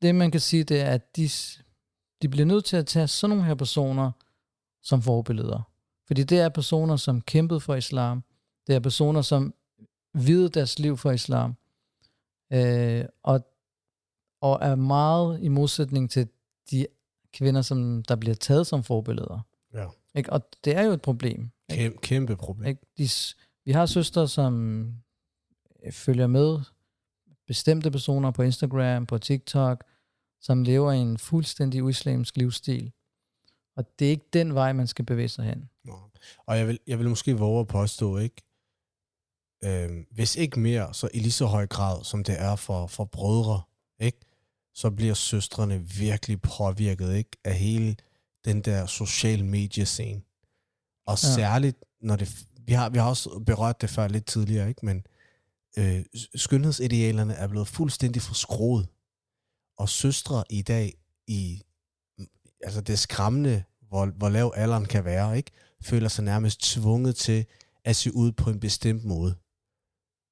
det 0.03 0.15
man 0.15 0.31
kan 0.31 0.41
sige, 0.41 0.65
det 0.65 0.81
er, 0.81 0.91
at 0.91 1.17
de, 1.17 1.29
de 2.23 2.29
bliver 2.29 2.47
nødt 2.47 2.65
til 2.65 2.77
at 2.77 2.87
tage 2.87 3.09
sådan 3.09 3.37
nogle 3.37 3.49
her 3.49 3.55
personer 3.55 4.11
som 4.83 5.03
forbilleder. 5.03 5.71
Fordi 6.07 6.23
det 6.23 6.39
er 6.41 6.49
personer, 6.49 6.97
som 6.97 7.21
kæmpede 7.21 7.61
for 7.61 7.75
islam. 7.75 8.25
Det 8.67 8.75
er 8.75 8.81
personer, 8.81 9.23
som 9.23 9.55
videde 10.15 10.49
deres 10.49 10.79
liv 10.79 10.97
for 10.97 11.11
islam. 11.11 11.57
Øh, 12.53 13.05
og, 13.23 13.41
og 14.41 14.59
er 14.63 14.75
meget 14.75 15.43
i 15.43 15.49
modsætning 15.49 16.11
til 16.11 16.29
de 16.71 16.87
kvinder, 17.33 17.63
som 17.63 18.03
der 18.03 18.17
bliver 18.17 18.35
taget 18.35 18.67
som 18.67 18.83
forbilleder. 18.85 19.47
Ja. 19.75 19.87
Ikke? 20.15 20.33
Og 20.33 20.49
det 20.65 20.77
er 20.77 20.83
jo 20.83 20.93
et 20.93 21.03
problem. 21.03 21.51
Ikke? 21.69 21.83
Kæmpe, 21.83 21.99
kæmpe 22.03 22.37
problem. 22.37 22.67
Ikke? 22.69 22.81
De, 22.99 23.09
vi 23.65 23.73
har 23.73 23.87
søstre, 23.87 24.29
som 24.29 24.83
øh, 25.85 25.93
følger 25.93 26.27
med 26.27 26.59
bestemte 27.47 27.91
personer 27.91 28.31
på 28.31 28.43
Instagram, 28.43 29.07
på 29.07 29.19
TikTok, 29.19 29.85
som 30.41 30.63
lever 30.63 30.93
en 30.93 31.19
fuldstændig 31.19 31.85
uislamsk 31.85 32.37
livsstil. 32.37 32.93
Og 33.77 33.99
det 33.99 34.07
er 34.07 34.11
ikke 34.11 34.27
den 34.33 34.55
vej, 34.55 34.73
man 34.73 34.87
skal 34.87 35.05
bevæge 35.05 35.29
sig 35.29 35.45
hen. 35.45 35.69
Nå. 35.85 35.99
Og 36.47 36.59
jeg 36.59 36.69
vil, 36.69 36.79
jeg 36.87 36.99
vil 36.99 37.09
måske 37.09 37.39
våge 37.39 37.61
at 37.61 37.67
påstå, 37.67 38.17
ikke? 38.19 38.43
Øhm, 39.65 40.07
hvis 40.11 40.37
ikke 40.37 40.61
mere, 40.61 40.95
så 40.95 41.09
i 41.15 41.19
lige 41.19 41.33
så 41.33 41.47
høj 41.47 41.67
grad, 41.67 42.05
som 42.05 42.25
det 42.25 42.41
er 42.41 42.57
for, 42.57 42.87
for 42.87 43.05
brødre, 43.05 43.63
ikke? 44.01 44.19
så 44.75 44.91
bliver 44.91 45.15
søstrene 45.15 45.81
virkelig 45.99 46.43
påvirket 46.43 47.15
ikke? 47.15 47.31
af 47.45 47.55
hele 47.55 47.97
den 48.45 48.61
der 48.61 48.87
social 48.87 49.45
mediescene. 49.45 50.23
Og 51.07 51.13
Ja. 51.13 51.35
særligt, 51.35 51.85
når 52.01 52.17
det... 52.17 52.47
Vi 52.67 52.73
har, 52.73 52.89
vi 52.89 52.99
har 52.99 53.09
også 53.09 53.43
berørt 53.47 53.81
det 53.81 53.91
før 53.91 54.09
lidt 54.09 54.27
tidligere, 54.27 54.69
ikke? 54.69 54.87
men 54.87 55.07
øh, 55.79 56.05
skønhedsidealerne 56.35 57.35
er 57.35 57.47
blevet 57.47 57.69
fuldstændig 57.69 58.23
forskroet. 58.23 58.89
Og 59.81 59.89
søstre 59.89 60.45
i 60.51 60.63
dag, 60.63 60.95
i 61.27 61.63
altså 62.65 62.81
det 62.81 62.93
er 62.93 62.97
skræmmende, 62.97 63.65
hvor, 63.89 64.07
hvor 64.07 64.29
lav 64.29 64.53
alderen 64.57 64.87
kan 64.87 65.05
være, 65.05 65.37
ikke? 65.37 65.51
føler 65.83 66.09
sig 66.09 66.25
nærmest 66.25 66.61
tvunget 66.61 67.17
til 67.17 67.47
at 67.85 67.97
se 67.97 68.15
ud 68.15 68.33
på 68.33 68.51
en 68.51 68.61
bestemt 68.61 69.05
måde. 69.05 69.35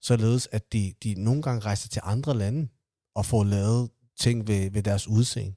Således 0.02 0.48
at 0.52 0.72
de, 0.72 0.94
de 1.02 1.14
nogle 1.14 1.42
gange 1.42 1.60
rejser 1.60 1.88
til 1.88 2.02
andre 2.04 2.34
lande 2.34 2.68
og 3.14 3.26
får 3.26 3.44
lavet 3.44 3.90
ting 4.20 4.48
ved, 4.48 4.70
ved 4.70 4.82
deres 4.82 5.08
udseende. 5.08 5.56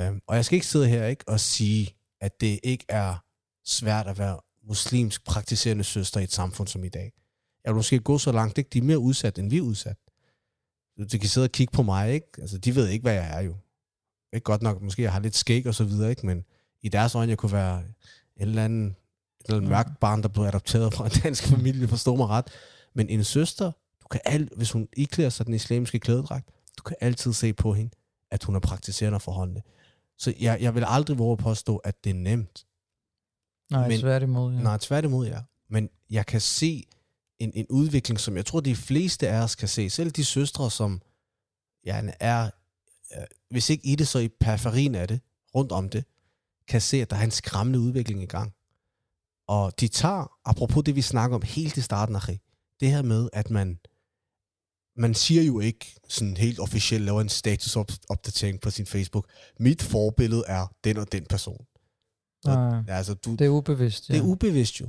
Um, 0.00 0.22
og 0.26 0.36
jeg 0.36 0.44
skal 0.44 0.56
ikke 0.56 0.66
sidde 0.66 0.88
her 0.88 1.06
ikke 1.06 1.24
og 1.28 1.40
sige, 1.40 1.94
at 2.20 2.40
det 2.40 2.60
ikke 2.62 2.84
er 2.88 3.16
svært 3.64 4.06
at 4.06 4.18
være 4.18 4.40
muslimsk 4.68 5.24
praktiserende 5.24 5.84
søster 5.84 6.20
i 6.20 6.24
et 6.24 6.32
samfund 6.32 6.68
som 6.68 6.84
i 6.84 6.88
dag. 6.88 7.12
Jeg 7.64 7.72
vil 7.72 7.76
måske 7.76 8.00
gå 8.00 8.18
så 8.18 8.32
langt, 8.32 8.58
ikke? 8.58 8.70
de 8.72 8.78
er 8.78 8.82
mere 8.82 8.98
udsat, 8.98 9.38
end 9.38 9.50
vi 9.50 9.58
er 9.58 9.62
udsat. 9.62 9.96
De 10.98 11.18
kan 11.18 11.28
sidde 11.28 11.44
og 11.44 11.52
kigge 11.52 11.72
på 11.72 11.82
mig, 11.82 12.12
ikke? 12.12 12.26
Altså, 12.38 12.58
de 12.58 12.74
ved 12.74 12.88
ikke, 12.88 13.02
hvad 13.02 13.14
jeg 13.14 13.38
er 13.38 13.40
jo. 13.40 13.56
Ikke 14.32 14.44
godt 14.44 14.62
nok, 14.62 14.82
måske 14.82 15.02
jeg 15.02 15.12
har 15.12 15.20
lidt 15.20 15.36
skæg 15.36 15.66
og 15.66 15.74
så 15.74 15.84
videre, 15.84 16.10
ikke? 16.10 16.26
men 16.26 16.44
i 16.82 16.88
deres 16.88 17.14
øjne, 17.14 17.30
jeg 17.30 17.38
kunne 17.38 17.52
være 17.52 17.78
en 18.36 18.48
eller 18.48 18.64
anden, 18.64 18.86
et 18.86 18.96
eller 19.44 19.56
andet 19.56 19.70
mørkt 19.70 20.00
barn, 20.00 20.22
der 20.22 20.28
blev 20.28 20.44
adopteret 20.44 20.94
fra 20.94 21.04
en 21.04 21.10
dansk 21.22 21.44
familie, 21.44 21.88
forstå 21.88 22.16
mig 22.16 22.28
ret. 22.28 22.50
Men 22.94 23.08
en 23.08 23.24
søster, 23.24 23.72
du 24.02 24.08
kan 24.10 24.20
alt, 24.24 24.52
hvis 24.56 24.70
hun 24.70 24.88
iklæder 24.96 25.30
sig 25.30 25.46
den 25.46 25.54
islamiske 25.54 25.98
klædedragt, 25.98 26.48
du 26.78 26.82
kan 26.82 26.96
altid 27.00 27.32
se 27.32 27.52
på 27.52 27.72
hende, 27.74 27.90
at 28.30 28.44
hun 28.44 28.54
er 28.54 28.60
praktiserende 28.60 29.20
for 29.20 29.32
håndene. 29.32 29.62
Så 30.18 30.34
jeg, 30.40 30.58
jeg 30.60 30.74
vil 30.74 30.84
aldrig 30.86 31.18
våge 31.18 31.32
at 31.32 31.38
påstå, 31.38 31.76
at 31.76 32.04
det 32.04 32.10
er 32.10 32.14
nemt. 32.14 32.64
Nej, 33.70 33.88
Men, 33.88 34.00
tværtimod. 34.00 34.54
Ja. 34.54 34.62
Nej, 34.62 34.78
tværtimod 34.78 35.26
ja. 35.26 35.40
Men 35.68 35.90
jeg 36.10 36.26
kan 36.26 36.40
se 36.40 36.84
en, 37.42 37.52
en 37.54 37.66
udvikling, 37.70 38.20
som 38.20 38.36
jeg 38.36 38.46
tror, 38.46 38.60
de 38.60 38.76
fleste 38.76 39.28
af 39.28 39.42
os 39.42 39.54
kan 39.54 39.68
se. 39.68 39.90
Selv 39.90 40.10
de 40.10 40.24
søstre, 40.24 40.70
som 40.70 41.02
ja, 41.84 42.02
er, 42.20 42.50
øh, 43.16 43.22
hvis 43.50 43.70
ikke 43.70 43.86
i 43.86 43.94
det, 43.94 44.08
så 44.08 44.18
i 44.18 44.28
periferien 44.28 44.94
af 44.94 45.08
det, 45.08 45.20
rundt 45.54 45.72
om 45.72 45.88
det, 45.88 46.04
kan 46.68 46.80
se, 46.80 47.02
at 47.02 47.10
der 47.10 47.16
er 47.16 47.24
en 47.24 47.30
skræmmende 47.30 47.80
udvikling 47.80 48.22
i 48.22 48.26
gang. 48.26 48.52
Og 49.48 49.80
de 49.80 49.88
tager, 49.88 50.32
apropos 50.44 50.84
det, 50.84 50.96
vi 50.96 51.02
snakker 51.02 51.36
om 51.36 51.42
helt 51.42 51.76
i 51.76 51.80
starten 51.80 52.16
af 52.16 52.38
det 52.80 52.90
her 52.90 53.02
med, 53.02 53.28
at 53.32 53.50
man, 53.50 53.78
man 54.96 55.14
siger 55.14 55.42
jo 55.42 55.60
ikke 55.60 55.94
sådan 56.08 56.36
helt 56.36 56.60
officielt, 56.60 57.04
laver 57.04 57.20
en 57.20 57.28
statusopdatering 57.28 58.60
på 58.60 58.70
sin 58.70 58.86
Facebook. 58.86 59.26
Mit 59.60 59.82
forbillede 59.82 60.44
er 60.46 60.66
den 60.84 60.96
og 60.96 61.12
den 61.12 61.26
person. 61.26 61.66
Nej, 62.44 62.82
Ja, 62.88 62.94
altså, 62.94 63.14
du, 63.14 63.34
det 63.34 63.44
er 63.44 63.48
ubevidst. 63.48 64.08
Ja. 64.08 64.14
det 64.14 64.20
er 64.20 64.24
ubevidst 64.24 64.80
jo. 64.80 64.88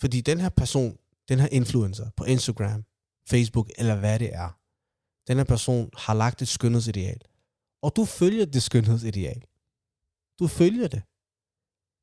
Fordi 0.00 0.20
den 0.20 0.40
her 0.40 0.48
person, 0.48 0.98
den 1.28 1.38
her 1.38 1.48
influencer 1.48 2.10
på 2.16 2.24
Instagram, 2.24 2.84
Facebook 3.28 3.70
eller 3.78 3.96
hvad 3.96 4.18
det 4.18 4.34
er, 4.34 4.58
den 5.26 5.36
her 5.36 5.44
person 5.44 5.90
har 5.96 6.14
lagt 6.14 6.42
et 6.42 6.48
skønhedsideal. 6.48 7.20
Og 7.82 7.96
du 7.96 8.04
følger 8.04 8.46
det 8.46 8.62
skønhedsideal. 8.62 9.42
Du 10.38 10.46
følger 10.46 10.88
det. 10.88 11.02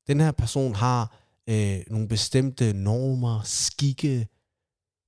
Den 0.06 0.20
her 0.20 0.32
person 0.32 0.74
har 0.74 1.20
øh, 1.48 1.80
nogle 1.90 2.08
bestemte 2.08 2.72
normer, 2.72 3.42
skikke, 3.44 4.28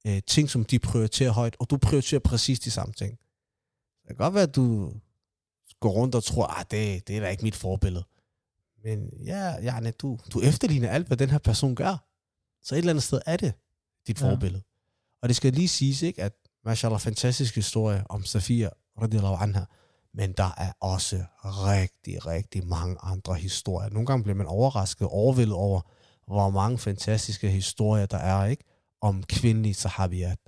øh, 0.06 0.22
ting, 0.26 0.50
som 0.50 0.64
de 0.64 0.78
prioriterer 0.78 1.30
højt, 1.30 1.56
og 1.58 1.70
du 1.70 1.76
prioriterer 1.76 2.20
præcis 2.20 2.60
de 2.60 2.70
samme 2.70 2.94
ting. 2.94 3.18
Det 4.00 4.06
kan 4.06 4.16
godt 4.16 4.34
være, 4.34 4.42
at 4.42 4.56
du 4.56 4.92
går 5.80 5.90
rundt 5.90 6.14
og 6.14 6.24
tror, 6.24 6.46
at 6.46 6.58
ah, 6.58 6.64
det, 6.70 7.08
det 7.08 7.16
er 7.16 7.20
da 7.20 7.28
ikke 7.28 7.42
mit 7.42 7.56
forbillede. 7.56 8.04
Men 8.84 9.24
ja, 9.24 9.62
Janne, 9.62 9.90
du, 9.90 10.18
du 10.32 10.40
efterligner 10.40 10.90
alt, 10.90 11.06
hvad 11.06 11.16
den 11.16 11.30
her 11.30 11.38
person 11.38 11.74
gør. 11.74 12.06
Så 12.62 12.74
et 12.74 12.78
eller 12.78 12.90
andet 12.90 13.04
sted 13.04 13.20
er 13.26 13.36
det 13.36 13.54
dit 14.06 14.20
Ja. 14.22 14.30
forbillede. 14.32 14.62
Og 15.22 15.28
det 15.28 15.36
skal 15.36 15.52
lige 15.52 15.68
siges, 15.68 16.02
ikke, 16.02 16.22
at 16.22 16.32
mashallah, 16.64 17.00
fantastisk 17.00 17.54
historie 17.54 18.04
om 18.08 18.24
Safia, 18.24 18.70
radiallahu 19.02 19.36
anha, 19.42 19.64
men 20.14 20.32
der 20.32 20.50
er 20.56 20.72
også 20.80 21.24
rigtig, 21.44 22.26
rigtig 22.26 22.66
mange 22.66 22.96
andre 23.02 23.34
historier. 23.34 23.90
Nogle 23.90 24.06
gange 24.06 24.22
bliver 24.22 24.36
man 24.36 24.46
overrasket, 24.46 25.08
overvældet 25.08 25.54
over, 25.54 25.80
hvor 26.26 26.50
mange 26.50 26.78
fantastiske 26.78 27.50
historier 27.50 28.06
der 28.06 28.18
er, 28.18 28.44
ikke? 28.46 28.64
Om 29.00 29.22
kvindelige 29.22 29.74
sahabiyat. 29.74 30.38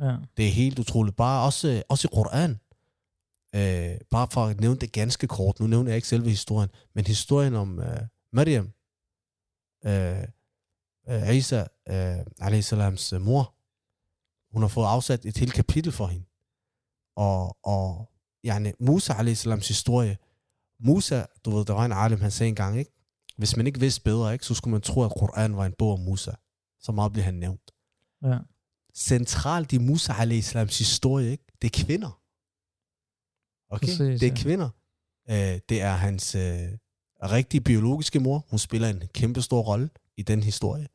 Ja. 0.00 0.16
Det 0.36 0.46
er 0.46 0.50
helt 0.50 0.78
utroligt. 0.78 1.16
Bare 1.16 1.46
også, 1.46 1.82
også 1.88 2.08
i 2.08 2.14
Koran. 2.14 2.50
Øh, 3.54 3.98
bare 4.10 4.28
for 4.32 4.44
at 4.44 4.60
nævne 4.60 4.78
det 4.78 4.92
ganske 4.92 5.26
kort. 5.26 5.60
Nu 5.60 5.66
nævner 5.66 5.90
jeg 5.90 5.96
ikke 5.96 6.08
selve 6.08 6.28
historien, 6.30 6.70
men 6.94 7.06
historien 7.06 7.54
om 7.54 7.80
øh, 7.80 8.00
Maryam, 8.32 8.72
øh, 9.86 10.28
øh, 11.08 11.36
Isa, 11.36 11.64
øh, 11.88 12.18
alaihissalams 12.40 13.12
øh, 13.12 13.20
mor, 13.20 13.54
hun 14.52 14.62
har 14.62 14.68
fået 14.68 14.86
afsat 14.86 15.24
et 15.24 15.38
helt 15.38 15.52
kapitel 15.52 15.92
for 15.92 16.06
hende. 16.06 16.26
Og, 17.16 17.56
og 17.62 18.10
yani, 18.44 18.72
Musa 18.80 19.12
alaihissalams 19.12 19.68
historie, 19.68 20.18
Musa, 20.80 21.24
du 21.44 21.50
ved, 21.50 21.64
der 21.64 21.72
var 21.72 21.84
en 21.84 21.92
alim, 21.92 22.20
han 22.20 22.30
sagde 22.30 22.48
engang, 22.48 22.78
ikke? 22.78 22.92
Hvis 23.36 23.56
man 23.56 23.66
ikke 23.66 23.80
vidste 23.80 24.02
bedre, 24.02 24.32
ikke, 24.32 24.46
så 24.46 24.54
skulle 24.54 24.72
man 24.72 24.80
tro, 24.80 25.04
at 25.04 25.12
Koran 25.18 25.56
var 25.56 25.66
en 25.66 25.74
bog 25.78 25.92
om 25.92 26.00
Musa. 26.00 26.32
Så 26.80 26.92
meget 26.92 27.12
bliver 27.12 27.24
han 27.24 27.34
nævnt 27.34 27.70
ja. 28.22 28.38
centralt 28.94 29.72
i 29.72 29.78
Musa 29.78 30.12
al-Islams 30.18 30.78
historie, 30.78 31.30
ikke? 31.30 31.44
det 31.62 31.78
er 31.78 31.84
kvinder. 31.84 32.20
Okay? 33.70 33.86
Præcis, 33.86 34.20
det 34.20 34.22
er 34.22 34.34
ja. 34.36 34.42
kvinder. 34.42 34.68
Øh, 35.30 35.60
det 35.68 35.82
er 35.82 35.92
hans 35.92 36.34
øh, 36.34 36.68
rigtige 37.22 37.60
biologiske 37.60 38.20
mor. 38.20 38.46
Hun 38.50 38.58
spiller 38.58 38.88
en 38.88 39.02
kæmpe 39.14 39.42
stor 39.42 39.62
rolle 39.62 39.90
i 40.16 40.22
den 40.22 40.42
historie. 40.42 40.88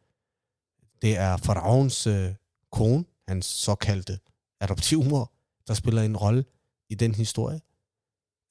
Det 1.02 1.18
er 1.18 1.38
Faraons 1.38 2.08
øh, 2.08 2.34
kone, 2.72 3.06
hans 3.28 3.46
såkaldte 3.46 4.20
adoptivmor, 4.60 5.32
der 5.68 5.74
spiller 5.74 6.02
en 6.02 6.18
rolle 6.18 6.46
i 6.90 6.96
den 6.96 7.16
historie. 7.16 7.62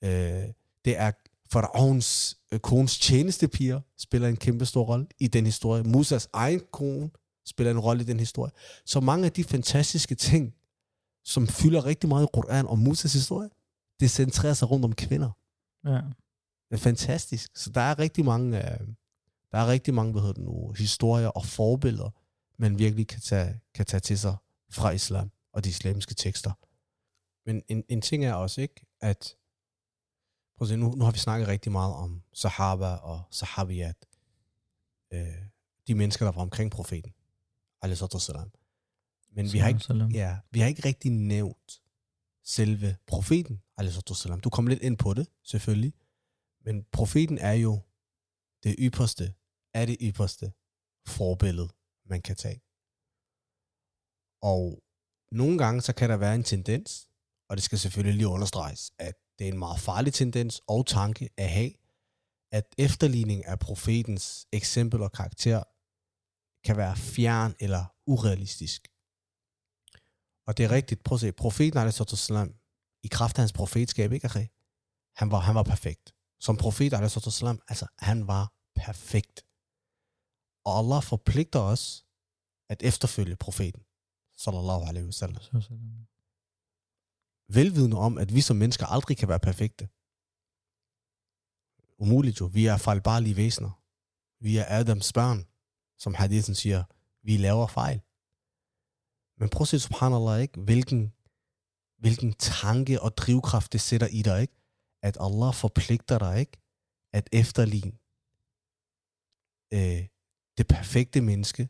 Øh, 0.05 0.53
det 0.85 0.99
er 0.99 1.13
Faraons 1.53 2.39
øh, 2.53 2.61
kones 2.61 2.99
tjenestepiger, 2.99 3.81
spiller 3.99 4.29
en 4.29 4.37
kæmpe 4.37 4.67
stor 4.67 4.85
rolle 4.85 5.07
i 5.19 5.27
den 5.27 5.45
historie. 5.47 5.83
Musas 5.83 6.29
egen 6.33 6.61
kone 6.73 7.11
spiller 7.47 7.71
en 7.71 7.81
rolle 7.81 8.03
i 8.03 8.07
den 8.07 8.19
historie. 8.19 8.53
Så 8.85 9.01
mange 9.01 9.27
af 9.27 9.33
de 9.33 9.45
fantastiske 9.45 10.15
ting, 10.15 10.55
som 11.25 11.47
fylder 11.47 11.85
rigtig 11.85 12.09
meget 12.09 12.25
i 12.25 12.29
Koran 12.33 12.67
om 12.67 12.79
Musas 12.79 13.13
historie, 13.13 13.49
det 14.01 14.11
centrerer 14.11 14.55
sig 14.55 14.71
rundt 14.71 14.85
om 14.85 14.95
kvinder. 14.95 15.31
ja. 15.85 16.01
Det 16.71 16.77
er 16.77 16.81
fantastisk. 16.81 17.57
Så 17.57 17.71
der 17.71 17.81
er 17.81 17.99
rigtig 17.99 18.25
mange, 18.25 18.59
øh, 18.59 18.89
der 19.53 19.59
er 19.59 19.67
rigtig 19.67 19.95
mange 19.95 20.13
hvad 20.13 20.23
hedder 20.23 20.35
det 20.35 20.45
nu, 20.45 20.73
historier 20.73 21.29
og 21.29 21.47
forbilleder, 21.47 22.11
man 22.61 22.79
virkelig 22.79 23.07
kan 23.09 23.21
tage, 23.21 23.61
kan 23.75 23.87
tage 23.87 24.01
til 24.01 24.19
sig 24.19 24.37
fra 24.71 24.91
islam 24.91 25.31
og 25.53 25.65
de 25.65 25.69
islamiske 25.69 26.15
tekster. 26.15 26.53
Men 27.47 27.63
en, 27.69 27.85
en 27.89 28.01
ting 28.01 28.25
er 28.25 28.35
også 28.35 28.61
ikke, 28.61 28.87
at 29.01 29.37
prøv 30.57 30.65
at 30.65 30.69
se, 30.69 30.77
nu, 30.77 30.95
nu 30.95 31.05
har 31.05 31.13
vi 31.13 31.19
snakket 31.19 31.49
rigtig 31.49 31.73
meget 31.73 31.95
om 31.95 32.23
sahaba 32.33 32.87
og 32.87 33.23
sahabiyat. 33.31 34.07
Øh, 35.13 35.27
de 35.87 35.95
mennesker, 35.95 36.27
der 36.27 36.33
var 36.33 36.43
omkring 36.43 36.71
profeten. 36.71 37.15
Salam. 38.19 38.51
Men 39.31 39.53
vi 39.53 39.59
har, 39.59 39.69
ikke, 39.69 40.19
ja, 40.19 40.39
vi 40.51 40.61
har 40.61 40.67
ikke 40.67 40.89
rigtig 40.89 41.11
nævnt 41.11 41.83
selve 42.45 42.97
profeten. 43.07 43.63
Salam. 44.15 44.41
Du 44.41 44.51
kom 44.51 44.67
lidt 44.67 44.83
ind 44.83 44.99
på 44.99 45.15
det, 45.15 45.29
selvfølgelig. 45.43 45.95
Men 46.65 46.85
profeten 46.93 47.39
er 47.39 47.53
jo 47.53 47.81
det 48.63 48.77
ypperste, 48.79 49.35
er 49.75 49.87
det 49.87 49.97
ypperste 50.01 50.53
forbillede, 51.07 51.69
man 52.11 52.23
kan 52.23 52.37
tage. 52.37 52.61
Og 54.43 54.83
nogle 55.33 55.59
gange, 55.59 55.81
så 55.83 55.93
kan 55.93 56.11
der 56.11 56.17
være 56.17 56.35
en 56.35 56.45
tendens, 56.45 57.09
og 57.49 57.57
det 57.57 57.65
skal 57.65 57.79
selvfølgelig 57.79 58.17
lige 58.17 58.29
understreges, 58.29 58.93
at 58.99 59.15
det 59.39 59.49
er 59.49 59.53
en 59.53 59.59
meget 59.59 59.81
farlig 59.81 60.15
tendens 60.15 60.63
og 60.67 60.87
tanke 60.87 61.31
at 61.37 61.51
have, 61.51 61.73
at 62.53 62.75
efterligning 62.79 63.47
af 63.47 63.59
profetens 63.59 64.47
eksempel 64.53 65.03
og 65.03 65.13
karakter 65.13 65.63
kan 66.65 66.77
være 66.77 66.97
fjern 66.97 67.55
eller 67.61 67.85
urealistisk. 68.07 68.89
Og 70.47 70.57
det 70.57 70.65
er 70.65 70.71
rigtigt. 70.71 71.05
Prøv 71.05 71.17
at 71.17 71.21
se. 71.21 71.33
Profeten, 71.33 71.79
alaihissalam, 71.79 72.55
i 73.03 73.09
kraft 73.09 73.37
af 73.39 73.43
hans 73.43 73.53
profetskab, 73.53 74.13
ikke 74.13 74.51
Han 75.17 75.31
var, 75.31 75.39
han 75.39 75.55
var 75.55 75.63
perfekt. 75.63 76.15
Som 76.41 76.57
profet, 76.57 76.95
alaihissalam, 76.95 77.61
altså 77.69 77.87
han 77.99 78.27
var 78.27 78.53
perfekt. 78.75 79.45
Og 80.65 80.79
Allah 80.79 81.03
forpligter 81.03 81.61
os 81.61 82.07
at 82.69 82.83
efterfølge 82.83 83.37
profeten, 83.37 83.83
sallallahu 84.37 84.83
alaihi 84.89 85.07
wasallam. 85.07 85.43
Velvidende 87.49 87.97
om, 87.97 88.19
at 88.19 88.35
vi 88.35 88.41
som 88.41 88.57
mennesker 88.57 88.87
aldrig 88.87 89.17
kan 89.17 89.29
være 89.29 89.41
perfekte. 89.41 89.89
Umuligt 91.99 92.41
jo. 92.41 92.47
Vi 92.47 92.67
er 92.67 92.77
fejlbarlige 92.77 93.37
væsener. 93.37 93.71
Vi 94.41 94.57
er 94.57 94.65
Adams 94.69 95.13
børn, 95.13 95.47
som 95.99 96.15
hadithen 96.15 96.55
siger, 96.55 96.85
vi 97.23 97.37
laver 97.37 97.67
fejl. 97.67 98.01
Men 99.39 99.49
prøv 99.49 99.63
at 99.63 99.69
se, 99.69 99.81
subhanallah, 99.81 100.41
ikke? 100.41 100.61
Hvilken, 100.61 101.13
hvilken 101.99 102.33
tanke 102.33 103.03
og 103.03 103.17
drivkraft 103.17 103.73
det 103.73 103.81
sætter 103.81 104.07
i 104.07 104.23
dig, 104.23 104.41
ikke? 104.41 104.57
At 105.03 105.17
Allah 105.21 105.55
forpligter 105.55 106.19
dig, 106.19 106.41
ikke? 106.41 106.59
At 107.13 107.29
efterligne 107.33 107.93
øh, 109.73 110.07
det 110.59 110.67
perfekte 110.67 111.21
menneske, 111.21 111.69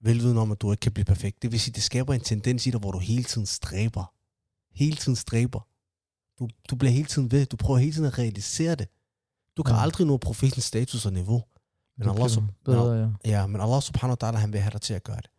velviden 0.00 0.38
om, 0.38 0.52
at 0.52 0.60
du 0.60 0.70
ikke 0.72 0.80
kan 0.80 0.92
blive 0.92 1.04
perfekt. 1.04 1.42
Det 1.42 1.52
vil 1.52 1.60
sige, 1.60 1.74
det 1.74 1.82
skaber 1.82 2.14
en 2.14 2.20
tendens 2.20 2.66
i 2.66 2.70
dig, 2.70 2.80
hvor 2.80 2.92
du 2.92 2.98
hele 2.98 3.24
tiden 3.24 3.46
stræber. 3.46 4.14
Hele 4.74 4.96
tiden 4.96 5.16
stræber. 5.16 5.60
Du, 6.38 6.48
du 6.70 6.76
bliver 6.76 6.92
hele 6.92 7.08
tiden 7.08 7.30
ved. 7.30 7.46
Du 7.46 7.56
prøver 7.56 7.78
hele 7.78 7.92
tiden 7.92 8.06
at 8.06 8.18
realisere 8.18 8.74
det. 8.74 8.88
Du 9.56 9.62
kan 9.62 9.74
Ja. 9.74 9.80
aldrig 9.82 10.06
nå 10.06 10.16
profetens 10.16 10.64
status 10.64 11.06
og 11.06 11.12
niveau. 11.12 11.42
Men 11.98 12.06
Du 12.08 12.12
Allah, 12.12 12.30
sub- 12.30 12.62
bedre, 12.64 12.92
ja. 13.24 13.30
Ja, 13.30 13.46
men 13.46 13.60
Allah 13.60 13.82
subhanahu 13.82 14.16
wa 14.22 14.28
ta'ala, 14.30 14.36
han 14.36 14.52
vil 14.52 14.60
have 14.60 14.70
dig 14.70 14.80
til 14.80 14.94
at 14.94 15.02
gøre 15.04 15.16
det. 15.16 15.30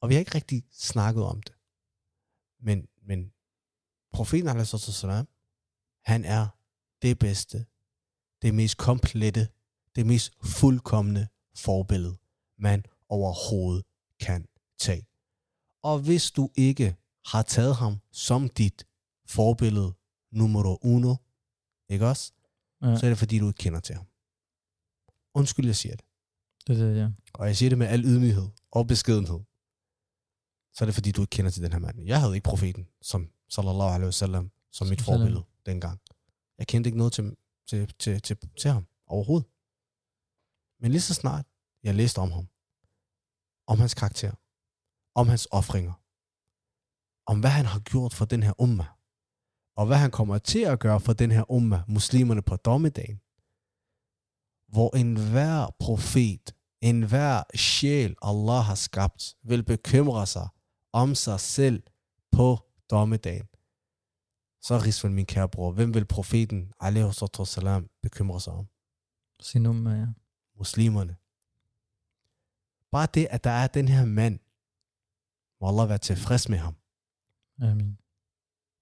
Og 0.00 0.08
vi 0.08 0.14
har 0.14 0.18
ikke 0.18 0.34
rigtig 0.34 0.64
snakket 0.72 1.24
om 1.24 1.42
det. 1.42 1.54
Men, 2.60 2.88
men 3.06 3.32
profeten 4.12 4.48
alaihi 4.48 5.24
han 6.04 6.24
er 6.24 6.46
det 7.02 7.18
bedste, 7.18 7.66
det 8.42 8.54
mest 8.54 8.76
komplette, 8.76 9.48
det 9.96 10.06
mest 10.06 10.32
fuldkommende 10.44 11.28
forbillede, 11.58 12.16
man 12.58 12.84
overhovedet 13.08 13.84
kan 14.20 14.46
tage. 14.78 15.06
Og 15.82 15.98
hvis 15.98 16.30
du 16.30 16.50
ikke 16.56 16.96
har 17.26 17.42
taget 17.42 17.76
ham 17.76 18.00
som 18.12 18.48
dit 18.48 18.86
forbillede 19.26 19.92
nummer 20.32 20.84
uno, 20.84 21.14
ikke 21.88 22.06
også? 22.06 22.32
ja. 22.82 22.96
Så 22.96 23.06
er 23.06 23.10
det 23.10 23.18
fordi, 23.18 23.38
du 23.38 23.46
ikke 23.46 23.58
kender 23.58 23.80
til 23.80 23.94
ham. 23.94 24.06
Undskyld, 25.34 25.66
jeg 25.66 25.76
siger 25.76 25.96
det. 25.96 26.04
Det 26.66 26.80
er 26.80 26.84
det, 26.86 26.96
ja. 26.96 27.08
og 27.34 27.46
jeg 27.46 27.56
siger 27.56 27.68
det 27.68 27.78
med 27.78 27.86
al 27.86 28.04
ydmyghed 28.04 28.48
og 28.72 28.86
beskedenhed, 28.86 29.40
så 30.74 30.84
er 30.84 30.86
det 30.86 30.94
fordi, 30.94 31.12
du 31.12 31.22
ikke 31.22 31.30
kender 31.30 31.50
til 31.50 31.62
den 31.62 31.72
her 31.72 31.78
mand. 31.78 32.00
Jeg 32.00 32.20
havde 32.20 32.34
ikke 32.34 32.44
profeten, 32.44 32.88
som 33.02 33.30
sallallahu 33.48 33.90
alaihi 33.90 34.06
wasallam, 34.06 34.50
som 34.72 34.86
mit 34.86 35.02
forbillede 35.02 35.44
dengang. 35.66 36.00
Jeg 36.58 36.66
kendte 36.66 36.88
ikke 36.88 36.98
noget 36.98 37.12
til, 37.12 37.36
til, 37.66 37.94
til, 37.98 38.22
til, 38.22 38.36
til 38.60 38.70
ham 38.70 38.86
overhovedet. 39.06 39.48
Men 40.80 40.90
lige 40.90 41.00
så 41.00 41.14
snart 41.14 41.46
jeg 41.82 41.94
læste 41.94 42.18
om 42.18 42.30
ham, 42.30 42.48
om 43.66 43.78
hans 43.78 43.94
karakter, 43.94 44.32
om 45.14 45.28
hans 45.28 45.48
offringer, 45.50 45.92
om 47.26 47.40
hvad 47.40 47.50
han 47.50 47.66
har 47.66 47.80
gjort 47.80 48.14
for 48.14 48.24
den 48.24 48.42
her 48.42 48.60
umma, 48.60 48.86
og 49.76 49.86
hvad 49.86 49.96
han 49.96 50.10
kommer 50.10 50.38
til 50.38 50.62
at 50.64 50.80
gøre 50.80 51.00
for 51.00 51.12
den 51.12 51.30
her 51.30 51.50
umma, 51.50 51.84
muslimerne 51.88 52.42
på 52.42 52.56
dommedagen, 52.56 53.20
hvor 54.68 54.96
enhver 54.96 55.76
profet, 55.78 56.54
enhver 56.80 57.42
sjæl, 57.54 58.16
Allah 58.22 58.64
har 58.64 58.74
skabt, 58.74 59.36
vil 59.42 59.64
bekymre 59.64 60.26
sig 60.26 60.48
om 60.92 61.14
sig 61.14 61.40
selv 61.40 61.82
på 62.32 62.58
dommedagen. 62.90 63.46
Så 64.62 64.78
Rizvan, 64.78 65.14
min 65.14 65.26
kære 65.26 65.48
bror, 65.48 65.72
hvem 65.72 65.94
vil 65.94 66.04
profeten, 66.04 66.72
alaihi 66.80 67.12
salam, 67.44 67.88
bekymre 68.02 68.40
sig 68.40 68.52
om? 68.52 68.66
Sin 69.40 69.66
umma, 69.66 69.90
ja 69.90 70.06
muslimerne. 70.58 71.16
Bare 72.90 73.08
det, 73.14 73.26
at 73.30 73.44
der 73.44 73.50
er 73.50 73.66
den 73.66 73.88
her 73.88 74.04
mand, 74.04 74.38
må 75.60 75.68
Allah 75.68 75.88
være 75.88 75.98
tilfreds 75.98 76.48
med 76.48 76.58
ham, 76.58 76.74
Amen. 77.62 77.98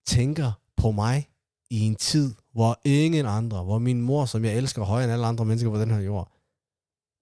tænker 0.07 0.53
på 0.77 0.90
mig 0.90 1.31
i 1.70 1.81
en 1.81 1.97
tid, 1.97 2.35
hvor 2.53 2.81
ingen 2.85 3.27
andre, 3.27 3.65
hvor 3.65 3.78
min 3.78 4.03
mor, 4.03 4.24
som 4.24 4.44
jeg 4.44 4.57
elsker 4.57 4.82
højere 4.82 5.05
end 5.05 5.12
alle 5.12 5.27
andre 5.27 5.44
mennesker 5.44 5.70
på 5.70 5.81
den 5.81 5.90
her 5.90 5.98
jord, 5.98 6.32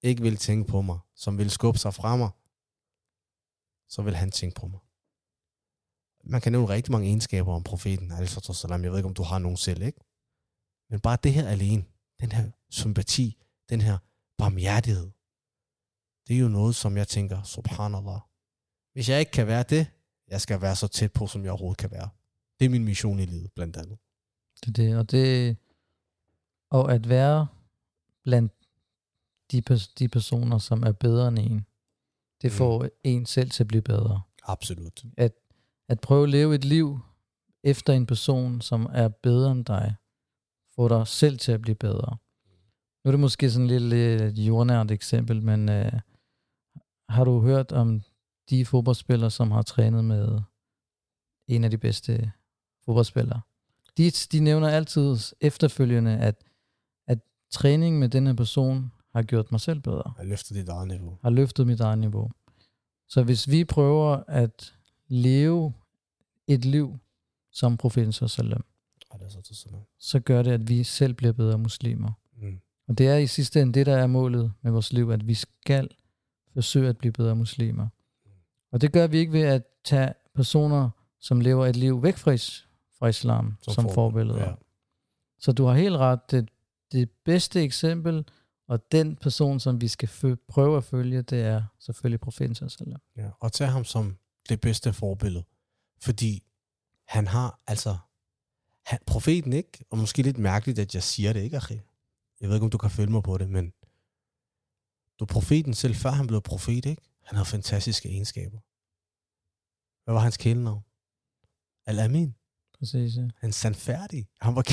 ikke 0.03 0.23
vil 0.23 0.37
tænke 0.37 0.71
på 0.71 0.83
mig, 0.83 0.99
som 1.15 1.39
vil 1.39 1.51
skubbe 1.51 1.79
sig 1.79 1.95
fra 1.95 2.17
mig, 2.17 2.31
så 3.89 4.03
vil 4.03 4.17
han 4.17 4.31
tænke 4.31 4.61
på 4.61 4.67
mig. 4.67 4.81
Man 6.25 6.41
kan 6.41 6.53
nævne 6.53 6.69
rigtig 6.69 6.93
mange 6.93 7.07
egenskaber 7.07 7.53
om 7.53 7.63
profeten, 7.63 8.11
jeg 8.11 8.91
ved 8.91 8.99
ikke, 8.99 9.09
om 9.09 9.15
du 9.15 9.23
har 9.23 9.39
nogen 9.39 9.57
selv, 9.57 9.83
ikke? 9.83 10.01
Men 10.91 11.01
bare 11.01 11.19
det 11.23 11.33
her 11.33 11.49
alene, 11.49 11.85
den 12.21 12.33
her 12.33 12.51
sympati, 12.71 13.43
den 13.69 13.81
her 13.81 13.99
barmhjertighed, 14.45 15.11
det 16.29 16.37
er 16.37 16.41
jo 16.41 16.49
noget, 16.49 16.75
som 16.75 16.97
jeg 16.97 17.09
tænker, 17.09 17.43
subhanallah. 17.43 18.21
Hvis 18.93 19.09
jeg 19.09 19.21
ikke 19.21 19.33
kan 19.33 19.47
være 19.47 19.63
det, 19.63 19.87
jeg 20.29 20.41
skal 20.41 20.61
være 20.61 20.77
så 20.77 20.89
tæt 20.89 21.13
på, 21.13 21.27
som 21.27 21.43
jeg 21.45 21.51
overhovedet 21.53 21.79
kan 21.79 21.91
være. 21.91 22.09
Det 22.59 22.65
er 22.65 22.69
min 22.71 22.85
mission 22.85 23.19
i 23.21 23.27
livet, 23.27 23.53
blandt 23.53 23.77
andet. 23.77 23.99
Det 24.61 24.69
er 24.69 24.73
det, 24.73 24.97
og 24.97 25.11
det, 25.11 25.57
og 26.71 26.93
at 26.95 27.09
være 27.09 27.47
blandt 28.25 28.53
de, 29.53 29.61
de 29.99 30.09
personer, 30.09 30.59
som 30.59 30.83
er 30.83 30.93
bedre 30.93 31.29
end 31.29 31.39
en, 31.39 31.67
det 32.43 32.51
Mm. 32.53 32.57
får 32.57 32.89
en 33.05 33.27
selv 33.27 33.51
til 33.51 33.63
at 33.63 33.69
blive 33.69 33.83
bedre. 33.83 34.23
Absolut. 34.43 35.05
At 35.89 36.01
prøve 36.01 36.23
at 36.23 36.31
leve 36.31 36.55
et 36.55 36.65
liv 36.65 36.99
efter 37.63 37.93
en 37.93 38.07
person, 38.07 38.61
som 38.61 38.87
er 38.93 39.09
bedre 39.09 39.53
end 39.53 39.65
dig, 39.65 39.95
får 40.75 40.89
dig 40.89 41.07
selv 41.07 41.39
til 41.39 41.53
at 41.53 41.63
blive 41.63 41.75
bedre. 41.75 42.17
Nu 43.05 43.09
er 43.09 43.13
det 43.13 43.21
måske 43.21 43.51
sådan 43.51 43.67
lidt, 43.67 43.83
lidt 43.83 44.39
jordnært 44.39 44.91
eksempel, 44.91 45.43
men 45.43 45.69
øh, 45.69 45.93
har 47.09 47.25
du 47.25 47.41
hørt 47.41 47.73
om 47.73 48.03
de 48.51 48.67
fodboldspillere, 48.67 49.31
som 49.31 49.51
har 49.51 49.63
trænet 49.63 50.05
med 50.05 50.41
en 51.49 51.65
af 51.65 51.71
de 51.71 51.79
bedste 51.79 52.33
fodboldspillere? 52.85 53.41
De, 53.97 54.11
de 54.11 54.41
nævner 54.41 54.69
altid 54.69 55.17
efterfølgende, 55.41 56.19
at, 56.19 56.45
at 57.07 57.19
træning 57.51 57.99
med 57.99 58.09
denne 58.09 58.37
person 58.37 58.93
har 59.15 59.23
gjort 59.23 59.51
mig 59.53 59.61
selv 59.61 59.81
bedre 59.81 60.15
Jeg 60.19 60.27
løfter 60.27 60.55
dit 60.55 60.69
eget 60.69 60.89
niveau. 60.89 61.19
har 61.23 61.31
løftet 61.31 61.67
mit 61.67 61.81
eget 61.81 61.99
niveau. 61.99 62.31
Så 63.09 63.23
hvis 63.23 63.51
vi 63.51 63.65
prøver 63.65 64.23
at 64.29 64.75
leve 65.09 65.73
et 66.47 66.65
liv 66.65 66.99
som 67.53 67.77
profeten 67.77 68.13
sallam, 68.13 68.65
så 69.99 70.21
gør 70.21 70.43
det, 70.43 70.51
at 70.51 70.69
vi 70.69 70.85
selv 70.85 71.15
bliver 71.15 71.33
bedre 71.33 71.59
muslimer. 71.59 72.13
Mm. 72.37 72.61
Og 72.89 72.99
det 72.99 73.09
er 73.09 73.17
i 73.17 73.27
sidste 73.27 73.61
ende 73.63 73.73
det, 73.73 73.87
der 73.87 73.97
er 73.97 74.07
målet 74.07 74.53
med 74.63 74.73
vores 74.73 74.93
liv, 74.93 75.11
at 75.11 75.27
vi 75.27 75.35
skal 75.35 75.89
forsøge 76.53 76.89
at 76.89 76.99
blive 76.99 77.13
bedre 77.13 77.37
muslimer. 77.37 77.89
Og 78.73 78.81
det 78.81 78.93
gør 78.93 79.07
vi 79.07 79.19
ikke 79.19 79.33
ved 79.33 79.43
at 79.43 79.63
tage 79.85 80.13
personer, 80.35 80.91
som 81.21 81.41
lever 81.41 81.67
et 81.67 81.77
liv 81.77 82.03
væk 82.03 82.17
fra, 82.17 82.31
is- 82.31 82.69
fra 82.99 83.07
islam, 83.07 83.57
som, 83.63 83.75
som 83.75 83.89
forbilleder. 83.95 84.49
Ja. 84.49 84.55
Så 85.39 85.53
du 85.53 85.65
har 85.65 85.75
helt 85.75 85.97
ret. 85.97 86.31
Det, 86.31 86.49
det 86.93 87.11
bedste 87.25 87.63
eksempel, 87.63 88.25
og 88.69 88.93
den 88.93 89.17
person, 89.17 89.61
som 89.61 89.81
vi 89.81 89.89
skal 89.89 90.09
fø- 90.09 90.47
prøve 90.49 90.77
at 90.77 90.85
følge, 90.85 91.23
det 91.23 91.41
er 91.41 91.63
selvfølgelig 91.81 92.21
profeten 92.21 92.55
sallam. 92.55 93.01
Ja, 93.17 93.31
og 93.41 93.53
tag 93.53 93.69
ham 93.69 93.85
som 93.85 94.17
det 94.49 94.61
bedste 94.61 94.93
forbillede. 94.93 95.45
Fordi 96.03 96.43
han 97.09 97.27
har, 97.27 97.61
altså, 97.67 97.97
han, 98.87 98.99
profeten 99.07 99.53
ikke, 99.53 99.85
og 99.91 99.99
måske 99.99 100.23
lidt 100.23 100.39
mærkeligt, 100.39 100.79
at 100.79 100.95
jeg 100.95 101.03
siger 101.03 101.33
det 101.33 101.41
ikke, 101.41 101.57
Achi. 101.57 101.81
Jeg 102.45 102.51
ved 102.51 102.57
ikke, 102.57 102.65
om 102.65 102.71
du 102.71 102.79
kan 102.79 102.91
følge 102.91 103.13
mig 103.13 103.23
på 103.23 103.39
det, 103.39 103.51
men 103.51 103.73
du 105.19 105.27
profeten 105.27 105.75
selv, 105.75 105.95
før 105.95 106.11
han 106.11 106.27
blev 106.27 106.41
profet, 106.41 106.87
ikke? 106.87 107.03
Han 107.23 107.37
havde 107.37 107.47
fantastiske 107.47 108.09
egenskaber. 108.09 108.59
Hvad 110.05 110.15
var 110.15 110.21
hans 110.21 110.37
kælenavn? 110.37 110.85
Al-Amin. 111.87 112.35
Præcis, 112.79 113.17
ja. 113.17 113.29
Han 113.41 113.49
er 113.49 113.53
sandfærdig. 113.53 114.29
Han 114.41 114.55
var, 114.57 114.65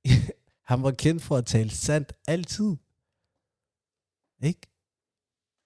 han 0.70 0.82
var 0.82 0.90
kendt 0.90 1.22
for 1.22 1.36
at 1.36 1.46
tale 1.46 1.70
sandt 1.70 2.12
altid. 2.26 2.76
Ikke? 4.42 4.60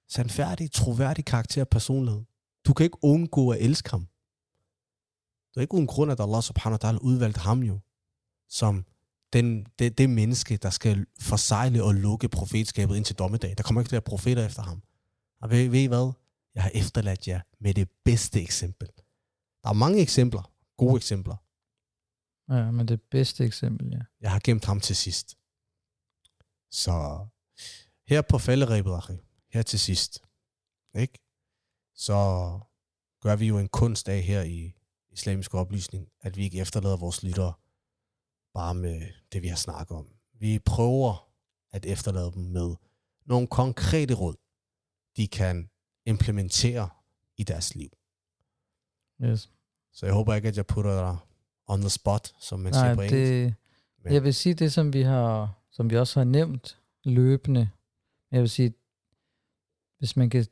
Sandfærdig, 0.08 0.72
troværdig 0.72 1.24
karakter 1.24 1.60
og 1.60 1.68
personlighed. 1.68 2.24
Du 2.66 2.74
kan 2.74 2.84
ikke 2.84 2.98
undgå 3.02 3.50
at 3.50 3.60
elske 3.60 3.90
ham. 3.90 4.08
Det 5.48 5.56
er 5.56 5.60
ikke 5.60 5.74
uden 5.74 5.86
grund, 5.86 6.12
at 6.12 6.20
Allah 6.20 6.42
subhanahu 6.42 6.78
wa 6.82 6.90
ta'ala 6.90 6.98
udvalgte 6.98 7.40
ham 7.40 7.62
jo, 7.62 7.80
som 8.48 8.84
den, 9.36 9.66
det, 9.78 9.98
det 9.98 10.10
menneske, 10.10 10.56
der 10.56 10.70
skal 10.70 11.06
forsejle 11.20 11.84
og 11.84 11.94
lukke 11.94 12.28
profetskabet 12.28 12.96
ind 12.96 13.04
til 13.04 13.16
dommedag. 13.16 13.54
Der 13.58 13.62
kommer 13.62 13.80
ikke 13.80 13.92
være 13.92 14.00
profeter 14.00 14.46
efter 14.46 14.62
ham. 14.62 14.82
Og 15.40 15.50
ved, 15.50 15.68
ved 15.68 15.80
I 15.80 15.86
hvad? 15.86 16.12
Jeg 16.54 16.62
har 16.62 16.70
efterladt 16.74 17.28
jer 17.28 17.40
med 17.60 17.74
det 17.74 17.88
bedste 18.04 18.42
eksempel. 18.42 18.88
Der 19.62 19.68
er 19.68 19.72
mange 19.72 20.00
eksempler, 20.00 20.52
gode 20.76 20.96
eksempler. 20.96 21.36
ja, 22.48 22.70
men 22.70 22.88
det 22.88 23.00
bedste 23.10 23.44
eksempel, 23.44 23.92
ja. 23.92 24.00
Jeg 24.20 24.30
har 24.30 24.40
gemt 24.44 24.64
ham 24.64 24.80
til 24.80 24.96
sidst. 24.96 25.36
Så 26.70 27.26
her 28.08 28.22
på 28.22 28.38
falderæbet, 28.38 28.96
Achi, 28.96 29.16
her 29.52 29.62
til 29.62 29.78
sidst, 29.78 30.22
ikke? 30.94 31.18
så 31.94 32.18
gør 33.20 33.36
vi 33.36 33.46
jo 33.46 33.58
en 33.58 33.68
kunst 33.68 34.08
af 34.08 34.22
her 34.22 34.42
i 34.42 34.74
islamisk 35.10 35.54
oplysning, 35.54 36.08
at 36.20 36.36
vi 36.36 36.42
ikke 36.44 36.58
efterlader 36.58 36.96
vores 36.96 37.22
lyttere 37.22 37.52
bare 38.56 38.74
med 38.74 39.02
det, 39.32 39.42
vi 39.42 39.48
har 39.48 39.56
snakket 39.56 39.96
om. 39.96 40.06
Vi 40.32 40.58
prøver 40.58 41.28
at 41.72 41.86
efterlade 41.86 42.32
dem 42.32 42.42
med 42.42 42.74
nogle 43.26 43.46
konkrete 43.46 44.14
råd, 44.14 44.34
de 45.16 45.28
kan 45.28 45.70
implementere 46.06 46.88
i 47.36 47.42
deres 47.44 47.74
liv. 47.74 47.90
Yes. 49.22 49.50
Så 49.92 50.06
jeg 50.06 50.14
håber 50.14 50.34
ikke, 50.34 50.48
at 50.48 50.56
jeg 50.56 50.66
putter 50.66 51.00
dig 51.00 51.16
on 51.66 51.80
the 51.80 51.90
spot, 51.90 52.34
som 52.40 52.60
man 52.60 52.72
siger 52.74 52.94
på 52.94 53.00
Nej, 53.00 53.06
engelsk. 53.06 53.30
det, 53.30 53.54
Men- 54.04 54.12
jeg 54.12 54.24
vil 54.24 54.34
sige 54.34 54.54
det, 54.54 54.72
som 54.72 54.92
vi 54.92 55.02
har, 55.02 55.58
som 55.70 55.90
vi 55.90 55.96
også 55.96 56.20
har 56.20 56.24
nævnt 56.24 56.78
løbende. 57.04 57.70
Jeg 58.30 58.40
vil 58.40 58.50
sige, 58.50 58.74
hvis 59.98 60.16
man 60.16 60.30
kan 60.30 60.46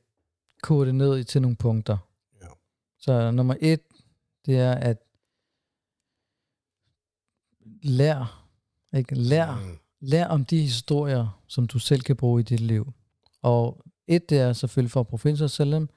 kode 0.62 0.86
det 0.86 0.94
ned 0.94 1.24
til 1.24 1.42
nogle 1.42 1.56
punkter. 1.56 1.98
Ja. 2.42 2.46
Så 2.98 3.30
nummer 3.30 3.56
et, 3.60 3.80
det 4.46 4.58
er 4.58 4.72
at 4.74 4.98
lær, 7.82 8.46
ikke? 8.96 9.14
Lær, 9.14 9.54
Mm. 9.54 9.78
lær 10.00 10.26
om 10.26 10.44
de 10.44 10.60
historier, 10.60 11.40
som 11.46 11.66
du 11.66 11.78
selv 11.78 12.00
kan 12.00 12.16
bruge 12.16 12.40
i 12.40 12.44
dit 12.44 12.60
liv. 12.60 12.92
Og 13.42 13.84
et, 14.06 14.30
det 14.30 14.38
er 14.38 14.52
selvfølgelig 14.52 14.90
fra 14.90 15.02
profeten 15.02 15.48
sallam, 15.48 15.88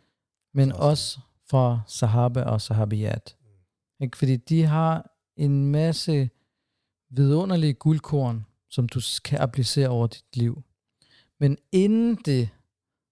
men 0.53 0.71
også 0.71 1.19
fra 1.49 1.79
sahaba 1.87 2.43
og 2.43 2.61
sahabiyat. 2.61 3.37
Ikke? 4.01 4.17
Fordi 4.17 4.35
de 4.35 4.63
har 4.63 5.11
en 5.35 5.65
masse 5.65 6.29
vidunderlige 7.09 7.73
guldkorn, 7.73 8.45
som 8.69 8.89
du 8.89 9.01
kan 9.23 9.39
applicere 9.41 9.89
over 9.89 10.07
dit 10.07 10.37
liv. 10.37 10.63
Men 11.39 11.57
inden 11.71 12.15
det, 12.15 12.49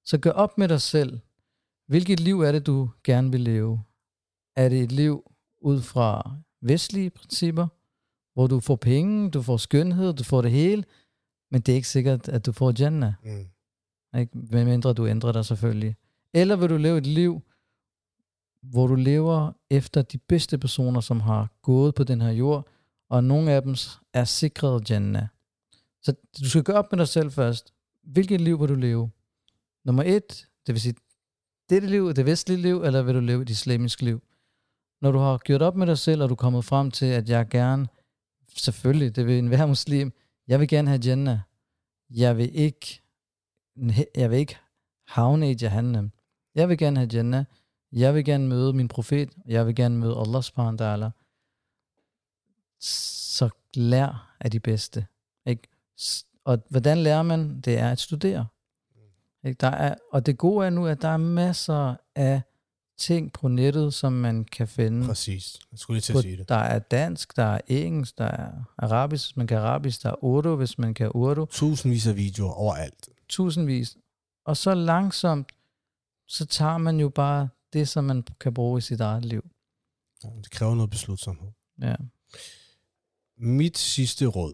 så 0.05 0.17
gør 0.17 0.31
op 0.31 0.57
med 0.57 0.67
dig 0.67 0.81
selv. 0.81 1.19
Hvilket 1.87 2.19
liv 2.19 2.41
er 2.41 2.51
det, 2.51 2.65
du 2.65 2.89
gerne 3.03 3.31
vil 3.31 3.41
leve? 3.41 3.83
Er 4.55 4.69
det 4.69 4.81
et 4.83 4.91
liv 4.91 5.31
ud 5.61 5.81
fra 5.81 6.35
vestlige 6.61 7.09
principper, 7.09 7.67
hvor 8.35 8.47
du 8.47 8.59
får 8.59 8.75
penge, 8.75 9.31
du 9.31 9.41
får 9.41 9.57
skønhed, 9.57 10.13
du 10.13 10.23
får 10.23 10.41
det 10.41 10.51
hele, 10.51 10.83
men 11.51 11.61
det 11.61 11.71
er 11.71 11.75
ikke 11.75 11.87
sikkert, 11.87 12.29
at 12.29 12.45
du 12.45 12.51
får 12.51 12.73
Jannah. 12.79 13.13
Mm. 13.23 14.19
Ikke? 14.19 14.37
Medmindre 14.37 14.93
du 14.93 15.07
ændrer 15.07 15.31
dig 15.31 15.45
selvfølgelig. 15.45 15.95
Eller 16.33 16.55
vil 16.55 16.69
du 16.69 16.77
leve 16.77 16.97
et 16.97 17.07
liv, 17.07 17.41
hvor 18.61 18.87
du 18.87 18.95
lever 18.95 19.51
efter 19.69 20.01
de 20.01 20.17
bedste 20.17 20.57
personer, 20.57 21.01
som 21.01 21.19
har 21.19 21.51
gået 21.61 21.95
på 21.95 22.03
den 22.03 22.21
her 22.21 22.31
jord, 22.31 22.67
og 23.09 23.23
nogle 23.23 23.51
af 23.51 23.61
dem 23.61 23.75
er 24.13 24.23
sikret 24.23 24.89
Jannah. 24.89 25.27
Så 26.01 26.13
du 26.39 26.49
skal 26.49 26.63
gøre 26.63 26.77
op 26.77 26.91
med 26.91 26.99
dig 26.99 27.07
selv 27.07 27.31
først. 27.31 27.73
Hvilket 28.03 28.41
liv 28.41 28.61
vil 28.61 28.69
du 28.69 28.75
leve? 28.75 29.11
Nummer 29.85 30.03
et, 30.03 30.47
det 30.67 30.73
vil 30.73 30.81
sige, 30.81 30.95
dette 31.69 31.87
liv, 31.87 32.13
det 32.13 32.25
vestlige 32.25 32.61
liv, 32.61 32.83
eller 32.83 33.01
vil 33.01 33.15
du 33.15 33.19
leve 33.19 33.41
et 33.41 33.49
islamisk 33.49 34.01
liv? 34.01 34.21
Når 35.01 35.11
du 35.11 35.17
har 35.17 35.37
gjort 35.37 35.61
op 35.61 35.75
med 35.75 35.87
dig 35.87 35.97
selv, 35.97 36.23
og 36.23 36.29
du 36.29 36.33
er 36.33 36.35
kommet 36.35 36.65
frem 36.65 36.91
til, 36.91 37.05
at 37.05 37.29
jeg 37.29 37.49
gerne, 37.49 37.87
selvfølgelig, 38.55 39.15
det 39.15 39.25
vil 39.25 39.39
enhver 39.39 39.65
muslim, 39.65 40.13
jeg 40.47 40.59
vil 40.59 40.67
gerne 40.67 40.87
have 40.87 41.01
Jannah. 41.05 41.39
Jeg 42.09 42.37
vil 42.37 42.55
ikke 42.55 43.01
jeg 44.15 44.31
vil 44.31 44.39
ikke 44.39 44.57
havne 45.07 45.51
i 45.51 45.55
Jahannam. 45.61 46.11
Jeg 46.55 46.69
vil 46.69 46.77
gerne 46.77 46.97
have 46.97 47.09
Jannah. 47.13 47.45
Jeg 47.91 48.15
vil 48.15 48.25
gerne 48.25 48.47
møde 48.47 48.73
min 48.73 48.87
profet. 48.87 49.29
Jeg 49.45 49.67
vil 49.67 49.75
gerne 49.75 49.97
møde 49.97 50.17
Allah 50.17 50.43
subhanahu 50.43 50.75
wa 50.79 51.07
ta'ala. 51.07 51.09
Så 52.79 53.49
lær 53.73 54.35
af 54.39 54.51
de 54.51 54.59
bedste. 54.59 55.07
Ikke? 55.45 55.67
Og 56.43 56.63
hvordan 56.69 56.97
lærer 56.97 57.23
man? 57.23 57.61
Det 57.61 57.77
er 57.77 57.91
at 57.91 57.99
studere. 57.99 58.47
Ikke? 59.43 59.57
Der 59.57 59.67
er, 59.67 59.95
og 60.11 60.25
det 60.25 60.37
gode 60.37 60.65
er 60.65 60.69
nu, 60.69 60.87
at 60.87 61.01
der 61.01 61.07
er 61.07 61.17
masser 61.17 61.95
af 62.15 62.41
ting 62.97 63.33
på 63.33 63.47
nettet, 63.47 63.93
som 63.93 64.13
man 64.13 64.45
kan 64.45 64.67
finde. 64.67 65.07
Præcis. 65.07 65.59
Jeg 65.71 65.79
skulle 65.79 65.95
lige 65.95 66.01
til 66.01 66.13
at 66.13 66.21
sige 66.21 66.37
det. 66.37 66.49
der 66.49 66.55
er 66.55 66.79
dansk, 66.79 67.35
der 67.35 67.43
er 67.43 67.61
engelsk, 67.67 68.17
der 68.17 68.25
er 68.25 68.51
arabisk, 68.77 69.25
hvis 69.25 69.35
man 69.37 69.47
kan 69.47 69.57
arabisk, 69.57 70.03
der 70.03 70.09
er 70.09 70.23
urdu, 70.23 70.55
hvis 70.55 70.77
man 70.77 70.93
kan 70.93 71.11
urdu. 71.13 71.45
Tusindvis 71.45 72.07
af 72.07 72.15
videoer 72.15 72.53
overalt. 72.53 73.09
tusindvis. 73.29 73.97
Og 74.45 74.57
så 74.57 74.73
langsomt, 74.73 75.51
så 76.27 76.45
tager 76.45 76.77
man 76.77 76.99
jo 76.99 77.09
bare 77.09 77.49
det, 77.73 77.87
som 77.87 78.03
man 78.03 78.23
kan 78.39 78.53
bruge 78.53 78.77
i 78.77 78.81
sit 78.81 79.01
eget 79.01 79.25
liv. 79.25 79.43
Ja, 80.23 80.29
det 80.29 80.51
kræver 80.51 80.75
noget 80.75 80.89
beslutsomhed. 80.89 81.51
Ja. 81.81 81.95
Mit 83.37 83.77
sidste 83.77 84.25
råd, 84.25 84.53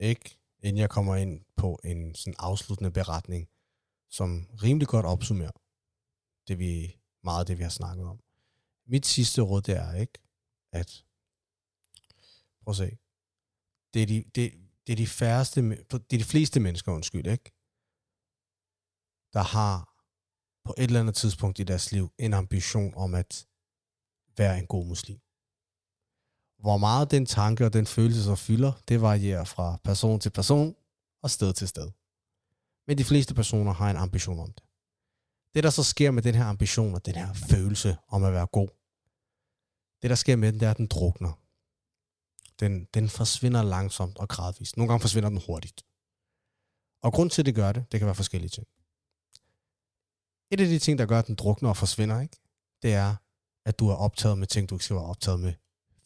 ikke, 0.00 0.38
inden 0.62 0.80
jeg 0.80 0.90
kommer 0.90 1.16
ind 1.16 1.40
på 1.56 1.78
en 1.84 2.14
sådan 2.14 2.34
afsluttende 2.38 2.90
beretning, 2.90 3.48
som 4.10 4.46
rimelig 4.62 4.88
godt 4.88 5.06
opsummerer 5.06 5.50
det 6.48 6.58
vi, 6.58 6.97
meget 7.30 7.40
af 7.40 7.46
det, 7.46 7.58
vi 7.58 7.62
har 7.62 7.70
snakket 7.80 8.06
om. 8.06 8.18
Mit 8.86 9.06
sidste 9.06 9.40
råd, 9.42 9.62
det 9.62 9.76
er 9.76 9.92
ikke, 9.94 10.18
at 10.72 11.04
prøv 12.62 12.72
at 12.72 12.76
se, 12.76 12.98
det 13.94 14.02
er 14.02 14.06
de, 14.06 14.24
det, 14.34 14.44
det 14.86 14.92
er 14.92 14.96
de 14.96 15.06
færreste, 15.06 15.60
det 16.10 16.12
er 16.12 16.22
de 16.24 16.32
fleste 16.34 16.60
mennesker, 16.60 16.92
undskyld, 16.92 17.26
ikke? 17.26 17.50
Der 19.32 19.42
har 19.42 19.74
på 20.64 20.74
et 20.78 20.84
eller 20.84 21.00
andet 21.00 21.14
tidspunkt 21.14 21.58
i 21.58 21.62
deres 21.62 21.92
liv 21.92 22.12
en 22.18 22.34
ambition 22.34 22.94
om 22.94 23.14
at 23.14 23.46
være 24.36 24.58
en 24.58 24.66
god 24.66 24.86
muslim. 24.86 25.20
Hvor 26.58 26.78
meget 26.78 27.10
den 27.10 27.26
tanke 27.26 27.66
og 27.66 27.72
den 27.72 27.86
følelse 27.86 28.24
så 28.24 28.34
fylder, 28.34 28.72
det 28.88 29.00
varierer 29.00 29.44
fra 29.44 29.78
person 29.84 30.20
til 30.20 30.30
person 30.30 30.76
og 31.22 31.30
sted 31.30 31.52
til 31.52 31.68
sted. 31.68 31.90
Men 32.86 32.98
de 32.98 33.04
fleste 33.04 33.34
personer 33.34 33.72
har 33.72 33.90
en 33.90 33.96
ambition 33.96 34.38
om 34.38 34.52
det. 34.52 34.67
Det, 35.54 35.64
der 35.64 35.70
så 35.70 35.82
sker 35.82 36.10
med 36.10 36.22
den 36.22 36.34
her 36.34 36.44
ambition 36.44 36.94
og 36.94 37.06
den 37.06 37.14
her 37.14 37.34
følelse 37.34 37.96
om 38.08 38.24
at 38.24 38.32
være 38.32 38.46
god, 38.46 38.68
det, 40.02 40.10
der 40.10 40.16
sker 40.16 40.36
med 40.36 40.52
den, 40.52 40.60
det 40.60 40.66
er, 40.66 40.70
at 40.70 40.76
den 40.76 40.86
drukner. 40.86 41.32
Den, 42.60 42.84
den 42.84 43.08
forsvinder 43.08 43.62
langsomt 43.62 44.18
og 44.18 44.28
gradvist. 44.28 44.76
Nogle 44.76 44.88
gange 44.88 45.00
forsvinder 45.00 45.28
den 45.28 45.42
hurtigt. 45.46 45.82
Og 47.02 47.12
grund 47.12 47.30
til, 47.30 47.42
at 47.42 47.46
det 47.46 47.54
gør 47.54 47.72
det, 47.72 47.92
det 47.92 48.00
kan 48.00 48.06
være 48.06 48.14
forskellige 48.14 48.50
ting. 48.50 48.66
Et 50.50 50.60
af 50.60 50.66
de 50.66 50.78
ting, 50.78 50.98
der 50.98 51.06
gør, 51.06 51.18
at 51.18 51.26
den 51.26 51.34
drukner 51.34 51.68
og 51.68 51.76
forsvinder, 51.76 52.20
ikke? 52.20 52.36
det 52.82 52.94
er, 52.94 53.16
at 53.66 53.78
du 53.78 53.88
er 53.88 53.94
optaget 53.94 54.38
med 54.38 54.46
ting, 54.46 54.70
du 54.70 54.74
ikke 54.74 54.84
skal 54.84 54.96
være 54.96 55.04
optaget 55.04 55.40
med 55.40 55.52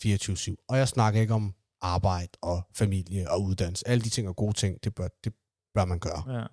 24-7. 0.04 0.64
Og 0.68 0.78
jeg 0.78 0.88
snakker 0.88 1.20
ikke 1.20 1.34
om 1.34 1.54
arbejde 1.80 2.32
og 2.40 2.62
familie 2.74 3.30
og 3.30 3.42
uddannelse. 3.42 3.88
Alle 3.88 4.04
de 4.04 4.08
ting 4.08 4.28
er 4.28 4.32
gode 4.32 4.52
ting, 4.52 4.84
det 4.84 4.94
bør, 4.94 5.08
det 5.24 5.34
bør 5.74 5.84
man 5.84 5.98
gøre. 5.98 6.30
ja. 6.30 6.46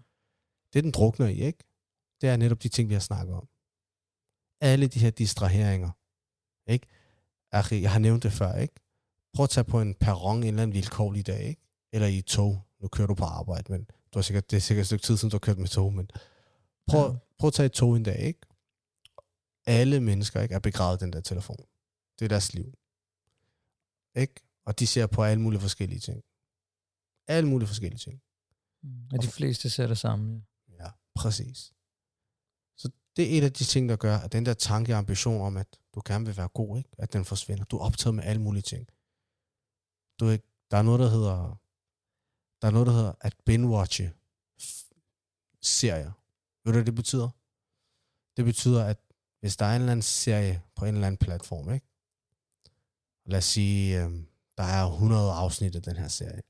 Det, 0.73 0.83
den 0.83 0.91
drukner 0.91 1.27
i, 1.27 1.39
ikke? 1.41 1.63
Det 2.21 2.29
er 2.29 2.37
netop 2.37 2.63
de 2.63 2.69
ting, 2.69 2.89
vi 2.89 2.93
har 2.93 3.01
snakket 3.01 3.35
om. 3.35 3.47
Alle 4.61 4.87
de 4.87 4.99
her 4.99 5.09
distraheringer, 5.09 5.91
ikke? 6.67 6.87
Jeg 7.81 7.91
har 7.91 7.99
nævnt 7.99 8.23
det 8.23 8.33
før, 8.33 8.53
ikke? 8.55 8.73
Prøv 9.33 9.43
at 9.43 9.49
tage 9.49 9.63
på 9.63 9.81
en 9.81 9.95
perron 9.95 10.37
en 10.37 10.43
eller 10.43 10.61
anden 10.63 10.73
vilkårlig 10.73 11.27
dag, 11.27 11.43
ikke? 11.43 11.61
Eller 11.93 12.07
i 12.07 12.21
tog. 12.21 12.61
Nu 12.81 12.87
kører 12.87 13.07
du 13.07 13.13
på 13.13 13.23
arbejde, 13.25 13.71
men 13.71 13.83
du 13.83 14.19
har 14.19 14.21
sikkert, 14.21 14.51
det 14.51 14.57
er 14.57 14.61
sikkert 14.61 14.81
et 14.83 14.85
stykke 14.87 15.03
tid 15.03 15.17
siden, 15.17 15.29
du 15.31 15.35
har 15.35 15.39
kørt 15.39 15.57
med 15.57 15.67
tog, 15.67 15.93
men 15.93 16.09
prøv, 16.87 17.11
Ja. 17.11 17.17
prøv 17.39 17.47
at 17.47 17.53
tage 17.53 17.65
et 17.65 17.71
tog 17.71 17.95
en 17.95 18.03
dag, 18.03 18.19
ikke? 18.19 18.39
Alle 19.65 19.99
mennesker 19.99 20.41
ikke, 20.41 20.55
er 20.55 20.59
begravet 20.59 20.99
den 20.99 21.13
der 21.13 21.21
telefon. 21.21 21.57
Det 22.19 22.25
er 22.25 22.29
deres 22.29 22.53
liv. 22.53 22.73
Ikke? 24.15 24.33
Og 24.65 24.79
de 24.79 24.87
ser 24.87 25.07
på 25.07 25.23
alle 25.23 25.41
mulige 25.41 25.61
forskellige 25.61 25.99
ting. 25.99 26.23
Alle 27.27 27.49
mulige 27.49 27.67
forskellige 27.67 27.99
ting. 27.99 28.21
Mm. 28.83 29.07
Og 29.13 29.21
de 29.23 29.27
fleste 29.27 29.69
ser 29.69 29.87
det 29.87 29.97
samme. 29.97 30.43
Ja, 30.79 30.89
præcis. 31.15 31.73
Det 33.19 33.33
er 33.33 33.37
et 33.37 33.43
af 33.43 33.53
de 33.53 33.63
ting, 33.63 33.89
der 33.89 33.95
gør, 33.95 34.17
at 34.17 34.31
den 34.31 34.45
der 34.45 34.53
tanke 34.53 34.93
og 34.93 34.97
ambition 34.97 35.41
om, 35.41 35.57
at 35.57 35.79
du 35.95 36.01
gerne 36.05 36.25
vil 36.25 36.37
være 36.37 36.47
god, 36.47 36.77
ikke? 36.77 36.89
at 36.97 37.13
den 37.13 37.25
forsvinder. 37.25 37.63
Du 37.63 37.77
er 37.77 37.81
optaget 37.81 38.15
med 38.15 38.23
alle 38.23 38.41
mulige 38.41 38.61
ting. 38.61 38.87
Du 40.19 40.27
er 40.27 40.31
ikke, 40.31 40.47
der 40.71 40.77
er 40.77 40.81
noget, 40.81 40.99
der 40.99 41.09
hedder, 41.09 41.59
der 42.61 42.67
er 42.67 42.71
noget, 42.71 42.87
der 42.87 42.93
hedder 42.93 43.13
at 43.21 43.35
binge-watche 43.49 44.07
serier. 45.61 46.11
Ved 46.63 46.73
du, 46.73 46.77
hvad 46.77 46.85
det 46.85 46.95
betyder? 46.95 47.29
Det 48.37 48.45
betyder, 48.45 48.85
at 48.85 48.97
hvis 49.39 49.57
der 49.57 49.65
er 49.65 49.75
en 49.75 49.81
eller 49.81 49.91
anden 49.91 50.03
serie 50.03 50.61
på 50.75 50.85
en 50.85 50.93
eller 50.93 51.07
anden 51.07 51.25
platform, 51.25 51.73
ikke? 51.73 51.87
lad 53.25 53.37
os 53.37 53.45
sige, 53.45 54.03
øh, 54.03 54.11
der 54.57 54.63
er 54.63 54.85
100 54.85 55.31
afsnit 55.31 55.75
af 55.75 55.81
den 55.81 55.97
her 55.97 56.07
serie, 56.07 56.41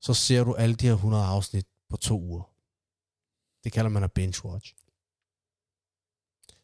så 0.00 0.14
ser 0.14 0.44
du 0.44 0.54
alle 0.54 0.74
de 0.74 0.86
her 0.86 0.94
100 0.94 1.24
afsnit 1.24 1.66
på 1.88 1.96
to 1.96 2.20
uger. 2.20 2.49
Det 3.64 3.72
kalder 3.72 3.90
man 3.90 4.04
at 4.04 4.18
binge-watch. 4.18 4.74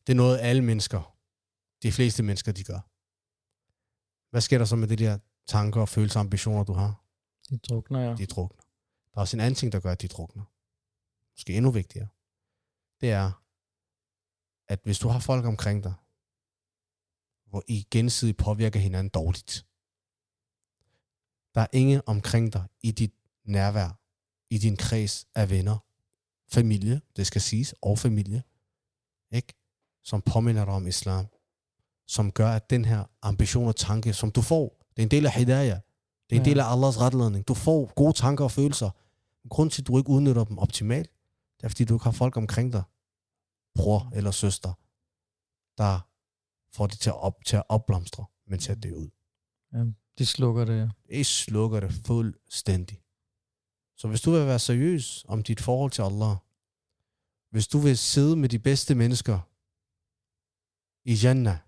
Det 0.07 0.13
er 0.13 0.17
noget, 0.17 0.39
alle 0.41 0.63
mennesker, 0.63 1.17
de 1.83 1.93
fleste 1.93 2.23
mennesker, 2.23 2.53
de 2.53 2.65
gør. 2.65 2.81
Hvad 4.31 4.41
sker 4.41 4.59
der 4.59 4.65
så 4.65 4.77
med 4.77 4.89
de 4.89 4.97
der 4.97 5.19
tanker 5.47 5.81
og 5.81 5.89
følelser 5.89 6.21
og 6.21 6.25
ambitioner, 6.25 6.65
du 6.65 6.73
har? 6.73 7.05
De 7.51 7.59
drukner, 7.59 8.01
ja. 8.01 8.15
De 8.15 8.27
drukner. 8.27 8.63
Der 9.11 9.17
er 9.17 9.21
også 9.21 9.37
en 9.37 9.41
anden 9.41 9.55
ting, 9.55 9.73
der 9.73 9.81
gør, 9.81 9.93
at 9.93 10.03
de 10.03 10.09
drukner. 10.09 10.45
Måske 11.35 11.57
endnu 11.57 11.71
vigtigere. 11.71 12.09
Det 13.01 13.11
er, 13.11 13.43
at 14.69 14.81
hvis 14.83 14.99
du 14.99 15.09
har 15.09 15.21
folk 15.21 15.45
omkring 15.45 15.85
dig, 15.85 15.95
hvor 17.47 17.63
I 17.69 17.87
gensidigt 17.91 18.39
påvirker 18.39 18.81
hinanden 18.81 19.11
dårligt, 19.11 19.67
der 21.55 21.61
er 21.61 21.67
ingen 21.73 22.03
omkring 22.07 22.53
dig 22.53 22.65
i 22.83 22.91
dit 22.91 23.15
nærvær, 23.45 24.01
i 24.51 24.59
din 24.59 24.77
kreds 24.77 25.27
af 25.35 25.51
venner, 25.51 25.86
familie, 26.49 27.01
det 27.17 27.27
skal 27.27 27.41
siges, 27.41 27.75
og 27.83 27.99
familie, 27.99 28.43
ikke? 29.31 29.55
som 30.05 30.23
påminder 30.23 30.65
dig 30.65 30.75
om 30.75 30.87
islam, 30.87 31.27
som 32.07 32.33
gør, 32.33 32.49
at 32.51 32.71
den 32.71 32.85
her 32.85 33.05
ambition 33.23 33.69
og 33.69 33.77
tanke, 33.77 34.13
som 34.13 34.31
du 34.31 34.43
får, 34.43 34.87
det 34.97 35.03
er 35.03 35.07
en 35.07 35.11
del 35.11 35.27
af 35.27 35.33
hidayah, 35.33 35.81
det 36.31 36.37
er 36.37 36.41
en 36.41 36.47
Ja. 36.47 36.51
del 36.51 36.61
af 36.61 36.73
Allahs 36.73 37.01
retledning. 37.01 37.49
Du 37.49 37.55
får 37.55 37.93
gode 37.97 38.13
tanker 38.13 38.45
og 38.45 38.51
følelser. 38.53 38.91
Grunden 39.49 39.71
til, 39.71 39.83
at 39.83 39.87
du 39.87 39.99
ikke 39.99 40.11
udnytter 40.11 40.45
dem 40.45 40.59
optimalt, 40.59 41.11
det 41.57 41.65
er, 41.65 41.69
fordi 41.69 41.85
du 41.85 41.95
ikke 41.95 42.05
har 42.05 42.11
folk 42.11 42.37
omkring 42.37 42.73
dig, 42.73 42.83
bror 43.75 44.11
eller 44.15 44.31
søster, 44.31 44.73
der 45.79 46.01
får 46.77 46.87
det 46.87 46.99
til 47.01 47.11
at, 47.11 47.17
op, 47.17 47.45
til 47.45 47.57
at 47.57 47.63
opblomstre, 47.69 48.25
men 48.47 48.61
at 48.71 48.83
dø 48.83 48.93
ud. 48.95 49.09
De 50.19 50.27
slukker 50.27 50.65
det, 50.65 50.79
ja. 50.79 50.89
Det 51.17 51.27
slukker 51.27 51.81
det 51.81 51.93
fuldstændig. 51.93 53.03
Så 53.97 54.09
hvis 54.09 54.21
du 54.21 54.31
vil 54.31 54.47
være 54.47 54.59
seriøs 54.59 55.25
om 55.29 55.43
dit 55.43 55.61
forhold 55.61 55.91
til 55.91 56.03
Allah, 56.03 56.37
hvis 57.51 57.69
du 57.69 57.79
vil 57.79 57.99
sidde 57.99 58.37
med 58.37 58.49
de 58.49 58.59
bedste 58.59 58.95
mennesker 58.95 59.41
i 61.05 61.15
Jannah, 61.23 61.59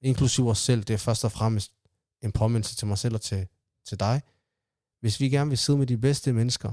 inklusiv 0.00 0.46
os 0.48 0.58
selv, 0.58 0.84
det 0.84 0.94
er 0.94 0.98
først 0.98 1.24
og 1.24 1.32
fremmest 1.32 1.72
en 2.22 2.32
påmindelse 2.32 2.76
til 2.76 2.86
mig 2.86 2.98
selv 2.98 3.14
og 3.14 3.20
til, 3.20 3.48
til 3.84 4.00
dig. 4.00 4.22
Hvis 5.00 5.20
vi 5.20 5.28
gerne 5.28 5.48
vil 5.48 5.58
sidde 5.58 5.78
med 5.78 5.86
de 5.86 5.98
bedste 5.98 6.32
mennesker, 6.32 6.72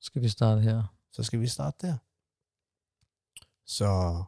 Skal 0.00 0.22
vi 0.22 0.28
starte 0.28 0.60
her. 0.60 0.94
så 1.12 1.22
skal 1.22 1.40
vi 1.40 1.46
starte 1.46 1.86
der. 1.86 1.96
Så 3.66 4.22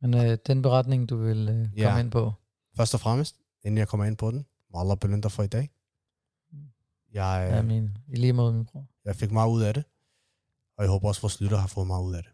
Men 0.00 0.14
øh, 0.14 0.38
den 0.46 0.62
beretning, 0.62 1.08
du 1.08 1.16
vil 1.16 1.48
øh, 1.48 1.78
Ja. 1.78 1.84
komme 1.88 2.00
ind 2.00 2.10
på, 2.10 2.32
først 2.76 2.94
og 2.94 3.00
fremmest, 3.00 3.40
inden 3.64 3.78
jeg 3.78 3.88
kommer 3.88 4.06
ind 4.06 4.16
på 4.16 4.30
den, 4.30 4.46
må 4.70 4.80
Allah 4.80 4.98
belønne 4.98 5.22
dig 5.22 5.32
for 5.32 5.42
i 5.42 5.46
dag. 5.46 5.70
Jeg, 7.12 7.50
ja. 7.52 7.62
min, 7.62 7.98
i 8.08 8.16
lige 8.16 8.32
måde, 8.32 8.52
min 8.52 8.66
bror. 8.66 8.86
Jeg 9.04 9.16
fik 9.16 9.30
meget 9.30 9.50
ud 9.50 9.62
af 9.62 9.74
det, 9.74 9.84
og 10.76 10.84
jeg 10.84 10.90
håber 10.90 11.08
også, 11.08 11.18
at 11.18 11.22
vores 11.22 11.40
lytter 11.40 11.56
har 11.56 11.66
fået 11.66 11.86
meget 11.86 12.04
ud 12.04 12.14
af 12.14 12.22
det. 12.22 12.32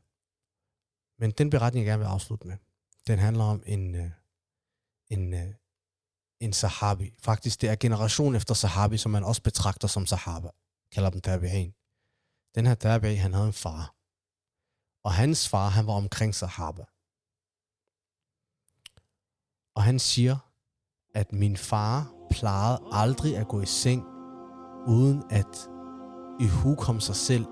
Men 1.19 1.31
den 1.31 1.51
beretning, 1.51 1.87
jeg 1.87 1.91
gerne 1.91 2.03
vil 2.03 2.11
afslutte 2.11 2.47
med, 2.47 2.57
den 3.07 3.19
handler 3.19 3.45
om 3.45 3.63
en, 3.67 3.95
øh, 3.95 4.11
en, 5.11 5.35
øh, 5.35 5.55
en 6.41 6.53
sahabi. 6.53 7.15
Faktisk, 7.19 7.61
det 7.61 7.69
er 7.69 7.77
generation 7.77 8.35
efter 8.35 8.55
sahabi, 8.55 8.97
som 8.97 9.13
man 9.13 9.25
også 9.25 9.43
betragter 9.43 9.89
som 9.89 10.07
sahaba. 10.07 10.49
Kalder 10.93 11.11
dem 11.11 11.21
tabi'in. 11.27 11.71
Den 12.55 12.67
her 12.67 12.75
tabi'i, 12.75 13.17
han 13.17 13.33
havde 13.33 13.47
en 13.47 13.53
far. 13.53 13.95
Og 15.05 15.13
hans 15.13 15.49
far, 15.49 15.69
han 15.69 15.87
var 15.87 15.93
omkring 15.93 16.35
sahaba. 16.35 16.85
Og 19.75 19.83
han 19.83 19.99
siger, 19.99 20.37
at 21.15 21.33
min 21.33 21.57
far 21.57 22.13
plejede 22.31 22.83
aldrig 22.93 23.37
at 23.37 23.49
gå 23.49 23.61
i 23.61 23.67
seng, 23.67 24.14
uden 24.87 25.23
at 25.31 25.71
ihukomme 26.41 27.01
sig 27.01 27.17
selv, 27.17 27.47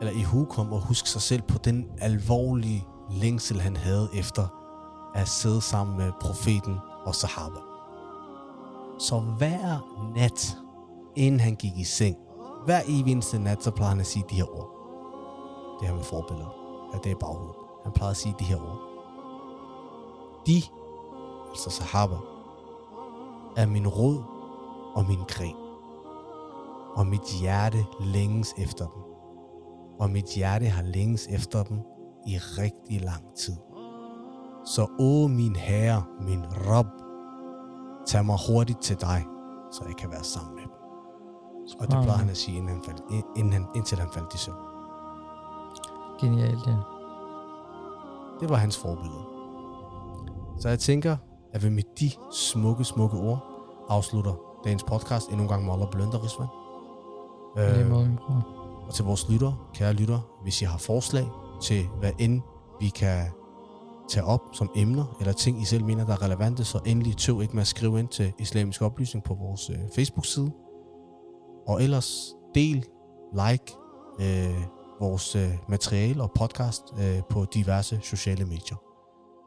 eller 0.00 0.12
ihukomme 0.12 0.74
og 0.74 0.80
huske 0.80 1.08
sig 1.08 1.22
selv 1.22 1.42
på 1.42 1.58
den 1.58 1.86
alvorlige 2.00 2.86
længsel, 3.10 3.60
han 3.60 3.76
havde 3.76 4.08
efter 4.14 4.46
at 5.14 5.28
sidde 5.28 5.60
sammen 5.60 5.96
med 5.96 6.12
profeten 6.20 6.76
og 7.04 7.14
sahaba. 7.14 7.60
Så 8.98 9.20
hver 9.20 9.78
nat, 10.16 10.56
inden 11.16 11.40
han 11.40 11.54
gik 11.54 11.78
i 11.78 11.84
seng, 11.84 12.16
hver 12.64 12.80
evig 12.86 13.12
eneste 13.12 13.38
nat, 13.38 13.62
så 13.62 13.70
plejede 13.70 13.90
han 13.90 14.00
at 14.00 14.06
sige 14.06 14.24
de 14.30 14.34
her 14.34 14.58
ord. 14.58 14.70
Det 15.80 15.88
her 15.88 15.94
med 15.94 16.04
forbilleder. 16.04 16.54
Ja, 16.92 16.98
det 17.04 17.12
er 17.12 17.16
baghovedet. 17.16 17.56
Han 17.84 17.92
plejede 17.92 18.10
at 18.10 18.16
sige 18.16 18.34
de 18.38 18.44
her 18.44 18.56
ord. 18.56 18.80
De, 20.46 20.62
altså 21.50 21.70
sahaba, 21.70 22.16
er 23.56 23.66
min 23.66 23.88
rod 23.88 24.22
og 24.94 25.04
min 25.08 25.20
gren 25.28 25.67
og 26.98 27.06
mit 27.06 27.40
hjerte 27.40 27.86
længes 28.00 28.54
efter 28.58 28.86
dem. 28.86 29.02
Og 30.00 30.10
mit 30.10 30.24
hjerte 30.36 30.66
har 30.66 30.82
længes 30.82 31.26
efter 31.30 31.62
dem 31.62 31.78
i 32.26 32.36
rigtig 32.38 33.00
lang 33.00 33.34
tid. 33.36 33.56
Så 34.64 34.86
åh 34.98 35.30
min 35.30 35.56
herre, 35.56 36.02
min 36.20 36.44
Rob, 36.44 36.86
tag 38.06 38.24
mig 38.24 38.38
hurtigt 38.48 38.82
til 38.82 39.00
dig, 39.00 39.24
så 39.72 39.84
jeg 39.86 39.96
kan 39.96 40.10
være 40.10 40.24
sammen 40.24 40.54
med 40.54 40.62
dem. 40.62 40.72
Og 41.80 41.86
det 41.86 41.98
plejede 42.02 42.18
han 42.18 42.30
at 42.30 42.36
sige, 42.36 42.56
inden 42.56 42.70
han 42.70 42.82
faldt, 42.82 43.02
inden 43.36 43.52
han, 43.52 43.66
indtil 43.74 43.98
han 43.98 44.08
faldt 44.12 44.34
i 44.34 44.38
søvn. 44.38 44.56
Genialt, 46.20 46.66
ja. 46.66 46.76
Det 48.40 48.48
var 48.50 48.56
hans 48.56 48.78
forbillede. 48.78 49.24
Så 50.60 50.68
jeg 50.68 50.78
tænker, 50.78 51.16
at 51.52 51.64
vi 51.64 51.68
med 51.68 51.82
de 52.00 52.10
smukke, 52.32 52.84
smukke 52.84 53.16
ord 53.16 53.38
afslutter 53.88 54.32
dagens 54.64 54.84
podcast 54.84 55.28
endnu 55.28 55.42
en 55.42 55.48
gang 55.48 55.64
med 55.64 55.72
Allah 55.72 55.90
Blønder, 55.90 56.24
Risvan. 56.24 56.67
Øh, 57.56 57.92
og 58.86 58.94
til 58.94 59.04
vores 59.04 59.28
lytter, 59.28 59.70
kære 59.74 59.92
lytter, 59.92 60.20
hvis 60.42 60.62
I 60.62 60.64
har 60.64 60.78
forslag 60.78 61.26
til, 61.62 61.86
hvad 62.00 62.12
end 62.18 62.42
vi 62.80 62.88
kan 62.88 63.24
tage 64.08 64.24
op 64.24 64.40
som 64.52 64.70
emner, 64.76 65.16
eller 65.20 65.32
ting, 65.32 65.62
I 65.62 65.64
selv 65.64 65.84
mener, 65.84 66.06
der 66.06 66.12
er 66.12 66.22
relevante, 66.22 66.64
så 66.64 66.80
endelig 66.86 67.16
tøv 67.16 67.42
ikke 67.42 67.54
med 67.54 67.60
at 67.60 67.66
skrive 67.66 67.98
ind 67.98 68.08
til 68.08 68.32
Islamisk 68.38 68.82
Oplysning 68.82 69.24
på 69.24 69.34
vores 69.34 69.70
øh, 69.70 69.78
Facebook-side. 69.94 70.52
Og 71.66 71.82
ellers 71.82 72.34
del, 72.54 72.84
like 73.32 73.74
øh, 74.20 74.62
vores 75.00 75.36
øh, 75.36 75.50
materiale 75.68 76.22
og 76.22 76.30
podcast 76.30 76.82
øh, 77.00 77.22
på 77.30 77.44
diverse 77.54 78.00
sociale 78.02 78.44
medier. 78.44 78.76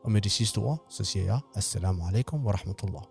Og 0.03 0.11
med 0.11 0.21
de 0.21 0.29
sidste 0.29 0.57
ord, 0.57 0.85
så 0.89 1.03
siger 1.03 1.25
jeg, 1.25 1.39
Assalamu 1.55 2.07
alaikum 2.07 2.45
wa 2.45 2.51
rahmatullah. 2.51 3.10